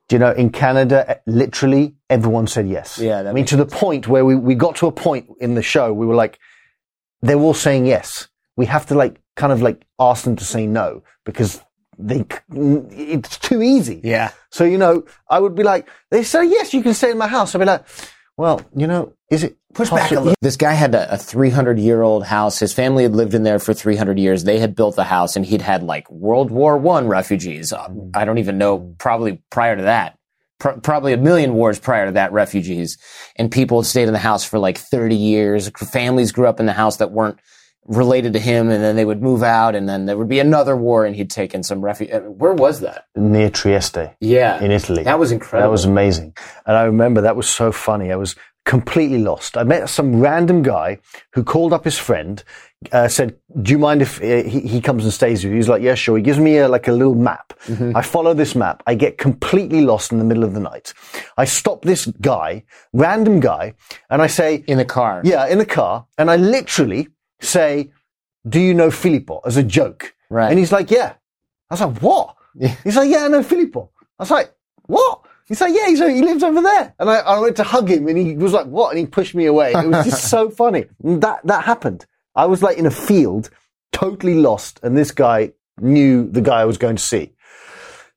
Do 0.10 0.16
you 0.16 0.20
know, 0.20 0.32
in 0.32 0.50
Canada, 0.50 1.06
eh, 1.08 1.16
literally 1.28 1.96
everyone 2.10 2.48
said 2.48 2.68
yes. 2.68 2.98
Yeah, 2.98 3.30
I 3.30 3.32
mean, 3.32 3.46
to 3.46 3.56
the 3.56 3.66
point 3.66 4.08
where 4.08 4.26
we, 4.26 4.36
we 4.36 4.56
got 4.56 4.76
to 4.78 4.88
a 4.88 4.92
point 4.92 5.28
in 5.40 5.54
the 5.54 5.62
show, 5.62 5.94
we 5.94 6.08
were 6.08 6.16
like, 6.16 6.40
they're 7.22 7.38
all 7.38 7.54
saying 7.54 7.86
yes. 7.86 8.28
We 8.58 8.66
have 8.66 8.88
to 8.88 8.96
like, 8.96 9.22
kind 9.36 9.54
of 9.54 9.62
like 9.62 9.86
ask 10.00 10.24
them 10.24 10.36
to 10.36 10.44
say 10.44 10.66
no 10.66 11.04
because 11.26 11.62
they, 12.00 12.26
it's 12.52 13.38
too 13.38 13.62
easy. 13.62 14.02
Yeah. 14.04 14.32
So, 14.50 14.64
you 14.64 14.80
know, 14.80 15.06
I 15.30 15.40
would 15.40 15.54
be 15.54 15.64
like, 15.64 15.88
they 16.10 16.24
say, 16.24 16.44
yes, 16.44 16.74
you 16.74 16.82
can 16.82 16.96
stay 16.96 17.12
in 17.12 17.18
my 17.20 17.28
house. 17.28 17.54
I'd 17.54 17.60
be 17.60 17.66
like, 17.66 17.86
well, 18.36 18.62
you 18.76 18.88
know, 18.88 19.14
is 19.30 19.44
it 19.44 19.58
Push 19.74 19.92
back 19.92 20.12
a 20.12 20.16
little. 20.16 20.34
This 20.42 20.58
guy 20.58 20.74
had 20.74 20.96
a, 20.96 21.14
a 21.14 21.18
300 21.18 21.78
year 21.78 22.02
old 22.02 22.26
house. 22.26 22.60
His 22.60 22.74
family 22.74 23.04
had 23.04 23.14
lived 23.14 23.36
in 23.36 23.44
there 23.44 23.60
for 23.60 23.74
300 23.74 24.18
years. 24.18 24.44
They 24.44 24.60
had 24.60 24.76
built 24.76 24.96
the 24.96 25.04
house 25.04 25.36
and 25.36 25.46
he'd 25.46 25.62
had 25.62 25.84
like 25.84 26.10
World 26.10 26.50
War 26.50 26.78
One 26.78 27.08
refugees. 27.08 27.72
Uh, 27.72 27.88
I 28.16 28.26
don't 28.26 28.40
even 28.40 28.58
know, 28.58 28.96
probably 28.98 29.42
prior 29.52 29.76
to 29.76 29.84
that. 29.84 30.18
Pr- 30.60 30.80
probably 30.82 31.14
a 31.14 31.18
million 31.18 31.54
wars 31.54 31.80
prior 31.80 32.08
to 32.08 32.12
that, 32.14 32.32
refugees. 32.32 32.98
And 33.36 33.52
people 33.52 33.82
had 33.82 33.86
stayed 33.86 34.08
in 34.08 34.14
the 34.14 34.20
house 34.20 34.44
for 34.44 34.58
like 34.58 34.78
30 34.78 35.16
years. 35.16 35.70
Families 35.78 36.32
grew 36.32 36.48
up 36.48 36.60
in 36.60 36.66
the 36.66 36.74
house 36.74 36.98
that 36.98 37.12
weren't 37.12 37.40
related 37.86 38.34
to 38.34 38.40
him 38.40 38.70
and 38.70 38.84
then 38.84 38.96
they 38.96 39.06
would 39.06 39.22
move 39.22 39.42
out 39.42 39.74
and 39.74 39.90
then 39.90 40.06
there 40.06 40.18
would 40.18 40.28
be 40.28 40.40
another 40.40 40.76
war 40.76 41.06
and 41.06 41.16
he'd 41.16 41.30
taken 41.30 41.64
some 41.64 41.82
refuge. 41.82 42.10
Where 42.24 42.54
was 42.54 42.82
that? 42.82 43.06
Near 43.16 43.50
Trieste. 43.50 44.16
Yeah. 44.20 44.62
in 44.62 44.72
Italy. 44.72 45.04
That 45.04 45.18
was 45.18 45.32
incredible. 45.32 45.70
That 45.70 45.72
was 45.72 45.86
amazing. 45.86 46.36
And 46.66 46.78
I 46.78 46.84
remember 46.84 47.22
that 47.22 47.36
was 47.36 47.50
so 47.50 47.72
funny. 47.72 48.12
I 48.12 48.16
was 48.16 48.36
completely 48.66 49.20
lost. 49.20 49.58
I 49.58 49.64
met 49.64 49.90
some 49.90 50.20
random 50.20 50.62
guy 50.62 51.00
who 51.34 51.44
called 51.44 51.74
up 51.74 51.86
his 51.86 51.98
friend, 51.98 52.44
uh, 52.92 53.08
said, 53.08 53.38
do 53.62 53.72
you 53.72 53.80
mind 53.80 54.02
if 54.02 54.22
uh, 54.22 54.48
he, 54.48 54.62
he 54.62 54.82
comes 54.82 55.04
and 55.04 55.14
stays 55.14 55.44
with 55.44 55.52
you? 55.52 55.58
He's 55.58 55.68
like, 55.68 55.82
yeah, 55.82 55.96
sure. 55.96 56.18
He 56.18 56.24
gives 56.24 56.40
me 56.40 56.58
a, 56.58 56.68
like 56.68 56.88
a 56.88 56.92
little 56.92 57.16
map. 57.16 57.54
I 57.96 58.02
follow 58.02 58.34
this 58.34 58.56
map. 58.56 58.84
I 58.88 58.96
get 58.96 59.18
completely 59.18 59.82
lost 59.82 60.12
in 60.12 60.18
the 60.18 60.24
middle 60.24 60.44
of 60.44 60.54
the 60.54 60.60
night. 60.60 60.94
I 61.38 61.46
stop 61.46 61.82
this 61.82 62.06
guy, 62.22 62.64
random 62.94 63.40
guy, 63.40 63.74
and 64.10 64.22
I 64.22 64.28
say, 64.28 64.64
in 64.68 64.78
the 64.78 64.86
car. 64.86 65.22
yeah, 65.26 65.48
in 65.48 65.58
the 65.58 65.66
car. 65.66 66.06
And 66.18 66.30
I 66.32 66.36
literally 66.36 67.10
say, 67.42 67.92
do 68.48 68.60
you 68.60 68.74
know 68.74 68.92
Filippo 68.92 69.42
as 69.46 69.58
a 69.58 69.64
joke? 69.64 70.14
Right. 70.30 70.50
And 70.50 70.60
he's 70.60 70.72
like, 70.72 70.92
yeah. 70.92 71.14
I 71.70 71.74
was 71.74 71.82
like, 71.82 72.02
what? 72.02 72.36
He's 72.84 72.96
like, 72.96 73.10
yeah, 73.10 73.26
I 73.26 73.28
know 73.28 73.44
Filippo. 73.44 73.92
I 74.18 74.24
was 74.24 74.32
like, 74.32 74.54
what? 74.86 75.22
He's 75.50 75.60
like, 75.60 75.74
yeah, 75.76 75.88
he's, 75.88 76.00
he 76.00 76.22
lives 76.22 76.44
over 76.44 76.62
there. 76.62 76.94
And 77.00 77.10
I, 77.10 77.16
I 77.18 77.40
went 77.40 77.58
to 77.58 77.64
hug 77.64 77.90
him 77.90 78.08
and 78.08 78.18
he 78.18 78.36
was 78.36 78.54
like, 78.54 78.68
what? 78.68 78.92
And 78.92 79.00
he 79.00 79.06
pushed 79.08 79.36
me 79.36 79.46
away. 79.46 79.74
It 79.74 79.88
was 79.88 80.06
just 80.06 80.30
so 80.30 80.50
funny. 80.50 80.86
And 81.04 81.22
that, 81.24 81.40
that 81.46 81.66
happened. 81.66 82.06
I 82.36 82.46
was 82.46 82.62
like 82.64 82.78
in 82.78 82.86
a 82.86 82.92
field, 82.92 83.50
totally 83.92 84.36
lost. 84.36 84.80
And 84.84 84.96
this 84.96 85.12
guy 85.12 85.54
knew 85.82 86.30
the 86.30 86.42
guy 86.42 86.62
I 86.62 86.66
was 86.66 86.78
going 86.78 86.96
to 86.96 87.04
see. 87.04 87.34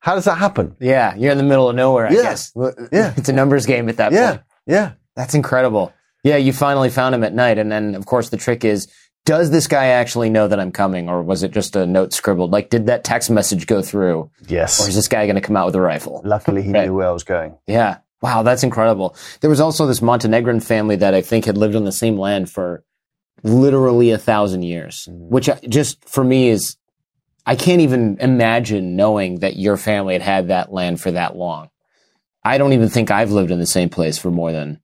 How 0.01 0.14
does 0.14 0.26
that 0.26 0.37
happen? 0.37 0.76
Yeah. 0.78 1.14
You're 1.16 1.33
in 1.33 1.39
the 1.39 1.45
middle 1.45 1.68
of 1.70 1.74
nowhere, 1.76 2.07
I 2.09 2.12
Yeah. 2.12 2.22
guess. 2.22 2.55
Uh, 2.57 2.72
yeah. 2.93 3.14
It's 3.16 3.28
a 3.28 3.33
numbers 3.33 3.66
game 3.66 3.89
at 3.89 3.97
that 3.97 4.12
Yeah. 4.12 4.30
point. 4.33 4.43
Yeah. 4.66 4.74
Yeah. 4.76 4.93
That's 5.16 5.35
incredible. 5.35 5.93
Yeah, 6.24 6.37
you 6.37 6.53
finally 6.53 6.91
found 6.91 7.14
him 7.14 7.24
at 7.24 7.35
night. 7.35 7.59
And 7.59 7.72
then, 7.72 7.95
of 7.95 8.07
course, 8.07 8.28
the 8.28 8.37
trick 8.37 8.64
is 8.64 8.89
does 9.25 9.51
this 9.51 9.66
guy 9.66 9.87
actually 9.87 10.31
know 10.31 10.49
that 10.49 10.59
I'm 10.59 10.73
coming, 10.73 11.09
or 11.09 11.23
was 11.23 11.43
it 11.43 11.53
just 11.53 11.77
a 11.77 11.87
note 11.87 12.12
scribbled? 12.12 12.51
Like, 12.51 12.70
did 12.70 12.87
that 12.87 13.05
text 13.05 13.31
message 13.31 13.66
go 13.66 13.83
through, 13.83 14.31
Yes. 14.49 14.81
or 14.85 14.89
is 14.89 14.95
this 14.97 15.09
guy 15.09 15.27
going 15.27 15.37
to 15.37 15.41
come 15.41 15.57
out 15.57 15.66
with 15.66 15.77
a 15.77 15.81
rifle? 15.81 16.23
Luckily 16.25 16.62
he 16.62 16.73
Right. 16.73 16.87
knew 16.87 16.95
where 16.95 17.09
I 17.09 17.12
was 17.12 17.25
going. 17.25 17.57
Yeah. 17.66 17.99
Wow, 18.20 18.43
that's 18.43 18.62
incredible. 18.62 19.16
There 19.41 19.51
was 19.51 19.61
also 19.61 19.87
this 19.87 20.01
Montenegrin 20.03 20.61
family 20.61 20.97
that 20.97 21.12
I 21.14 21.23
think 21.23 21.45
had 21.45 21.59
lived 21.59 21.75
on 21.75 21.85
the 21.85 21.91
same 21.93 22.16
land 22.16 22.49
for 22.51 22.85
literally 23.43 24.11
a 24.11 24.18
thousand 24.18 24.62
years, 24.62 25.09
mm. 25.11 25.29
which 25.29 25.49
uh, 25.49 25.57
just 25.68 26.09
for 26.09 26.23
me 26.23 26.49
is, 26.49 26.77
I 27.45 27.57
can't 27.57 27.81
even 27.81 28.18
imagine 28.20 28.95
knowing 28.95 29.41
that 29.41 29.57
your 29.57 29.77
family 29.77 30.12
had 30.14 30.23
had 30.23 30.49
that 30.49 30.73
land 30.73 31.01
for 31.01 31.11
that 31.11 31.37
long. 31.37 31.70
I 32.45 32.59
don't 32.59 32.73
even 32.73 32.89
think 32.89 33.11
I've 33.11 33.33
lived 33.33 33.51
in 33.51 33.59
the 33.59 33.66
same 33.66 33.89
place 33.89 34.18
for 34.18 34.31
more 34.31 34.53
than 34.53 34.81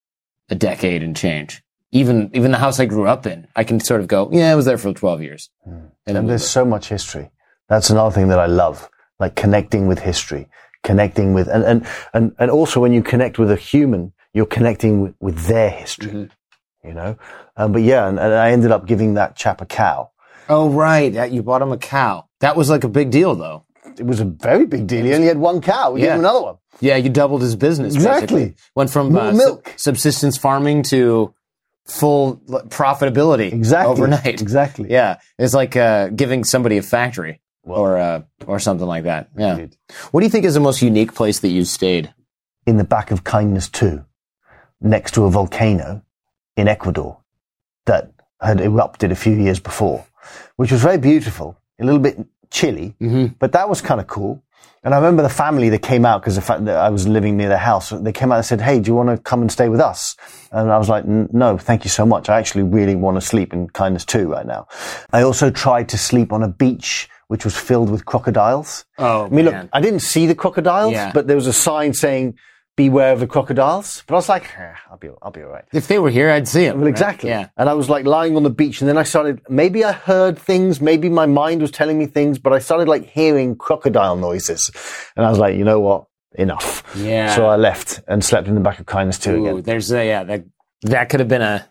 a 0.49 0.55
decade 0.57 1.03
and 1.05 1.17
change. 1.17 1.63
Even 1.91 2.31
even 2.35 2.51
the 2.53 2.59
house 2.59 2.79
I 2.81 2.85
grew 2.87 3.07
up 3.07 3.27
in, 3.27 3.47
I 3.57 3.65
can 3.65 3.81
sort 3.81 4.01
of 4.01 4.09
go, 4.09 4.29
yeah, 4.33 4.53
I 4.53 4.55
was 4.55 4.67
there 4.67 4.77
for 4.79 4.93
twelve 4.93 5.23
years. 5.23 5.49
And 5.65 6.17
And 6.17 6.29
there's 6.29 6.47
so 6.47 6.65
much 6.65 6.89
history. 6.89 7.31
That's 7.69 7.91
another 7.91 8.15
thing 8.15 8.29
that 8.29 8.39
I 8.39 8.47
love, 8.47 8.89
like 9.19 9.35
connecting 9.37 9.87
with 9.89 9.99
history, 10.01 10.49
connecting 10.85 11.35
with, 11.35 11.49
and, 11.49 11.65
and, 11.65 11.87
and, 12.15 12.35
and 12.39 12.51
also 12.51 12.81
when 12.81 12.93
you 12.93 13.03
connect 13.03 13.39
with 13.39 13.51
a 13.51 13.57
human, 13.57 14.13
you're 14.33 14.47
connecting 14.47 15.01
with, 15.03 15.15
with 15.21 15.47
their 15.47 15.71
history, 15.71 16.11
Mm-hmm. 16.13 16.89
you 16.89 16.95
know? 16.95 17.17
Um, 17.57 17.73
but 17.73 17.83
yeah, 17.83 18.09
and, 18.09 18.19
and 18.19 18.33
I 18.35 18.51
ended 18.53 18.71
up 18.71 18.87
giving 18.87 19.15
that 19.15 19.37
chap 19.37 19.61
a 19.61 19.67
cow. 19.67 20.11
Oh 20.49 20.71
right, 20.71 21.31
you 21.31 21.43
bought 21.43 21.61
him 21.63 21.73
a 21.73 21.79
cow. 21.79 22.27
That 22.41 22.57
was 22.57 22.71
like 22.71 22.85
a 22.85 22.89
big 22.89 23.11
deal 23.11 23.35
though. 23.35 23.65
It 23.99 24.07
was 24.07 24.21
a 24.21 24.25
very 24.25 24.65
big 24.67 24.87
deal. 24.87 25.05
He 25.05 25.13
only 25.15 25.27
had 25.27 25.39
one 25.39 25.61
cow. 25.61 25.91
We 25.93 26.01
gave 26.01 26.13
him 26.13 26.21
another 26.21 26.43
one. 26.43 26.57
Yeah, 26.81 26.97
you 26.97 27.09
doubled 27.11 27.43
his 27.43 27.57
business. 27.57 27.95
Exactly. 27.95 28.45
basically. 28.45 28.55
Went 28.75 28.91
from 28.91 29.15
uh, 29.17 29.33
milk. 29.33 29.67
sub- 29.69 29.79
subsistence 29.79 30.39
farming 30.39 30.85
to 30.85 31.35
full 31.89 32.37
profitability 32.69 33.53
Exactly. 33.53 33.93
overnight. 33.93 34.41
Exactly. 34.41 34.91
Yeah, 34.99 35.19
it's 35.39 35.55
like 35.55 35.77
uh, 35.77 36.09
giving 36.09 36.45
somebody 36.45 36.77
a 36.79 36.83
factory 36.83 37.41
or 37.65 37.99
uh, 37.99 38.23
or 38.47 38.59
something 38.59 38.87
like 38.87 39.05
that. 39.05 39.29
Yeah. 39.37 39.53
Indeed. 39.57 39.77
What 40.11 40.21
do 40.21 40.27
you 40.27 40.31
think 40.31 40.45
is 40.45 40.55
the 40.55 40.61
most 40.61 40.83
unique 40.83 41.15
place 41.15 41.41
that 41.41 41.49
you 41.49 41.65
stayed? 41.65 42.13
In 42.67 42.77
the 42.77 42.85
back 42.85 43.11
of 43.11 43.25
Kindness 43.25 43.69
2, 43.71 44.05
next 44.83 45.15
to 45.15 45.25
a 45.25 45.31
volcano 45.31 46.03
in 46.57 46.69
Ecuador 46.69 47.17
that 47.87 48.13
had 48.43 48.61
erupted 48.61 49.11
a 49.11 49.17
few 49.17 49.33
years 49.33 49.59
before, 49.59 50.05
which 50.57 50.71
was 50.71 50.83
very 50.83 50.99
beautiful, 50.99 51.57
a 51.81 51.85
little 51.85 52.01
bit 52.01 52.19
chilly, 52.51 52.95
but 53.39 53.53
that 53.53 53.69
was 53.71 53.81
kind 53.81 54.01
of 54.01 54.07
cool. 54.07 54.43
And 54.85 54.95
I 54.95 54.97
remember 54.99 55.23
the 55.23 55.29
family 55.29 55.69
that 55.71 55.83
came 55.83 56.07
out 56.07 56.23
because 56.23 56.37
the 56.37 56.41
fact 56.41 56.65
that 56.67 56.77
I 56.77 56.89
was 56.89 57.07
living 57.09 57.37
near 57.37 57.49
their 57.49 57.59
house, 57.59 57.91
they 57.91 58.13
came 58.13 58.31
out 58.31 58.37
and 58.37 58.45
said, 58.47 58.61
Hey, 58.61 58.79
do 58.79 58.89
you 58.91 58.95
want 58.95 59.09
to 59.09 59.19
come 59.19 59.43
and 59.43 59.51
stay 59.51 59.69
with 59.69 59.81
us? 59.81 60.17
And 60.53 60.71
I 60.71 60.79
was 60.79 60.89
like, 60.89 61.05
no, 61.05 61.59
thank 61.59 61.83
you 61.85 61.91
so 61.91 62.07
much. 62.07 62.29
I 62.29 62.39
actually 62.39 62.63
really 62.63 62.95
want 62.95 63.17
to 63.17 63.21
sleep 63.21 63.53
in 63.53 63.69
Kindness 63.71 64.05
2 64.05 64.31
right 64.31 64.47
now. 64.47 64.69
I 65.13 65.23
also 65.23 65.51
tried 65.51 65.89
to 65.91 65.99
sleep 65.99 66.33
on 66.33 66.43
a 66.45 66.49
beach 66.49 67.09
which 67.27 67.45
was 67.45 67.57
filled 67.57 67.91
with 67.91 68.07
crocodiles. 68.07 68.85
Oh, 68.99 69.27
I 69.27 69.29
mean, 69.29 69.45
man. 69.47 69.63
look, 69.65 69.71
I 69.75 69.81
didn't 69.83 70.01
see 70.01 70.25
the 70.27 70.35
crocodiles, 70.35 70.93
Yeah. 70.93 71.11
but 71.13 71.27
there 71.27 71.37
was 71.37 71.47
a 71.49 71.53
sign 71.53 71.93
saying, 71.93 72.39
beware 72.79 73.13
of 73.13 73.21
the 73.21 73.27
crocodiles. 73.27 74.03
But 74.07 74.15
I 74.15 74.19
was 74.23 74.29
like, 74.29 74.45
"Eh, 74.59 74.75
I'll 74.91 74.97
be, 74.97 75.11
I'll 75.21 75.31
be 75.33 75.43
all 75.43 75.51
right. 75.51 75.65
If 75.73 75.89
they 75.89 75.99
were 75.99 76.11
here, 76.19 76.31
I'd 76.31 76.49
see 76.49 76.65
them. 76.67 76.79
Well, 76.81 76.89
exactly. 76.89 77.29
Yeah. 77.29 77.49
And 77.59 77.69
I 77.69 77.75
was 77.75 77.91
like 77.91 78.07
lying 78.07 78.37
on 78.37 78.45
the 78.45 78.51
beach, 78.63 78.81
and 78.81 78.89
then 78.89 78.97
I 78.97 79.03
started. 79.03 79.41
Maybe 79.49 79.85
I 79.85 79.93
heard 79.93 80.39
things. 80.39 80.81
Maybe 80.81 81.09
my 81.09 81.27
mind 81.27 81.61
was 81.61 81.71
telling 81.71 81.99
me 81.99 82.07
things, 82.07 82.39
but 82.39 82.53
I 82.53 82.61
started 82.61 82.89
like 82.89 83.05
hearing 83.05 83.57
crocodile 83.57 84.17
noises, 84.17 84.71
and 85.17 85.27
I 85.27 85.31
was 85.31 85.39
like, 85.39 85.57
you 85.57 85.65
know 85.65 85.81
what? 85.81 86.05
Enough. 86.35 86.85
Yeah. 86.97 87.35
So 87.35 87.47
I 87.47 87.57
left 87.57 88.01
and 88.07 88.25
slept 88.25 88.49
in 88.49 88.55
the 88.55 88.61
back 88.61 88.79
of 88.81 88.87
Kindness 88.87 89.19
2 89.19 89.47
again. 89.47 89.63
there's 89.63 89.91
a, 89.91 90.07
yeah 90.07 90.23
that 90.25 90.45
that 90.83 91.09
could 91.09 91.21
have 91.21 91.29
been 91.29 91.43
a 91.43 91.67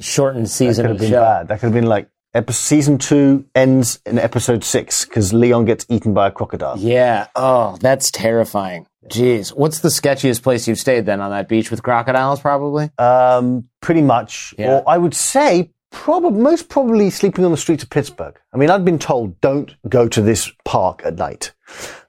shortened 0.00 0.48
season 0.50 0.84
Could 0.84 0.90
of 0.92 0.96
have 0.96 1.00
been 1.00 1.10
show. 1.10 1.20
bad. 1.22 1.48
That 1.48 1.60
could 1.60 1.66
have 1.66 1.74
been 1.74 1.86
like 1.96 2.08
season 2.50 2.98
two 2.98 3.46
ends 3.54 4.00
in 4.06 4.18
episode 4.18 4.64
six 4.64 5.04
because 5.04 5.32
Leon 5.32 5.64
gets 5.64 5.86
eaten 5.88 6.14
by 6.14 6.28
a 6.28 6.30
crocodile. 6.30 6.78
Yeah. 6.78 7.28
Oh, 7.34 7.76
that's 7.80 8.10
terrifying. 8.10 8.86
Jeez. 9.08 9.50
What's 9.50 9.80
the 9.80 9.88
sketchiest 9.88 10.42
place 10.42 10.68
you've 10.68 10.78
stayed 10.78 11.06
then 11.06 11.20
on 11.20 11.30
that 11.30 11.48
beach 11.48 11.70
with 11.70 11.82
crocodiles, 11.82 12.40
probably? 12.40 12.90
Um, 12.98 13.68
pretty 13.80 14.02
much. 14.02 14.54
Yeah. 14.58 14.76
Or 14.76 14.84
I 14.88 14.98
would 14.98 15.14
say 15.14 15.70
probably 15.90 16.38
most 16.40 16.68
probably 16.68 17.10
sleeping 17.10 17.44
on 17.44 17.50
the 17.50 17.56
streets 17.56 17.82
of 17.82 17.90
Pittsburgh. 17.90 18.38
I 18.52 18.56
mean, 18.56 18.70
I'd 18.70 18.84
been 18.84 18.98
told 18.98 19.40
don't 19.40 19.74
go 19.88 20.08
to 20.08 20.20
this 20.20 20.50
park 20.64 21.02
at 21.04 21.16
night, 21.16 21.52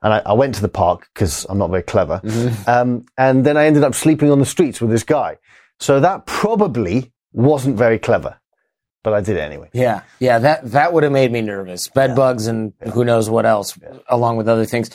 and 0.01 0.13
I, 0.13 0.19
I 0.25 0.33
went 0.33 0.55
to 0.55 0.61
the 0.61 0.69
park 0.69 1.09
because 1.13 1.45
I'm 1.49 1.57
not 1.57 1.69
very 1.69 1.83
clever. 1.83 2.21
Mm-hmm. 2.29 2.69
Um, 2.69 3.05
and 3.17 3.45
then 3.45 3.57
I 3.57 3.65
ended 3.65 3.83
up 3.83 3.95
sleeping 3.95 4.29
on 4.29 4.39
the 4.39 4.45
streets 4.45 4.79
with 4.79 4.91
this 4.91 5.03
guy. 5.03 5.37
So 5.79 5.99
that 5.99 6.25
probably 6.25 7.11
wasn't 7.33 7.75
very 7.75 7.97
clever, 7.97 8.39
but 9.03 9.13
I 9.13 9.21
did 9.21 9.37
it 9.37 9.41
anyway. 9.41 9.69
Yeah. 9.73 10.01
Yeah. 10.19 10.39
That, 10.39 10.71
that 10.71 10.93
would 10.93 11.03
have 11.03 11.11
made 11.11 11.31
me 11.31 11.41
nervous. 11.41 11.87
Bed 11.87 12.15
bugs 12.15 12.47
and 12.47 12.73
who 12.93 13.03
knows 13.05 13.29
what 13.29 13.45
else, 13.45 13.77
along 14.07 14.37
with 14.37 14.47
other 14.47 14.65
things. 14.65 14.89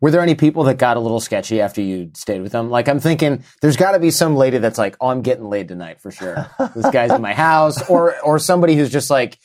Were 0.00 0.10
there 0.10 0.20
any 0.20 0.34
people 0.34 0.64
that 0.64 0.76
got 0.76 0.98
a 0.98 1.00
little 1.00 1.20
sketchy 1.20 1.60
after 1.60 1.80
you 1.80 2.10
stayed 2.14 2.42
with 2.42 2.52
them? 2.52 2.68
Like, 2.68 2.86
I'm 2.86 3.00
thinking 3.00 3.44
there's 3.62 3.78
got 3.78 3.92
to 3.92 3.98
be 3.98 4.10
some 4.10 4.36
lady 4.36 4.58
that's 4.58 4.76
like, 4.76 4.94
oh, 5.00 5.08
I'm 5.08 5.22
getting 5.22 5.46
laid 5.46 5.68
tonight 5.68 6.02
for 6.02 6.10
sure. 6.10 6.50
this 6.74 6.90
guy's 6.90 7.12
in 7.12 7.22
my 7.22 7.32
house. 7.32 7.88
Or, 7.88 8.20
or 8.20 8.38
somebody 8.38 8.76
who's 8.76 8.92
just 8.92 9.08
like, 9.08 9.38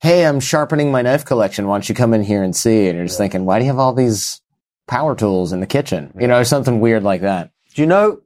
hey, 0.00 0.24
I'm 0.24 0.38
sharpening 0.38 0.92
my 0.92 1.02
knife 1.02 1.24
collection. 1.24 1.66
Why 1.66 1.74
don't 1.74 1.88
you 1.88 1.94
come 1.94 2.14
in 2.14 2.22
here 2.22 2.42
and 2.42 2.54
see? 2.54 2.86
And 2.86 2.96
you're 2.96 3.06
just 3.06 3.18
thinking, 3.18 3.44
why 3.44 3.58
do 3.58 3.64
you 3.64 3.70
have 3.70 3.80
all 3.80 3.92
these 3.92 4.40
power 4.86 5.16
tools 5.16 5.52
in 5.52 5.58
the 5.58 5.66
kitchen? 5.66 6.12
You 6.18 6.28
know, 6.28 6.42
something 6.44 6.78
weird 6.78 7.02
like 7.02 7.22
that. 7.22 7.50
Do 7.74 7.82
you 7.82 7.86
know? 7.86 8.20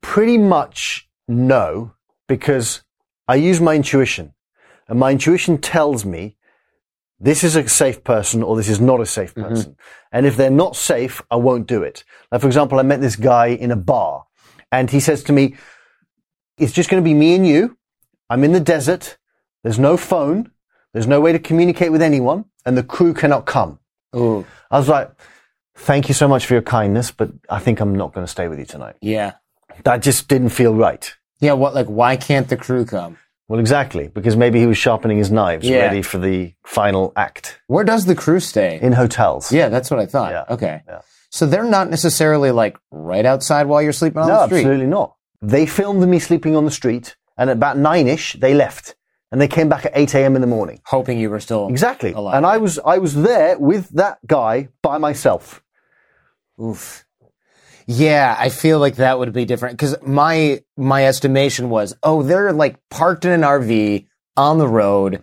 Pretty 0.00 0.36
much 0.36 1.08
no, 1.28 1.92
because 2.28 2.82
I 3.26 3.36
use 3.36 3.60
my 3.60 3.74
intuition, 3.74 4.34
and 4.88 4.98
my 4.98 5.12
intuition 5.12 5.58
tells 5.58 6.04
me 6.04 6.36
this 7.20 7.44
is 7.44 7.56
a 7.56 7.66
safe 7.68 8.04
person 8.04 8.42
or 8.42 8.56
this 8.56 8.68
is 8.68 8.80
not 8.80 9.00
a 9.00 9.06
safe 9.06 9.34
mm-hmm. 9.34 9.48
person. 9.48 9.76
And 10.12 10.26
if 10.26 10.36
they're 10.36 10.50
not 10.50 10.76
safe, 10.76 11.22
I 11.30 11.36
won't 11.36 11.66
do 11.66 11.82
it. 11.82 12.04
Like, 12.30 12.40
for 12.40 12.46
example, 12.46 12.78
I 12.78 12.82
met 12.82 13.00
this 13.00 13.16
guy 13.16 13.46
in 13.46 13.70
a 13.70 13.76
bar, 13.76 14.26
and 14.70 14.90
he 14.90 15.00
says 15.00 15.22
to 15.24 15.32
me, 15.32 15.56
"It's 16.58 16.72
just 16.72 16.90
going 16.90 17.02
to 17.02 17.04
be 17.04 17.14
me 17.14 17.34
and 17.34 17.46
you. 17.46 17.76
I'm 18.28 18.44
in 18.44 18.52
the 18.52 18.60
desert. 18.60 19.16
There's 19.62 19.78
no 19.78 19.96
phone. 19.96 20.50
There's 20.92 21.06
no 21.06 21.20
way 21.20 21.32
to 21.32 21.38
communicate 21.38 21.92
with 21.92 22.02
anyone, 22.02 22.44
and 22.66 22.76
the 22.76 22.82
crew 22.82 23.14
cannot 23.14 23.46
come." 23.46 23.78
Ooh. 24.14 24.44
I 24.70 24.78
was 24.78 24.88
like, 24.88 25.10
"Thank 25.76 26.08
you 26.08 26.14
so 26.14 26.28
much 26.28 26.46
for 26.46 26.54
your 26.54 26.62
kindness, 26.62 27.10
but 27.10 27.30
I 27.48 27.58
think 27.58 27.80
I'm 27.80 27.94
not 27.94 28.12
going 28.12 28.26
to 28.26 28.30
stay 28.30 28.48
with 28.48 28.58
you 28.58 28.66
tonight." 28.66 28.96
Yeah. 29.00 29.32
That 29.84 30.02
just 30.02 30.28
didn't 30.28 30.50
feel 30.50 30.74
right. 30.74 31.12
Yeah. 31.40 31.54
What, 31.54 31.74
like, 31.74 31.86
why 31.86 32.16
can't 32.16 32.48
the 32.48 32.56
crew 32.56 32.84
come? 32.84 33.18
Well, 33.48 33.60
exactly, 33.60 34.08
because 34.08 34.36
maybe 34.36 34.58
he 34.58 34.66
was 34.66 34.78
sharpening 34.78 35.18
his 35.18 35.30
knives, 35.30 35.68
Yeah. 35.68 35.80
ready 35.86 36.00
for 36.02 36.18
the 36.18 36.54
final 36.64 37.12
act 37.14 37.60
Where 37.66 37.84
does 37.84 38.06
the 38.06 38.14
crew 38.14 38.40
stay? 38.40 38.78
in 38.80 38.92
hotels. 38.92 39.52
Yeah, 39.52 39.68
that's 39.68 39.90
what 39.90 40.00
I 40.00 40.06
thought. 40.06 40.30
Yeah, 40.32 40.44
Okay. 40.54 40.80
yeah. 40.88 41.00
So 41.30 41.44
they're 41.46 41.64
not 41.78 41.90
necessarily 41.90 42.50
like 42.52 42.78
right 42.90 43.26
outside 43.26 43.66
while 43.66 43.82
you're 43.82 43.92
sleeping 43.92 44.22
on 44.22 44.28
no, 44.28 44.34
the 44.34 44.46
street. 44.46 44.58
absolutely 44.60 44.86
not. 44.86 45.14
They 45.42 45.66
filmed 45.66 46.06
me 46.08 46.18
sleeping 46.20 46.56
on 46.56 46.64
the 46.64 46.70
street, 46.70 47.16
and 47.36 47.50
at 47.50 47.56
about 47.56 47.76
nine-ish, 47.76 48.34
they 48.40 48.54
left, 48.54 48.94
and 49.30 49.40
they 49.40 49.48
came 49.48 49.68
back 49.68 49.84
at 49.84 49.92
eight 49.94 50.14
a.m. 50.14 50.36
in 50.36 50.40
the 50.40 50.46
morning. 50.46 50.80
Hoping 50.86 51.18
you 51.18 51.28
were 51.28 51.40
still 51.40 51.68
Exactly, 51.68 52.12
alive. 52.12 52.36
and 52.36 52.46
I 52.46 52.56
was 52.56 52.78
I 52.86 52.96
was 52.98 53.14
there 53.14 53.58
with 53.58 53.90
that 53.90 54.18
guy 54.26 54.68
by 54.80 54.96
myself. 54.96 55.62
Oof. 56.62 57.03
Yeah, 57.86 58.34
I 58.38 58.48
feel 58.48 58.78
like 58.78 58.96
that 58.96 59.18
would 59.18 59.32
be 59.32 59.44
different 59.44 59.76
because 59.76 59.96
my 60.02 60.62
my 60.76 61.06
estimation 61.06 61.68
was, 61.70 61.94
oh, 62.02 62.22
they're 62.22 62.52
like 62.52 62.76
parked 62.90 63.24
in 63.24 63.32
an 63.32 63.42
RV 63.42 64.06
on 64.36 64.58
the 64.58 64.68
road, 64.68 65.22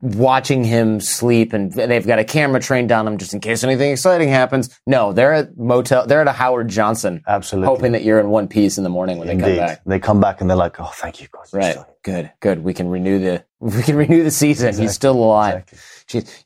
watching 0.00 0.64
him 0.64 1.00
sleep, 1.00 1.52
and 1.52 1.72
they've 1.72 2.06
got 2.06 2.18
a 2.18 2.24
camera 2.24 2.60
trained 2.60 2.90
on 2.92 3.06
him 3.06 3.18
just 3.18 3.34
in 3.34 3.40
case 3.40 3.64
anything 3.64 3.92
exciting 3.92 4.28
happens. 4.28 4.78
No, 4.86 5.12
they're 5.12 5.32
at 5.32 5.56
motel. 5.56 6.06
They're 6.06 6.20
at 6.20 6.28
a 6.28 6.32
Howard 6.32 6.68
Johnson, 6.68 7.22
Absolutely, 7.26 7.66
hoping 7.66 7.92
that 7.92 8.02
you're 8.04 8.20
in 8.20 8.28
one 8.28 8.48
piece 8.48 8.78
in 8.78 8.84
the 8.84 8.90
morning 8.90 9.18
when 9.18 9.28
they 9.28 9.36
come 9.36 9.56
back. 9.56 9.82
they 9.84 9.98
come 9.98 10.20
back 10.20 10.40
and 10.40 10.48
they're 10.48 10.56
like, 10.56 10.78
"Oh, 10.80 10.90
thank 10.94 11.20
you, 11.20 11.28
God." 11.28 11.46
Right. 11.52 11.76
Good. 12.02 12.30
Good. 12.40 12.62
We 12.64 12.72
can 12.72 12.88
renew 12.88 13.18
the 13.18 13.44
we 13.60 13.82
can 13.82 13.96
renew 13.96 14.22
the 14.22 14.30
season. 14.30 14.74
He's 14.76 14.92
still 14.94 15.16
alive. 15.16 15.64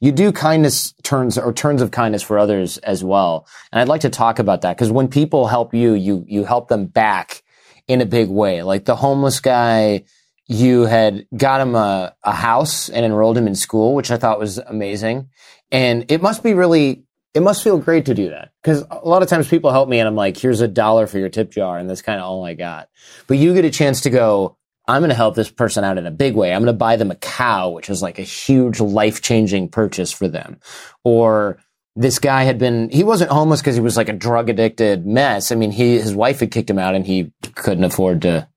You 0.01 0.12
do 0.12 0.33
kindness 0.33 0.95
turns 1.03 1.39
or 1.39 1.53
turns 1.53 1.83
of 1.83 1.91
kindness 1.91 2.23
for 2.23 2.39
others 2.39 2.79
as 2.79 3.03
well. 3.03 3.47
And 3.73 3.81
I'd 3.81 3.89
like 3.89 4.03
to 4.03 4.11
talk 4.11 4.39
about 4.39 4.62
that 4.62 4.77
because 4.77 4.91
when 4.91 5.09
people 5.09 5.47
help 5.47 5.75
you, 5.75 5.95
you 5.95 6.25
you 6.27 6.45
help 6.45 6.69
them 6.69 6.87
back 6.87 7.43
in 7.87 8.01
a 8.01 8.07
big 8.07 8.29
way. 8.29 8.62
Like 8.62 8.85
the 8.85 8.97
homeless 8.97 9.41
guy, 9.41 10.05
you 10.47 10.83
had 10.83 11.27
got 11.37 11.61
him 11.61 11.75
a, 11.75 12.15
a 12.23 12.33
house 12.33 12.89
and 12.89 13.05
enrolled 13.05 13.39
him 13.39 13.47
in 13.47 13.55
school, 13.55 13.95
which 13.95 14.11
I 14.11 14.17
thought 14.17 14.39
was 14.39 14.59
amazing. 14.59 15.31
And 15.71 16.11
it 16.11 16.23
must 16.23 16.43
be 16.43 16.55
really 16.55 17.05
it 17.35 17.43
must 17.43 17.65
feel 17.65 17.79
great 17.79 18.07
to 18.07 18.15
do 18.15 18.31
that 18.31 18.53
because 18.62 18.85
a 18.89 19.09
lot 19.09 19.23
of 19.23 19.29
times 19.29 19.49
people 19.49 19.73
help 19.73 19.89
me 19.89 19.99
and 19.99 20.07
I'm 20.07 20.15
like, 20.15 20.37
here's 20.37 20.61
a 20.61 20.69
dollar 20.69 21.09
for 21.09 21.19
your 21.19 21.29
tip 21.29 21.51
jar. 21.51 21.79
And 21.79 21.91
that's 21.91 22.03
kind 22.03 22.21
of 22.21 22.27
all 22.27 22.45
I 22.45 22.55
got. 22.55 22.89
But 23.27 23.39
you 23.39 23.53
get 23.55 23.65
a 23.65 23.71
chance 23.71 24.03
to 24.03 24.11
go, 24.11 24.57
I'm 24.87 25.01
going 25.01 25.11
to 25.11 25.14
help 25.14 25.35
this 25.35 25.51
person 25.51 25.82
out 25.82 25.99
in 25.99 26.07
a 26.07 26.11
big 26.11 26.35
way. 26.35 26.53
I'm 26.53 26.62
going 26.62 26.74
to 26.74 26.78
buy 26.78 26.97
them 26.97 27.11
a 27.11 27.16
cow, 27.16 27.70
which 27.70 27.89
is 27.89 28.03
like 28.03 28.18
a 28.18 28.22
huge 28.22 28.80
life 28.80 29.22
changing 29.22 29.70
purchase 29.70 30.12
for 30.12 30.28
them. 30.28 30.61
Or 31.05 31.59
this 31.97 32.18
guy 32.18 32.45
had 32.45 32.59
been, 32.59 32.91
he 32.91 33.03
wasn't 33.03 33.30
homeless 33.30 33.61
because 33.61 33.76
he 33.76 33.80
was 33.80 33.97
like 33.97 34.09
a 34.09 34.14
drug 34.14 34.51
addicted 34.51 35.07
mess. 35.07 35.51
I 35.51 35.55
mean, 35.55 35.70
he, 35.70 35.95
his 35.95 36.14
wife 36.14 36.41
had 36.41 36.51
kicked 36.51 36.68
him 36.68 36.78
out 36.78 36.95
and 36.95 37.07
he 37.07 37.32
couldn't 37.55 37.85
afford 37.85 38.22
to, 38.22 38.49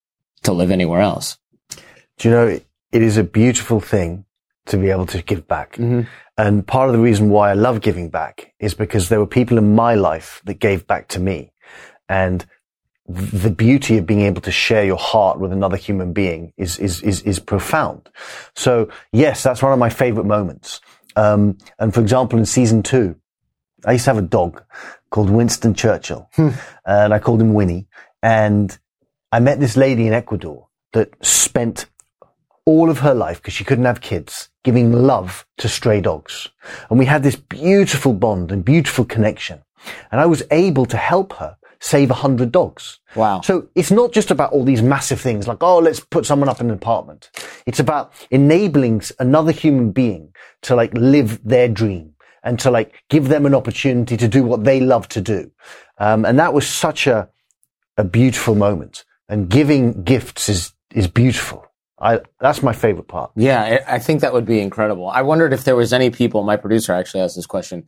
to 0.44 0.52
live 0.52 0.72
anywhere 0.72 1.02
else. 1.02 1.38
Do 2.18 2.28
you 2.28 2.32
know, 2.32 2.48
it, 2.48 2.66
is 2.92 3.18
a 3.18 3.24
beautiful 3.24 3.80
thing 3.80 4.26
to 4.66 4.78
be 4.78 4.90
able 4.90 5.06
to 5.06 5.22
give 5.22 5.48
back. 5.48 5.74
Mm-hmm. 5.74 6.02
And 6.38 6.68
part 6.68 6.90
of 6.90 6.94
the 6.94 7.02
reason 7.02 7.30
why 7.30 7.52
I 7.52 7.54
love 7.54 7.82
giving 7.82 8.10
back 8.10 8.54
is 8.60 8.74
because 8.74 9.10
there 9.10 9.20
were 9.20 9.28
people 9.28 9.58
in 9.58 9.76
my 9.76 9.96
life 9.96 10.42
that 10.46 10.56
gave 10.56 10.86
back 10.88 11.08
to 11.10 11.20
me. 11.20 11.52
And 12.10 12.46
the 13.08 13.50
beauty 13.50 13.98
of 13.98 14.06
being 14.06 14.22
able 14.22 14.42
to 14.42 14.52
share 14.52 14.84
your 14.84 14.98
heart 14.98 15.40
with 15.40 15.54
another 15.54 15.78
human 15.78 16.12
being 16.12 16.52
is, 16.58 16.78
is, 16.78 17.02
is, 17.02 17.22
is 17.22 17.40
profound. 17.40 18.10
So 18.56 18.90
yes, 19.14 19.44
that's 19.44 19.64
one 19.64 19.72
of 19.72 19.80
my 19.80 19.90
favorite 19.90 20.26
moments. 20.26 20.82
Um, 21.16 21.58
and 21.80 21.94
for 21.94 22.02
example, 22.02 22.38
in 22.38 22.46
season 22.46 22.84
two, 22.84 23.16
I 23.86 23.94
used 23.94 24.06
to 24.06 24.12
have 24.12 24.18
a 24.18 24.28
dog 24.28 24.62
called 25.10 25.30
Winston 25.30 25.74
Churchill 25.74 26.30
and 26.86 27.14
I 27.14 27.20
called 27.20 27.42
him 27.42 27.54
Winnie. 27.54 27.88
And 28.22 28.78
I 29.32 29.40
met 29.40 29.60
this 29.60 29.78
lady 29.78 30.08
in 30.08 30.14
Ecuador 30.14 30.68
that 30.94 31.14
spent 31.26 31.86
all 32.66 32.90
of 32.90 33.00
her 33.00 33.14
life 33.14 33.38
because 33.38 33.54
she 33.54 33.64
couldn't 33.64 33.86
have 33.86 34.02
kids 34.02 34.50
giving 34.66 34.92
love 34.92 35.48
to 35.58 35.70
stray 35.70 36.02
dogs. 36.02 36.50
And 36.90 37.00
we 37.00 37.06
had 37.06 37.24
this 37.24 37.38
beautiful 37.38 38.14
bond 38.14 38.52
and 38.52 38.66
beautiful 38.66 39.06
connection. 39.06 39.64
And 40.12 40.20
I 40.20 40.26
was 40.26 40.44
able 40.52 40.86
to 40.88 40.98
help 40.98 41.34
her 41.34 41.56
save 41.80 42.10
a 42.12 42.16
hundred 42.16 42.52
dogs. 42.52 43.00
Wow. 43.16 43.42
So 43.42 43.70
it's 43.76 43.92
not 43.92 44.12
just 44.12 44.32
about 44.32 44.52
all 44.54 44.64
these 44.64 44.82
massive 44.82 45.20
things 45.20 45.48
like, 45.48 45.62
oh, 45.62 45.80
let's 45.80 46.00
put 46.00 46.26
someone 46.26 46.50
up 46.50 46.62
in 46.62 46.70
an 46.70 46.76
apartment. 46.76 47.30
It's 47.66 47.80
about 47.80 48.14
enabling 48.32 49.02
another 49.20 49.52
human 49.52 49.92
being 49.92 50.34
to 50.64 50.76
like 50.76 50.94
live 50.94 51.44
their 51.44 51.68
dream 51.68 52.14
and 52.44 52.60
to 52.60 52.72
like 52.72 53.04
give 53.10 53.28
them 53.28 53.46
an 53.46 53.54
opportunity 53.54 54.18
to 54.18 54.28
do 54.28 54.44
what 54.44 54.64
they 54.64 54.80
love 54.80 55.08
to 55.10 55.22
do. 55.22 55.52
Um, 55.98 56.26
and 56.26 56.40
that 56.40 56.54
was 56.54 56.68
such 56.68 57.08
a, 57.08 57.30
a 57.98 58.04
beautiful 58.04 58.56
moment 58.56 59.06
and 59.30 59.50
giving 59.50 60.04
gifts 60.04 60.50
is, 60.50 60.74
is 60.94 61.08
beautiful. 61.08 61.66
I, 62.00 62.22
that's 62.40 62.62
my 62.62 62.74
favorite 62.74 63.08
part. 63.08 63.32
Yeah, 63.36 63.82
I 63.88 63.96
I 63.96 64.00
think 64.00 64.22
that 64.22 64.32
would 64.32 64.46
be 64.46 64.60
incredible. 64.60 65.10
I 65.10 65.24
wondered 65.24 65.52
if 65.52 65.64
there 65.64 65.76
was 65.76 65.94
any 65.94 66.12
people, 66.12 66.44
my 66.44 66.56
producer 66.56 66.94
actually 66.94 67.22
asked 67.22 67.36
this 67.36 67.48
question. 67.48 67.88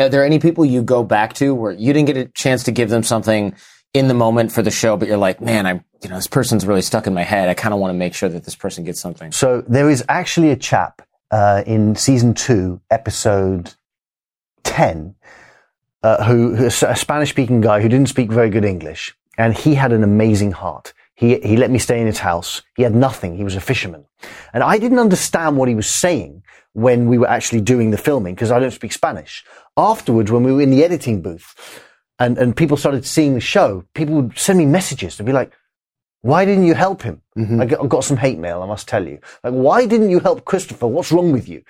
Are 0.00 0.08
there 0.08 0.24
any 0.24 0.38
people 0.38 0.64
you 0.64 0.82
go 0.82 1.02
back 1.02 1.34
to 1.34 1.54
where 1.54 1.72
you 1.72 1.92
didn't 1.92 2.06
get 2.06 2.16
a 2.16 2.24
chance 2.26 2.64
to 2.64 2.72
give 2.72 2.88
them 2.88 3.02
something 3.02 3.54
in 3.92 4.08
the 4.08 4.14
moment 4.14 4.52
for 4.52 4.62
the 4.62 4.70
show, 4.70 4.96
but 4.96 5.08
you're 5.08 5.16
like, 5.16 5.40
man, 5.40 5.66
I'm, 5.66 5.84
you 6.02 6.08
know, 6.08 6.16
this 6.16 6.26
person's 6.26 6.64
really 6.64 6.82
stuck 6.82 7.06
in 7.06 7.14
my 7.14 7.22
head. 7.22 7.48
I 7.48 7.54
kind 7.54 7.74
of 7.74 7.80
want 7.80 7.92
to 7.92 7.98
make 7.98 8.14
sure 8.14 8.28
that 8.28 8.44
this 8.44 8.54
person 8.54 8.84
gets 8.84 9.00
something. 9.00 9.32
So 9.32 9.62
there 9.68 9.90
is 9.90 10.04
actually 10.08 10.50
a 10.50 10.56
chap 10.56 11.02
uh, 11.30 11.64
in 11.66 11.96
season 11.96 12.34
two, 12.34 12.80
episode 12.90 13.74
ten, 14.62 15.16
uh, 16.02 16.24
who, 16.24 16.54
who's 16.54 16.82
a 16.82 16.96
Spanish-speaking 16.96 17.60
guy 17.60 17.82
who 17.82 17.88
didn't 17.88 18.08
speak 18.08 18.30
very 18.30 18.48
good 18.48 18.64
English, 18.64 19.14
and 19.36 19.54
he 19.54 19.74
had 19.74 19.92
an 19.92 20.02
amazing 20.02 20.52
heart. 20.52 20.92
He 21.14 21.38
he 21.40 21.56
let 21.58 21.70
me 21.70 21.78
stay 21.78 22.00
in 22.00 22.06
his 22.06 22.20
house. 22.20 22.62
He 22.76 22.82
had 22.82 22.94
nothing. 22.94 23.36
He 23.36 23.44
was 23.44 23.54
a 23.54 23.60
fisherman, 23.60 24.06
and 24.54 24.62
I 24.62 24.78
didn't 24.78 24.98
understand 24.98 25.58
what 25.58 25.68
he 25.68 25.74
was 25.74 25.86
saying 25.86 26.42
when 26.72 27.08
we 27.08 27.18
were 27.18 27.28
actually 27.28 27.60
doing 27.60 27.90
the 27.90 27.98
filming 27.98 28.34
because 28.34 28.50
I 28.50 28.58
don't 28.58 28.70
speak 28.70 28.92
Spanish. 28.92 29.44
Afterwards, 29.80 30.30
when 30.30 30.44
we 30.44 30.52
were 30.52 30.60
in 30.60 30.70
the 30.70 30.84
editing 30.84 31.22
booth, 31.22 31.48
and 32.18 32.36
and 32.36 32.54
people 32.54 32.76
started 32.76 33.06
seeing 33.06 33.34
the 33.34 33.40
show, 33.40 33.84
people 33.94 34.14
would 34.16 34.38
send 34.38 34.58
me 34.58 34.66
messages 34.66 35.16
to 35.16 35.22
be 35.22 35.32
like, 35.32 35.52
why 36.22 36.44
didn't 36.44 36.66
you 36.66 36.74
help 36.74 37.00
him? 37.02 37.22
I 37.62 37.66
got, 37.66 37.82
I 37.82 37.86
got 37.86 38.04
some 38.04 38.18
hate 38.18 38.38
mail, 38.38 38.62
I 38.62 38.66
must 38.66 38.86
tell 38.86 39.06
you. 39.06 39.18
Like, 39.42 39.54
why 39.54 39.86
didn't 39.86 40.10
you 40.10 40.20
help 40.20 40.44
Christopher? 40.44 40.86
What's 40.86 41.12
wrong 41.12 41.32
with 41.32 41.48
you? 41.48 41.62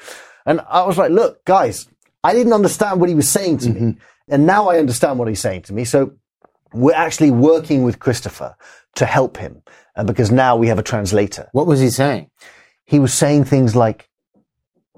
And 0.44 0.60
I 0.68 0.84
was 0.84 0.98
like, 0.98 1.12
look, 1.12 1.44
guys, 1.44 1.88
I 2.24 2.32
didn't 2.34 2.52
understand 2.52 3.00
what 3.00 3.08
he 3.08 3.14
was 3.14 3.28
saying 3.28 3.58
to 3.58 3.70
me. 3.70 3.80
And 4.28 4.46
now 4.46 4.68
I 4.68 4.78
understand 4.78 5.18
what 5.18 5.28
he's 5.28 5.40
saying 5.40 5.62
to 5.62 5.72
me. 5.72 5.84
So 5.84 6.14
we're 6.72 6.94
actually 7.06 7.30
working 7.30 7.84
with 7.84 8.00
Christopher 8.00 8.56
to 8.96 9.06
help 9.06 9.36
him 9.36 9.62
uh, 9.96 10.04
because 10.04 10.30
now 10.32 10.56
we 10.56 10.66
have 10.68 10.78
a 10.78 10.82
translator. 10.92 11.48
What 11.52 11.66
was 11.66 11.80
he 11.80 11.90
saying? 11.90 12.30
He 12.84 12.98
was 12.98 13.14
saying 13.14 13.44
things 13.44 13.76
like, 13.76 14.08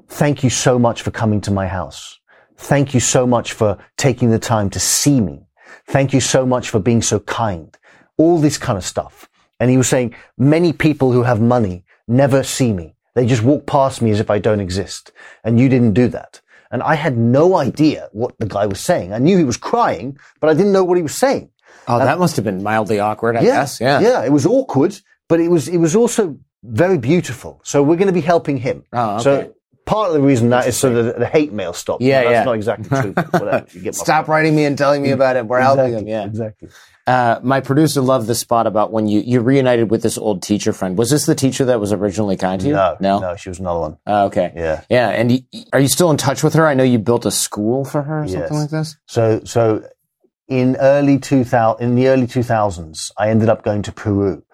thank 0.08 0.42
you 0.44 0.50
so 0.50 0.78
much 0.78 1.02
for 1.02 1.10
coming 1.10 1.40
to 1.42 1.50
my 1.50 1.66
house. 1.66 2.18
Thank 2.62 2.94
you 2.94 3.00
so 3.00 3.26
much 3.26 3.54
for 3.54 3.76
taking 3.96 4.30
the 4.30 4.38
time 4.38 4.70
to 4.70 4.78
see 4.78 5.20
me. 5.20 5.48
Thank 5.88 6.12
you 6.12 6.20
so 6.20 6.46
much 6.46 6.70
for 6.70 6.78
being 6.78 7.02
so 7.02 7.18
kind. 7.18 7.76
All 8.16 8.38
this 8.40 8.56
kind 8.56 8.78
of 8.78 8.84
stuff. 8.84 9.28
And 9.58 9.68
he 9.68 9.76
was 9.76 9.88
saying, 9.88 10.14
many 10.38 10.72
people 10.72 11.10
who 11.10 11.24
have 11.24 11.40
money 11.40 11.84
never 12.06 12.44
see 12.44 12.72
me. 12.72 12.94
They 13.16 13.26
just 13.26 13.42
walk 13.42 13.66
past 13.66 14.00
me 14.00 14.12
as 14.12 14.20
if 14.20 14.30
I 14.30 14.38
don't 14.38 14.60
exist. 14.60 15.10
And 15.42 15.58
you 15.58 15.68
didn't 15.68 15.94
do 15.94 16.06
that. 16.08 16.40
And 16.70 16.84
I 16.84 16.94
had 16.94 17.18
no 17.18 17.56
idea 17.56 18.08
what 18.12 18.38
the 18.38 18.46
guy 18.46 18.66
was 18.66 18.78
saying. 18.78 19.12
I 19.12 19.18
knew 19.18 19.36
he 19.36 19.44
was 19.44 19.56
crying, 19.56 20.16
but 20.40 20.48
I 20.48 20.54
didn't 20.54 20.72
know 20.72 20.84
what 20.84 20.96
he 20.96 21.02
was 21.02 21.14
saying. 21.14 21.50
Oh, 21.88 21.98
that 21.98 22.20
must 22.20 22.36
have 22.36 22.44
been 22.44 22.62
mildly 22.62 23.00
awkward, 23.00 23.36
I 23.36 23.40
yeah, 23.40 23.60
guess. 23.60 23.80
Yeah. 23.80 23.98
Yeah, 24.00 24.24
it 24.24 24.30
was 24.30 24.46
awkward, 24.46 24.96
but 25.28 25.40
it 25.40 25.48
was, 25.48 25.66
it 25.66 25.78
was 25.78 25.96
also 25.96 26.38
very 26.62 26.96
beautiful. 26.96 27.60
So 27.64 27.82
we're 27.82 27.96
going 27.96 28.06
to 28.06 28.12
be 28.12 28.20
helping 28.20 28.58
him. 28.58 28.84
Oh, 28.92 29.14
okay. 29.14 29.22
So 29.22 29.54
part 29.84 30.08
of 30.08 30.14
the 30.14 30.20
reason 30.20 30.50
that 30.50 30.66
is 30.66 30.76
so 30.76 31.02
that 31.02 31.18
the 31.18 31.26
hate 31.26 31.52
mail 31.52 31.72
stops. 31.72 32.04
Yeah, 32.04 32.22
That's 32.22 32.32
yeah. 32.32 32.44
not 32.44 32.52
exactly 32.54 32.88
true. 32.88 33.12
whatever. 33.30 33.66
You 33.72 33.80
get 33.80 33.94
my 33.96 34.04
Stop 34.04 34.28
writing 34.28 34.54
me 34.54 34.64
and 34.64 34.76
telling 34.78 35.02
me 35.02 35.10
about 35.10 35.36
it. 35.36 35.46
We're 35.46 35.60
helping 35.60 35.92
him. 35.92 36.06
Yeah. 36.06 36.24
Exactly. 36.24 36.68
Uh, 37.04 37.40
my 37.42 37.60
producer 37.60 38.00
loved 38.00 38.28
the 38.28 38.34
spot 38.34 38.68
about 38.68 38.92
when 38.92 39.08
you, 39.08 39.20
you 39.20 39.40
reunited 39.40 39.90
with 39.90 40.02
this 40.02 40.16
old 40.16 40.40
teacher 40.40 40.72
friend. 40.72 40.96
Was 40.96 41.10
this 41.10 41.26
the 41.26 41.34
teacher 41.34 41.64
that 41.64 41.80
was 41.80 41.92
originally 41.92 42.36
kind 42.36 42.60
to 42.60 42.68
you? 42.68 42.74
No, 42.74 42.96
No? 43.00 43.18
no, 43.18 43.34
she 43.34 43.48
was 43.48 43.58
another 43.58 43.80
one. 43.80 43.98
Oh, 44.06 44.26
okay. 44.26 44.52
Yeah. 44.54 44.82
Yeah. 44.88 45.08
And 45.08 45.30
y 45.30 45.44
are 45.72 45.80
you 45.80 45.88
still 45.88 46.10
in 46.12 46.16
touch 46.16 46.44
with 46.44 46.54
her? 46.54 46.64
I 46.66 46.74
know 46.74 46.84
you 46.84 47.00
built 47.00 47.26
a 47.26 47.32
school 47.32 47.84
for 47.84 48.02
her 48.02 48.22
or 48.22 48.28
something 48.28 48.40
Yes. 48.42 48.50
like 48.52 48.70
this. 48.70 48.96
So, 49.08 49.40
so 49.44 49.82
in 50.46 50.76
early 50.76 51.18
2000, 51.18 51.82
in 51.84 51.96
the 51.96 52.06
early 52.06 52.28
2000s, 52.28 53.10
I 53.18 53.30
ended 53.30 53.48
up 53.48 53.64
going 53.64 53.82
to 53.82 53.92
Peru 53.92 54.44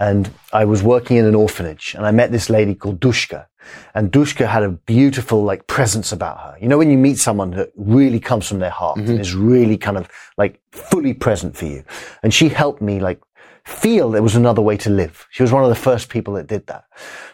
and 0.00 0.30
I 0.52 0.64
was 0.64 0.82
working 0.82 1.18
in 1.18 1.26
an 1.26 1.34
orphanage 1.34 1.94
and 1.94 2.06
I 2.06 2.10
met 2.10 2.32
this 2.32 2.48
lady 2.48 2.74
called 2.74 3.00
Dushka. 3.00 3.46
And 3.94 4.12
Dushka 4.12 4.46
had 4.46 4.62
a 4.62 4.70
beautiful 4.70 5.42
like 5.42 5.66
presence 5.66 6.12
about 6.12 6.38
her. 6.38 6.56
You 6.60 6.68
know, 6.68 6.78
when 6.78 6.90
you 6.90 6.98
meet 6.98 7.18
someone 7.18 7.50
that 7.52 7.72
really 7.76 8.20
comes 8.20 8.48
from 8.48 8.58
their 8.58 8.70
heart 8.70 8.98
mm-hmm. 8.98 9.10
and 9.10 9.20
is 9.20 9.34
really 9.34 9.76
kind 9.76 9.96
of 9.96 10.08
like 10.36 10.60
fully 10.72 11.14
present 11.14 11.56
for 11.56 11.66
you. 11.66 11.84
And 12.22 12.32
she 12.32 12.48
helped 12.48 12.82
me 12.82 13.00
like 13.00 13.20
feel 13.64 14.10
there 14.10 14.22
was 14.22 14.36
another 14.36 14.62
way 14.62 14.76
to 14.78 14.90
live. 14.90 15.26
She 15.30 15.42
was 15.42 15.52
one 15.52 15.62
of 15.62 15.68
the 15.68 15.74
first 15.74 16.08
people 16.08 16.34
that 16.34 16.46
did 16.46 16.66
that. 16.66 16.84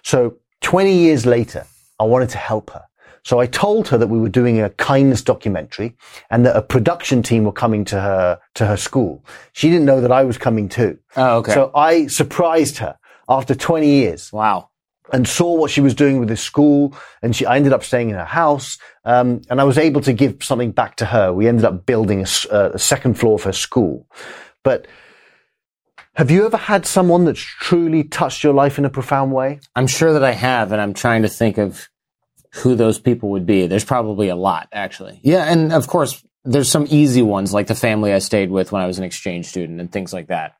So 0.02 0.36
20 0.62 0.92
years 0.92 1.26
later, 1.26 1.66
I 2.00 2.04
wanted 2.04 2.30
to 2.30 2.38
help 2.38 2.70
her. 2.70 2.84
So 3.24 3.40
I 3.40 3.46
told 3.46 3.88
her 3.88 3.96
that 3.96 4.08
we 4.08 4.18
were 4.18 4.28
doing 4.28 4.60
a 4.60 4.68
kindness 4.70 5.22
documentary 5.22 5.96
and 6.30 6.44
that 6.44 6.54
a 6.54 6.60
production 6.60 7.22
team 7.22 7.44
were 7.44 7.52
coming 7.52 7.84
to 7.86 7.98
her, 7.98 8.38
to 8.54 8.66
her 8.66 8.76
school. 8.76 9.24
She 9.52 9.70
didn't 9.70 9.86
know 9.86 10.02
that 10.02 10.12
I 10.12 10.24
was 10.24 10.36
coming 10.36 10.68
too. 10.68 10.98
Oh, 11.16 11.38
okay. 11.38 11.54
So 11.54 11.70
I 11.74 12.06
surprised 12.08 12.78
her 12.78 12.98
after 13.28 13.54
20 13.54 13.88
years 13.88 14.30
wow. 14.32 14.68
And 15.14 15.28
saw 15.28 15.54
what 15.54 15.70
she 15.70 15.80
was 15.80 15.94
doing 15.94 16.18
with 16.18 16.28
the 16.28 16.36
school. 16.36 16.92
And 17.22 17.36
she, 17.36 17.46
I 17.46 17.56
ended 17.56 17.72
up 17.72 17.84
staying 17.84 18.10
in 18.10 18.16
her 18.16 18.24
house. 18.24 18.78
Um, 19.04 19.42
and 19.48 19.60
I 19.60 19.64
was 19.64 19.78
able 19.78 20.00
to 20.00 20.12
give 20.12 20.42
something 20.42 20.72
back 20.72 20.96
to 20.96 21.06
her. 21.06 21.32
We 21.32 21.46
ended 21.46 21.64
up 21.64 21.86
building 21.86 22.24
a, 22.24 22.52
uh, 22.52 22.70
a 22.74 22.78
second 22.80 23.14
floor 23.14 23.36
of 23.36 23.44
her 23.44 23.52
school. 23.52 24.08
But 24.64 24.88
have 26.14 26.32
you 26.32 26.44
ever 26.46 26.56
had 26.56 26.84
someone 26.84 27.24
that's 27.24 27.40
truly 27.40 28.02
touched 28.02 28.42
your 28.42 28.54
life 28.54 28.76
in 28.76 28.84
a 28.84 28.90
profound 28.90 29.32
way? 29.32 29.60
I'm 29.76 29.86
sure 29.86 30.12
that 30.14 30.24
I 30.24 30.32
have, 30.32 30.72
and 30.72 30.80
I'm 30.80 30.94
trying 30.94 31.22
to 31.22 31.28
think 31.28 31.58
of 31.58 31.88
who 32.54 32.74
those 32.74 32.98
people 32.98 33.30
would 33.30 33.46
be. 33.46 33.68
There's 33.68 33.84
probably 33.84 34.28
a 34.28 34.36
lot, 34.36 34.68
actually. 34.72 35.20
Yeah, 35.22 35.44
and 35.44 35.72
of 35.72 35.86
course, 35.86 36.24
there's 36.44 36.70
some 36.70 36.86
easy 36.88 37.22
ones 37.22 37.52
like 37.52 37.68
the 37.68 37.74
family 37.74 38.12
I 38.12 38.18
stayed 38.18 38.50
with 38.50 38.72
when 38.72 38.82
I 38.82 38.86
was 38.86 38.98
an 38.98 39.04
exchange 39.04 39.46
student 39.46 39.80
and 39.80 39.90
things 39.90 40.12
like 40.12 40.28
that. 40.28 40.54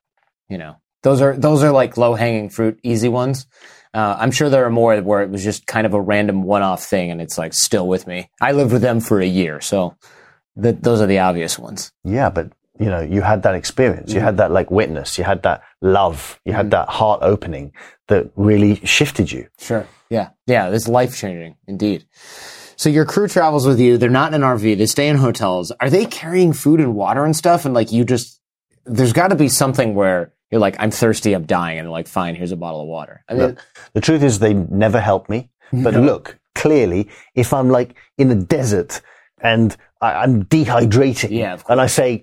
You 0.49 0.59
know, 0.59 0.77
those 1.03 1.21
are 1.21 1.37
those 1.37 1.63
are 1.63 1.73
like 1.73 1.97
low 1.97 2.15
hanging 2.15 2.51
fruit, 2.51 2.79
easy 2.83 3.09
ones. 3.09 3.47
Uh, 3.95 4.17
I'm 4.19 4.33
sure 4.33 4.51
there 4.51 4.65
are 4.67 4.71
more 4.71 5.01
where 5.01 5.23
it 5.23 5.31
was 5.31 5.45
just 5.45 5.67
kind 5.67 5.87
of 5.87 5.95
a 5.95 6.01
random 6.01 6.43
one 6.43 6.63
off 6.63 6.83
thing, 6.85 7.11
and 7.11 7.23
it's 7.23 7.39
like 7.39 7.55
still 7.55 7.87
with 7.87 8.07
me. 8.07 8.29
I 8.41 8.53
lived 8.53 8.73
with 8.73 8.83
them 8.83 9.01
for 9.01 9.21
a 9.21 9.27
year, 9.27 9.61
so 9.61 9.97
th- 10.61 10.79
those 10.81 11.01
are 11.01 11.07
the 11.07 11.21
obvious 11.21 11.59
ones. 11.59 11.93
Yeah, 12.03 12.29
but 12.29 12.51
you 12.79 12.87
know, 12.87 13.01
you 13.01 13.23
had 13.23 13.45
that 13.45 13.55
experience. 13.55 14.13
You 14.13 14.21
had 14.21 14.37
that 14.39 14.51
like 14.51 14.71
witness. 14.71 15.17
You 15.17 15.25
had 15.25 15.43
that 15.45 15.63
love. 15.81 16.41
You 16.45 16.53
had 16.53 16.73
that 16.73 16.89
heart 16.89 17.21
opening 17.23 17.73
that 18.09 18.31
really 18.35 18.77
shifted 18.85 19.31
you. 19.31 19.47
Sure. 19.61 19.87
Yeah. 20.11 20.31
Yeah. 20.47 20.71
It's 20.71 20.89
life 20.89 21.17
changing 21.17 21.57
indeed. 21.69 22.05
So 22.77 22.89
your 22.89 23.05
crew 23.05 23.29
travels 23.29 23.67
with 23.67 23.79
you. 23.79 23.97
They're 23.97 24.11
not 24.11 24.35
in 24.35 24.43
an 24.43 24.49
RV. 24.59 24.77
They 24.77 24.87
stay 24.87 25.09
in 25.09 25.17
hotels. 25.17 25.71
Are 25.81 25.89
they 25.89 26.05
carrying 26.05 26.53
food 26.53 26.81
and 26.81 26.97
water 26.97 27.25
and 27.25 27.37
stuff? 27.37 27.65
And 27.65 27.75
like 27.75 27.93
you 27.93 28.05
just, 28.05 28.41
there's 28.85 29.13
got 29.13 29.29
to 29.29 29.37
be 29.37 29.49
something 29.49 29.95
where 29.95 30.33
you're 30.55 30.61
like, 30.61 30.77
I'm 30.79 30.93
thirsty, 30.93 31.33
I'm 31.33 31.47
dying, 31.47 31.81
and 31.81 31.87
they're 31.87 31.91
like, 31.91 32.07
fine, 32.07 32.37
here's 32.37 32.53
a 32.53 32.57
bottle 32.57 32.81
of 32.83 32.87
water. 32.87 33.25
I 33.29 33.35
mean, 33.35 33.59
the 33.93 34.01
truth 34.01 34.23
is 34.23 34.39
they 34.39 34.55
never 34.55 35.01
help 35.01 35.29
me. 35.29 35.51
But 35.73 35.95
look, 35.95 36.39
clearly, 36.55 37.09
if 37.35 37.53
I'm 37.53 37.71
like 37.71 37.97
in 38.19 38.29
the 38.29 38.37
desert 38.37 39.01
and 39.43 39.77
I, 40.01 40.13
I'm 40.23 40.45
dehydrating 40.45 41.31
Yeah, 41.37 41.59
and 41.69 41.81
I 41.81 41.89
say, 41.89 42.23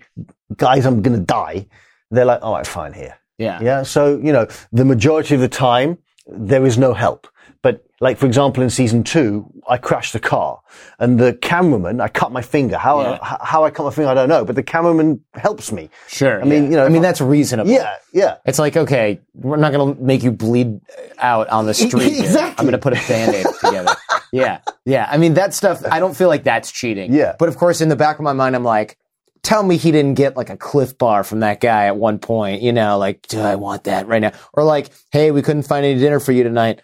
guys, 0.55 0.85
I'm 0.85 1.01
going 1.01 1.19
to 1.19 1.25
die, 1.25 1.67
they're 2.09 2.23
like, 2.23 2.41
all 2.41 2.53
right, 2.53 2.65
fine 2.65 2.93
here. 2.93 3.17
yeah. 3.37 3.59
Yeah. 3.61 3.83
So, 3.83 4.17
you 4.23 4.31
know, 4.31 4.47
the 4.71 4.85
majority 4.85 5.35
of 5.35 5.41
the 5.41 5.49
time, 5.49 5.97
there 6.25 6.65
is 6.65 6.77
no 6.77 6.93
help. 6.93 7.27
But 7.63 7.85
like, 7.99 8.17
for 8.17 8.25
example, 8.25 8.63
in 8.63 8.71
season 8.71 9.03
two, 9.03 9.45
I 9.69 9.77
crashed 9.77 10.13
the 10.13 10.19
car 10.19 10.59
and 10.97 11.19
the 11.19 11.33
cameraman, 11.33 12.01
I 12.01 12.07
cut 12.07 12.31
my 12.31 12.41
finger. 12.41 12.75
How, 12.77 13.01
Yeah. 13.01 13.13
h- 13.15 13.37
how 13.43 13.63
I 13.65 13.69
cut 13.69 13.83
my 13.83 13.91
finger, 13.91 14.09
I 14.09 14.15
don't 14.15 14.29
know, 14.29 14.43
but 14.43 14.55
the 14.55 14.63
cameraman 14.63 15.21
helps 15.35 15.71
me. 15.71 15.91
Sure. 16.07 16.41
I 16.41 16.43
mean, 16.45 16.63
yeah. 16.63 16.69
you 16.69 16.75
know, 16.77 16.85
I 16.85 16.89
mean, 16.89 17.03
that's 17.03 17.21
reasonable. 17.21 17.69
Yeah. 17.69 17.95
Yeah. 18.13 18.37
It's 18.45 18.57
like, 18.57 18.77
okay, 18.77 19.21
we're 19.35 19.57
not 19.57 19.71
going 19.73 19.95
to 19.95 20.01
make 20.01 20.23
you 20.23 20.31
bleed 20.31 20.79
out 21.19 21.49
on 21.49 21.67
the 21.67 21.73
street. 21.85 22.17
Exactly. 22.19 22.55
I'm 22.57 22.65
going 22.65 22.71
to 22.71 22.79
put 22.79 22.93
a 22.93 23.07
band 23.07 23.35
aid 23.35 23.45
together. 23.63 23.95
Yeah. 24.33 24.61
Yeah. 24.85 25.09
I 25.11 25.17
mean, 25.17 25.33
that 25.33 25.53
stuff, 25.53 25.83
I 25.91 25.99
don't 25.99 26.15
feel 26.15 26.29
like 26.29 26.45
that's 26.45 26.71
cheating. 26.71 27.11
Yeah. 27.13 27.35
But 27.37 27.49
of 27.49 27.57
course, 27.57 27.81
in 27.81 27.89
the 27.89 27.97
back 27.97 28.17
of 28.17 28.23
my 28.23 28.31
mind, 28.31 28.55
I'm 28.55 28.63
like, 28.63 28.97
tell 29.43 29.61
me 29.61 29.75
he 29.75 29.91
didn't 29.91 30.13
get 30.13 30.37
like 30.37 30.49
a 30.49 30.55
Clif 30.55 30.97
Bar 30.97 31.25
from 31.25 31.41
that 31.41 31.59
guy 31.59 31.87
at 31.87 31.97
one 31.97 32.17
point, 32.17 32.61
you 32.61 32.71
know, 32.71 32.97
like, 32.97 33.27
do 33.27 33.41
I 33.41 33.55
want 33.55 33.83
that 33.83 34.07
right 34.07 34.19
now? 34.21 34.31
Or 34.53 34.63
like, 34.63 34.89
hey, 35.11 35.31
we 35.31 35.41
couldn't 35.41 35.63
find 35.63 35.85
any 35.85 35.99
dinner 35.99 36.21
for 36.21 36.31
you 36.31 36.43
tonight. 36.43 36.81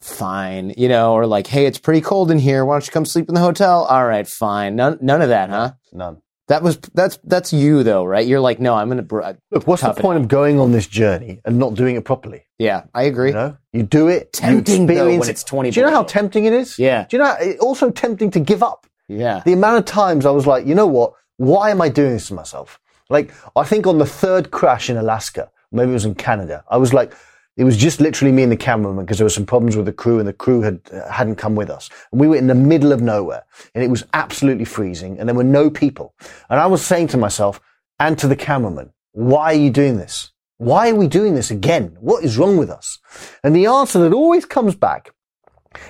Fine. 0.00 0.74
You 0.76 0.88
know, 0.88 1.12
or 1.12 1.26
like, 1.26 1.46
hey, 1.46 1.66
it's 1.66 1.78
pretty 1.78 2.00
cold 2.00 2.30
in 2.30 2.38
here. 2.38 2.64
Why 2.64 2.74
don't 2.74 2.86
you 2.86 2.92
come 2.92 3.04
sleep 3.04 3.28
in 3.28 3.34
the 3.34 3.40
hotel? 3.40 3.84
All 3.84 4.06
right, 4.06 4.26
fine. 4.26 4.76
None, 4.76 4.98
none 5.00 5.22
of 5.22 5.28
that, 5.28 5.50
huh? 5.50 5.72
None. 5.92 6.22
That 6.48 6.62
was, 6.64 6.78
that's, 6.94 7.18
that's 7.22 7.52
you 7.52 7.84
though, 7.84 8.04
right? 8.04 8.26
You're 8.26 8.40
like, 8.40 8.58
no, 8.58 8.74
I'm 8.74 8.88
going 8.88 8.96
to, 8.96 9.04
br- 9.04 9.22
uh, 9.22 9.34
Look, 9.52 9.68
what's 9.68 9.82
the 9.82 9.92
point 9.92 10.18
of 10.18 10.26
going 10.26 10.58
on 10.58 10.72
this 10.72 10.88
journey 10.88 11.40
and 11.44 11.58
not 11.58 11.74
doing 11.74 11.94
it 11.94 12.04
properly? 12.04 12.44
yeah, 12.58 12.84
I 12.92 13.04
agree. 13.04 13.28
You 13.28 13.34
know, 13.34 13.56
you 13.72 13.82
do 13.84 14.08
it. 14.08 14.32
Tempting, 14.32 14.86
though, 14.86 15.06
when 15.06 15.20
it. 15.22 15.28
it's 15.28 15.44
20 15.44 15.70
Do 15.70 15.78
you 15.78 15.86
know 15.86 15.92
how 15.92 16.02
tempting 16.02 16.46
it 16.46 16.52
is? 16.52 16.76
Yeah. 16.78 17.06
Do 17.08 17.16
you 17.16 17.22
know? 17.22 17.36
It's 17.38 17.60
also 17.60 17.90
tempting 17.90 18.32
to 18.32 18.40
give 18.40 18.62
up. 18.64 18.86
Yeah. 19.06 19.42
The 19.44 19.52
amount 19.52 19.78
of 19.78 19.84
times 19.84 20.26
I 20.26 20.30
was 20.30 20.46
like, 20.46 20.66
you 20.66 20.74
know 20.74 20.88
what? 20.88 21.12
Why 21.36 21.70
am 21.70 21.80
I 21.80 21.88
doing 21.88 22.12
this 22.14 22.26
to 22.28 22.34
myself? 22.34 22.80
Like, 23.10 23.32
I 23.54 23.62
think 23.64 23.86
on 23.86 23.98
the 23.98 24.06
third 24.06 24.50
crash 24.50 24.90
in 24.90 24.96
Alaska, 24.96 25.50
maybe 25.70 25.90
it 25.90 25.94
was 25.94 26.04
in 26.04 26.14
Canada, 26.16 26.64
I 26.68 26.78
was 26.78 26.92
like, 26.92 27.12
it 27.60 27.64
was 27.64 27.76
just 27.76 28.00
literally 28.00 28.32
me 28.32 28.42
and 28.42 28.50
the 28.50 28.56
cameraman 28.56 29.04
because 29.04 29.18
there 29.18 29.26
were 29.26 29.28
some 29.28 29.44
problems 29.44 29.76
with 29.76 29.84
the 29.84 29.92
crew 29.92 30.18
and 30.18 30.26
the 30.26 30.32
crew 30.32 30.62
had 30.62 30.80
uh, 30.94 31.06
hadn't 31.12 31.36
come 31.36 31.54
with 31.54 31.68
us. 31.68 31.90
And 32.10 32.18
we 32.18 32.26
were 32.26 32.36
in 32.36 32.46
the 32.46 32.54
middle 32.54 32.90
of 32.90 33.02
nowhere 33.02 33.44
and 33.74 33.84
it 33.84 33.90
was 33.90 34.02
absolutely 34.14 34.64
freezing 34.64 35.18
and 35.18 35.28
there 35.28 35.36
were 35.36 35.44
no 35.44 35.68
people. 35.68 36.14
And 36.48 36.58
I 36.58 36.66
was 36.66 36.82
saying 36.82 37.08
to 37.08 37.18
myself 37.18 37.60
and 37.98 38.18
to 38.18 38.26
the 38.26 38.34
cameraman, 38.34 38.94
why 39.12 39.52
are 39.52 39.58
you 39.58 39.68
doing 39.68 39.98
this? 39.98 40.32
Why 40.56 40.88
are 40.88 40.94
we 40.94 41.06
doing 41.06 41.34
this 41.34 41.50
again? 41.50 41.98
What 42.00 42.24
is 42.24 42.38
wrong 42.38 42.56
with 42.56 42.70
us? 42.70 42.98
And 43.44 43.54
the 43.54 43.66
answer 43.66 43.98
that 43.98 44.14
always 44.14 44.46
comes 44.46 44.74
back 44.74 45.12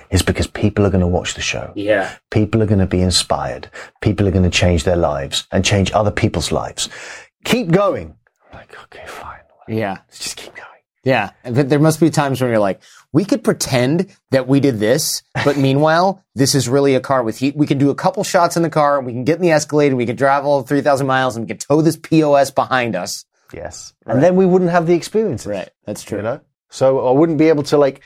is 0.09 0.21
because 0.21 0.47
people 0.47 0.85
are 0.85 0.89
going 0.89 0.99
to 0.99 1.07
watch 1.07 1.35
the 1.35 1.41
show. 1.41 1.71
Yeah. 1.77 2.17
People 2.31 2.61
are 2.61 2.67
going 2.67 2.79
to 2.79 2.85
be 2.85 3.01
inspired. 3.01 3.71
People 4.01 4.27
are 4.27 4.31
going 4.31 4.43
to 4.43 4.49
change 4.49 4.83
their 4.83 4.97
lives 4.97 5.47
and 5.53 5.63
change 5.63 5.89
other 5.93 6.11
people's 6.11 6.51
lives. 6.51 6.89
Keep 7.45 7.71
going. 7.71 8.17
I'm 8.51 8.59
like, 8.59 8.77
okay, 8.83 9.05
fine. 9.07 9.39
Yeah. 9.69 9.99
Let's 10.09 10.19
just 10.19 10.35
keep 10.35 10.53
going. 10.53 10.70
Yeah. 11.03 11.31
But 11.43 11.69
there 11.69 11.79
must 11.79 11.99
be 11.99 12.09
times 12.11 12.39
when 12.41 12.51
you're 12.51 12.59
like, 12.59 12.81
we 13.11 13.25
could 13.25 13.43
pretend 13.43 14.15
that 14.29 14.47
we 14.47 14.59
did 14.59 14.79
this, 14.79 15.23
but 15.43 15.57
meanwhile, 15.67 16.23
this 16.35 16.53
is 16.55 16.69
really 16.69 16.93
a 16.95 16.99
car 16.99 17.23
with 17.23 17.39
heat. 17.39 17.55
We 17.55 17.65
can 17.67 17.77
do 17.79 17.89
a 17.89 17.95
couple 17.95 18.23
shots 18.23 18.55
in 18.55 18.63
the 18.63 18.69
car 18.69 19.01
we 19.01 19.11
can 19.13 19.23
get 19.23 19.37
in 19.37 19.41
the 19.41 19.51
Escalade 19.51 19.87
and 19.87 19.97
we 19.97 20.05
can 20.05 20.15
travel 20.17 20.61
3,000 20.63 21.07
miles 21.07 21.35
and 21.35 21.45
we 21.45 21.47
can 21.47 21.57
tow 21.57 21.81
this 21.81 21.97
POS 21.97 22.51
behind 22.51 22.95
us. 22.95 23.25
Yes. 23.53 23.93
And 24.05 24.21
then 24.23 24.35
we 24.35 24.45
wouldn't 24.45 24.71
have 24.71 24.85
the 24.87 24.93
experiences. 24.93 25.47
Right. 25.47 25.69
That's 25.85 26.03
true. 26.03 26.19
You 26.19 26.23
know? 26.23 26.41
So 26.69 27.05
I 27.07 27.11
wouldn't 27.11 27.37
be 27.37 27.49
able 27.49 27.63
to 27.63 27.77
like 27.77 28.01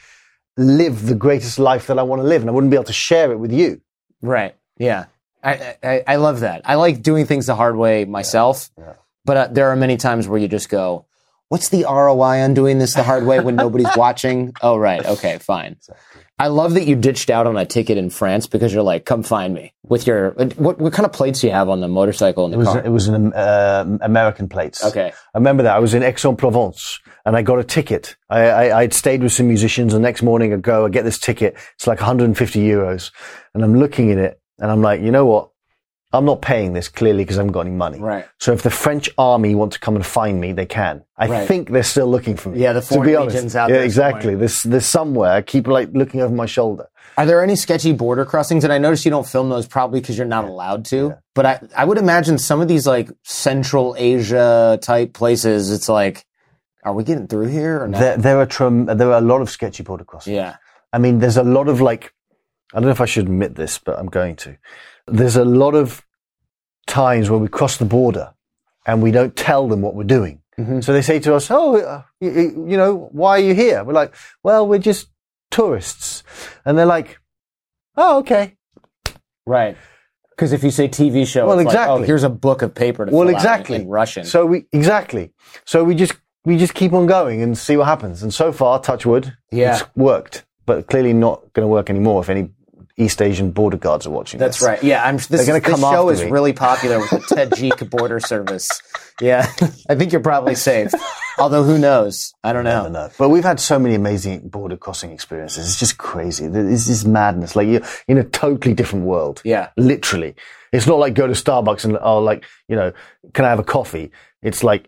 live 0.57 1.05
the 1.05 1.15
greatest 1.15 1.59
life 1.59 1.87
that 1.87 1.99
I 1.99 2.03
want 2.03 2.21
to 2.21 2.27
live 2.27 2.41
and 2.41 2.49
I 2.49 2.53
wouldn't 2.53 2.71
be 2.71 2.77
able 2.77 2.85
to 2.85 2.93
share 2.93 3.31
it 3.31 3.37
with 3.39 3.51
you. 3.51 3.81
Right. 4.21 4.55
Yeah. 4.77 5.05
I, 5.43 5.75
I, 5.83 6.03
I 6.07 6.15
love 6.15 6.39
that. 6.39 6.61
I 6.65 6.75
like 6.75 7.03
doing 7.03 7.25
things 7.27 7.45
the 7.45 7.55
hard 7.55 7.75
way 7.75 8.05
myself, 8.05 8.71
Yeah. 8.77 8.93
but 9.25 9.37
uh, 9.37 9.47
there 9.51 9.69
are 9.69 9.75
many 9.75 9.97
times 9.97 10.27
where 10.27 10.39
you 10.39 10.47
just 10.47 10.69
go, 10.69 11.05
what's 11.49 11.69
the 11.69 11.83
ROI 11.83 12.41
on 12.43 12.53
doing 12.53 12.79
this 12.79 12.93
the 12.93 13.03
hard 13.03 13.25
way 13.25 13.39
when 13.39 13.55
nobody's 13.55 13.89
watching? 13.95 14.53
Oh, 14.61 14.77
right. 14.77 15.05
Okay, 15.05 15.37
fine. 15.39 15.77
I 16.37 16.47
love 16.47 16.73
that 16.73 16.85
you 16.85 16.97
ditched 16.97 17.29
out 17.29 17.47
on 17.47 17.55
a 17.55 17.65
ticket 17.65 17.97
in 17.97 18.09
France 18.09 18.45
because 18.45 18.73
you're 18.73 18.83
like, 18.83 19.05
come 19.05 19.23
find 19.23 19.53
me 19.53 19.73
with 19.83 20.05
your, 20.05 20.31
what, 20.57 20.79
what 20.79 20.91
kind 20.91 21.05
of 21.05 21.13
plates 21.13 21.39
do 21.39 21.47
you 21.47 21.53
have 21.53 21.69
on 21.69 21.79
the 21.79 21.87
motorcycle 21.87 22.43
and 22.43 22.53
the 22.53 22.57
It 22.57 22.59
was, 22.59 22.67
car? 22.67 22.85
it 22.85 22.89
was 22.89 23.07
an 23.07 23.31
uh, 23.33 23.97
American 24.01 24.49
plates. 24.49 24.83
Okay. 24.83 25.13
I 25.33 25.37
remember 25.37 25.63
that. 25.63 25.73
I 25.75 25.79
was 25.79 25.93
in 25.93 26.03
Aix-en-Provence 26.03 26.99
and 27.25 27.37
I 27.37 27.41
got 27.41 27.59
a 27.59 27.63
ticket. 27.63 28.17
I, 28.29 28.41
I, 28.47 28.79
I'd 28.81 28.93
stayed 28.93 29.23
with 29.23 29.31
some 29.31 29.47
musicians. 29.47 29.93
The 29.93 29.99
next 29.99 30.23
morning 30.23 30.51
I 30.53 30.57
go, 30.57 30.85
I 30.85 30.89
get 30.89 31.05
this 31.05 31.19
ticket. 31.19 31.55
It's 31.75 31.87
like 31.87 31.99
150 32.01 32.59
euros. 32.59 33.11
And 33.53 33.63
I'm 33.63 33.75
looking 33.79 34.11
at 34.11 34.17
it 34.17 34.41
and 34.59 34.69
I'm 34.69 34.81
like, 34.81 34.99
you 34.99 35.11
know 35.11 35.25
what? 35.25 35.51
I'm 36.17 36.25
not 36.25 36.41
paying 36.41 36.73
this 36.73 36.87
clearly 36.87 37.23
because 37.23 37.37
I 37.37 37.41
haven't 37.41 37.53
got 37.53 37.61
any 37.67 37.75
money. 37.75 37.99
Right. 37.99 38.25
So 38.39 38.53
if 38.53 38.63
the 38.63 38.69
French 38.69 39.09
army 39.17 39.53
want 39.55 39.73
to 39.73 39.79
come 39.79 39.95
and 39.95 40.05
find 40.05 40.39
me, 40.41 40.53
they 40.53 40.65
can. 40.65 41.03
I 41.17 41.27
Right. 41.27 41.47
think 41.47 41.69
they're 41.69 41.83
still 41.83 42.07
looking 42.07 42.35
for 42.37 42.49
me. 42.49 42.59
Yeah, 42.59 42.73
the 42.73 42.81
to 42.81 42.85
foreign 42.87 43.05
be 43.09 43.15
honest. 43.15 43.35
legions 43.35 43.55
out 43.55 43.69
yeah, 43.69 43.75
there 43.77 43.85
exactly. 43.85 44.35
There's, 44.35 44.63
there's 44.63 44.85
somewhere. 44.85 45.31
I 45.31 45.41
keep 45.41 45.67
like 45.67 45.89
looking 45.93 46.21
over 46.21 46.33
my 46.33 46.45
shoulder. 46.45 46.87
Are 47.17 47.25
there 47.25 47.41
any 47.43 47.55
sketchy 47.55 47.93
border 47.93 48.25
crossings? 48.25 48.63
And 48.65 48.73
I 48.73 48.77
notice 48.77 49.05
you 49.05 49.11
don't 49.11 49.25
film 49.27 49.49
those 49.49 49.67
probably 49.67 50.01
because 50.01 50.17
you're 50.17 50.27
not 50.27 50.43
allowed 50.45 50.85
to. 50.85 51.15
But 51.33 51.45
I, 51.45 51.59
I 51.75 51.85
would 51.85 51.97
imagine 51.97 52.37
some 52.37 52.59
of 52.61 52.67
these 52.67 52.85
like 52.85 53.09
Central 53.23 53.95
Asia 53.97 54.77
type 54.81 55.13
places, 55.13 55.71
it's 55.71 55.87
like, 55.87 56.25
are 56.83 56.93
we 56.93 57.03
getting 57.03 57.27
through 57.27 57.47
here 57.47 57.81
or 57.81 57.87
not? 57.87 57.99
There, 57.99 58.17
there 58.17 58.39
are 58.39 58.45
trum- 58.45 58.85
there 58.85 59.11
are 59.11 59.17
a 59.17 59.21
lot 59.21 59.41
of 59.41 59.49
sketchy 59.49 59.81
border 59.83 60.03
crossings. 60.03 60.35
yeah. 60.35 60.57
I 60.93 60.97
mean, 60.97 61.19
there's 61.19 61.37
a 61.37 61.43
lot 61.43 61.67
of 61.67 61.81
like, 61.81 62.13
I 62.73 62.77
don't 62.79 62.85
know 62.85 62.91
if 62.91 63.01
I 63.01 63.05
should 63.05 63.25
admit 63.25 63.55
this, 63.55 63.79
but 63.79 63.97
I'm 63.97 64.07
going 64.07 64.35
to. 64.37 64.57
There's 65.07 65.35
a 65.35 65.45
lot 65.45 65.73
of 65.75 66.04
times 66.87 67.29
when 67.29 67.41
we 67.41 67.47
cross 67.47 67.77
the 67.77 67.85
border 67.85 68.33
and 68.85 69.01
we 69.01 69.11
don't 69.11 69.35
tell 69.35 69.67
them 69.67 69.81
what 69.81 69.95
we're 69.95 70.03
doing. 70.03 70.41
So 70.79 70.93
they 70.93 71.01
say 71.01 71.19
to 71.19 71.35
us, 71.35 71.51
"Oh, 71.51 71.75
uh, 71.75 72.03
you, 72.21 72.31
you 72.69 72.77
know, 72.77 73.09
why 73.11 73.31
are 73.31 73.43
you 73.43 73.53
here?" 73.53 73.83
We're 73.83 73.91
like, 73.91 74.15
"Well, 74.41 74.65
we're 74.65 74.79
just 74.79 75.07
tourists," 75.51 76.23
and 76.63 76.77
they're 76.77 76.85
like, 76.85 77.19
"Oh, 77.97 78.19
okay." 78.19 78.55
Right. 79.45 79.75
Because 80.29 80.53
if 80.53 80.63
you 80.63 80.71
say 80.71 80.87
TV 80.87 81.25
show, 81.27 81.45
Well, 81.47 81.59
it's 81.59 81.67
like, 81.67 81.75
oh, 81.75 81.81
exactly. 81.81 82.07
here's 82.07 82.23
a 82.23 82.29
book 82.29 82.61
of 82.61 82.73
paper 82.73 83.05
to 83.05 83.11
Well, 83.11 83.25
fill 83.27 83.35
exactly. 83.35 83.75
in, 83.75 83.81
in 83.83 83.87
Russian. 83.89 84.23
So 84.25 84.45
we 84.45 84.65
exactly. 84.71 85.33
So 85.65 85.83
we 85.83 85.93
just 85.95 86.13
we 86.45 86.57
just 86.57 86.73
keep 86.73 86.93
on 86.93 87.05
going 87.05 87.41
and 87.41 87.57
see 87.57 87.75
what 87.75 87.87
happens. 87.87 88.23
And 88.23 88.33
so 88.33 88.51
far, 88.53 88.79
touch 88.81 89.05
wood, 89.05 89.35
Yeah. 89.51 89.73
it's 89.75 89.83
worked, 89.97 90.45
but 90.65 90.87
clearly 90.87 91.11
not 91.11 91.51
going 91.53 91.63
to 91.63 91.67
work 91.67 91.89
anymore 91.89 92.21
if 92.21 92.29
any 92.29 92.51
East 92.97 93.21
Asian 93.21 93.51
border 93.51 93.77
guards 93.77 94.07
are 94.07 94.11
watching. 94.11 94.39
That's 94.39 94.59
this. 94.59 94.67
right. 94.67 94.83
Yeah, 94.83 95.03
I'm. 95.03 95.17
This, 95.17 95.45
gonna 95.45 95.59
this 95.59 95.79
show 95.79 96.09
is 96.09 96.23
me. 96.23 96.31
really 96.31 96.53
popular 96.53 96.99
with 96.99 97.09
the 97.09 97.17
Tajik 97.35 97.89
border 97.89 98.19
service. 98.19 98.69
Yeah, 99.19 99.51
I 99.89 99.95
think 99.95 100.11
you're 100.11 100.21
probably 100.21 100.55
safe. 100.55 100.91
Although 101.37 101.63
who 101.63 101.77
knows? 101.77 102.33
I 102.43 102.53
don't 102.53 102.63
know. 102.63 102.87
know. 102.87 103.09
But 103.17 103.29
we've 103.29 103.43
had 103.43 103.59
so 103.59 103.77
many 103.77 103.95
amazing 103.95 104.47
border 104.47 104.77
crossing 104.77 105.11
experiences. 105.11 105.67
It's 105.67 105.79
just 105.79 105.97
crazy. 105.97 106.47
This 106.47 107.03
madness. 107.03 107.55
Like 107.55 107.67
you're 107.67 107.81
in 108.07 108.17
a 108.17 108.23
totally 108.23 108.73
different 108.73 109.05
world. 109.05 109.41
Yeah. 109.43 109.69
Literally. 109.75 110.35
It's 110.71 110.87
not 110.87 110.99
like 110.99 111.13
go 111.13 111.27
to 111.27 111.33
Starbucks 111.33 111.85
and, 111.85 111.97
oh, 112.01 112.19
like, 112.19 112.43
you 112.67 112.75
know, 112.75 112.91
can 113.33 113.45
I 113.45 113.49
have 113.49 113.59
a 113.59 113.63
coffee? 113.63 114.11
It's 114.41 114.63
like, 114.63 114.87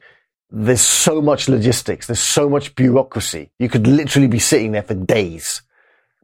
there's 0.50 0.82
so 0.82 1.22
much 1.22 1.50
logistics. 1.50 2.08
There's 2.08 2.20
so 2.20 2.50
much 2.50 2.76
bureaucracy. 2.76 3.52
You 3.60 3.70
could 3.70 3.88
literally 3.88 4.28
be 4.28 4.40
sitting 4.40 4.72
there 4.72 4.84
for 4.84 4.94
days. 4.94 5.62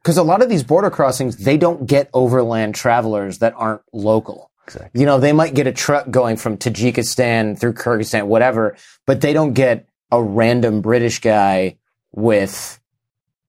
Because 0.03 0.17
a 0.17 0.23
lot 0.23 0.41
of 0.41 0.49
these 0.49 0.63
border 0.63 0.89
crossings, 0.89 1.37
they 1.37 1.57
don't 1.57 1.87
get 1.87 2.09
overland 2.13 2.75
travelers 2.75 3.39
that 3.39 3.53
aren't 3.55 3.81
local. 3.93 4.51
Exactly. 4.67 4.99
You 4.99 5.05
know, 5.05 5.19
they 5.19 5.31
might 5.31 5.53
get 5.53 5.67
a 5.67 5.71
truck 5.71 6.09
going 6.09 6.37
from 6.37 6.57
Tajikistan 6.57 7.57
through 7.57 7.73
Kyrgyzstan, 7.73 8.27
whatever, 8.27 8.75
but 9.05 9.21
they 9.21 9.33
don't 9.33 9.53
get 9.53 9.87
a 10.11 10.21
random 10.21 10.81
British 10.81 11.19
guy 11.19 11.77
with 12.11 12.79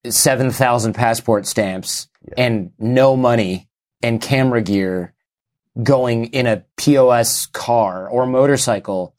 7,000 0.08 0.92
passport 0.94 1.46
stamps 1.46 2.08
and 2.36 2.72
no 2.78 3.16
money 3.16 3.68
and 4.02 4.20
camera 4.20 4.62
gear 4.62 5.12
going 5.82 6.26
in 6.26 6.46
a 6.46 6.64
POS 6.76 7.46
car 7.46 8.08
or 8.08 8.26
motorcycle 8.26 9.14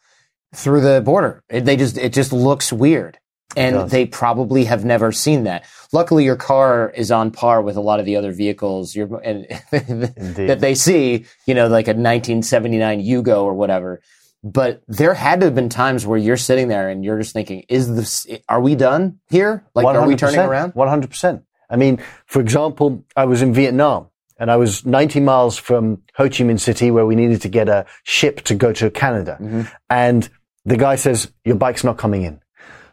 through 0.53 0.81
the 0.81 1.01
border. 1.01 1.43
It, 1.49 1.65
they 1.65 1.75
just, 1.75 1.97
it 1.97 2.13
just 2.13 2.31
looks 2.31 2.71
weird. 2.71 3.19
And 3.57 3.89
they 3.89 4.05
probably 4.05 4.65
have 4.65 4.83
never 4.83 5.13
seen 5.13 5.45
that. 5.45 5.63
Luckily, 5.95 6.25
your 6.25 6.35
car 6.35 6.91
is 6.93 7.09
on 7.09 7.31
par 7.31 7.61
with 7.61 7.77
a 7.77 7.81
lot 7.81 8.01
of 8.01 8.05
the 8.05 8.17
other 8.17 8.33
vehicles 8.33 8.93
you're, 8.93 9.07
and, 9.23 9.47
that 9.71 10.57
they 10.59 10.75
see, 10.75 11.25
you 11.47 11.53
know, 11.53 11.69
like 11.69 11.87
a 11.87 11.95
1979 11.95 13.01
Yugo 13.01 13.43
or 13.43 13.53
whatever. 13.53 14.01
But 14.43 14.83
there 14.89 15.13
had 15.13 15.39
to 15.39 15.45
have 15.47 15.55
been 15.55 15.69
times 15.69 16.05
where 16.05 16.19
you're 16.19 16.35
sitting 16.35 16.67
there 16.67 16.89
and 16.89 17.05
you're 17.05 17.17
just 17.17 17.31
thinking, 17.31 17.63
is 17.69 17.95
this, 17.95 18.27
are 18.49 18.59
we 18.59 18.75
done 18.75 19.19
here? 19.29 19.65
Like, 19.73 19.85
are 19.85 20.05
we 20.05 20.17
turning 20.17 20.39
around? 20.39 20.73
100%. 20.73 21.43
I 21.69 21.77
mean, 21.77 22.03
for 22.25 22.41
example, 22.41 23.05
I 23.15 23.23
was 23.23 23.41
in 23.41 23.53
Vietnam 23.53 24.09
and 24.37 24.51
I 24.51 24.57
was 24.57 24.85
90 24.85 25.21
miles 25.21 25.57
from 25.57 26.03
Ho 26.15 26.25
Chi 26.25 26.43
Minh 26.43 26.59
City 26.59 26.91
where 26.91 27.05
we 27.05 27.15
needed 27.15 27.41
to 27.43 27.49
get 27.49 27.69
a 27.69 27.85
ship 28.03 28.41
to 28.41 28.53
go 28.53 28.73
to 28.73 28.91
Canada. 28.91 29.37
Mm-hmm. 29.41 29.61
And 29.89 30.29
the 30.65 30.75
guy 30.75 30.97
says, 30.97 31.31
your 31.45 31.55
bike's 31.55 31.85
not 31.85 31.97
coming 31.97 32.23
in. 32.23 32.41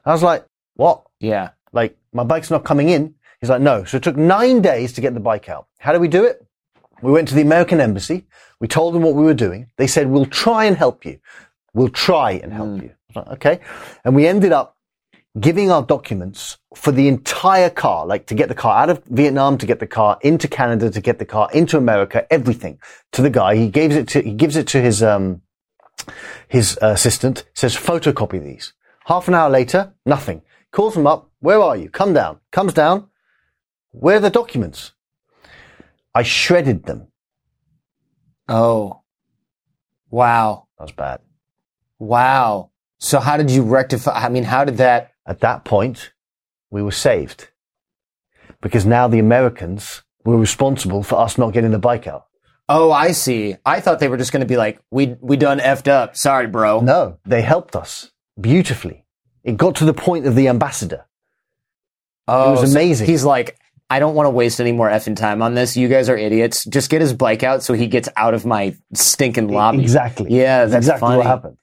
I 0.05 0.13
was 0.13 0.23
like, 0.23 0.47
what? 0.77 1.03
Yeah. 1.19 1.51
Like, 1.73 1.97
my 2.13 2.25
bike's 2.25 2.51
not 2.51 2.65
coming 2.65 2.89
in. 2.89 3.15
He's 3.41 3.51
like, 3.51 3.61
no. 3.61 3.85
So 3.85 3.97
it 3.97 4.03
took 4.03 4.17
nine 4.17 4.63
days 4.63 4.93
to 4.93 5.01
get 5.01 5.15
the 5.15 5.21
bike 5.21 5.49
out. 5.49 5.67
How 5.79 5.93
do 5.93 5.99
we 5.99 6.09
do 6.09 6.25
it? 6.25 6.47
We 7.03 7.11
went 7.11 7.29
to 7.29 7.35
the 7.35 7.43
American 7.43 7.81
embassy. 7.81 8.27
We 8.61 8.69
told 8.69 8.95
them 8.95 9.03
what 9.03 9.15
we 9.15 9.25
were 9.25 9.35
doing. 9.35 9.71
They 9.77 9.89
said, 9.89 10.09
we'll 10.09 10.27
try 10.27 10.67
and 10.67 10.77
help 10.77 11.05
you. 11.05 11.19
We'll 11.75 11.89
try 11.89 12.33
and 12.33 12.53
help 12.53 12.81
you. 12.81 12.91
I 12.91 12.95
was 13.09 13.17
like, 13.17 13.29
okay. 13.29 13.61
And 14.05 14.15
we 14.15 14.29
ended 14.29 14.53
up 14.53 14.77
giving 15.41 15.71
our 15.71 15.83
documents 15.83 16.59
for 16.77 16.93
the 16.93 17.09
entire 17.09 17.71
car, 17.71 18.07
like 18.07 18.27
to 18.27 18.35
get 18.35 18.49
the 18.49 18.55
car 18.55 18.83
out 18.83 18.91
of 18.91 19.03
Vietnam, 19.07 19.59
to 19.59 19.67
get 19.67 19.81
the 19.81 19.87
car 19.87 20.19
into 20.21 20.47
Canada, 20.47 20.91
to 20.91 21.01
get 21.01 21.19
the 21.19 21.25
car 21.25 21.49
into 21.53 21.77
America, 21.77 22.31
everything 22.31 22.79
to 23.13 23.23
the 23.23 23.31
guy. 23.31 23.57
He 23.57 23.69
gives 23.69 23.97
it 23.97 24.09
to, 24.09 24.21
he 24.21 24.35
gives 24.35 24.57
it 24.57 24.69
to 24.69 24.81
his, 24.81 25.03
um, 25.03 25.43
his 26.49 26.79
uh, 26.83 26.89
assistant, 26.89 27.47
says 27.55 27.75
photocopy 27.75 28.43
these. 28.43 28.75
Half 29.07 29.27
an 29.27 29.35
hour 29.35 29.51
later, 29.51 29.95
nothing. 30.07 30.43
Calls 30.71 30.97
him 30.97 31.07
up. 31.07 31.32
Where 31.43 31.61
are 31.61 31.77
you? 31.77 31.91
Come 31.91 32.15
down. 32.15 32.39
Comes 32.53 32.73
down. 32.73 33.09
Where 33.91 34.17
are 34.17 34.21
the 34.21 34.31
documents? 34.31 34.93
I 36.15 36.23
shredded 36.23 36.85
them. 36.85 37.09
Oh. 38.49 39.03
Wow. 40.09 40.69
That 40.79 40.85
was 40.85 40.93
bad. 40.93 41.21
Wow. 41.99 42.71
So 42.99 43.19
how 43.19 43.37
did 43.37 43.51
you 43.51 43.65
rectify? 43.65 44.13
I 44.13 44.29
mean, 44.29 44.45
how 44.45 44.65
did 44.65 44.77
that? 44.77 45.11
At 45.27 45.41
that 45.41 45.65
point, 45.65 46.13
we 46.71 46.81
were 46.81 46.93
saved 46.93 47.49
because 48.61 48.87
now 48.87 49.09
the 49.09 49.19
Americans 49.19 50.03
were 50.25 50.37
responsible 50.37 51.03
for 51.03 51.17
us 51.17 51.39
not 51.39 51.53
getting 51.53 51.73
the 51.73 51.79
bike 51.79 52.07
out. 52.07 52.27
Oh, 52.69 52.93
I 52.93 53.13
see. 53.13 53.57
I 53.67 53.81
thought 53.81 53.99
they 53.99 54.09
were 54.09 54.17
just 54.17 54.33
going 54.33 54.41
to 54.43 54.47
be 54.47 54.57
like, 54.57 54.81
we 54.93 55.17
we 55.21 55.37
done 55.37 55.59
effed 55.59 55.89
up. 55.89 56.17
Sorry, 56.17 56.47
bro. 56.47 56.81
No, 56.81 57.19
they 57.25 57.43
helped 57.43 57.75
us 57.75 58.13
beautifully. 58.41 59.07
It 59.43 59.57
got 59.57 59.75
to 59.77 59.85
the 59.85 59.95
point 59.95 60.27
of 60.27 60.37
the 60.37 60.47
ambassador. 60.47 61.07
Oh, 62.29 62.49
It 62.57 62.61
was 62.61 62.73
so 62.73 62.79
amazing. 62.79 63.07
he's 63.07 63.25
like, 63.25 63.57
I 63.91 63.99
don't 63.99 64.15
want 64.15 64.27
to 64.27 64.31
waste 64.31 64.61
any 64.61 64.73
more 64.73 64.89
effing 64.89 65.17
time 65.17 65.43
on 65.43 65.55
this. 65.55 65.77
You 65.77 65.89
guys 65.89 66.09
are 66.09 66.17
idiots. 66.17 66.65
Just 66.65 66.89
get 66.89 67.01
his 67.03 67.13
bike 67.13 67.43
out 67.43 67.63
so 67.63 67.75
he 67.75 67.87
gets 67.89 68.09
out 68.17 68.33
of 68.33 68.47
my 68.47 68.75
stinking 68.95 69.49
lobby. 69.49 69.81
Exactly. 69.83 70.35
Yeah, 70.35 70.65
that's 70.65 70.87
exactly 70.87 71.01
funny. 71.01 71.17
what 71.19 71.27
happened. 71.27 71.57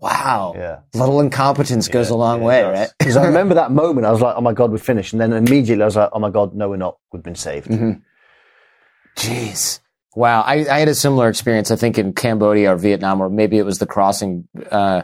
Wow. 0.00 0.52
Yeah. 0.56 0.80
Little 0.92 1.20
incompetence 1.20 1.88
goes 1.88 2.10
a 2.10 2.14
long 2.14 2.42
way, 2.42 2.62
right? 2.62 2.90
Because 2.98 3.16
I 3.16 3.24
remember 3.28 3.54
that 3.54 3.72
moment, 3.72 4.06
I 4.06 4.10
was 4.12 4.20
like, 4.20 4.34
"Oh 4.36 4.40
my 4.42 4.52
god, 4.52 4.70
we're 4.70 4.76
finished," 4.78 5.12
and 5.14 5.20
then 5.20 5.32
immediately 5.32 5.82
I 5.82 5.86
was 5.86 5.96
like, 5.96 6.10
"Oh 6.12 6.18
my 6.18 6.28
god, 6.30 6.54
no, 6.54 6.68
we're 6.68 6.76
not. 6.76 6.98
We've 7.10 7.22
been 7.22 7.34
saved." 7.34 7.68
Mm-hmm. 7.68 7.92
Jeez. 9.16 9.80
Wow. 10.14 10.42
I, 10.42 10.66
I 10.68 10.78
had 10.78 10.88
a 10.88 10.94
similar 10.94 11.28
experience, 11.28 11.70
I 11.70 11.76
think, 11.76 11.98
in 11.98 12.12
Cambodia 12.12 12.72
or 12.72 12.76
Vietnam, 12.76 13.20
or 13.20 13.28
maybe 13.28 13.58
it 13.58 13.64
was 13.64 13.78
the 13.78 13.86
crossing. 13.86 14.46
Uh, 14.70 15.02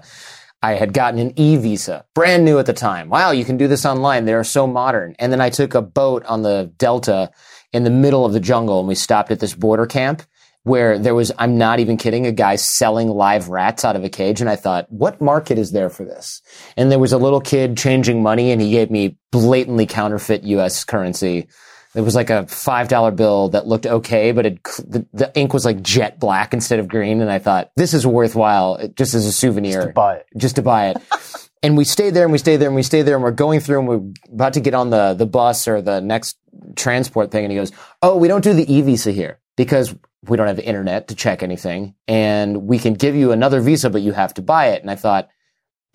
I 0.62 0.74
had 0.74 0.92
gotten 0.92 1.18
an 1.18 1.32
e 1.38 1.56
visa, 1.56 2.04
brand 2.14 2.44
new 2.44 2.58
at 2.58 2.66
the 2.66 2.72
time. 2.72 3.08
Wow, 3.08 3.30
you 3.30 3.44
can 3.44 3.56
do 3.56 3.66
this 3.66 3.86
online. 3.86 4.24
They're 4.24 4.44
so 4.44 4.66
modern. 4.66 5.16
And 5.18 5.32
then 5.32 5.40
I 5.40 5.48
took 5.48 5.74
a 5.74 5.82
boat 5.82 6.24
on 6.26 6.42
the 6.42 6.70
Delta 6.76 7.30
in 7.72 7.84
the 7.84 7.90
middle 7.90 8.26
of 8.26 8.32
the 8.32 8.40
jungle 8.40 8.80
and 8.80 8.88
we 8.88 8.94
stopped 8.94 9.30
at 9.30 9.40
this 9.40 9.54
border 9.54 9.86
camp 9.86 10.22
where 10.64 10.98
there 10.98 11.14
was, 11.14 11.32
I'm 11.38 11.56
not 11.56 11.80
even 11.80 11.96
kidding, 11.96 12.26
a 12.26 12.32
guy 12.32 12.56
selling 12.56 13.08
live 13.08 13.48
rats 13.48 13.84
out 13.84 13.96
of 13.96 14.04
a 14.04 14.10
cage. 14.10 14.42
And 14.42 14.50
I 14.50 14.56
thought, 14.56 14.90
what 14.92 15.20
market 15.20 15.56
is 15.56 15.72
there 15.72 15.88
for 15.88 16.04
this? 16.04 16.42
And 16.76 16.90
there 16.92 16.98
was 16.98 17.14
a 17.14 17.18
little 17.18 17.40
kid 17.40 17.78
changing 17.78 18.22
money 18.22 18.50
and 18.52 18.60
he 18.60 18.72
gave 18.72 18.90
me 18.90 19.16
blatantly 19.32 19.86
counterfeit 19.86 20.42
US 20.44 20.84
currency. 20.84 21.48
It 21.94 22.02
was 22.02 22.14
like 22.14 22.30
a 22.30 22.46
five 22.46 22.88
dollar 22.88 23.10
bill 23.10 23.48
that 23.50 23.66
looked 23.66 23.86
okay, 23.86 24.30
but 24.32 24.46
it, 24.46 24.62
the, 24.62 25.06
the 25.12 25.32
ink 25.34 25.52
was 25.52 25.64
like 25.64 25.82
jet 25.82 26.20
black 26.20 26.54
instead 26.54 26.78
of 26.78 26.86
green. 26.86 27.20
And 27.20 27.30
I 27.30 27.38
thought 27.40 27.72
this 27.76 27.94
is 27.94 28.06
worthwhile 28.06 28.88
just 28.94 29.14
as 29.14 29.26
a 29.26 29.32
souvenir, 29.32 29.86
to 29.86 29.92
buy 29.92 30.16
it. 30.16 30.26
just 30.36 30.56
to 30.56 30.62
buy 30.62 30.90
it. 30.90 30.98
and 31.62 31.76
we 31.76 31.84
stayed 31.84 32.14
there 32.14 32.24
and 32.24 32.32
we 32.32 32.38
stayed 32.38 32.58
there 32.58 32.68
and 32.68 32.76
we 32.76 32.84
stayed 32.84 33.02
there 33.02 33.16
and 33.16 33.24
we're 33.24 33.32
going 33.32 33.60
through 33.60 33.80
and 33.80 33.88
we're 33.88 34.32
about 34.32 34.52
to 34.54 34.60
get 34.60 34.74
on 34.74 34.90
the 34.90 35.14
the 35.14 35.26
bus 35.26 35.66
or 35.66 35.82
the 35.82 36.00
next 36.00 36.38
transport 36.76 37.32
thing. 37.32 37.44
And 37.44 37.52
he 37.52 37.58
goes, 37.58 37.72
"Oh, 38.02 38.16
we 38.16 38.28
don't 38.28 38.44
do 38.44 38.52
the 38.52 38.72
e 38.72 38.82
visa 38.82 39.10
here 39.10 39.40
because 39.56 39.94
we 40.28 40.36
don't 40.36 40.46
have 40.46 40.60
internet 40.60 41.08
to 41.08 41.16
check 41.16 41.42
anything, 41.42 41.94
and 42.06 42.68
we 42.68 42.78
can 42.78 42.94
give 42.94 43.16
you 43.16 43.32
another 43.32 43.60
visa, 43.60 43.90
but 43.90 44.02
you 44.02 44.12
have 44.12 44.34
to 44.34 44.42
buy 44.42 44.68
it." 44.68 44.82
And 44.82 44.90
I 44.92 44.94
thought, 44.94 45.28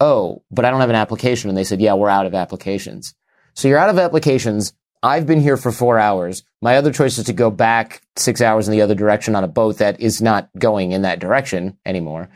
"Oh, 0.01 0.43
but 0.51 0.65
I 0.65 0.71
don't 0.71 0.81
have 0.81 0.89
an 0.89 0.95
application." 0.97 1.49
And 1.49 1.57
they 1.57 1.63
said, 1.63 1.79
"Yeah, 1.79 1.93
we're 1.93 2.09
out 2.09 2.25
of 2.25 2.35
applications." 2.35 3.13
So 3.53 3.69
you're 3.69 3.77
out 3.77 3.89
of 3.89 3.97
applications. 3.97 4.73
I've 5.05 5.27
been 5.27 5.39
here 5.39 5.55
for 5.55 5.71
four 5.71 5.99
hours. 5.99 6.43
My 6.63 6.77
other 6.77 6.91
choice 6.91 7.19
is 7.19 7.25
to 7.25 7.33
go 7.33 7.51
back 7.51 8.01
six 8.15 8.41
hours 8.41 8.67
in 8.67 8.71
the 8.71 8.81
other 8.81 8.95
direction 8.95 9.35
on 9.35 9.43
a 9.43 9.47
boat 9.47 9.77
that 9.77 10.01
is 10.01 10.19
not 10.19 10.49
going 10.57 10.93
in 10.93 11.03
that 11.03 11.19
direction 11.19 11.77
anymore. 11.85 12.27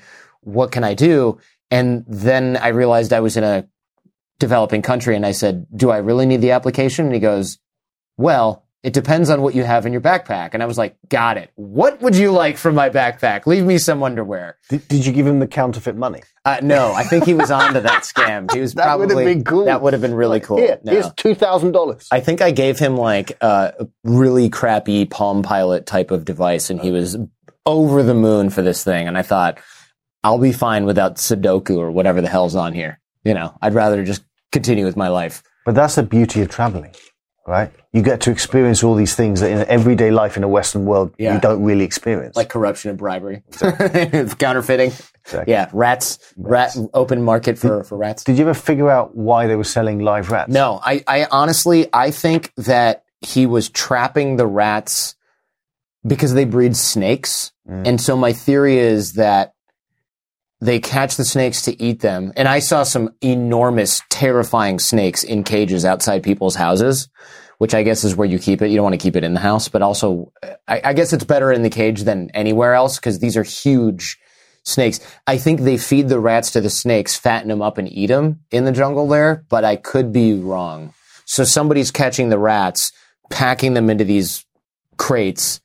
What 0.41 0.71
can 0.71 0.83
I 0.83 0.93
do? 0.93 1.39
And 1.71 2.05
then 2.07 2.57
I 2.57 2.67
realized 2.67 3.11
I 3.11 3.21
was 3.21 3.37
in 3.37 3.43
a 3.43 3.67
developing 4.37 4.83
country. 4.83 5.15
And 5.15 5.25
I 5.25 5.31
said, 5.31 5.65
do 5.75 5.89
I 5.89 5.97
really 5.97 6.27
need 6.27 6.41
the 6.41 6.51
application? 6.51 7.05
And 7.05 7.15
he 7.15 7.19
goes, 7.19 7.57
well, 8.17 8.67
it 8.81 8.93
depends 8.93 9.29
on 9.29 9.41
what 9.41 9.55
you 9.55 9.63
have 9.63 9.85
in 9.85 9.91
your 9.91 10.01
backpack. 10.01 10.51
And 10.53 10.63
I 10.63 10.65
was 10.65 10.77
like, 10.77 10.95
got 11.09 11.37
it. 11.37 11.51
What 11.55 12.01
would 12.01 12.15
you 12.15 12.31
like 12.31 12.55
from 12.57 12.75
my 12.75 12.89
backpack? 12.89 13.45
Leave 13.45 13.65
me 13.65 13.77
some 13.77 14.01
underwear. 14.03 14.57
Did, 14.69 14.87
did 14.87 15.05
you 15.05 15.11
give 15.11 15.27
him 15.27 15.39
the 15.39 15.47
counterfeit 15.47 15.97
money? 15.97 16.21
Uh, 16.45 16.59
no, 16.63 16.93
I 16.93 17.03
think 17.03 17.25
he 17.25 17.33
was 17.33 17.51
onto 17.51 17.81
that 17.81 18.03
scam. 18.03 18.49
He 18.53 18.61
was 18.61 18.73
That 18.75 18.97
would 18.97 19.09
have 19.09 19.19
been 19.19 19.43
cool. 19.43 19.65
That 19.65 19.81
would 19.81 19.91
have 19.93 20.01
been 20.01 20.13
really 20.15 20.39
cool. 20.39 20.57
Here, 20.57 20.79
No. 20.83 20.93
here's 20.93 21.11
two 21.15 21.35
thousand 21.35 21.73
dollars. 21.73 22.07
I 22.11 22.21
think 22.21 22.41
I 22.41 22.51
gave 22.51 22.79
him 22.79 22.95
like 22.95 23.37
a 23.41 23.87
really 24.05 24.49
crappy 24.49 25.05
Palm 25.05 25.43
Pilot 25.43 25.85
type 25.85 26.11
of 26.11 26.23
device, 26.23 26.69
and 26.69 26.79
he 26.79 26.91
was 26.91 27.17
over 27.65 28.01
the 28.01 28.15
moon 28.15 28.49
for 28.49 28.61
this 28.61 28.83
thing. 28.83 29.07
And 29.09 29.17
I 29.17 29.21
thought, 29.23 29.59
I'll 30.23 30.39
be 30.39 30.53
fine 30.53 30.85
without 30.85 31.15
Sudoku 31.17 31.77
or 31.77 31.91
whatever 31.91 32.21
the 32.21 32.29
hell's 32.29 32.55
on 32.55 32.73
here. 32.73 32.99
You 33.25 33.33
know, 33.33 33.53
I'd 33.61 33.73
rather 33.73 34.03
just 34.05 34.23
continue 34.53 34.85
with 34.85 34.95
my 34.95 35.09
life. 35.09 35.43
But 35.65 35.75
that's 35.75 35.95
the 35.95 36.03
beauty 36.03 36.41
of 36.41 36.49
traveling, 36.49 36.95
right? 37.49 37.71
You 37.91 38.03
get 38.03 38.21
to 38.21 38.31
experience 38.31 38.83
all 38.83 38.93
these 38.95 39.15
things 39.15 39.41
that 39.41 39.49
in 39.51 39.67
everyday 39.67 40.11
life 40.11 40.37
in 40.37 40.43
a 40.43 40.47
Western 40.47 40.85
world 40.85 41.13
Yeah. 41.17 41.33
you 41.33 41.41
don't 41.41 41.63
really 41.63 41.83
experience. 41.83 42.35
Like 42.35 42.49
corruption 42.49 42.89
and 42.91 42.97
bribery, 42.99 43.41
counterfeiting. 44.37 44.91
Exactly. 45.25 45.51
Yeah, 45.51 45.69
rats, 45.73 46.19
rat, 46.37 46.75
open 46.93 47.23
market 47.23 47.57
for, 47.57 47.83
for 47.83 47.97
rats. 47.97 48.23
Did 48.23 48.37
you 48.37 48.43
ever 48.45 48.53
figure 48.53 48.89
out 48.89 49.15
why 49.15 49.47
they 49.47 49.55
were 49.55 49.63
selling 49.63 49.99
live 49.99 50.29
rats? 50.31 50.51
No, 50.51 50.79
I, 50.83 51.03
I 51.07 51.27
honestly, 51.31 51.87
I 51.91 52.11
think 52.11 52.53
that 52.55 53.03
he 53.21 53.45
was 53.45 53.69
trapping 53.69 54.37
the 54.37 54.47
rats 54.47 55.15
because 56.05 56.33
they 56.33 56.45
breed 56.45 56.75
snakes. 56.77 57.51
Mm. 57.67 57.87
And 57.87 58.01
so 58.01 58.15
my 58.15 58.33
theory 58.33 58.77
is 58.77 59.13
that 59.13 59.53
they 60.61 60.79
catch 60.79 61.15
the 61.15 61.25
snakes 61.25 61.61
to 61.63 61.81
eat 61.81 62.01
them. 62.01 62.33
And 62.35 62.47
I 62.47 62.59
saw 62.59 62.83
some 62.83 63.13
enormous, 63.21 64.01
terrifying 64.09 64.79
snakes 64.79 65.23
in 65.23 65.43
cages 65.43 65.85
outside 65.85 66.23
people's 66.23 66.55
houses, 66.55 67.07
which 67.59 67.73
I 67.73 67.83
guess 67.83 68.03
is 68.03 68.15
where 68.15 68.27
you 68.27 68.39
keep 68.39 68.61
it. 68.61 68.69
You 68.69 68.77
don't 68.77 68.83
want 68.83 68.99
to 68.99 69.03
keep 69.03 69.15
it 69.15 69.23
in 69.23 69.33
the 69.33 69.39
house, 69.39 69.69
but 69.69 69.81
also, 69.81 70.31
I, 70.67 70.81
I 70.83 70.93
guess 70.93 71.13
it's 71.13 71.23
better 71.23 71.51
in 71.51 71.63
the 71.63 71.69
cage 71.69 72.03
than 72.03 72.29
anywhere 72.33 72.73
else 72.73 72.97
because 72.97 73.19
these 73.19 73.37
are 73.37 73.43
huge 73.43 74.17
snakes. 74.63 74.99
I 75.27 75.37
think 75.37 75.61
they 75.61 75.77
feed 75.77 76.09
the 76.09 76.19
rats 76.19 76.51
to 76.51 76.61
the 76.61 76.69
snakes, 76.69 77.15
fatten 77.15 77.47
them 77.47 77.61
up 77.61 77.77
and 77.77 77.91
eat 77.91 78.07
them 78.07 78.41
in 78.51 78.65
the 78.65 78.71
jungle 78.71 79.07
there, 79.07 79.45
but 79.49 79.63
I 79.63 79.77
could 79.77 80.11
be 80.11 80.33
wrong. 80.33 80.93
So 81.25 81.43
somebody's 81.43 81.91
catching 81.91 82.29
the 82.29 82.39
rats, 82.39 82.91
packing 83.29 83.75
them 83.75 83.89
into 83.89 84.03
these 84.03 84.45
crates, 84.97 85.61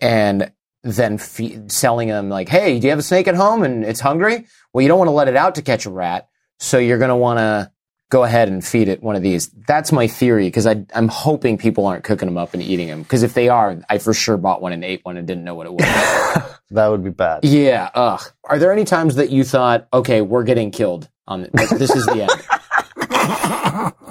and 0.00 0.50
then 0.82 1.18
fe- 1.18 1.60
selling 1.68 2.08
them 2.08 2.28
like, 2.28 2.48
"Hey, 2.48 2.78
do 2.78 2.86
you 2.86 2.90
have 2.90 2.98
a 2.98 3.02
snake 3.02 3.28
at 3.28 3.34
home 3.34 3.62
and 3.62 3.84
it's 3.84 4.00
hungry? 4.00 4.46
Well, 4.72 4.82
you 4.82 4.88
don't 4.88 4.98
want 4.98 5.08
to 5.08 5.12
let 5.12 5.28
it 5.28 5.36
out 5.36 5.54
to 5.56 5.62
catch 5.62 5.86
a 5.86 5.90
rat, 5.90 6.28
so 6.58 6.78
you're 6.78 6.98
going 6.98 7.08
to 7.10 7.16
want 7.16 7.38
to 7.38 7.70
go 8.10 8.24
ahead 8.24 8.48
and 8.48 8.64
feed 8.64 8.88
it 8.88 9.02
one 9.02 9.16
of 9.16 9.22
these." 9.22 9.48
That's 9.66 9.92
my 9.92 10.06
theory 10.06 10.46
because 10.46 10.66
I'm 10.66 11.08
hoping 11.08 11.58
people 11.58 11.86
aren't 11.86 12.04
cooking 12.04 12.28
them 12.28 12.38
up 12.38 12.54
and 12.54 12.62
eating 12.62 12.88
them. 12.88 13.02
Because 13.02 13.22
if 13.22 13.34
they 13.34 13.48
are, 13.48 13.80
I 13.90 13.98
for 13.98 14.14
sure 14.14 14.36
bought 14.36 14.62
one 14.62 14.72
and 14.72 14.84
ate 14.84 15.04
one 15.04 15.16
and 15.16 15.26
didn't 15.26 15.44
know 15.44 15.54
what 15.54 15.66
it 15.66 15.72
was. 15.72 16.42
That 16.70 16.88
would 16.88 17.02
be 17.02 17.08
bad. 17.08 17.46
yeah. 17.46 17.88
Ugh. 17.94 18.20
Are 18.44 18.58
there 18.58 18.70
any 18.74 18.84
times 18.84 19.14
that 19.14 19.30
you 19.30 19.42
thought, 19.42 19.88
"Okay, 19.90 20.20
we're 20.20 20.44
getting 20.44 20.70
killed 20.70 21.08
on 21.26 21.48
this, 21.54 21.70
this 21.70 21.96
is 21.96 22.04
the 22.04 22.24
end"? 22.24 24.04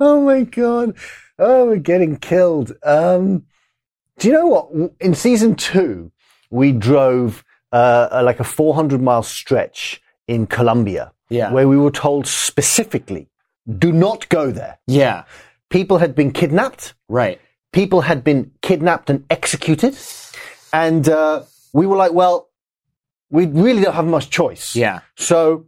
Oh 0.00 0.22
my 0.24 0.42
god. 0.44 0.94
Oh, 1.40 1.66
we're 1.66 1.76
getting 1.76 2.18
killed. 2.18 2.72
Um, 2.84 3.46
do 4.18 4.28
you 4.28 4.34
know 4.34 4.46
what? 4.46 4.92
In 5.00 5.14
season 5.14 5.54
two, 5.54 6.10
we 6.50 6.72
drove 6.72 7.44
uh, 7.72 8.22
like 8.24 8.40
a 8.40 8.44
400 8.44 9.00
mile 9.02 9.22
stretch 9.22 10.00
in 10.26 10.46
Colombia, 10.46 11.12
Yeah. 11.30 11.52
where 11.52 11.68
we 11.68 11.76
were 11.76 11.90
told 11.90 12.26
specifically, 12.26 13.28
do 13.78 13.92
not 13.92 14.28
go 14.28 14.50
there. 14.50 14.78
Yeah. 14.86 15.24
People 15.70 15.98
had 15.98 16.14
been 16.14 16.32
kidnapped. 16.32 16.94
Right. 17.08 17.40
People 17.72 18.00
had 18.02 18.24
been 18.24 18.50
kidnapped 18.62 19.10
and 19.10 19.24
executed. 19.30 19.96
And 20.72 21.08
uh, 21.08 21.42
we 21.72 21.86
were 21.86 21.96
like, 21.96 22.12
well, 22.12 22.48
we 23.30 23.46
really 23.46 23.82
don't 23.82 23.94
have 23.94 24.06
much 24.06 24.30
choice. 24.30 24.74
Yeah. 24.74 25.00
So 25.16 25.66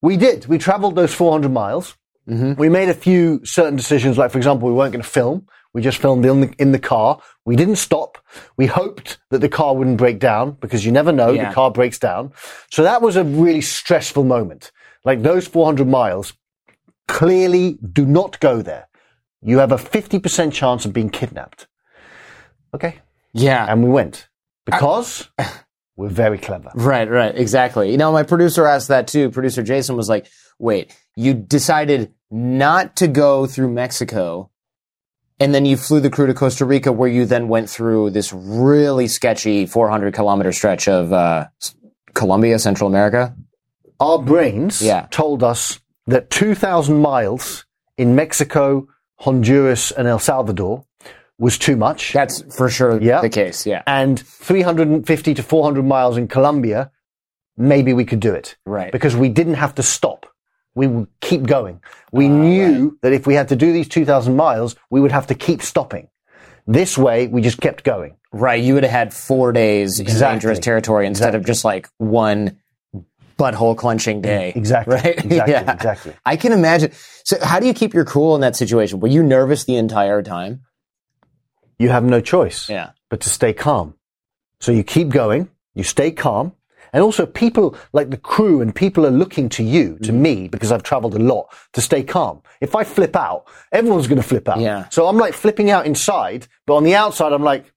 we 0.00 0.16
did. 0.16 0.46
We 0.46 0.58
traveled 0.58 0.94
those 0.94 1.12
400 1.14 1.50
miles. 1.52 1.96
We 2.24 2.68
made 2.68 2.88
a 2.88 2.94
few 2.94 3.44
certain 3.44 3.74
decisions, 3.74 4.16
like, 4.16 4.30
for 4.30 4.38
example, 4.38 4.68
we 4.68 4.74
weren't 4.74 4.92
going 4.92 5.02
to 5.02 5.08
film. 5.08 5.48
We 5.74 5.80
just 5.82 5.98
filmed 5.98 6.24
in 6.26 6.40
the, 6.42 6.54
in 6.58 6.72
the 6.72 6.78
car. 6.78 7.20
We 7.46 7.56
didn't 7.56 7.76
stop. 7.76 8.18
We 8.56 8.66
hoped 8.66 9.18
that 9.30 9.38
the 9.40 9.48
car 9.48 9.74
wouldn't 9.74 9.96
break 9.96 10.18
down 10.18 10.58
because 10.60 10.84
you 10.84 10.92
never 10.92 11.12
know, 11.12 11.30
Yeah. 11.32 11.48
the 11.48 11.54
car 11.54 11.70
breaks 11.70 11.98
down. 11.98 12.32
So 12.70 12.82
that 12.82 13.00
was 13.00 13.16
a 13.16 13.24
really 13.24 13.62
stressful 13.62 14.24
moment. 14.24 14.70
Like 15.04 15.22
those 15.22 15.46
400 15.48 15.88
miles, 15.88 16.34
clearly 17.08 17.78
do 17.92 18.04
not 18.06 18.38
go 18.40 18.62
there. 18.62 18.88
You 19.40 19.58
have 19.58 19.72
a 19.72 19.76
50% 19.76 20.52
chance 20.52 20.84
of 20.84 20.92
being 20.92 21.10
kidnapped. 21.10 21.66
Okay. 22.74 22.96
Yeah. 23.32 23.66
And 23.68 23.82
we 23.82 23.90
went 23.90 24.28
because 24.66 25.28
we're 25.96 26.08
very 26.08 26.38
clever. 26.38 26.70
Right, 26.74 27.08
right, 27.10 27.34
exactly. 27.36 27.90
You 27.90 27.96
know, 27.96 28.12
my 28.12 28.22
producer 28.22 28.66
asked 28.66 28.88
that 28.88 29.08
too. 29.08 29.30
Producer 29.30 29.62
Jason 29.62 29.96
was 29.96 30.08
like, 30.08 30.26
wait, 30.58 30.94
you 31.16 31.34
decided 31.34 32.12
not 32.30 32.96
to 32.96 33.08
go 33.08 33.46
through 33.46 33.72
Mexico 33.72 34.50
and 35.42 35.54
then 35.54 35.64
you 35.66 35.76
flew 35.76 36.00
the 36.00 36.10
crew 36.10 36.26
to 36.26 36.34
Costa 36.34 36.64
Rica 36.64 36.90
where 36.92 37.08
you 37.08 37.24
then 37.26 37.48
went 37.48 37.68
through 37.68 38.10
this 38.10 38.32
really 38.32 39.08
sketchy 39.08 39.66
400 39.66 40.14
kilometer 40.14 40.52
stretch 40.52 40.88
of 40.88 41.12
uh, 41.12 41.46
Colombia, 42.14 42.58
Central 42.58 42.88
America. 42.88 43.34
our 44.00 44.18
brains 44.20 44.80
Yeah. 44.82 45.06
told 45.10 45.42
us 45.42 45.80
that 46.06 46.30
2,000 46.30 46.96
miles 47.00 47.64
in 47.96 48.14
Mexico, 48.14 48.86
Honduras, 49.20 49.92
and 49.92 50.08
El 50.08 50.18
Salvador 50.18 50.84
was 51.38 51.56
too 51.58 51.76
much. 51.76 52.12
That's 52.12 52.42
for 52.56 52.68
sure 52.68 53.00
Yeah. 53.00 53.20
the 53.20 53.28
case. 53.28 53.66
Yeah. 53.66 53.82
and 53.86 54.18
350 54.18 55.34
to 55.34 55.42
400 55.42 55.84
miles 55.84 56.16
in 56.16 56.26
Colombia, 56.28 56.90
maybe 57.56 57.92
we 57.92 58.04
could 58.04 58.20
do 58.20 58.32
it. 58.34 58.56
Right. 58.66 58.90
Because 58.92 59.14
we 59.16 59.28
didn't 59.28 59.54
have 59.54 59.74
to 59.76 59.82
stop. 59.82 60.26
We 60.74 60.86
would 60.86 61.08
keep 61.20 61.42
going. 61.46 61.80
We 62.12 62.28
knew 62.28 62.98
that 63.02 63.12
if 63.12 63.26
we 63.26 63.34
had 63.34 63.48
to 63.48 63.56
do 63.56 63.72
these 63.72 63.88
2,000 63.88 64.34
miles, 64.36 64.74
we 64.90 65.00
would 65.00 65.12
have 65.12 65.26
to 65.28 65.34
keep 65.34 65.62
stopping. 65.62 66.08
This 66.66 66.96
way, 66.96 67.26
we 67.26 67.42
just 67.42 67.60
kept 67.60 67.84
going. 67.84 68.16
Right. 68.32 68.62
You 68.62 68.74
would 68.74 68.82
have 68.84 68.92
had 68.92 69.12
four 69.12 69.52
days 69.52 70.00
in 70.00 70.06
dangerous 70.06 70.58
territory 70.58 71.06
instead 71.06 71.34
of 71.34 71.44
just 71.44 71.64
like 71.64 71.88
one 71.98 72.58
butthole 73.38 73.76
clenching 73.76 74.20
day. 74.22 74.52
Exactly. 74.54 74.94
Right. 74.94 75.18
Exactly. 75.24 75.52
yeah. 75.52 75.72
Exactly. 75.72 76.14
I 76.24 76.36
can 76.36 76.52
imagine. 76.52 76.92
So, 77.24 77.36
how 77.42 77.58
do 77.60 77.66
you 77.66 77.74
keep 77.74 77.92
your 77.92 78.04
cool 78.04 78.34
in 78.34 78.40
that 78.42 78.56
situation? 78.56 79.00
Were 79.00 79.08
you 79.08 79.22
nervous 79.22 79.64
the 79.64 79.76
entire 79.76 80.22
time? 80.22 80.62
You 81.78 81.88
have 81.88 82.04
no 82.04 82.20
choice. 82.20 82.68
Yeah. 82.68 82.90
but 83.10 83.20
to 83.22 83.28
stay 83.28 83.52
calm. 83.52 83.94
So 84.60 84.70
you 84.70 84.84
keep 84.84 85.08
going, 85.08 85.50
you 85.74 85.82
stay 85.82 86.12
calm, 86.12 86.52
and 86.92 87.02
also 87.02 87.24
people 87.26 87.76
like 87.92 88.10
the 88.10 88.16
crew 88.16 88.60
and 88.60 88.74
people 88.74 89.06
are 89.06 89.10
looking 89.10 89.48
to 89.50 89.62
you, 89.62 89.90
Mm-hmm. 89.94 90.04
to 90.04 90.12
me, 90.12 90.48
because 90.48 90.70
I've 90.72 90.82
traveled 90.82 91.14
a 91.14 91.18
lot, 91.18 91.46
to 91.72 91.80
stay 91.80 92.02
calm. 92.02 92.42
If 92.60 92.74
I 92.76 92.84
flip 92.84 93.16
out, 93.16 93.44
everyone's 93.72 94.06
going 94.08 94.20
to 94.20 94.26
flip 94.28 94.48
out. 94.48 94.60
Yeah. 94.60 94.88
So 94.90 95.06
I'm 95.06 95.16
like 95.16 95.34
flipping 95.34 95.70
out 95.70 95.86
inside, 95.86 96.46
but 96.66 96.74
on 96.76 96.84
the 96.84 96.94
outside, 96.94 97.32
I'm 97.32 97.42
like, 97.42 97.72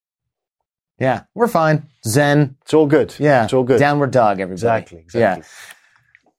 Yeah. 0.99 1.23
We're 1.33 1.47
fine. 1.47 1.87
Zen. 2.07 2.55
it's 2.61 2.73
all 2.73 2.87
good. 2.87 3.15
Yeah. 3.19 3.43
It's 3.45 3.53
all 3.53 3.63
good. 3.63 3.79
Downward 3.79 4.11
dog, 4.11 4.39
everybody. 4.39 4.53
Exactly, 4.53 4.99
exactly. 4.99 5.43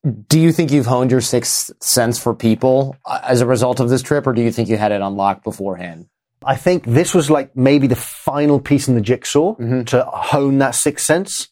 Yeah. 0.04 0.12
Do 0.28 0.38
you 0.38 0.52
think 0.52 0.70
you've 0.70 0.86
honed 0.86 1.10
your 1.10 1.20
sixth 1.20 1.72
sense 1.82 2.18
for 2.18 2.32
people 2.34 2.96
uh, 3.04 3.20
as 3.24 3.40
a 3.40 3.46
result 3.46 3.80
of 3.80 3.88
this 3.88 4.02
trip, 4.02 4.26
or 4.26 4.32
do 4.32 4.40
you 4.42 4.52
think 4.52 4.68
you 4.68 4.76
had 4.76 4.92
it 4.92 5.00
unlocked 5.02 5.42
beforehand? 5.42 6.06
I 6.44 6.54
think 6.54 6.84
this 6.84 7.12
was 7.12 7.28
like 7.28 7.56
maybe 7.56 7.88
the 7.88 7.96
final 7.96 8.60
piece 8.60 8.86
in 8.86 8.94
the 8.94 9.00
jigsaw 9.00 9.54
Mm-hmm. 9.56 9.82
to 9.84 10.04
hone 10.04 10.58
that 10.58 10.74
sixth 10.76 11.04
sense. 11.04 11.48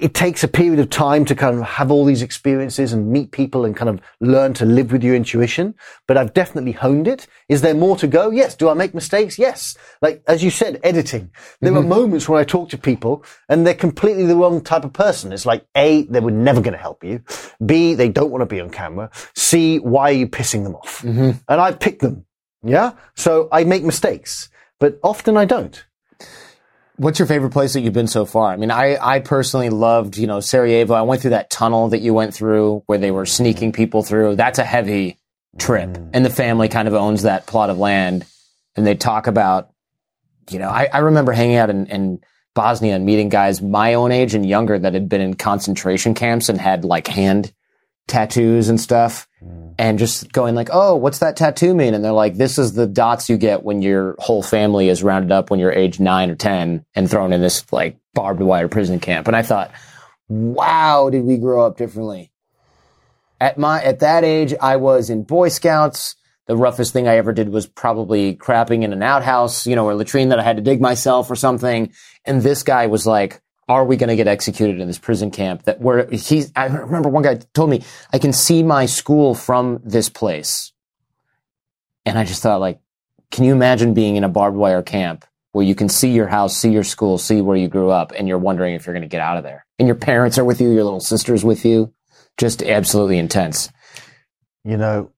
It 0.00 0.14
takes 0.14 0.42
a 0.42 0.48
period 0.48 0.78
of 0.80 0.90
time 0.90 1.24
to 1.26 1.34
kind 1.34 1.58
of 1.58 1.64
have 1.64 1.90
all 1.90 2.04
these 2.04 2.22
experiences 2.22 2.92
and 2.92 3.10
meet 3.10 3.30
people 3.30 3.64
and 3.64 3.76
kind 3.76 3.88
of 3.88 4.00
learn 4.20 4.54
to 4.54 4.64
live 4.64 4.92
with 4.92 5.02
your 5.02 5.14
intuition. 5.14 5.74
But 6.06 6.16
I've 6.16 6.34
definitely 6.34 6.72
honed 6.72 7.08
it. 7.08 7.26
Is 7.48 7.60
there 7.62 7.74
more 7.74 7.96
to 7.98 8.06
go? 8.06 8.30
Yes. 8.30 8.54
Do 8.54 8.68
I 8.68 8.74
make 8.74 8.94
mistakes? 8.94 9.38
Yes. 9.38 9.76
Like, 10.02 10.22
as 10.26 10.42
you 10.42 10.50
said, 10.50 10.80
editing. 10.82 11.30
There 11.60 11.72
are 11.72 11.78
mm-hmm. 11.78 11.88
moments 11.88 12.28
when 12.28 12.40
I 12.40 12.44
talk 12.44 12.70
to 12.70 12.78
people 12.78 13.24
and 13.48 13.66
they're 13.66 13.74
completely 13.74 14.26
the 14.26 14.36
wrong 14.36 14.60
type 14.60 14.84
of 14.84 14.92
person. 14.92 15.32
It's 15.32 15.46
like, 15.46 15.66
A, 15.76 16.02
they 16.02 16.20
were 16.20 16.30
never 16.30 16.60
going 16.60 16.76
to 16.76 16.78
help 16.78 17.04
you. 17.04 17.22
B, 17.64 17.94
they 17.94 18.08
don't 18.08 18.30
want 18.30 18.42
to 18.42 18.46
be 18.46 18.60
on 18.60 18.70
camera. 18.70 19.10
C, 19.34 19.78
why 19.78 20.10
are 20.10 20.12
you 20.12 20.28
pissing 20.28 20.64
them 20.64 20.74
off? 20.76 21.02
Mm-hmm. 21.02 21.30
And 21.48 21.60
I 21.60 21.72
pick 21.72 22.00
them. 22.00 22.26
Yeah. 22.62 22.92
So 23.14 23.48
I 23.52 23.64
make 23.64 23.84
mistakes, 23.84 24.48
but 24.80 24.98
often 25.02 25.36
I 25.36 25.44
don't. 25.44 25.84
What's 26.96 27.18
your 27.18 27.26
favorite 27.26 27.50
place 27.50 27.72
that 27.72 27.80
you've 27.80 27.92
been 27.92 28.06
so 28.06 28.24
far? 28.24 28.52
I 28.52 28.56
mean, 28.56 28.70
I, 28.70 28.96
I 29.00 29.18
personally 29.18 29.68
loved, 29.68 30.16
you 30.16 30.28
know, 30.28 30.40
Sarajevo. 30.40 30.94
I 30.94 31.02
went 31.02 31.22
through 31.22 31.30
that 31.30 31.50
tunnel 31.50 31.88
that 31.88 32.00
you 32.00 32.14
went 32.14 32.34
through 32.34 32.84
where 32.86 32.98
they 32.98 33.10
were 33.10 33.26
sneaking 33.26 33.72
people 33.72 34.02
through. 34.02 34.36
That's 34.36 34.60
a 34.60 34.64
heavy 34.64 35.18
trip. 35.58 35.90
Mm. 35.90 36.10
And 36.12 36.24
the 36.24 36.30
family 36.30 36.68
kind 36.68 36.86
of 36.86 36.94
owns 36.94 37.22
that 37.22 37.46
plot 37.46 37.70
of 37.70 37.78
land. 37.78 38.24
And 38.76 38.86
they 38.86 38.94
talk 38.94 39.26
about, 39.26 39.70
you 40.50 40.58
know, 40.58 40.68
I, 40.68 40.88
I 40.92 40.98
remember 40.98 41.32
hanging 41.32 41.56
out 41.56 41.70
in, 41.70 41.86
in 41.86 42.20
Bosnia 42.54 42.94
and 42.94 43.04
meeting 43.04 43.28
guys 43.28 43.60
my 43.60 43.94
own 43.94 44.12
age 44.12 44.34
and 44.34 44.46
younger 44.46 44.78
that 44.78 44.94
had 44.94 45.08
been 45.08 45.20
in 45.20 45.34
concentration 45.34 46.14
camps 46.14 46.48
and 46.48 46.60
had 46.60 46.84
like 46.84 47.08
hand 47.08 47.52
tattoos 48.06 48.68
and 48.68 48.80
stuff 48.80 49.26
mm. 49.42 49.74
and 49.78 49.98
just 49.98 50.32
going 50.32 50.54
like, 50.54 50.68
"Oh, 50.72 50.96
what's 50.96 51.20
that 51.20 51.36
tattoo 51.36 51.74
mean?" 51.74 51.94
And 51.94 52.04
they're 52.04 52.12
like, 52.12 52.36
"This 52.36 52.58
is 52.58 52.74
the 52.74 52.86
dots 52.86 53.28
you 53.28 53.36
get 53.36 53.62
when 53.62 53.82
your 53.82 54.16
whole 54.18 54.42
family 54.42 54.88
is 54.88 55.02
rounded 55.02 55.32
up 55.32 55.50
when 55.50 55.60
you're 55.60 55.72
age 55.72 56.00
9 56.00 56.30
or 56.30 56.34
10 56.34 56.84
and 56.94 57.10
thrown 57.10 57.32
in 57.32 57.40
this 57.40 57.64
like 57.72 57.96
barbed 58.12 58.40
wire 58.40 58.68
prison 58.68 59.00
camp." 59.00 59.26
And 59.26 59.36
I 59.36 59.42
thought, 59.42 59.70
"Wow, 60.28 61.10
did 61.10 61.24
we 61.24 61.38
grow 61.38 61.66
up 61.66 61.76
differently?" 61.76 62.30
At 63.40 63.58
my 63.58 63.82
at 63.82 64.00
that 64.00 64.24
age, 64.24 64.54
I 64.60 64.76
was 64.76 65.10
in 65.10 65.24
Boy 65.24 65.48
Scouts. 65.48 66.16
The 66.46 66.56
roughest 66.56 66.92
thing 66.92 67.08
I 67.08 67.16
ever 67.16 67.32
did 67.32 67.48
was 67.48 67.66
probably 67.66 68.36
crapping 68.36 68.82
in 68.82 68.92
an 68.92 69.02
outhouse, 69.02 69.66
you 69.66 69.74
know, 69.76 69.86
or 69.86 69.92
a 69.92 69.96
latrine 69.96 70.28
that 70.28 70.38
I 70.38 70.42
had 70.42 70.56
to 70.56 70.62
dig 70.62 70.78
myself 70.78 71.30
or 71.30 71.36
something. 71.36 71.90
And 72.26 72.42
this 72.42 72.62
guy 72.62 72.86
was 72.86 73.06
like, 73.06 73.40
are 73.68 73.84
we 73.84 73.96
going 73.96 74.08
to 74.08 74.16
get 74.16 74.28
executed 74.28 74.80
in 74.80 74.86
this 74.86 74.98
prison 74.98 75.30
camp 75.30 75.64
that 75.64 75.80
where 75.80 76.06
he's, 76.10 76.52
I 76.54 76.66
remember 76.66 77.08
one 77.08 77.22
guy 77.22 77.36
told 77.54 77.70
me, 77.70 77.82
I 78.12 78.18
can 78.18 78.32
see 78.32 78.62
my 78.62 78.86
school 78.86 79.34
from 79.34 79.80
this 79.84 80.08
place. 80.08 80.72
And 82.04 82.18
I 82.18 82.24
just 82.24 82.42
thought 82.42 82.60
like, 82.60 82.80
can 83.30 83.44
you 83.44 83.52
imagine 83.52 83.94
being 83.94 84.16
in 84.16 84.24
a 84.24 84.28
barbed 84.28 84.56
wire 84.56 84.82
camp 84.82 85.24
where 85.52 85.64
you 85.64 85.74
can 85.74 85.88
see 85.88 86.10
your 86.10 86.26
house, 86.26 86.56
see 86.56 86.70
your 86.70 86.84
school, 86.84 87.16
see 87.16 87.40
where 87.40 87.56
you 87.56 87.68
grew 87.68 87.90
up, 87.90 88.12
and 88.16 88.28
you're 88.28 88.38
wondering 88.38 88.74
if 88.74 88.86
you're 88.86 88.94
going 88.94 89.02
to 89.02 89.08
get 89.08 89.20
out 89.20 89.38
of 89.38 89.44
there? 89.44 89.64
And 89.78 89.88
your 89.88 89.96
parents 89.96 90.38
are 90.38 90.44
with 90.44 90.60
you, 90.60 90.70
your 90.72 90.84
little 90.84 91.00
sister's 91.00 91.44
with 91.44 91.64
you. 91.64 91.92
Just 92.36 92.62
absolutely 92.62 93.18
intense. 93.18 93.70
You 94.64 94.76
know, 94.76 95.12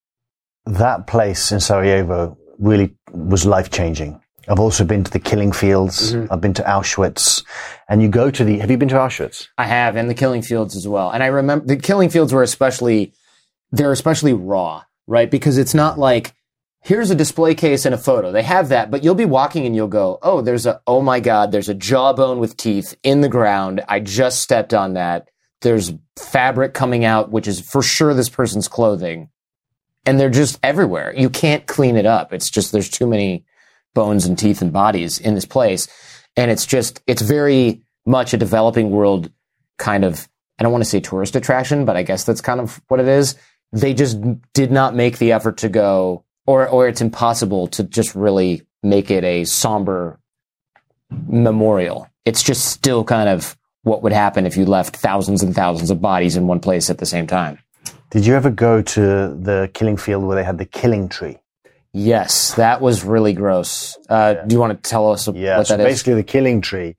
that 0.67 1.07
place 1.07 1.53
in 1.53 1.61
Sarajevo 1.61 2.37
really 2.59 2.95
was 3.13 3.47
life 3.47 3.71
changing. 3.71 4.21
I've 4.49 4.61
also 4.61 4.85
been 4.85 5.05
to 5.05 5.11
the 5.11 5.19
killing 5.19 5.53
fields. 5.53 6.15
Mm-hmm. 6.15 6.33
I've 6.33 6.41
been 6.41 6.55
to 6.55 6.63
Auschwitz. 6.63 7.45
And 7.89 8.03
you 8.03 8.09
go 8.09 8.31
to 8.31 8.45
the, 8.45 8.59
have 8.59 8.71
you 8.71 8.79
been 8.79 8.89
to 8.89 8.97
Auschwitz? 8.97 9.49
I 9.59 9.65
have, 9.65 9.97
and 9.97 10.09
the 10.09 10.15
killing 10.15 10.43
fields 10.43 10.77
as 10.77 10.87
well. 10.87 11.11
And 11.11 11.23
I 11.23 11.27
remember 11.27 11.67
the 11.67 11.77
killing 11.77 12.11
fields 12.11 12.33
were 12.33 12.43
especially, 12.43 13.13
they're 13.73 13.93
especially 13.93 14.33
raw, 14.33 14.85
right? 15.07 15.31
Because 15.31 15.59
it's 15.59 15.75
not 15.75 15.99
like, 15.99 16.35
here's 16.83 17.11
a 17.11 17.17
display 17.17 17.55
case 17.55 17.85
and 17.85 17.95
a 17.95 17.99
photo. 17.99 18.31
They 18.31 18.43
have 18.43 18.69
that, 18.69 18.91
but 18.91 19.03
you'll 19.03 19.17
be 19.17 19.25
walking 19.25 19.67
and 19.67 19.75
you'll 19.75 19.89
go, 19.89 20.19
oh, 20.23 20.41
there's 20.41 20.67
a, 20.67 20.81
oh 20.87 21.03
my 21.03 21.19
God, 21.19 21.51
there's 21.51 21.69
a 21.69 21.75
jawbone 21.75 22.39
with 22.39 22.57
teeth 22.57 22.97
in 23.03 23.23
the 23.23 23.29
ground. 23.29 23.83
I 23.89 23.99
just 23.99 24.41
stepped 24.41 24.73
on 24.73 24.95
that. 24.95 25.29
There's 25.63 25.93
fabric 26.17 26.75
coming 26.75 27.05
out, 27.05 27.31
which 27.31 27.49
is 27.49 27.61
for 27.61 27.83
sure 27.83 28.15
this 28.15 28.29
person's 28.29 28.69
clothing. 28.69 29.31
And 30.05 30.21
they're 30.21 30.31
just 30.31 30.61
everywhere. 30.63 31.13
You 31.17 31.29
can't 31.29 31.67
clean 31.67 31.97
it 31.97 32.07
up. 32.07 32.33
It's 32.33 32.49
just, 32.49 32.71
there's 32.71 32.89
too 32.89 33.09
many 33.09 33.45
bones 33.97 34.27
and 34.27 34.39
teeth 34.39 34.63
and 34.63 34.73
bodies 34.73 35.19
in 35.19 35.35
this 35.35 35.47
place. 35.47 35.89
And 36.37 36.51
it's 36.51 36.67
just, 36.67 37.03
it's 37.07 37.23
very 37.23 37.83
much 38.05 38.35
a 38.35 38.37
developing 38.37 38.91
world 38.91 39.33
kind 39.79 40.05
of, 40.05 40.29
I 40.59 40.63
don't 40.63 40.73
want 40.73 40.85
to 40.85 40.91
say 40.91 41.01
tourist 41.01 41.35
attraction, 41.35 41.87
but 41.87 41.97
I 41.97 42.03
guess 42.03 42.25
that's 42.25 42.43
kind 42.43 42.61
of 42.61 42.81
what 42.89 43.01
it 43.01 43.09
is. 43.09 43.37
They 43.73 43.95
just 43.95 44.19
did 44.53 44.71
not 44.71 44.95
make 44.95 45.19
the 45.19 45.33
effort 45.33 45.57
to 45.59 45.69
go, 45.69 46.25
or, 46.47 46.69
or 46.69 46.87
it's 46.87 47.01
impossible 47.01 47.67
to 47.69 47.85
just 47.85 48.15
really 48.15 48.63
make 48.83 49.11
it 49.11 49.25
a 49.25 49.45
somber 49.45 50.21
memorial. 51.11 52.09
It's 52.25 52.43
just 52.43 52.67
still 52.67 53.03
kind 53.03 53.29
of 53.29 53.57
what 53.83 54.03
would 54.03 54.13
happen 54.13 54.47
if 54.47 54.57
you 54.57 54.67
left 54.67 54.97
thousands 54.97 55.43
and 55.43 55.55
thousands 55.55 55.91
of 55.91 56.01
bodies 56.01 56.37
in 56.37 56.47
one 56.47 56.61
place 56.61 56.91
at 56.91 56.99
the 56.99 57.07
same 57.07 57.27
time. 57.27 57.59
Did 58.11 58.27
you 58.27 58.35
ever 58.35 58.51
go 58.51 58.83
to 58.83 59.01
the 59.01 59.71
killing 59.75 59.97
field 59.97 60.25
where 60.25 60.37
they 60.37 60.45
had 60.45 60.59
the 60.59 60.65
killing 60.67 61.09
tree? 61.09 61.39
Yes, 61.99 62.53
that 62.55 62.83
was 62.83 63.05
really 63.05 63.33
gross. 63.33 63.97
Uh, 64.09 64.35
Do 64.35 64.55
you 64.55 64.61
want 64.61 64.83
to 64.83 64.91
tell 64.91 65.11
us 65.11 65.27
Yeah, 65.29 65.57
what 65.59 65.67
so 65.69 65.77
that 65.77 65.87
is? 65.87 65.93
basically 65.95 66.15
the 66.15 66.23
killing 66.25 66.61
tree 66.61 66.95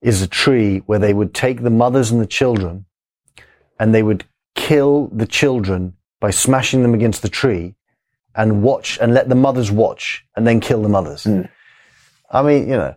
is 0.00 0.22
a 0.22 0.26
tree 0.26 0.78
where 0.86 0.98
they 0.98 1.14
would 1.14 1.32
take 1.32 1.62
the 1.62 1.70
mothers 1.70 2.10
and 2.10 2.20
the 2.20 2.26
children 2.26 2.84
and 3.78 3.94
they 3.94 4.02
would 4.02 4.24
kill 4.56 5.06
the 5.12 5.26
children 5.26 5.94
by 6.20 6.30
smashing 6.30 6.82
them 6.82 6.94
against 6.94 7.22
the 7.22 7.28
tree 7.28 7.74
and 8.34 8.62
watch 8.62 8.98
and 9.00 9.14
let 9.14 9.28
the 9.28 9.34
mothers 9.36 9.70
watch 9.70 10.24
and 10.34 10.44
then 10.46 10.58
kill 10.58 10.82
the 10.82 10.88
mothers. 10.88 11.22
Hmm. 11.24 11.42
I 12.30 12.42
mean, 12.42 12.62
you 12.68 12.76
know, 12.76 12.94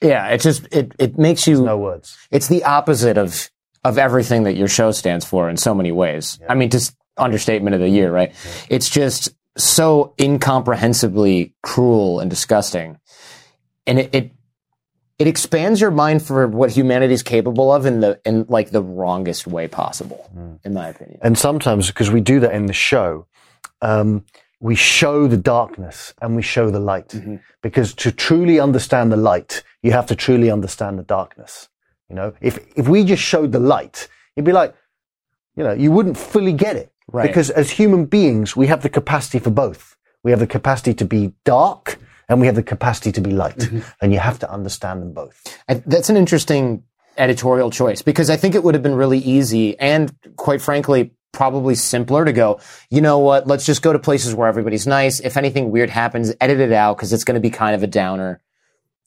Yeah, 0.00 0.28
it 0.28 0.40
just 0.40 0.66
it 0.72 0.92
it 0.98 1.18
makes 1.18 1.46
you 1.46 1.62
no 1.62 1.76
words. 1.78 2.16
it's 2.30 2.48
the 2.48 2.64
opposite 2.64 3.18
of 3.18 3.50
of 3.84 3.98
everything 3.98 4.44
that 4.44 4.54
your 4.56 4.68
show 4.68 4.92
stands 4.92 5.24
for 5.24 5.50
in 5.50 5.56
so 5.56 5.74
many 5.74 5.92
ways. 5.92 6.38
I 6.48 6.54
mean, 6.54 6.70
just 6.70 6.96
understatement 7.16 7.74
of 7.74 7.80
the 7.80 7.88
year, 7.88 8.12
right? 8.12 8.34
It's 8.68 8.90
just 8.90 9.30
so 9.56 10.14
incomprehensibly 10.18 11.54
cruel 11.62 12.20
and 12.20 12.30
disgusting, 12.30 12.98
and 13.86 13.98
it, 13.98 14.14
it 14.14 14.32
it 15.18 15.26
expands 15.26 15.80
your 15.80 15.90
mind 15.90 16.22
for 16.22 16.48
what 16.48 16.70
humanity 16.70 17.14
is 17.14 17.22
capable 17.22 17.72
of 17.72 17.86
in 17.86 18.00
the 18.00 18.20
in 18.24 18.44
like 18.48 18.70
the 18.70 18.82
wrongest 18.82 19.46
way 19.46 19.68
possible, 19.68 20.30
in 20.64 20.74
my 20.74 20.88
opinion. 20.88 21.18
And 21.22 21.38
sometimes, 21.38 21.88
because 21.88 22.10
we 22.10 22.20
do 22.20 22.40
that 22.40 22.52
in 22.52 22.66
the 22.66 22.72
show, 22.72 23.26
um, 23.82 24.24
we 24.60 24.74
show 24.74 25.26
the 25.26 25.36
darkness 25.36 26.14
and 26.22 26.36
we 26.36 26.42
show 26.42 26.70
the 26.70 26.80
light. 26.80 27.08
Mm-hmm. 27.08 27.36
Because 27.62 27.94
to 27.94 28.12
truly 28.12 28.60
understand 28.60 29.12
the 29.12 29.16
light, 29.16 29.62
you 29.82 29.92
have 29.92 30.06
to 30.06 30.16
truly 30.16 30.50
understand 30.50 30.98
the 30.98 31.02
darkness. 31.02 31.68
You 32.08 32.16
know, 32.16 32.34
if 32.40 32.58
if 32.76 32.88
we 32.88 33.04
just 33.04 33.22
showed 33.22 33.52
the 33.52 33.60
light, 33.60 34.08
it'd 34.36 34.44
be 34.44 34.52
like, 34.52 34.74
you 35.56 35.64
know, 35.64 35.72
you 35.72 35.90
wouldn't 35.90 36.16
fully 36.16 36.52
get 36.52 36.76
it. 36.76 36.91
Right. 37.10 37.26
Because 37.26 37.50
as 37.50 37.70
human 37.70 38.06
beings, 38.06 38.56
we 38.56 38.66
have 38.68 38.82
the 38.82 38.88
capacity 38.88 39.38
for 39.38 39.50
both. 39.50 39.96
We 40.22 40.30
have 40.30 40.40
the 40.40 40.46
capacity 40.46 40.94
to 40.94 41.04
be 41.04 41.32
dark 41.44 41.98
and 42.28 42.40
we 42.40 42.46
have 42.46 42.54
the 42.54 42.62
capacity 42.62 43.12
to 43.12 43.20
be 43.20 43.30
light. 43.30 43.58
Mm-hmm. 43.58 43.80
And 44.00 44.12
you 44.12 44.18
have 44.18 44.38
to 44.40 44.50
understand 44.50 45.02
them 45.02 45.12
both. 45.12 45.58
I, 45.68 45.74
that's 45.74 46.10
an 46.10 46.16
interesting 46.16 46.84
editorial 47.18 47.70
choice 47.70 48.02
because 48.02 48.30
I 48.30 48.36
think 48.36 48.54
it 48.54 48.62
would 48.64 48.74
have 48.74 48.82
been 48.82 48.94
really 48.94 49.18
easy 49.18 49.78
and 49.78 50.14
quite 50.36 50.62
frankly, 50.62 51.12
probably 51.32 51.74
simpler 51.74 52.24
to 52.24 52.32
go, 52.32 52.60
you 52.90 53.00
know 53.00 53.18
what, 53.18 53.46
let's 53.46 53.66
just 53.66 53.82
go 53.82 53.92
to 53.92 53.98
places 53.98 54.34
where 54.34 54.48
everybody's 54.48 54.86
nice. 54.86 55.18
If 55.20 55.36
anything 55.36 55.70
weird 55.70 55.90
happens, 55.90 56.32
edit 56.40 56.60
it 56.60 56.72
out 56.72 56.96
because 56.96 57.12
it's 57.12 57.24
going 57.24 57.34
to 57.34 57.40
be 57.40 57.50
kind 57.50 57.74
of 57.74 57.82
a 57.82 57.86
downer. 57.86 58.40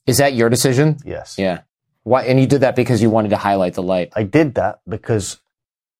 Is 0.06 0.18
that 0.18 0.34
your 0.34 0.48
decision? 0.48 0.98
Yes. 1.04 1.36
Yeah. 1.38 1.62
Why? 2.02 2.24
And 2.24 2.38
you 2.38 2.46
did 2.46 2.60
that 2.60 2.76
because 2.76 3.02
you 3.02 3.10
wanted 3.10 3.30
to 3.30 3.36
highlight 3.36 3.74
the 3.74 3.82
light. 3.82 4.12
I 4.14 4.22
did 4.22 4.54
that 4.54 4.80
because 4.88 5.40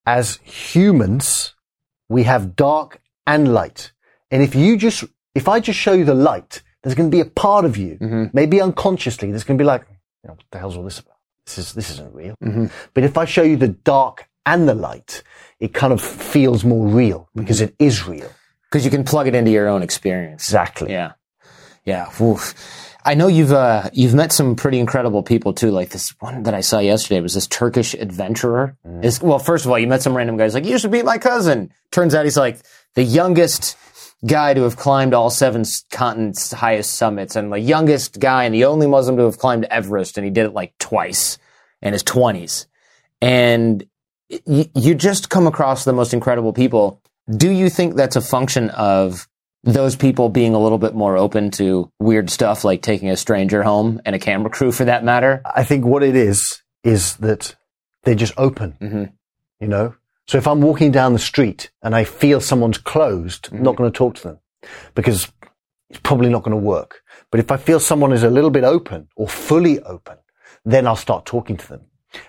as 0.05 0.37
humans, 0.45 1.55
we 2.09 2.25
have 2.25 2.57
dark 2.57 3.01
and 3.27 3.53
light. 3.53 3.93
And 4.31 4.43
if 4.43 4.55
you 4.55 4.77
just, 4.77 5.05
if 5.35 5.49
I 5.49 5.61
just 5.61 5.79
show 5.79 5.93
you 5.93 6.05
the 6.05 6.15
light, 6.15 6.63
there's 6.83 6.95
going 6.95 7.11
to 7.11 7.15
be 7.15 7.21
a 7.21 7.27
part 7.27 7.65
of 7.65 7.77
you, 7.77 7.99
mm-hmm. 8.01 8.25
maybe 8.33 8.61
unconsciously, 8.61 9.33
that's 9.33 9.45
going 9.45 9.59
to 9.59 9.63
be 9.63 9.67
like, 9.67 9.87
you 10.23 10.29
know, 10.29 10.35
what 10.35 10.45
the 10.51 10.59
hell's 10.59 10.77
all 10.77 10.85
this 10.85 10.99
about? 10.99 11.17
This 11.45 11.59
is, 11.59 11.73
this 11.73 11.91
isn't 11.91 12.15
real. 12.15 12.37
Mm-hmm. 12.43 12.67
But 12.95 13.05
if 13.05 13.17
I 13.17 13.25
show 13.25 13.43
you 13.43 13.57
the 13.57 13.69
dark 13.69 14.29
and 14.45 14.69
the 14.69 14.75
light, 14.75 15.23
it 15.61 15.75
kind 15.75 15.93
of 15.93 16.01
feels 16.01 16.65
more 16.65 16.87
real 16.87 17.21
mm-hmm. 17.21 17.41
because 17.41 17.61
it 17.61 17.75
is 17.79 18.07
real. 18.07 18.31
Because 18.71 18.85
you 18.85 18.91
can 18.91 19.05
plug 19.05 19.29
it 19.29 19.35
into 19.35 19.51
your 19.51 19.69
own 19.69 19.83
experience. 19.83 20.45
Exactly. 20.45 20.91
Yeah. 20.91 21.13
Yeah. 21.85 22.11
Oof. 22.21 22.55
I 23.07 23.15
know 23.15 23.29
you've 23.29 23.53
uh, 23.53 23.89
you've 23.93 24.15
met 24.15 24.33
some 24.33 24.57
pretty 24.57 24.81
incredible 24.81 25.23
people 25.23 25.53
too. 25.53 25.71
Like 25.71 25.91
this 25.91 26.11
one 26.19 26.43
that 26.43 26.55
I 26.55 26.61
saw 26.61 26.81
yesterday 26.81 27.21
was 27.21 27.35
this 27.35 27.47
Turkish 27.47 27.95
adventurer. 27.95 28.77
Is 29.03 29.23
well, 29.23 29.39
first 29.39 29.65
of 29.65 29.71
all, 29.71 29.79
you 29.79 29.87
met 29.87 30.03
some 30.03 30.17
random 30.17 30.37
guys 30.37 30.55
like 30.55 30.65
you 30.65 30.77
should 30.79 30.91
be 30.91 31.03
my 31.05 31.17
cousin. 31.17 31.73
Turns 31.93 32.17
out 32.17 32.25
he's 32.25 32.37
like 32.37 32.59
the 32.95 33.05
youngest 33.05 33.77
guy 34.27 34.55
to 34.55 34.63
have 34.63 34.77
climbed 34.77 35.15
all 35.15 35.31
seven 35.31 35.65
continents' 35.93 36.53
highest 36.53 36.95
summits, 36.95 37.37
and 37.37 37.53
the 37.53 37.61
youngest 37.61 38.19
guy 38.19 38.43
and 38.43 38.53
the 38.53 38.65
only 38.65 38.89
Muslim 38.89 39.17
to 39.19 39.23
have 39.23 39.39
climbed 39.39 39.67
Everest, 39.71 40.19
and 40.19 40.25
he 40.25 40.31
did 40.31 40.47
it 40.47 40.53
like 40.53 40.77
twice 40.79 41.39
in 41.81 41.93
his 41.93 42.03
twenties. 42.03 42.67
And 43.23 43.87
y- 44.49 44.69
you 44.75 44.97
just 44.97 45.31
come 45.31 45.47
across 45.47 45.85
the 45.85 45.93
most 45.93 46.13
incredible 46.13 46.53
people. 46.53 47.01
Do 47.31 47.51
you 47.51 47.71
think 47.71 47.95
that's 47.95 48.17
a 48.17 48.21
function 48.21 48.71
of 48.71 49.29
those 49.67 49.97
people 49.97 50.29
being 50.29 50.55
a 50.55 50.59
little 50.61 50.79
bit 50.79 50.95
more 50.95 51.17
open 51.19 51.51
to 51.53 51.91
weird 51.99 52.31
stuff 52.31 52.65
like 52.65 52.83
taking 52.83 53.11
a 53.11 53.17
stranger 53.17 53.63
home 53.65 54.01
and 54.05 54.15
a 54.15 54.19
camera 54.19 54.49
crew 54.49 54.71
for 54.73 54.85
that 54.85 55.05
matter? 55.05 55.43
I 55.45 55.65
think 55.65 55.85
what 55.85 56.03
it 56.05 56.15
is, 56.15 56.63
is 56.85 57.17
that 57.17 57.57
they're 58.05 58.15
just 58.15 58.35
open, 58.39 58.77
Mhm. 58.81 59.13
you 59.61 59.67
know? 59.69 59.95
So 60.29 60.39
if 60.39 60.47
I'm 60.47 60.61
walking 60.61 60.93
down 60.93 61.13
the 61.13 61.19
street 61.19 61.71
and 61.83 61.95
I 61.95 62.05
feel 62.05 62.41
someone's 62.41 62.79
closed, 62.79 63.49
I'm 63.53 63.63
not 63.63 63.77
going 63.77 63.91
to 63.91 63.97
talk 63.97 64.15
to 64.17 64.23
them 64.23 64.39
because 64.95 65.31
it's 65.91 66.01
probably 66.01 66.29
not 66.31 66.43
going 66.45 66.57
to 66.57 66.65
work. 66.65 67.01
But 67.31 67.41
if 67.41 67.51
I 67.51 67.57
feel 67.57 67.81
someone 67.81 68.13
is 68.13 68.23
a 68.23 68.31
little 68.31 68.51
bit 68.51 68.65
open 68.65 69.09
or 69.17 69.29
fully 69.29 69.81
open, 69.83 70.17
then 70.65 70.87
I'll 70.87 70.97
start 70.97 71.27
talking 71.27 71.57
to 71.57 71.69
them. 71.69 71.81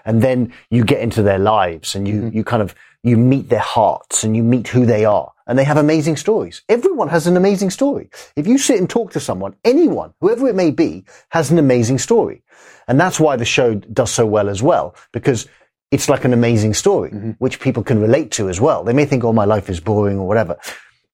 And 0.06 0.22
then 0.22 0.54
you 0.72 0.84
get 0.84 1.02
into 1.02 1.22
their 1.22 1.40
lives 1.40 1.96
and 1.96 2.08
you, 2.08 2.30
you 2.34 2.44
kind 2.44 2.62
of, 2.64 2.76
you 3.04 3.16
meet 3.18 3.50
their 3.50 3.60
hearts 3.60 4.24
and 4.24 4.36
you 4.36 4.44
meet 4.44 4.68
who 4.68 4.86
they 4.86 5.06
are 5.06 5.32
and 5.48 5.58
they 5.58 5.64
have 5.64 5.78
amazing 5.78 6.18
stories. 6.18 6.62
Everyone 6.70 7.08
has 7.08 7.26
an 7.26 7.38
amazing 7.38 7.70
story. 7.70 8.10
If 8.36 8.45
you 8.45 8.58
sit 8.58 8.80
and 8.80 8.89
talk 8.89 9.12
to 9.12 9.20
someone, 9.20 9.56
anyone, 9.64 10.14
whoever 10.20 10.48
it 10.48 10.56
may 10.56 10.72
be, 10.72 11.06
has 11.30 11.50
an 11.52 11.58
amazing 11.58 12.00
story. 12.00 12.43
And 12.88 13.00
that's 13.00 13.20
why 13.20 13.36
the 13.38 13.45
show 13.45 13.76
does 13.76 14.12
so 14.12 14.26
well 14.26 14.50
as 14.50 14.62
well, 14.62 14.95
because 15.12 15.48
it's 15.91 16.10
like 16.10 16.26
an 16.26 16.34
amazing 16.34 16.74
story, 16.74 17.12
mm-hmm. 17.12 17.32
which 17.39 17.60
people 17.60 17.84
can 17.84 18.02
relate 18.02 18.32
to 18.32 18.50
as 18.50 18.60
well. 18.60 18.84
They 18.84 18.93
may 18.93 19.06
think, 19.06 19.24
oh, 19.24 19.34
my 19.34 19.45
life 19.45 19.70
is 19.70 19.80
boring 19.80 20.20
or 20.20 20.28
whatever. 20.28 20.58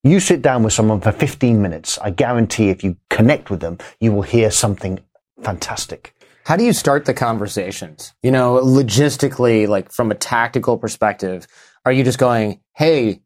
You 0.03 0.19
sit 0.19 0.41
down 0.41 0.63
with 0.63 0.73
someone 0.73 0.99
for 0.99 1.11
15 1.11 1.61
minutes. 1.61 1.97
I 1.99 2.09
guarantee 2.09 2.69
if 2.69 2.83
you 2.83 2.97
connect 3.09 3.49
with 3.49 3.61
them, 3.61 3.77
you 3.99 4.11
will 4.11 4.23
hear 4.23 4.51
something 4.51 4.99
fantastic. 5.41 6.13
How 6.45 6.57
do 6.57 6.65
you 6.65 6.73
start 6.73 7.05
the 7.05 7.13
conversations? 7.13 8.13
You 8.21 8.31
know, 8.31 8.55
logistically, 8.55 9.67
like 9.67 9.91
from 9.93 10.11
a 10.11 10.15
tactical 10.15 10.77
perspective, 10.77 11.47
are 11.85 11.91
you 11.91 12.03
just 12.03 12.19
going, 12.19 12.59
"Hey, 12.73 13.21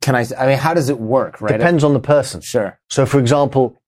can 0.00 0.14
I?" 0.14 0.24
I 0.38 0.46
mean, 0.46 0.58
how 0.58 0.74
does 0.74 0.88
it 0.88 0.98
work? 0.98 1.40
Right? 1.40 1.52
Depends 1.52 1.84
on 1.84 1.92
the 1.92 2.00
person. 2.00 2.40
Sure. 2.40 2.78
So, 2.88 3.06
for 3.06 3.18
example, 3.18 3.78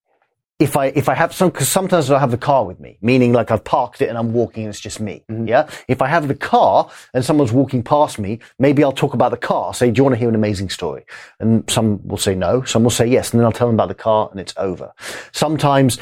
if 0.60 0.76
I 0.76 0.86
if 0.86 1.08
I 1.08 1.14
have 1.14 1.32
some, 1.32 1.48
because 1.48 1.68
sometimes 1.68 2.10
I 2.10 2.18
have 2.18 2.30
the 2.30 2.36
car 2.36 2.64
with 2.66 2.78
me, 2.78 2.98
meaning 3.00 3.32
like 3.32 3.50
I've 3.50 3.64
parked 3.64 4.02
it 4.02 4.08
and 4.10 4.18
I'm 4.18 4.32
walking 4.32 4.64
and 4.64 4.70
it's 4.70 4.78
just 4.78 5.00
me. 5.00 5.24
Mm-hmm. 5.30 5.48
Yeah. 5.48 5.68
If 5.88 6.02
I 6.02 6.08
have 6.08 6.28
the 6.28 6.34
car 6.34 6.90
and 7.14 7.24
someone's 7.24 7.50
walking 7.50 7.82
past 7.82 8.18
me, 8.18 8.40
maybe 8.58 8.84
I'll 8.84 8.92
talk 8.92 9.14
about 9.14 9.30
the 9.30 9.38
car. 9.38 9.72
Say, 9.72 9.90
do 9.90 9.98
you 9.98 10.04
want 10.04 10.14
to 10.14 10.18
hear 10.18 10.28
an 10.28 10.34
amazing 10.34 10.68
story? 10.68 11.04
And 11.40 11.68
some 11.70 12.06
will 12.06 12.18
say 12.18 12.34
no, 12.34 12.62
some 12.64 12.82
will 12.82 12.90
say 12.90 13.06
yes, 13.06 13.30
and 13.30 13.40
then 13.40 13.46
I'll 13.46 13.52
tell 13.52 13.68
them 13.68 13.76
about 13.76 13.88
the 13.88 13.94
car 13.94 14.28
and 14.30 14.38
it's 14.38 14.54
over. 14.56 14.92
Sometimes. 15.32 15.98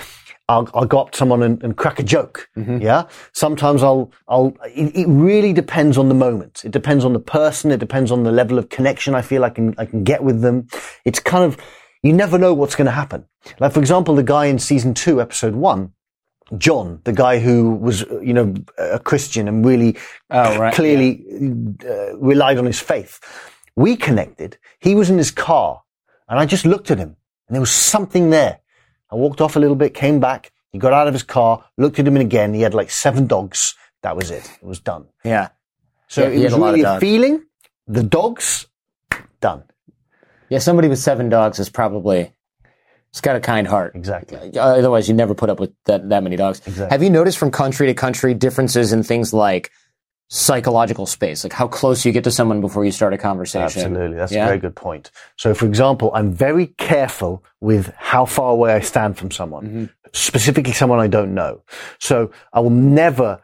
I'll, 0.49 0.69
I'll 0.73 0.87
go 0.87 1.01
up 1.01 1.11
to 1.11 1.19
someone 1.19 1.43
and, 1.43 1.63
and 1.63 1.77
crack 1.77 1.99
a 1.99 2.03
joke. 2.03 2.49
Yeah. 2.57 3.05
Sometimes 3.33 3.83
I'll, 3.83 4.11
I'll, 4.29 4.57
it, 4.75 4.97
it 4.97 5.07
really 5.07 5.53
depends 5.53 5.99
on 5.99 6.09
the 6.09 6.15
moment. 6.15 6.63
It 6.65 6.73
depends 6.73 7.05
on 7.05 7.13
the 7.13 7.21
person. 7.21 7.71
It 7.71 7.81
depends 7.81 8.11
on 8.11 8.23
the 8.23 8.33
level 8.33 8.59
of 8.59 8.69
connection 8.71 9.15
I 9.15 9.21
feel 9.23 9.45
I 9.45 9.51
can, 9.51 9.75
I 9.77 9.85
can 9.85 10.05
get 10.05 10.25
with 10.25 10.41
them. 10.41 10.67
It's 11.05 11.21
kind 11.21 11.45
of, 11.45 11.59
you 12.03 12.13
never 12.13 12.39
know 12.39 12.55
what's 12.55 12.77
going 12.77 12.87
to 12.87 12.93
happen. 12.93 13.27
Like, 13.61 13.73
for 13.73 13.81
example, 13.81 14.15
the 14.15 14.23
guy 14.23 14.47
in 14.47 14.59
season 14.59 14.95
two, 14.95 15.21
episode 15.21 15.55
one, 15.55 15.93
John, 16.57 17.03
the 17.05 17.13
guy 17.13 17.41
who 17.41 17.75
was, 17.75 18.01
you 18.23 18.33
know, 18.33 18.55
a 18.79 18.99
Christian 18.99 19.49
and 19.49 19.67
really 19.67 19.99
Oh, 20.31 20.59
right, 20.59 20.73
clearly 20.75 21.25
uh, 21.87 22.17
relied 22.17 22.57
on 22.57 22.65
his 22.65 22.81
faith. 22.81 23.21
We 23.77 23.97
connected. 23.97 24.57
He 24.79 24.95
was 24.95 25.11
in 25.11 25.19
his 25.19 25.31
car 25.31 25.83
and 26.27 26.39
I 26.39 26.47
just 26.47 26.65
looked 26.65 26.91
at 26.91 26.97
him 26.99 27.17
and 27.49 27.55
there 27.55 27.61
was 27.61 27.71
something 27.71 28.31
there. 28.31 28.61
I 29.11 29.15
walked 29.17 29.41
off 29.41 29.57
a 29.57 29.61
little 29.61 29.77
bit, 29.77 29.95
came 29.95 30.21
back. 30.21 30.53
He 30.71 30.79
got 30.79 30.93
out 30.93 31.07
of 31.09 31.15
his 31.15 31.23
car, 31.23 31.65
looked 31.79 31.99
at 31.99 32.07
him 32.07 32.17
again. 32.17 32.53
He 32.55 32.61
had 32.61 32.75
like 32.75 32.91
seven 32.91 33.27
dogs. 33.27 33.75
That 34.03 34.17
was 34.17 34.31
it. 34.31 34.45
It 34.63 34.67
was 34.67 34.81
done. 34.81 35.07
Yeah. 35.25 35.49
So 36.09 36.23
Yeah, 36.25 36.31
he 36.31 36.37
it 36.37 36.43
had 36.43 36.45
was 36.45 36.53
a 36.53 36.59
lot 36.59 36.69
of 36.69 36.75
really 36.75 36.97
a 36.97 37.01
feeling. 37.01 37.45
The 37.87 38.03
dogs, 38.03 38.67
done. 39.41 39.65
Yeah. 40.51 40.59
Somebody 40.59 40.89
with 40.89 40.99
seven 40.99 41.29
dogs 41.31 41.59
is 41.59 41.71
probably, 41.71 42.33
it's 43.11 43.21
got 43.23 43.37
a 43.37 43.41
kind 43.41 43.67
heart. 43.67 43.95
Exactly. 43.95 44.57
Otherwise, 44.59 45.09
you 45.09 45.15
never 45.15 45.35
put 45.35 45.49
up 45.49 45.59
with 45.59 45.73
that, 45.87 46.09
that 46.11 46.23
many 46.23 46.37
dogs. 46.37 46.61
Exactly. 46.67 46.95
Have 46.95 47.03
you 47.03 47.11
noticed 47.11 47.39
from 47.39 47.51
country 47.51 47.87
to 47.87 47.95
country 47.95 48.35
differences 48.35 48.93
in 48.93 49.03
things 49.03 49.33
like 49.33 49.71
psychological 50.29 51.07
space, 51.07 51.43
like 51.45 51.53
how 51.53 51.67
close 51.67 52.05
you 52.05 52.13
get 52.13 52.25
to 52.25 52.31
someone 52.31 52.61
before 52.61 52.85
you 52.85 52.93
start 52.93 53.13
a 53.15 53.19
conversation? 53.19 53.83
Absolutely. 53.83 54.17
That's 54.17 54.33
Yeah? 54.33 54.45
a 54.45 54.47
very 54.49 54.59
good 54.59 54.77
point. 54.77 55.11
So, 55.37 55.55
for 55.55 55.67
example, 55.67 56.11
I'm 56.15 56.33
very 56.33 56.69
careful 56.79 57.43
with 57.61 57.93
how 57.97 58.25
far 58.27 58.53
away 58.53 58.75
I 58.75 58.81
stand 58.81 59.17
from 59.19 59.31
someone, 59.31 59.65
Mm-hmm. 59.67 59.85
specifically 60.13 60.73
someone 60.73 61.01
I 61.01 61.07
don't 61.09 61.35
know. 61.35 61.63
So 61.99 62.31
I 62.53 62.61
will 62.61 62.71
never 62.71 63.41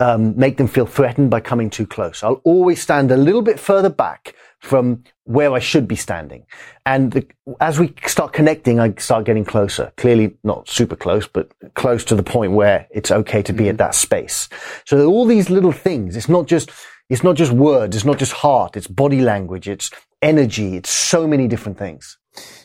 um, 0.00 0.36
make 0.36 0.56
them 0.56 0.66
feel 0.68 0.86
threatened 0.86 1.30
by 1.30 1.40
coming 1.40 1.70
too 1.70 1.86
close. 1.86 2.22
I'll 2.22 2.40
always 2.44 2.82
stand 2.82 3.12
a 3.12 3.16
little 3.16 3.42
bit 3.42 3.60
further 3.60 3.90
back 3.90 4.34
from 4.62 5.02
where 5.24 5.52
I 5.52 5.58
should 5.58 5.88
be 5.88 5.96
standing. 5.96 6.46
And 6.86 7.12
the, 7.12 7.26
as 7.60 7.80
we 7.80 7.94
start 8.06 8.32
connecting, 8.32 8.78
I 8.78 8.94
start 8.94 9.24
getting 9.24 9.44
closer. 9.44 9.92
Clearly 9.96 10.36
not 10.44 10.68
super 10.68 10.94
close, 10.94 11.26
but 11.26 11.52
close 11.74 12.04
to 12.06 12.14
the 12.14 12.22
point 12.22 12.52
where 12.52 12.86
it's 12.90 13.10
okay 13.10 13.42
to 13.42 13.52
be 13.52 13.68
at 13.68 13.72
mm-hmm. 13.72 13.78
that 13.78 13.94
space. 13.94 14.48
So 14.86 14.96
there 14.96 15.04
are 15.04 15.08
all 15.08 15.26
these 15.26 15.50
little 15.50 15.72
things. 15.72 16.16
It's 16.16 16.28
not 16.28 16.46
just, 16.46 16.70
it's 17.10 17.24
not 17.24 17.36
just 17.36 17.50
words. 17.52 17.96
It's 17.96 18.04
not 18.04 18.18
just 18.18 18.32
heart. 18.32 18.76
It's 18.76 18.86
body 18.86 19.20
language. 19.20 19.68
It's 19.68 19.90
energy. 20.22 20.76
It's 20.76 20.90
so 20.90 21.26
many 21.26 21.48
different 21.48 21.76
things. 21.76 22.18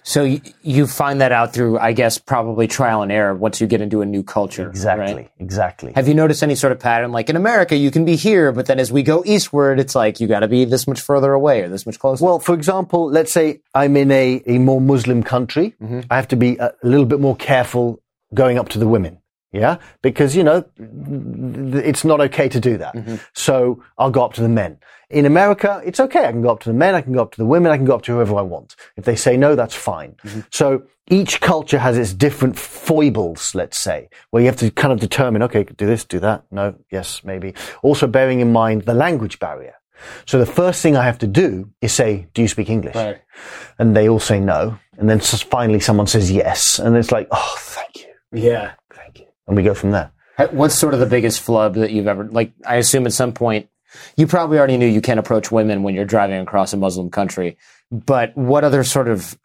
So 0.03 0.23
you, 0.23 0.41
you 0.61 0.87
find 0.87 1.19
that 1.19 1.33
out 1.33 1.53
through, 1.53 1.79
I 1.79 1.91
guess, 1.91 2.17
probably 2.17 2.67
trial 2.67 3.01
and 3.01 3.11
error 3.11 3.35
once 3.35 3.59
you 3.59 3.67
get 3.67 3.81
into 3.81 4.01
a 4.01 4.05
new 4.05 4.23
culture. 4.23 4.69
Exactly. 4.69 5.13
right? 5.13 5.31
Exactly. 5.39 5.91
Have 5.93 6.07
you 6.07 6.13
noticed 6.13 6.41
any 6.43 6.55
sort 6.55 6.71
of 6.71 6.79
pattern? 6.79 7.11
Like 7.11 7.29
in 7.29 7.35
America, 7.35 7.75
you 7.75 7.91
can 7.91 8.05
be 8.05 8.15
here, 8.15 8.53
but 8.53 8.67
then 8.67 8.79
as 8.79 8.91
we 8.91 9.03
go 9.03 9.23
eastward, 9.25 9.79
it's 9.79 9.95
like 9.95 10.21
you 10.21 10.27
got 10.27 10.39
to 10.39 10.47
be 10.47 10.63
this 10.63 10.87
much 10.87 11.01
further 11.01 11.33
away 11.33 11.61
or 11.61 11.69
this 11.69 11.85
much 11.85 11.99
closer. 11.99 12.23
Well, 12.23 12.39
for 12.39 12.55
example, 12.55 13.09
let's 13.09 13.33
say 13.33 13.59
I'm 13.75 13.97
in 13.97 14.11
a, 14.11 14.41
a 14.45 14.59
more 14.59 14.79
Muslim 14.79 15.23
country. 15.23 15.75
Mm-hmm. 15.81 16.01
I 16.09 16.15
have 16.15 16.29
to 16.29 16.37
be 16.37 16.55
a, 16.57 16.73
a 16.81 16.87
little 16.87 17.05
bit 17.05 17.19
more 17.19 17.35
careful 17.35 18.01
going 18.33 18.57
up 18.57 18.69
to 18.69 18.79
the 18.79 18.87
women. 18.87 19.19
Yeah. 19.51 19.77
Because, 20.01 20.35
you 20.35 20.43
know, 20.43 20.65
it's 20.77 22.03
not 22.03 22.19
okay 22.21 22.49
to 22.49 22.59
do 22.59 22.77
that. 22.77 22.95
Mm-hmm. 22.95 23.15
So 23.33 23.83
I'll 23.97 24.11
go 24.11 24.23
up 24.23 24.33
to 24.33 24.41
the 24.41 24.49
men. 24.49 24.77
In 25.09 25.25
America, 25.25 25.81
it's 25.85 26.01
okay. 26.01 26.25
I 26.25 26.31
can 26.31 26.41
go 26.41 26.49
up 26.49 26.59
to 26.61 26.69
the 26.69 26.75
men. 26.75 26.93
I 26.93 27.01
can 27.01 27.13
go 27.13 27.21
up 27.21 27.31
to 27.31 27.37
the 27.37 27.45
women. 27.45 27.71
I 27.71 27.77
can 27.77 27.85
go 27.85 27.95
up 27.95 28.01
to 28.03 28.13
whoever 28.13 28.35
I 28.35 28.41
want. 28.41 28.75
If 28.97 29.05
they 29.05 29.15
say 29.15 29.37
no, 29.37 29.55
that's 29.55 29.73
fine. 29.73 30.15
Mm-hmm. 30.23 30.41
So 30.51 30.83
each 31.09 31.39
culture 31.39 31.79
has 31.79 31.97
its 31.97 32.13
different 32.13 32.59
foibles, 32.59 33.55
let's 33.55 33.77
say, 33.77 34.09
where 34.31 34.41
you 34.41 34.47
have 34.47 34.57
to 34.57 34.69
kind 34.69 34.91
of 34.91 34.99
determine, 34.99 35.41
okay, 35.43 35.63
do 35.63 35.85
this, 35.85 36.03
do 36.03 36.19
that. 36.19 36.43
No, 36.51 36.75
yes, 36.91 37.23
maybe. 37.23 37.53
Also 37.81 38.05
bearing 38.07 38.41
in 38.41 38.51
mind 38.51 38.81
the 38.81 38.93
language 38.93 39.39
barrier. 39.39 39.75
So 40.25 40.37
the 40.39 40.45
first 40.45 40.81
thing 40.81 40.95
I 40.95 41.03
have 41.05 41.19
to 41.19 41.27
do 41.27 41.71
is 41.81 41.93
say, 41.93 42.27
do 42.33 42.41
you 42.41 42.47
speak 42.47 42.69
English? 42.69 42.95
Right. 42.95 43.21
And 43.79 43.95
they 43.95 44.09
all 44.09 44.19
say 44.19 44.39
no. 44.39 44.77
And 44.97 45.09
then 45.09 45.19
finally 45.19 45.79
someone 45.79 46.07
says 46.07 46.29
yes. 46.29 46.79
And 46.79 46.97
it's 46.97 47.11
like, 47.11 47.27
oh, 47.31 47.55
thank 47.57 47.97
you. 47.97 48.13
yeah. 48.33 48.73
Thank 49.47 49.55
you. 49.55 49.55
And 49.55 49.57
we 49.57 49.63
go 49.63 49.73
from 49.73 49.91
there. 49.91 50.11
What's 50.51 50.75
sort 50.75 50.93
of 50.93 50.99
the 50.99 51.07
biggest 51.07 51.41
flub 51.41 51.73
that 51.75 51.91
you've 51.91 52.07
ever, 52.07 52.25
like, 52.25 52.51
I 52.65 52.75
assume 52.75 53.07
at 53.07 53.13
some 53.13 53.31
point, 53.33 53.69
you 54.17 54.27
probably 54.27 54.59
already 54.59 54.77
knew 54.77 54.85
you 54.85 55.01
can't 55.01 55.19
approach 55.19 55.51
women 55.51 55.81
when 55.81 55.95
you're 55.95 56.05
driving 56.05 56.39
across 56.39 56.73
a 56.73 56.77
Muslim 56.77 57.09
country, 57.09 57.57
but 57.91 58.37
what 58.37 58.63
other 58.63 58.83
sort 58.83 59.07
of 59.07 59.37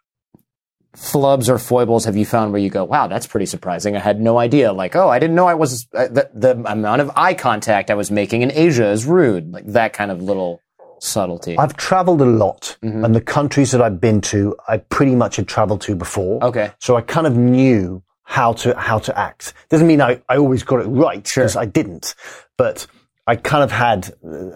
flubs 0.95 1.49
or 1.49 1.57
foibles 1.57 2.05
have 2.05 2.15
you 2.15 2.25
found 2.25 2.51
where 2.51 2.61
you 2.61 2.69
go, 2.69 2.83
wow, 2.83 3.07
that's 3.07 3.25
pretty 3.25 3.47
surprising. 3.47 3.95
I 3.95 3.99
had 3.99 4.21
no 4.21 4.37
idea. 4.37 4.71
Like, 4.71 4.95
oh, 4.95 5.09
I 5.09 5.17
didn't 5.17 5.35
know 5.35 5.47
I 5.47 5.55
was, 5.55 5.87
uh, 5.95 6.07
the, 6.09 6.29
the 6.35 6.51
amount 6.71 7.01
of 7.01 7.09
eye 7.15 7.33
contact 7.33 7.89
I 7.89 7.95
was 7.95 8.11
making 8.11 8.43
in 8.43 8.51
Asia 8.51 8.91
is 8.91 9.05
rude. 9.05 9.51
Like 9.51 9.65
that 9.65 9.93
kind 9.93 10.11
of 10.11 10.21
little 10.21 10.61
subtlety. 10.99 11.57
I've 11.57 11.75
traveled 11.75 12.21
a 12.21 12.25
lot 12.25 12.77
and 12.83 13.15
the 13.15 13.21
countries 13.21 13.71
that 13.71 13.81
I've 13.81 13.99
been 13.99 14.21
to, 14.21 14.55
I 14.67 14.77
pretty 14.77 15.15
much 15.15 15.37
had 15.37 15.47
traveled 15.47 15.81
to 15.81 15.95
before. 15.95 16.43
Okay. 16.43 16.71
So 16.77 16.95
I 16.95 17.01
kind 17.01 17.25
of 17.25 17.35
knew 17.35 18.03
how 18.33 18.51
to, 18.51 18.75
how 18.75 18.97
to 18.97 19.15
act. 19.15 19.53
Doesn't 19.69 19.85
mean 19.85 20.01
I, 20.01 20.19
I 20.27 20.37
always 20.37 20.63
got 20.63 20.79
it 20.79 20.87
right 20.87 21.23
because 21.23 21.55
I 21.55 21.65
didn't, 21.65 22.15
but 22.57 22.87
I 23.27 23.35
kind 23.35 23.63
of 23.63 23.71
had, 23.71 24.11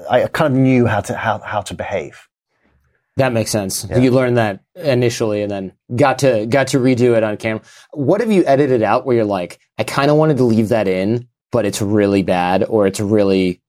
I 0.09 0.25
kind 0.33 0.51
of 0.51 0.59
knew 0.59 0.87
how 0.87 1.01
to, 1.01 1.15
how, 1.15 1.37
how 1.37 1.61
to 1.61 1.75
behave. 1.75 2.27
That 3.17 3.33
makes 3.33 3.51
sense. 3.51 3.85
You 3.95 4.09
learned 4.09 4.37
that 4.37 4.61
initially 4.73 5.43
and 5.43 5.51
then 5.51 5.73
got 5.95 6.19
to 6.19 6.47
got 6.47 6.67
to 6.69 6.79
redo 6.79 7.15
it 7.15 7.23
on 7.23 7.37
camera. 7.37 7.61
What 7.93 8.21
have 8.21 8.31
you 8.31 8.43
edited 8.47 8.81
out 8.81 9.05
where 9.05 9.15
you're 9.15 9.25
like, 9.25 9.59
I 9.77 9.83
kind 9.83 10.09
of 10.09 10.17
wanted 10.17 10.37
to 10.37 10.43
leave 10.43 10.69
that 10.69 10.87
in, 10.87 11.27
but 11.51 11.65
it's 11.67 11.79
really 11.79 12.23
bad 12.23 12.63
or 12.63 12.87
it's 12.87 12.99
really 12.99 13.61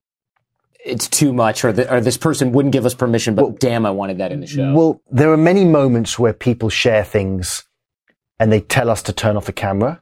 it's 0.84 1.06
too 1.08 1.34
much 1.34 1.66
or 1.66 1.72
the, 1.74 1.92
or 1.92 2.00
this 2.00 2.16
person 2.16 2.52
wouldn't 2.52 2.72
give 2.72 2.86
us 2.86 2.94
permission, 2.94 3.34
but 3.34 3.60
damn, 3.60 3.84
I 3.84 3.90
wanted 3.90 4.18
that 4.18 4.32
in 4.32 4.40
the 4.40 4.46
show. 4.46 4.72
Well, 4.72 5.02
there 5.10 5.30
are 5.32 5.36
many 5.36 5.66
moments 5.66 6.18
where 6.18 6.32
people 6.32 6.70
share 6.70 7.04
things 7.04 7.67
and 8.38 8.50
they 8.52 8.60
tell 8.60 8.88
us 8.90 9.02
to 9.04 9.12
turn 9.12 9.36
off 9.36 9.46
the 9.46 9.52
camera 9.52 10.00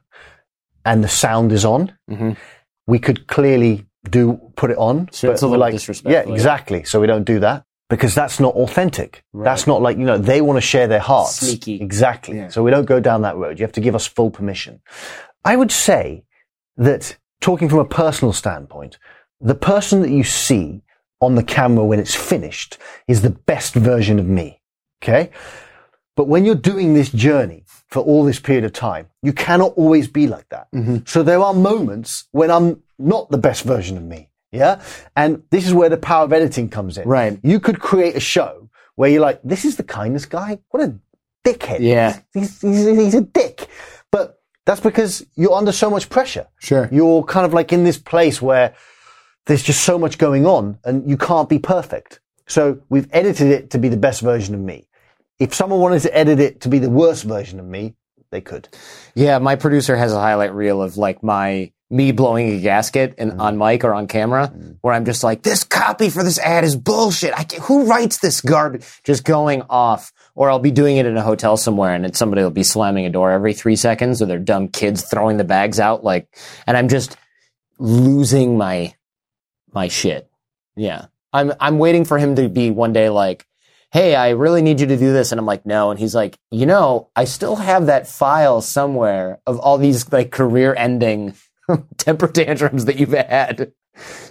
and 0.85 1.03
the 1.03 1.07
sound 1.07 1.51
is 1.51 1.65
on. 1.65 1.93
Mhm. 2.09 2.37
We 2.87 2.99
could 2.99 3.27
clearly 3.27 3.85
do, 4.09 4.39
put 4.55 4.71
it 4.71 4.77
on. 4.77 5.09
So 5.11 5.31
it's 5.31 5.41
a 5.41 5.47
little 5.47 5.59
like, 5.59 5.73
disrespectful, 5.73 6.11
Yeah, 6.11 6.23
yeah. 6.27 6.33
exactly. 6.33 6.83
So 6.85 6.99
we 7.01 7.07
don't 7.07 7.25
do 7.25 7.39
that 7.39 7.63
because 7.89 8.15
that's 8.15 8.39
not 8.39 8.53
authentic. 8.55 9.23
That's 9.33 9.67
not 9.67 9.81
like, 9.81 9.97
you 9.97 10.05
know, 10.05 10.17
they 10.17 10.39
want 10.41 10.57
to 10.57 10.61
share 10.61 10.87
their 10.87 10.99
hearts. 10.99 11.39
Sneaky. 11.39 11.81
Exactly. 11.81 12.49
So 12.49 12.63
we 12.63 12.71
don't 12.71 12.85
go 12.85 12.99
down 12.99 13.21
that 13.23 13.35
road. 13.35 13.59
You 13.59 13.63
have 13.65 13.73
to 13.73 13.81
give 13.81 13.95
us 13.95 14.05
full 14.07 14.29
permission. 14.31 14.81
I 15.43 15.55
would 15.55 15.71
say 15.71 16.23
that 16.77 17.17
talking 17.41 17.67
from 17.69 17.79
a 17.79 17.85
personal 17.85 18.31
standpoint, 18.33 18.97
the 19.41 19.55
person 19.55 20.01
that 20.01 20.09
you 20.11 20.23
see 20.23 20.83
on 21.19 21.35
the 21.35 21.43
camera 21.43 21.83
when 21.83 21.99
it's 21.99 22.15
finished 22.15 22.77
is 23.07 23.21
the 23.23 23.29
best 23.31 23.73
version 23.73 24.19
of 24.19 24.27
me. 24.27 24.61
Okay. 25.03 25.31
But 26.15 26.27
when 26.27 26.45
you're 26.45 26.55
doing 26.55 26.93
this 26.93 27.09
journey 27.11 27.63
for 27.87 28.01
all 28.01 28.23
this 28.25 28.39
period 28.39 28.63
of 28.63 28.73
time, 28.73 29.07
you 29.21 29.33
cannot 29.33 29.73
always 29.75 30.07
be 30.07 30.27
like 30.27 30.49
that. 30.49 30.67
Mm-hmm. 30.73 30.97
So 31.05 31.23
there 31.23 31.39
are 31.39 31.53
moments 31.53 32.25
when 32.31 32.51
I'm 32.51 32.83
not 32.99 33.29
the 33.29 33.37
best 33.37 33.63
version 33.63 33.97
of 33.97 34.03
me. 34.03 34.29
Yeah. 34.51 34.81
And 35.15 35.43
this 35.51 35.67
is 35.67 35.73
where 35.73 35.89
the 35.89 35.97
power 35.97 36.23
of 36.23 36.33
editing 36.33 36.69
comes 36.69 36.97
in. 36.97 37.07
Right. 37.07 37.39
You 37.43 37.59
could 37.59 37.79
create 37.79 38.15
a 38.15 38.19
show 38.19 38.69
where 38.95 39.09
you're 39.09 39.21
like, 39.21 39.41
this 39.43 39.65
is 39.65 39.75
the 39.75 39.83
kindest 39.83 40.29
guy. 40.29 40.59
What 40.69 40.83
a 40.83 40.95
dickhead. 41.45 41.79
Yeah. 41.79 42.19
He's, 42.33 42.61
he's, 42.61 42.85
he's 42.85 43.13
a 43.13 43.21
dick. 43.21 43.67
But 44.11 44.41
that's 44.65 44.79
because 44.79 45.25
you're 45.35 45.53
under 45.53 45.71
so 45.71 45.89
much 45.89 46.09
pressure. 46.09 46.47
Sure. 46.59 46.89
You're 46.91 47.23
kind 47.23 47.45
of 47.45 47.53
like 47.53 47.71
in 47.71 47.83
this 47.83 47.97
place 47.97 48.41
where 48.41 48.73
there's 49.45 49.63
just 49.63 49.83
so 49.83 49.97
much 49.97 50.17
going 50.17 50.45
on 50.45 50.79
and 50.83 51.09
you 51.09 51.17
can't 51.17 51.49
be 51.49 51.59
perfect. 51.59 52.19
So 52.47 52.81
we've 52.89 53.07
edited 53.11 53.47
it 53.51 53.69
to 53.71 53.77
be 53.77 53.89
the 53.89 53.97
best 53.97 54.21
version 54.21 54.55
of 54.55 54.61
me. 54.61 54.86
If 55.39 55.53
someone 55.53 55.79
wanted 55.79 56.01
to 56.01 56.17
edit 56.17 56.39
it 56.39 56.61
to 56.61 56.69
be 56.69 56.79
the 56.79 56.89
worst 56.89 57.23
version 57.23 57.59
of 57.59 57.65
me, 57.65 57.95
they 58.31 58.41
could. 58.41 58.67
Yeah, 59.15 59.39
my 59.39 59.55
producer 59.55 59.95
has 59.95 60.13
a 60.13 60.19
highlight 60.19 60.53
reel 60.53 60.81
of 60.81 60.97
like 60.97 61.23
my 61.23 61.71
me 61.89 62.11
blowing 62.11 62.49
a 62.49 62.59
gasket 62.59 63.15
and 63.17 63.31
mm-hmm. 63.31 63.41
on 63.41 63.57
mic 63.57 63.83
or 63.83 63.93
on 63.93 64.07
camera, 64.07 64.51
mm-hmm. 64.53 64.71
where 64.81 64.93
I'm 64.93 65.05
just 65.05 65.23
like, 65.23 65.43
this 65.43 65.63
copy 65.63 66.09
for 66.09 66.21
this 66.21 66.37
ad 66.39 66.65
is 66.65 66.75
bullshit. 66.75 67.33
I 67.33 67.43
can't, 67.43 67.63
who 67.63 67.85
writes 67.85 68.17
this 68.19 68.41
garbage? 68.41 68.85
Just 69.03 69.23
going 69.23 69.61
off. 69.69 70.11
Or 70.35 70.49
I'll 70.49 70.59
be 70.59 70.71
doing 70.71 70.97
it 70.97 71.05
in 71.05 71.17
a 71.17 71.21
hotel 71.21 71.57
somewhere 71.57 71.93
and 71.93 72.05
it's 72.05 72.19
somebody 72.19 72.43
will 72.43 72.51
be 72.51 72.63
slamming 72.63 73.05
a 73.05 73.09
door 73.09 73.31
every 73.31 73.53
three 73.53 73.75
seconds 73.75 74.21
or 74.21 74.25
their 74.25 74.37
dumb 74.37 74.67
kids 74.67 75.03
throwing 75.03 75.37
the 75.37 75.43
bags 75.43 75.79
out. 75.79 76.03
Like, 76.03 76.27
and 76.67 76.75
I'm 76.77 76.89
just 76.89 77.17
losing 77.79 78.57
my 78.57 78.93
my 79.73 79.87
shit. 79.87 80.29
Yeah. 80.75 81.05
I'm 81.33 81.53
I'm 81.59 81.79
waiting 81.79 82.05
for 82.05 82.17
him 82.17 82.35
to 82.35 82.49
be 82.49 82.69
one 82.69 82.93
day 82.93 83.09
like, 83.09 83.47
"Hey, 83.91 84.15
I 84.15 84.29
really 84.29 84.61
need 84.61 84.79
you 84.79 84.87
to 84.87 84.97
do 84.97 85.13
this." 85.13 85.31
And 85.31 85.39
I'm 85.39 85.45
like, 85.45 85.65
"No." 85.65 85.91
And 85.91 85.99
he's 85.99 86.15
like, 86.15 86.37
"You 86.51 86.65
know, 86.65 87.09
I 87.15 87.25
still 87.25 87.55
have 87.57 87.85
that 87.87 88.07
file 88.07 88.61
somewhere 88.61 89.39
of 89.47 89.59
all 89.59 89.77
these 89.77 90.11
like 90.11 90.31
career-ending 90.31 91.33
temper 91.97 92.27
tantrums 92.27 92.85
that 92.85 92.97
you've 92.99 93.11
had." 93.13 93.71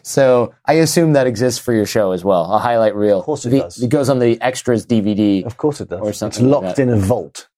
So 0.03 0.55
I 0.65 0.75
assume 0.75 1.15
that 1.15 1.27
exists 1.27 1.59
for 1.61 1.73
your 1.73 1.87
show 1.87 2.13
as 2.13 2.25
well. 2.25 2.53
A 2.55 2.59
highlight 2.59 2.95
reel. 2.95 3.19
Of 3.19 3.25
course 3.25 3.45
it 3.47 3.51
The- 3.51 3.61
does. 3.61 3.83
It 3.83 3.89
goes 3.91 4.09
on 4.09 4.21
the 4.21 4.41
extras 4.41 4.87
DVD. 4.87 5.45
Of 5.45 5.57
course 5.57 5.81
it 5.81 5.89
does. 5.89 6.01
Or 6.01 6.11
it's 6.11 6.19
something 6.19 6.49
like 6.49 6.63
locked 6.63 6.77
that. 6.77 6.83
in 6.83 6.89
a 6.91 6.97
vault. 6.97 7.49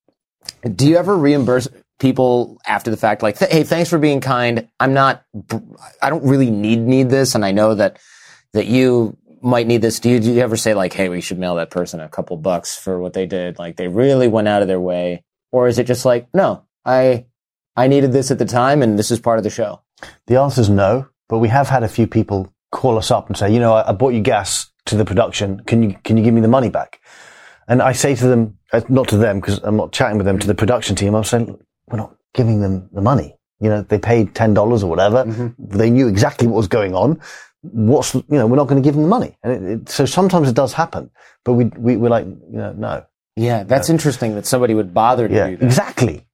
Do 0.74 0.88
you 0.88 0.96
ever 0.96 1.14
reimburse 1.16 1.68
people 2.00 2.56
after 2.66 2.90
the 2.90 2.96
fact? 2.96 3.22
Like, 3.22 3.38
hey, 3.38 3.62
thanks 3.62 3.90
for 3.90 3.98
being 3.98 4.20
kind. 4.22 4.68
I'm 4.80 4.94
not, 4.94 5.22
I 6.00 6.08
don't 6.08 6.24
really 6.24 6.50
need, 6.50 6.80
need 6.80 7.10
this. 7.10 7.34
And 7.34 7.44
I 7.44 7.52
know 7.52 7.74
that, 7.74 7.98
that 8.54 8.64
you 8.66 9.18
might 9.43 9.66
need 9.66 9.82
this. 9.82 10.01
Do 10.01 10.10
you, 10.10 10.20
do 10.20 10.32
you 10.32 10.40
ever 10.40 10.56
say 10.56 10.74
like, 10.74 10.93
hey, 10.93 11.09
we 11.09 11.20
should 11.20 11.39
mail 11.39 11.56
that 11.56 11.70
person 11.70 12.01
a 12.01 12.09
couple 12.09 12.36
bucks 12.36 12.77
for 12.77 12.98
what 12.98 13.12
they 13.12 13.27
did? 13.27 13.59
Like 13.59 13.77
they 13.77 13.89
really 13.89 14.28
went 14.28 14.48
out 14.48 14.62
of 14.62 14.69
their 14.69 14.81
way. 14.81 15.24
Or 15.52 15.69
is 15.69 15.78
it 15.78 15.86
just 15.86 16.05
like, 16.05 16.28
no, 16.35 16.65
I, 16.85 17.27
I 17.77 17.89
needed 17.89 18.12
this 18.12 18.31
at 18.31 18.39
the 18.39 18.44
time 18.44 18.82
and 18.82 18.98
this 18.98 19.10
is 19.10 19.20
part 19.20 19.39
of 19.39 19.44
the 19.44 19.51
show? 19.51 19.82
The 20.27 20.36
answer 20.36 20.60
is 20.60 20.69
no, 20.69 21.09
but 21.28 21.39
we 21.39 21.48
have 21.48 21.69
had 21.69 21.82
a 21.82 21.89
few 21.89 22.06
people 22.06 22.52
call 22.70 22.98
us 22.98 23.10
up 23.10 23.28
and 23.28 23.36
say, 23.36 23.52
you 23.52 23.60
know, 23.60 23.74
I, 23.74 23.90
I 23.90 23.93
bought 23.93 24.15
you 24.15 24.20
gas 24.20 24.70
to 24.86 24.97
the 24.97 25.05
production. 25.05 25.60
Can 25.60 25.82
you, 25.82 25.97
can 26.05 26.16
you 26.16 26.24
give 26.24 26.35
me 26.35 26.40
the 26.40 26.48
money 26.48 26.70
back? 26.70 27.01
And 27.66 27.82
I 27.82 27.93
say 27.93 28.15
to 28.15 28.27
them, 28.27 28.59
uh, 28.73 28.81
not 28.89 29.09
to 29.09 29.16
them 29.16 29.40
because 29.40 29.59
I'm 29.62 29.77
not 29.77 29.93
chatting 29.93 30.16
with 30.16 30.27
them, 30.27 30.39
to 30.39 30.47
the 30.47 30.55
production 30.55 30.97
team, 30.97 31.15
I'm 31.15 31.24
saying, 31.24 31.59
we're 31.86 31.98
not 31.98 32.15
giving 32.35 32.60
them 32.60 32.89
the 32.93 33.02
money. 33.02 33.35
You 33.60 33.69
know, 33.69 33.82
they 33.82 33.98
paid 33.98 34.35
$10 34.35 34.82
or 34.82 34.86
whatever. 34.86 35.55
They 35.59 35.90
knew 35.90 36.06
exactly 36.09 36.47
what 36.47 36.56
was 36.56 36.69
going 36.69 36.94
on. 36.94 37.20
What's, 37.62 38.14
you 38.14 38.24
know, 38.28 38.47
we're 38.47 38.56
not 38.56 38.68
going 38.68 38.80
to 38.82 38.86
give 38.86 38.94
them 38.94 39.02
the 39.02 39.09
money. 39.09 39.36
And 39.43 39.52
it, 39.52 39.62
it, 39.82 39.89
so 39.89 40.05
sometimes 40.06 40.48
it 40.48 40.55
does 40.55 40.72
happen, 40.72 41.10
but 41.44 41.55
we, 41.55 41.64
we, 41.64 41.97
we're 41.97 42.09
like, 42.09 42.26
you 42.26 42.47
know, 42.51 42.72
no. 42.72 43.05
Yeah. 43.36 43.64
That's 43.64 43.90
interesting 43.90 44.35
that 44.36 44.47
somebody 44.47 44.74
would 44.74 44.94
bother 44.94 45.28
to 45.28 45.35
Yeah, 45.35 45.51
do 45.51 45.56
that. 45.56 45.64
exactly. 45.66 46.24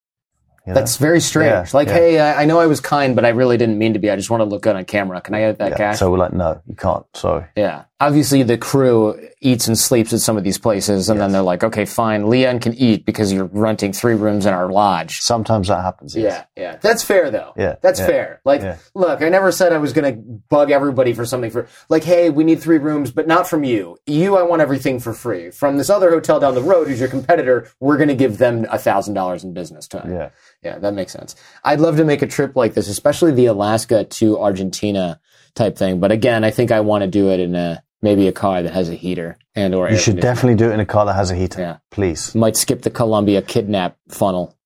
You 0.66 0.72
know? 0.72 0.74
That's 0.80 0.96
very 0.96 1.20
strange. 1.20 1.50
Yeah, 1.50 1.66
like, 1.74 1.88
yeah. 1.88 1.94
hey, 1.94 2.20
I, 2.20 2.42
I 2.42 2.44
know 2.46 2.58
I 2.58 2.66
was 2.66 2.80
kind, 2.80 3.14
but 3.14 3.26
I 3.26 3.30
really 3.30 3.58
didn't 3.58 3.76
mean 3.78 3.92
to 3.92 3.98
be. 3.98 4.08
I 4.10 4.16
just 4.16 4.30
want 4.30 4.40
to 4.40 4.46
look 4.46 4.62
good 4.62 4.74
on 4.76 4.84
camera. 4.86 5.20
Can 5.20 5.34
I 5.34 5.40
get 5.40 5.58
that 5.58 5.72
Yeah, 5.72 5.76
cash? 5.76 5.98
So 5.98 6.10
we're 6.10 6.16
like, 6.16 6.32
no, 6.32 6.60
you 6.66 6.74
can't. 6.74 7.04
Sorry. 7.14 7.44
Yeah. 7.54 7.84
Obviously, 8.00 8.42
the 8.44 8.56
crew 8.56 9.28
eats 9.44 9.68
and 9.68 9.78
sleeps 9.78 10.12
at 10.12 10.20
some 10.20 10.36
of 10.38 10.42
these 10.42 10.58
places, 10.58 11.08
and 11.10 11.20
then 11.20 11.30
they're 11.30 11.42
like, 11.42 11.62
okay, 11.62 11.84
fine, 11.84 12.28
Leon 12.28 12.58
can 12.60 12.74
eat 12.74 13.04
because 13.04 13.32
you're 13.32 13.44
renting 13.44 13.92
three 13.92 14.14
rooms 14.14 14.46
in 14.46 14.54
our 14.54 14.70
lodge. 14.72 15.18
Sometimes 15.20 15.68
that 15.68 15.82
happens. 15.82 16.16
yes. 16.16 16.46
Yeah, 16.56 16.62
yeah. 16.62 16.76
That's 16.80 17.04
fair, 17.04 17.30
though. 17.30 17.52
Yeah, 17.56 17.76
That's 17.82 18.00
yeah, 18.00 18.06
fair. 18.06 18.40
Like, 18.44 18.62
yeah. 18.62 18.78
look, 18.94 19.22
I 19.22 19.28
never 19.28 19.52
said 19.52 19.72
I 19.72 19.78
was 19.78 19.92
going 19.92 20.14
to 20.14 20.20
bug 20.48 20.70
everybody 20.70 21.12
for 21.12 21.26
something 21.26 21.50
for, 21.50 21.68
like, 21.88 22.02
hey, 22.02 22.30
we 22.30 22.42
need 22.42 22.60
three 22.60 22.78
rooms, 22.78 23.10
but 23.10 23.26
not 23.28 23.46
from 23.46 23.62
you. 23.62 23.98
You, 24.06 24.36
I 24.36 24.42
want 24.42 24.62
everything 24.62 24.98
for 24.98 25.12
free. 25.12 25.50
From 25.50 25.76
this 25.76 25.90
other 25.90 26.10
hotel 26.10 26.40
down 26.40 26.54
the 26.54 26.62
road, 26.62 26.88
who's 26.88 26.98
your 26.98 27.10
competitor, 27.10 27.70
we're 27.80 27.98
going 27.98 28.08
to 28.08 28.16
give 28.16 28.38
them 28.38 28.64
a 28.64 28.78
$1,000 28.78 29.44
in 29.44 29.52
business 29.52 29.86
time. 29.86 30.10
Yeah. 30.10 30.30
Yeah, 30.62 30.78
that 30.78 30.94
makes 30.94 31.12
sense. 31.12 31.36
I'd 31.62 31.80
love 31.80 31.98
to 31.98 32.04
make 32.04 32.22
a 32.22 32.26
trip 32.26 32.56
like 32.56 32.72
this, 32.72 32.88
especially 32.88 33.32
the 33.32 33.46
Alaska 33.46 34.04
to 34.04 34.38
Argentina 34.38 35.20
type 35.54 35.76
thing. 35.76 36.00
But 36.00 36.12
again, 36.12 36.42
I 36.44 36.50
think 36.50 36.72
I 36.72 36.80
want 36.80 37.02
to 37.02 37.08
do 37.08 37.30
it 37.30 37.38
in 37.38 37.54
a 37.54 37.83
maybe 38.04 38.28
a 38.28 38.32
car 38.32 38.62
that 38.62 38.72
has 38.72 38.88
a 38.88 38.94
heater 38.94 39.36
and 39.56 39.74
or 39.74 39.90
You 39.90 39.98
should 39.98 40.20
definitely 40.20 40.56
do 40.56 40.70
it 40.70 40.74
in 40.74 40.80
a 40.80 40.86
car 40.86 41.06
that 41.06 41.14
has 41.14 41.30
a 41.30 41.34
heater. 41.34 41.60
Yeah. 41.60 41.76
Please. 41.90 42.34
might 42.34 42.56
skip 42.56 42.82
the 42.82 42.90
Colombia 42.90 43.42
kidnap 43.42 43.96
funnel 44.08 44.56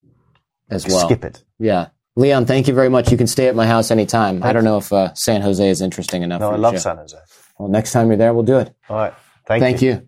as 0.69 0.85
well. 0.85 1.07
Skip 1.07 1.23
it. 1.25 1.43
Yeah. 1.57 1.87
Leon, 2.15 2.45
thank 2.45 2.67
you 2.67 2.73
very 2.73 2.89
much. 2.89 3.11
You 3.11 3.17
can 3.17 3.27
stay 3.27 3.47
at 3.47 3.55
my 3.55 3.65
house 3.65 3.91
anytime. 3.91 4.43
I 4.43 4.51
don't 4.51 4.65
know 4.65 4.77
if 4.77 4.91
uh, 4.91 5.13
San 5.13 5.41
Jose 5.41 5.67
is 5.67 5.81
interesting 5.81 6.21
enough. 6.21 6.41
No, 6.41 6.49
for 6.49 6.55
I 6.55 6.57
love 6.57 6.73
show. 6.73 6.79
San 6.79 6.97
Jose. 6.97 7.17
Well, 7.57 7.69
next 7.69 7.93
time 7.93 8.07
you're 8.09 8.17
there, 8.17 8.33
we'll 8.33 8.43
do 8.43 8.59
it. 8.59 8.73
All 8.89 8.97
right. 8.97 9.13
Thank, 9.47 9.63
Thank 9.63 9.81
you. 9.81 10.07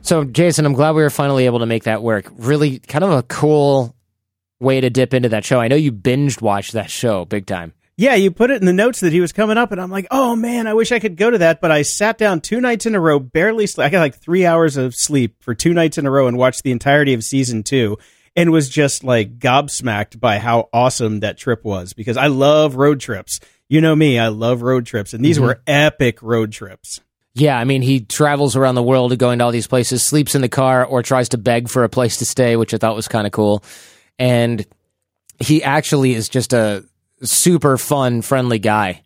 So, 0.00 0.24
Jason, 0.24 0.64
I'm 0.64 0.72
glad 0.72 0.92
we 0.92 1.02
were 1.02 1.10
finally 1.10 1.44
able 1.44 1.58
to 1.58 1.66
make 1.66 1.84
that 1.84 2.02
work. 2.02 2.32
Really, 2.36 2.78
kind 2.78 3.04
of 3.04 3.10
a 3.10 3.22
cool 3.22 3.94
way 4.60 4.80
to 4.80 4.88
dip 4.88 5.12
into 5.12 5.28
that 5.28 5.44
show. 5.44 5.60
I 5.60 5.68
know 5.68 5.76
you 5.76 5.92
binged 5.92 6.40
watched 6.40 6.72
that 6.72 6.90
show 6.90 7.26
big 7.26 7.46
time. 7.46 7.74
Yeah, 8.00 8.14
you 8.14 8.30
put 8.30 8.52
it 8.52 8.60
in 8.60 8.64
the 8.64 8.72
notes 8.72 9.00
that 9.00 9.12
he 9.12 9.20
was 9.20 9.32
coming 9.32 9.58
up, 9.58 9.72
and 9.72 9.80
I'm 9.80 9.90
like, 9.90 10.06
oh 10.12 10.36
man, 10.36 10.68
I 10.68 10.74
wish 10.74 10.92
I 10.92 11.00
could 11.00 11.16
go 11.16 11.30
to 11.32 11.38
that. 11.38 11.60
But 11.60 11.72
I 11.72 11.82
sat 11.82 12.16
down 12.16 12.40
two 12.40 12.60
nights 12.60 12.86
in 12.86 12.94
a 12.94 13.00
row, 13.00 13.18
barely 13.18 13.66
sleep. 13.66 13.84
I 13.84 13.90
got 13.90 13.98
like 13.98 14.14
three 14.14 14.46
hours 14.46 14.76
of 14.76 14.94
sleep 14.94 15.42
for 15.42 15.52
two 15.52 15.74
nights 15.74 15.98
in 15.98 16.06
a 16.06 16.10
row 16.10 16.28
and 16.28 16.38
watched 16.38 16.62
the 16.62 16.70
entirety 16.70 17.12
of 17.12 17.24
season 17.24 17.64
two 17.64 17.98
and 18.36 18.52
was 18.52 18.68
just 18.68 19.02
like 19.02 19.40
gobsmacked 19.40 20.20
by 20.20 20.38
how 20.38 20.68
awesome 20.72 21.20
that 21.20 21.38
trip 21.38 21.64
was 21.64 21.92
because 21.92 22.16
I 22.16 22.28
love 22.28 22.76
road 22.76 23.00
trips. 23.00 23.40
You 23.68 23.80
know 23.80 23.96
me, 23.96 24.16
I 24.16 24.28
love 24.28 24.62
road 24.62 24.86
trips, 24.86 25.12
and 25.12 25.24
these 25.24 25.38
mm-hmm. 25.38 25.46
were 25.46 25.60
epic 25.66 26.22
road 26.22 26.52
trips. 26.52 27.00
Yeah, 27.34 27.58
I 27.58 27.64
mean, 27.64 27.82
he 27.82 27.98
travels 27.98 28.54
around 28.54 28.76
the 28.76 28.82
world 28.82 29.18
going 29.18 29.40
to 29.40 29.44
all 29.44 29.50
these 29.50 29.66
places, 29.66 30.04
sleeps 30.04 30.36
in 30.36 30.40
the 30.40 30.48
car, 30.48 30.84
or 30.84 31.02
tries 31.02 31.30
to 31.30 31.38
beg 31.38 31.68
for 31.68 31.82
a 31.82 31.88
place 31.88 32.18
to 32.18 32.24
stay, 32.24 32.54
which 32.54 32.72
I 32.72 32.76
thought 32.76 32.94
was 32.94 33.08
kind 33.08 33.26
of 33.26 33.32
cool. 33.32 33.64
And 34.20 34.64
he 35.40 35.64
actually 35.64 36.14
is 36.14 36.28
just 36.28 36.52
a 36.52 36.84
super 37.22 37.78
fun, 37.78 38.22
friendly 38.22 38.58
guy. 38.58 39.02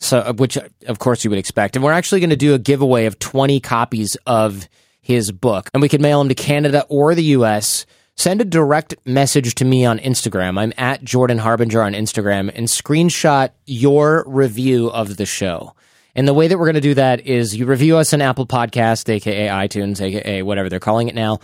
So, 0.00 0.18
uh, 0.18 0.32
which 0.32 0.58
of 0.86 0.98
course 0.98 1.22
you 1.22 1.30
would 1.30 1.38
expect. 1.38 1.76
And 1.76 1.84
we're 1.84 1.92
actually 1.92 2.20
going 2.20 2.30
to 2.30 2.36
do 2.36 2.54
a 2.54 2.58
giveaway 2.58 3.06
of 3.06 3.20
20 3.20 3.60
copies 3.60 4.16
of 4.26 4.68
his 5.00 5.30
book, 5.30 5.70
and 5.74 5.82
we 5.82 5.88
can 5.88 6.02
mail 6.02 6.18
them 6.18 6.28
to 6.28 6.34
Canada 6.34 6.84
or 6.88 7.14
the 7.14 7.24
U.S. 7.24 7.86
Send 8.16 8.40
a 8.40 8.44
direct 8.44 8.94
message 9.04 9.54
to 9.56 9.64
me 9.64 9.84
on 9.84 9.98
Instagram. 9.98 10.58
I'm 10.58 10.72
at 10.76 11.02
Jordan 11.02 11.38
Harbinger 11.38 11.82
on 11.82 11.92
Instagram 11.92 12.52
and 12.54 12.66
screenshot 12.68 13.50
your 13.64 14.24
review 14.26 14.90
of 14.90 15.16
the 15.16 15.26
show. 15.26 15.74
And 16.14 16.28
the 16.28 16.34
way 16.34 16.46
that 16.46 16.58
we're 16.58 16.66
going 16.66 16.74
to 16.74 16.80
do 16.80 16.94
that 16.94 17.26
is 17.26 17.56
you 17.56 17.64
review 17.64 17.96
us 17.96 18.12
on 18.12 18.20
Apple 18.20 18.46
Podcast, 18.46 19.08
aka 19.08 19.48
iTunes, 19.48 20.00
aka 20.00 20.42
whatever 20.42 20.68
they're 20.68 20.78
calling 20.78 21.08
it 21.08 21.14
now. 21.14 21.40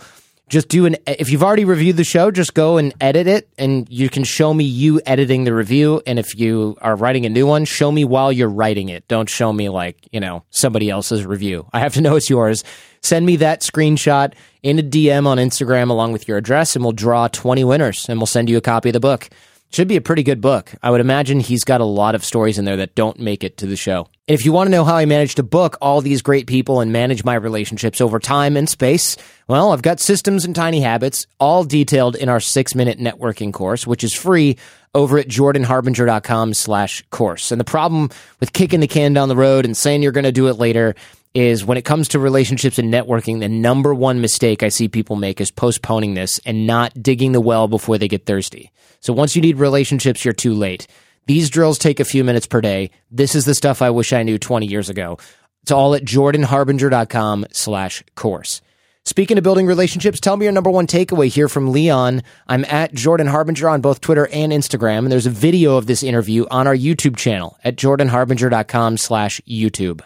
Just 0.49 0.67
do 0.67 0.85
an 0.85 0.97
if 1.05 1.29
you've 1.29 1.43
already 1.43 1.63
reviewed 1.63 1.95
the 1.95 2.03
show, 2.03 2.31
just 2.31 2.53
go 2.53 2.77
and 2.77 2.93
edit 2.99 3.27
it, 3.27 3.47
and 3.57 3.87
you 3.89 4.09
can 4.09 4.23
show 4.23 4.53
me 4.53 4.63
you 4.63 4.99
editing 5.05 5.43
the 5.43 5.53
review. 5.53 6.01
And 6.05 6.17
if 6.17 6.37
you 6.37 6.75
are 6.81 6.95
writing 6.95 7.25
a 7.25 7.29
new 7.29 7.45
one, 7.45 7.65
show 7.65 7.91
me 7.91 8.03
while 8.03 8.31
you're 8.31 8.49
writing 8.49 8.89
it. 8.89 9.07
Don't 9.07 9.29
show 9.29 9.53
me 9.53 9.69
like 9.69 10.07
you 10.11 10.19
know 10.19 10.43
somebody 10.49 10.89
else's 10.89 11.25
review. 11.25 11.67
I 11.71 11.79
have 11.79 11.93
to 11.93 12.01
know 12.09 12.15
it's 12.15 12.29
yours. 12.29 12.63
Send 13.01 13.25
me 13.25 13.37
that 13.37 13.61
screenshot 13.61 14.33
in 14.61 14.79
a 14.79 14.83
DM 14.83 15.25
on 15.25 15.37
Instagram 15.37 15.89
along 15.89 16.11
with 16.11 16.27
your 16.27 16.37
address, 16.37 16.75
and 16.75 16.83
we'll 16.83 16.91
draw 16.91 17.27
20 17.27 17.63
winners, 17.63 18.09
and 18.09 18.19
we'll 18.19 18.27
send 18.27 18.49
you 18.49 18.57
a 18.57 18.61
copy 18.61 18.89
of 18.89 18.93
the 18.93 18.99
book. 18.99 19.29
Should 19.71 19.87
be 19.87 19.97
a 19.97 20.01
pretty 20.01 20.23
good 20.23 20.41
book. 20.41 20.71
I 20.81 20.89
would 20.89 20.99
imagine 20.99 21.39
he's 21.39 21.63
got 21.63 21.79
a 21.79 21.85
lot 21.85 22.15
of 22.15 22.25
stories 22.25 22.57
in 22.57 22.65
there 22.65 22.77
that 22.77 22.95
don't 22.95 23.19
make 23.19 23.43
it 23.43 23.57
to 23.57 23.67
the 23.67 23.75
show. 23.75 24.07
And 24.27 24.33
if 24.33 24.43
you 24.43 24.51
want 24.51 24.65
to 24.65 24.71
know 24.71 24.83
how 24.83 24.95
I 24.95 25.05
managed 25.05 25.37
to 25.37 25.43
book 25.43 25.77
all 25.79 26.01
these 26.01 26.23
great 26.23 26.47
people 26.47 26.81
and 26.81 26.91
manage 26.91 27.23
my 27.23 27.35
relationships 27.35 28.01
over 28.01 28.17
time 28.17 28.57
and 28.57 28.67
space, 28.67 29.15
well, 29.47 29.71
I've 29.71 29.83
got 29.83 29.99
systems 29.99 30.43
and 30.43 30.55
tiny 30.55 30.81
habits 30.81 31.27
all 31.39 31.63
detailed 31.63 32.15
in 32.15 32.29
our 32.29 32.39
six 32.39 32.73
minute 32.73 32.97
networking 32.97 33.53
course, 33.53 33.85
which 33.85 34.03
is 34.03 34.15
free 34.15 34.57
over 34.95 35.19
at 35.19 35.27
jordanharbinger.com 35.27 36.55
slash 36.55 37.03
course. 37.11 37.51
And 37.51 37.59
the 37.59 37.65
problem 37.65 38.09
with 38.39 38.53
kicking 38.53 38.79
the 38.79 38.87
can 38.87 39.13
down 39.13 39.29
the 39.29 39.35
road 39.35 39.65
and 39.65 39.77
saying 39.77 40.01
you're 40.01 40.11
going 40.11 40.23
to 40.23 40.31
do 40.31 40.47
it 40.47 40.55
later 40.55 40.95
is 41.33 41.63
when 41.63 41.77
it 41.77 41.85
comes 41.85 42.07
to 42.09 42.19
relationships 42.19 42.79
and 42.79 42.93
networking, 42.93 43.39
the 43.39 43.49
number 43.49 43.93
one 43.93 44.21
mistake 44.21 44.63
I 44.63 44.69
see 44.69 44.87
people 44.87 45.15
make 45.15 45.39
is 45.39 45.51
postponing 45.51 46.13
this 46.13 46.39
and 46.45 46.65
not 46.65 47.01
digging 47.01 47.31
the 47.33 47.41
well 47.41 47.67
before 47.67 47.97
they 47.97 48.07
get 48.07 48.25
thirsty. 48.25 48.71
So 48.99 49.13
once 49.13 49.35
you 49.35 49.41
need 49.41 49.57
relationships, 49.57 50.25
you're 50.25 50.33
too 50.33 50.53
late. 50.53 50.87
These 51.27 51.49
drills 51.49 51.77
take 51.77 51.99
a 51.99 52.05
few 52.05 52.23
minutes 52.23 52.47
per 52.47 52.61
day. 52.61 52.89
This 53.11 53.35
is 53.35 53.45
the 53.45 53.53
stuff 53.53 53.81
I 53.81 53.91
wish 53.91 54.13
I 54.13 54.23
knew 54.23 54.39
20 54.39 54.65
years 54.65 54.89
ago. 54.89 55.19
It's 55.61 55.71
all 55.71 55.93
at 55.93 56.03
jordanharbinger.com 56.03 57.45
slash 57.51 58.03
course. 58.15 58.61
Speaking 59.05 59.37
of 59.37 59.43
building 59.43 59.65
relationships, 59.65 60.19
tell 60.19 60.37
me 60.37 60.45
your 60.45 60.51
number 60.51 60.69
one 60.69 60.87
takeaway 60.87 61.27
here 61.27 61.47
from 61.47 61.71
Leon. 61.71 62.21
I'm 62.47 62.65
at 62.65 62.93
Jordan 62.93 63.27
Harbinger 63.27 63.69
on 63.69 63.81
both 63.81 64.01
Twitter 64.01 64.27
and 64.27 64.51
Instagram, 64.51 64.99
and 64.99 65.11
there's 65.11 65.25
a 65.25 65.31
video 65.31 65.77
of 65.77 65.87
this 65.87 66.03
interview 66.03 66.45
on 66.51 66.67
our 66.67 66.75
YouTube 66.75 67.17
channel 67.17 67.57
at 67.63 67.75
jordanharbinger.com 67.75 68.97
slash 68.97 69.41
YouTube. 69.47 70.01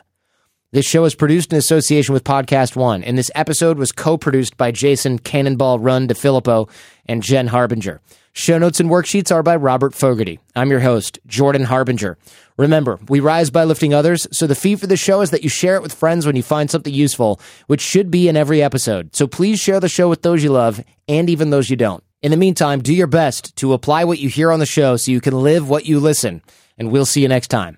This 0.73 0.87
show 0.87 1.05
is 1.05 1.13
produced 1.13 1.53
in 1.53 1.59
association 1.59 2.13
with 2.13 2.23
Podcast 2.23 2.75
One, 2.75 3.03
and 3.03 3.15
this 3.15 3.29
episode 3.35 3.77
was 3.77 3.91
co-produced 3.91 4.57
by 4.57 4.71
Jason 4.71 5.19
Cannonball 5.19 5.77
Run 5.77 6.07
DeFilippo 6.07 6.67
and 7.05 7.21
Jen 7.21 7.45
Harbinger. 7.45 8.01
Show 8.31 8.57
notes 8.57 8.79
and 8.79 8.89
worksheets 8.89 9.31
are 9.31 9.43
by 9.43 9.55
Robert 9.55 9.93
Fogarty. 9.93 10.39
I'm 10.55 10.71
your 10.71 10.79
host, 10.79 11.19
Jordan 11.27 11.65
Harbinger. 11.65 12.17
Remember, 12.57 12.97
we 13.07 13.19
rise 13.19 13.51
by 13.51 13.65
lifting 13.65 13.93
others, 13.93 14.25
so 14.31 14.47
the 14.47 14.55
fee 14.55 14.75
for 14.75 14.87
the 14.87 14.97
show 14.97 15.21
is 15.21 15.29
that 15.29 15.43
you 15.43 15.49
share 15.49 15.75
it 15.75 15.83
with 15.83 15.93
friends 15.93 16.25
when 16.25 16.35
you 16.35 16.41
find 16.41 16.71
something 16.71 16.91
useful, 16.91 17.39
which 17.67 17.81
should 17.81 18.09
be 18.09 18.27
in 18.27 18.35
every 18.35 18.63
episode. 18.63 19.15
So 19.15 19.27
please 19.27 19.59
share 19.59 19.79
the 19.79 19.87
show 19.87 20.09
with 20.09 20.23
those 20.23 20.43
you 20.43 20.51
love 20.51 20.83
and 21.07 21.29
even 21.29 21.51
those 21.51 21.69
you 21.69 21.75
don't. 21.75 22.03
In 22.23 22.31
the 22.31 22.37
meantime, 22.37 22.81
do 22.81 22.95
your 22.95 23.05
best 23.05 23.55
to 23.57 23.73
apply 23.73 24.05
what 24.05 24.17
you 24.17 24.27
hear 24.27 24.51
on 24.51 24.59
the 24.59 24.65
show 24.65 24.97
so 24.97 25.11
you 25.11 25.21
can 25.21 25.39
live 25.39 25.69
what 25.69 25.85
you 25.85 25.99
listen. 25.99 26.41
And 26.79 26.89
we'll 26.89 27.05
see 27.05 27.21
you 27.21 27.27
next 27.27 27.49
time. 27.49 27.77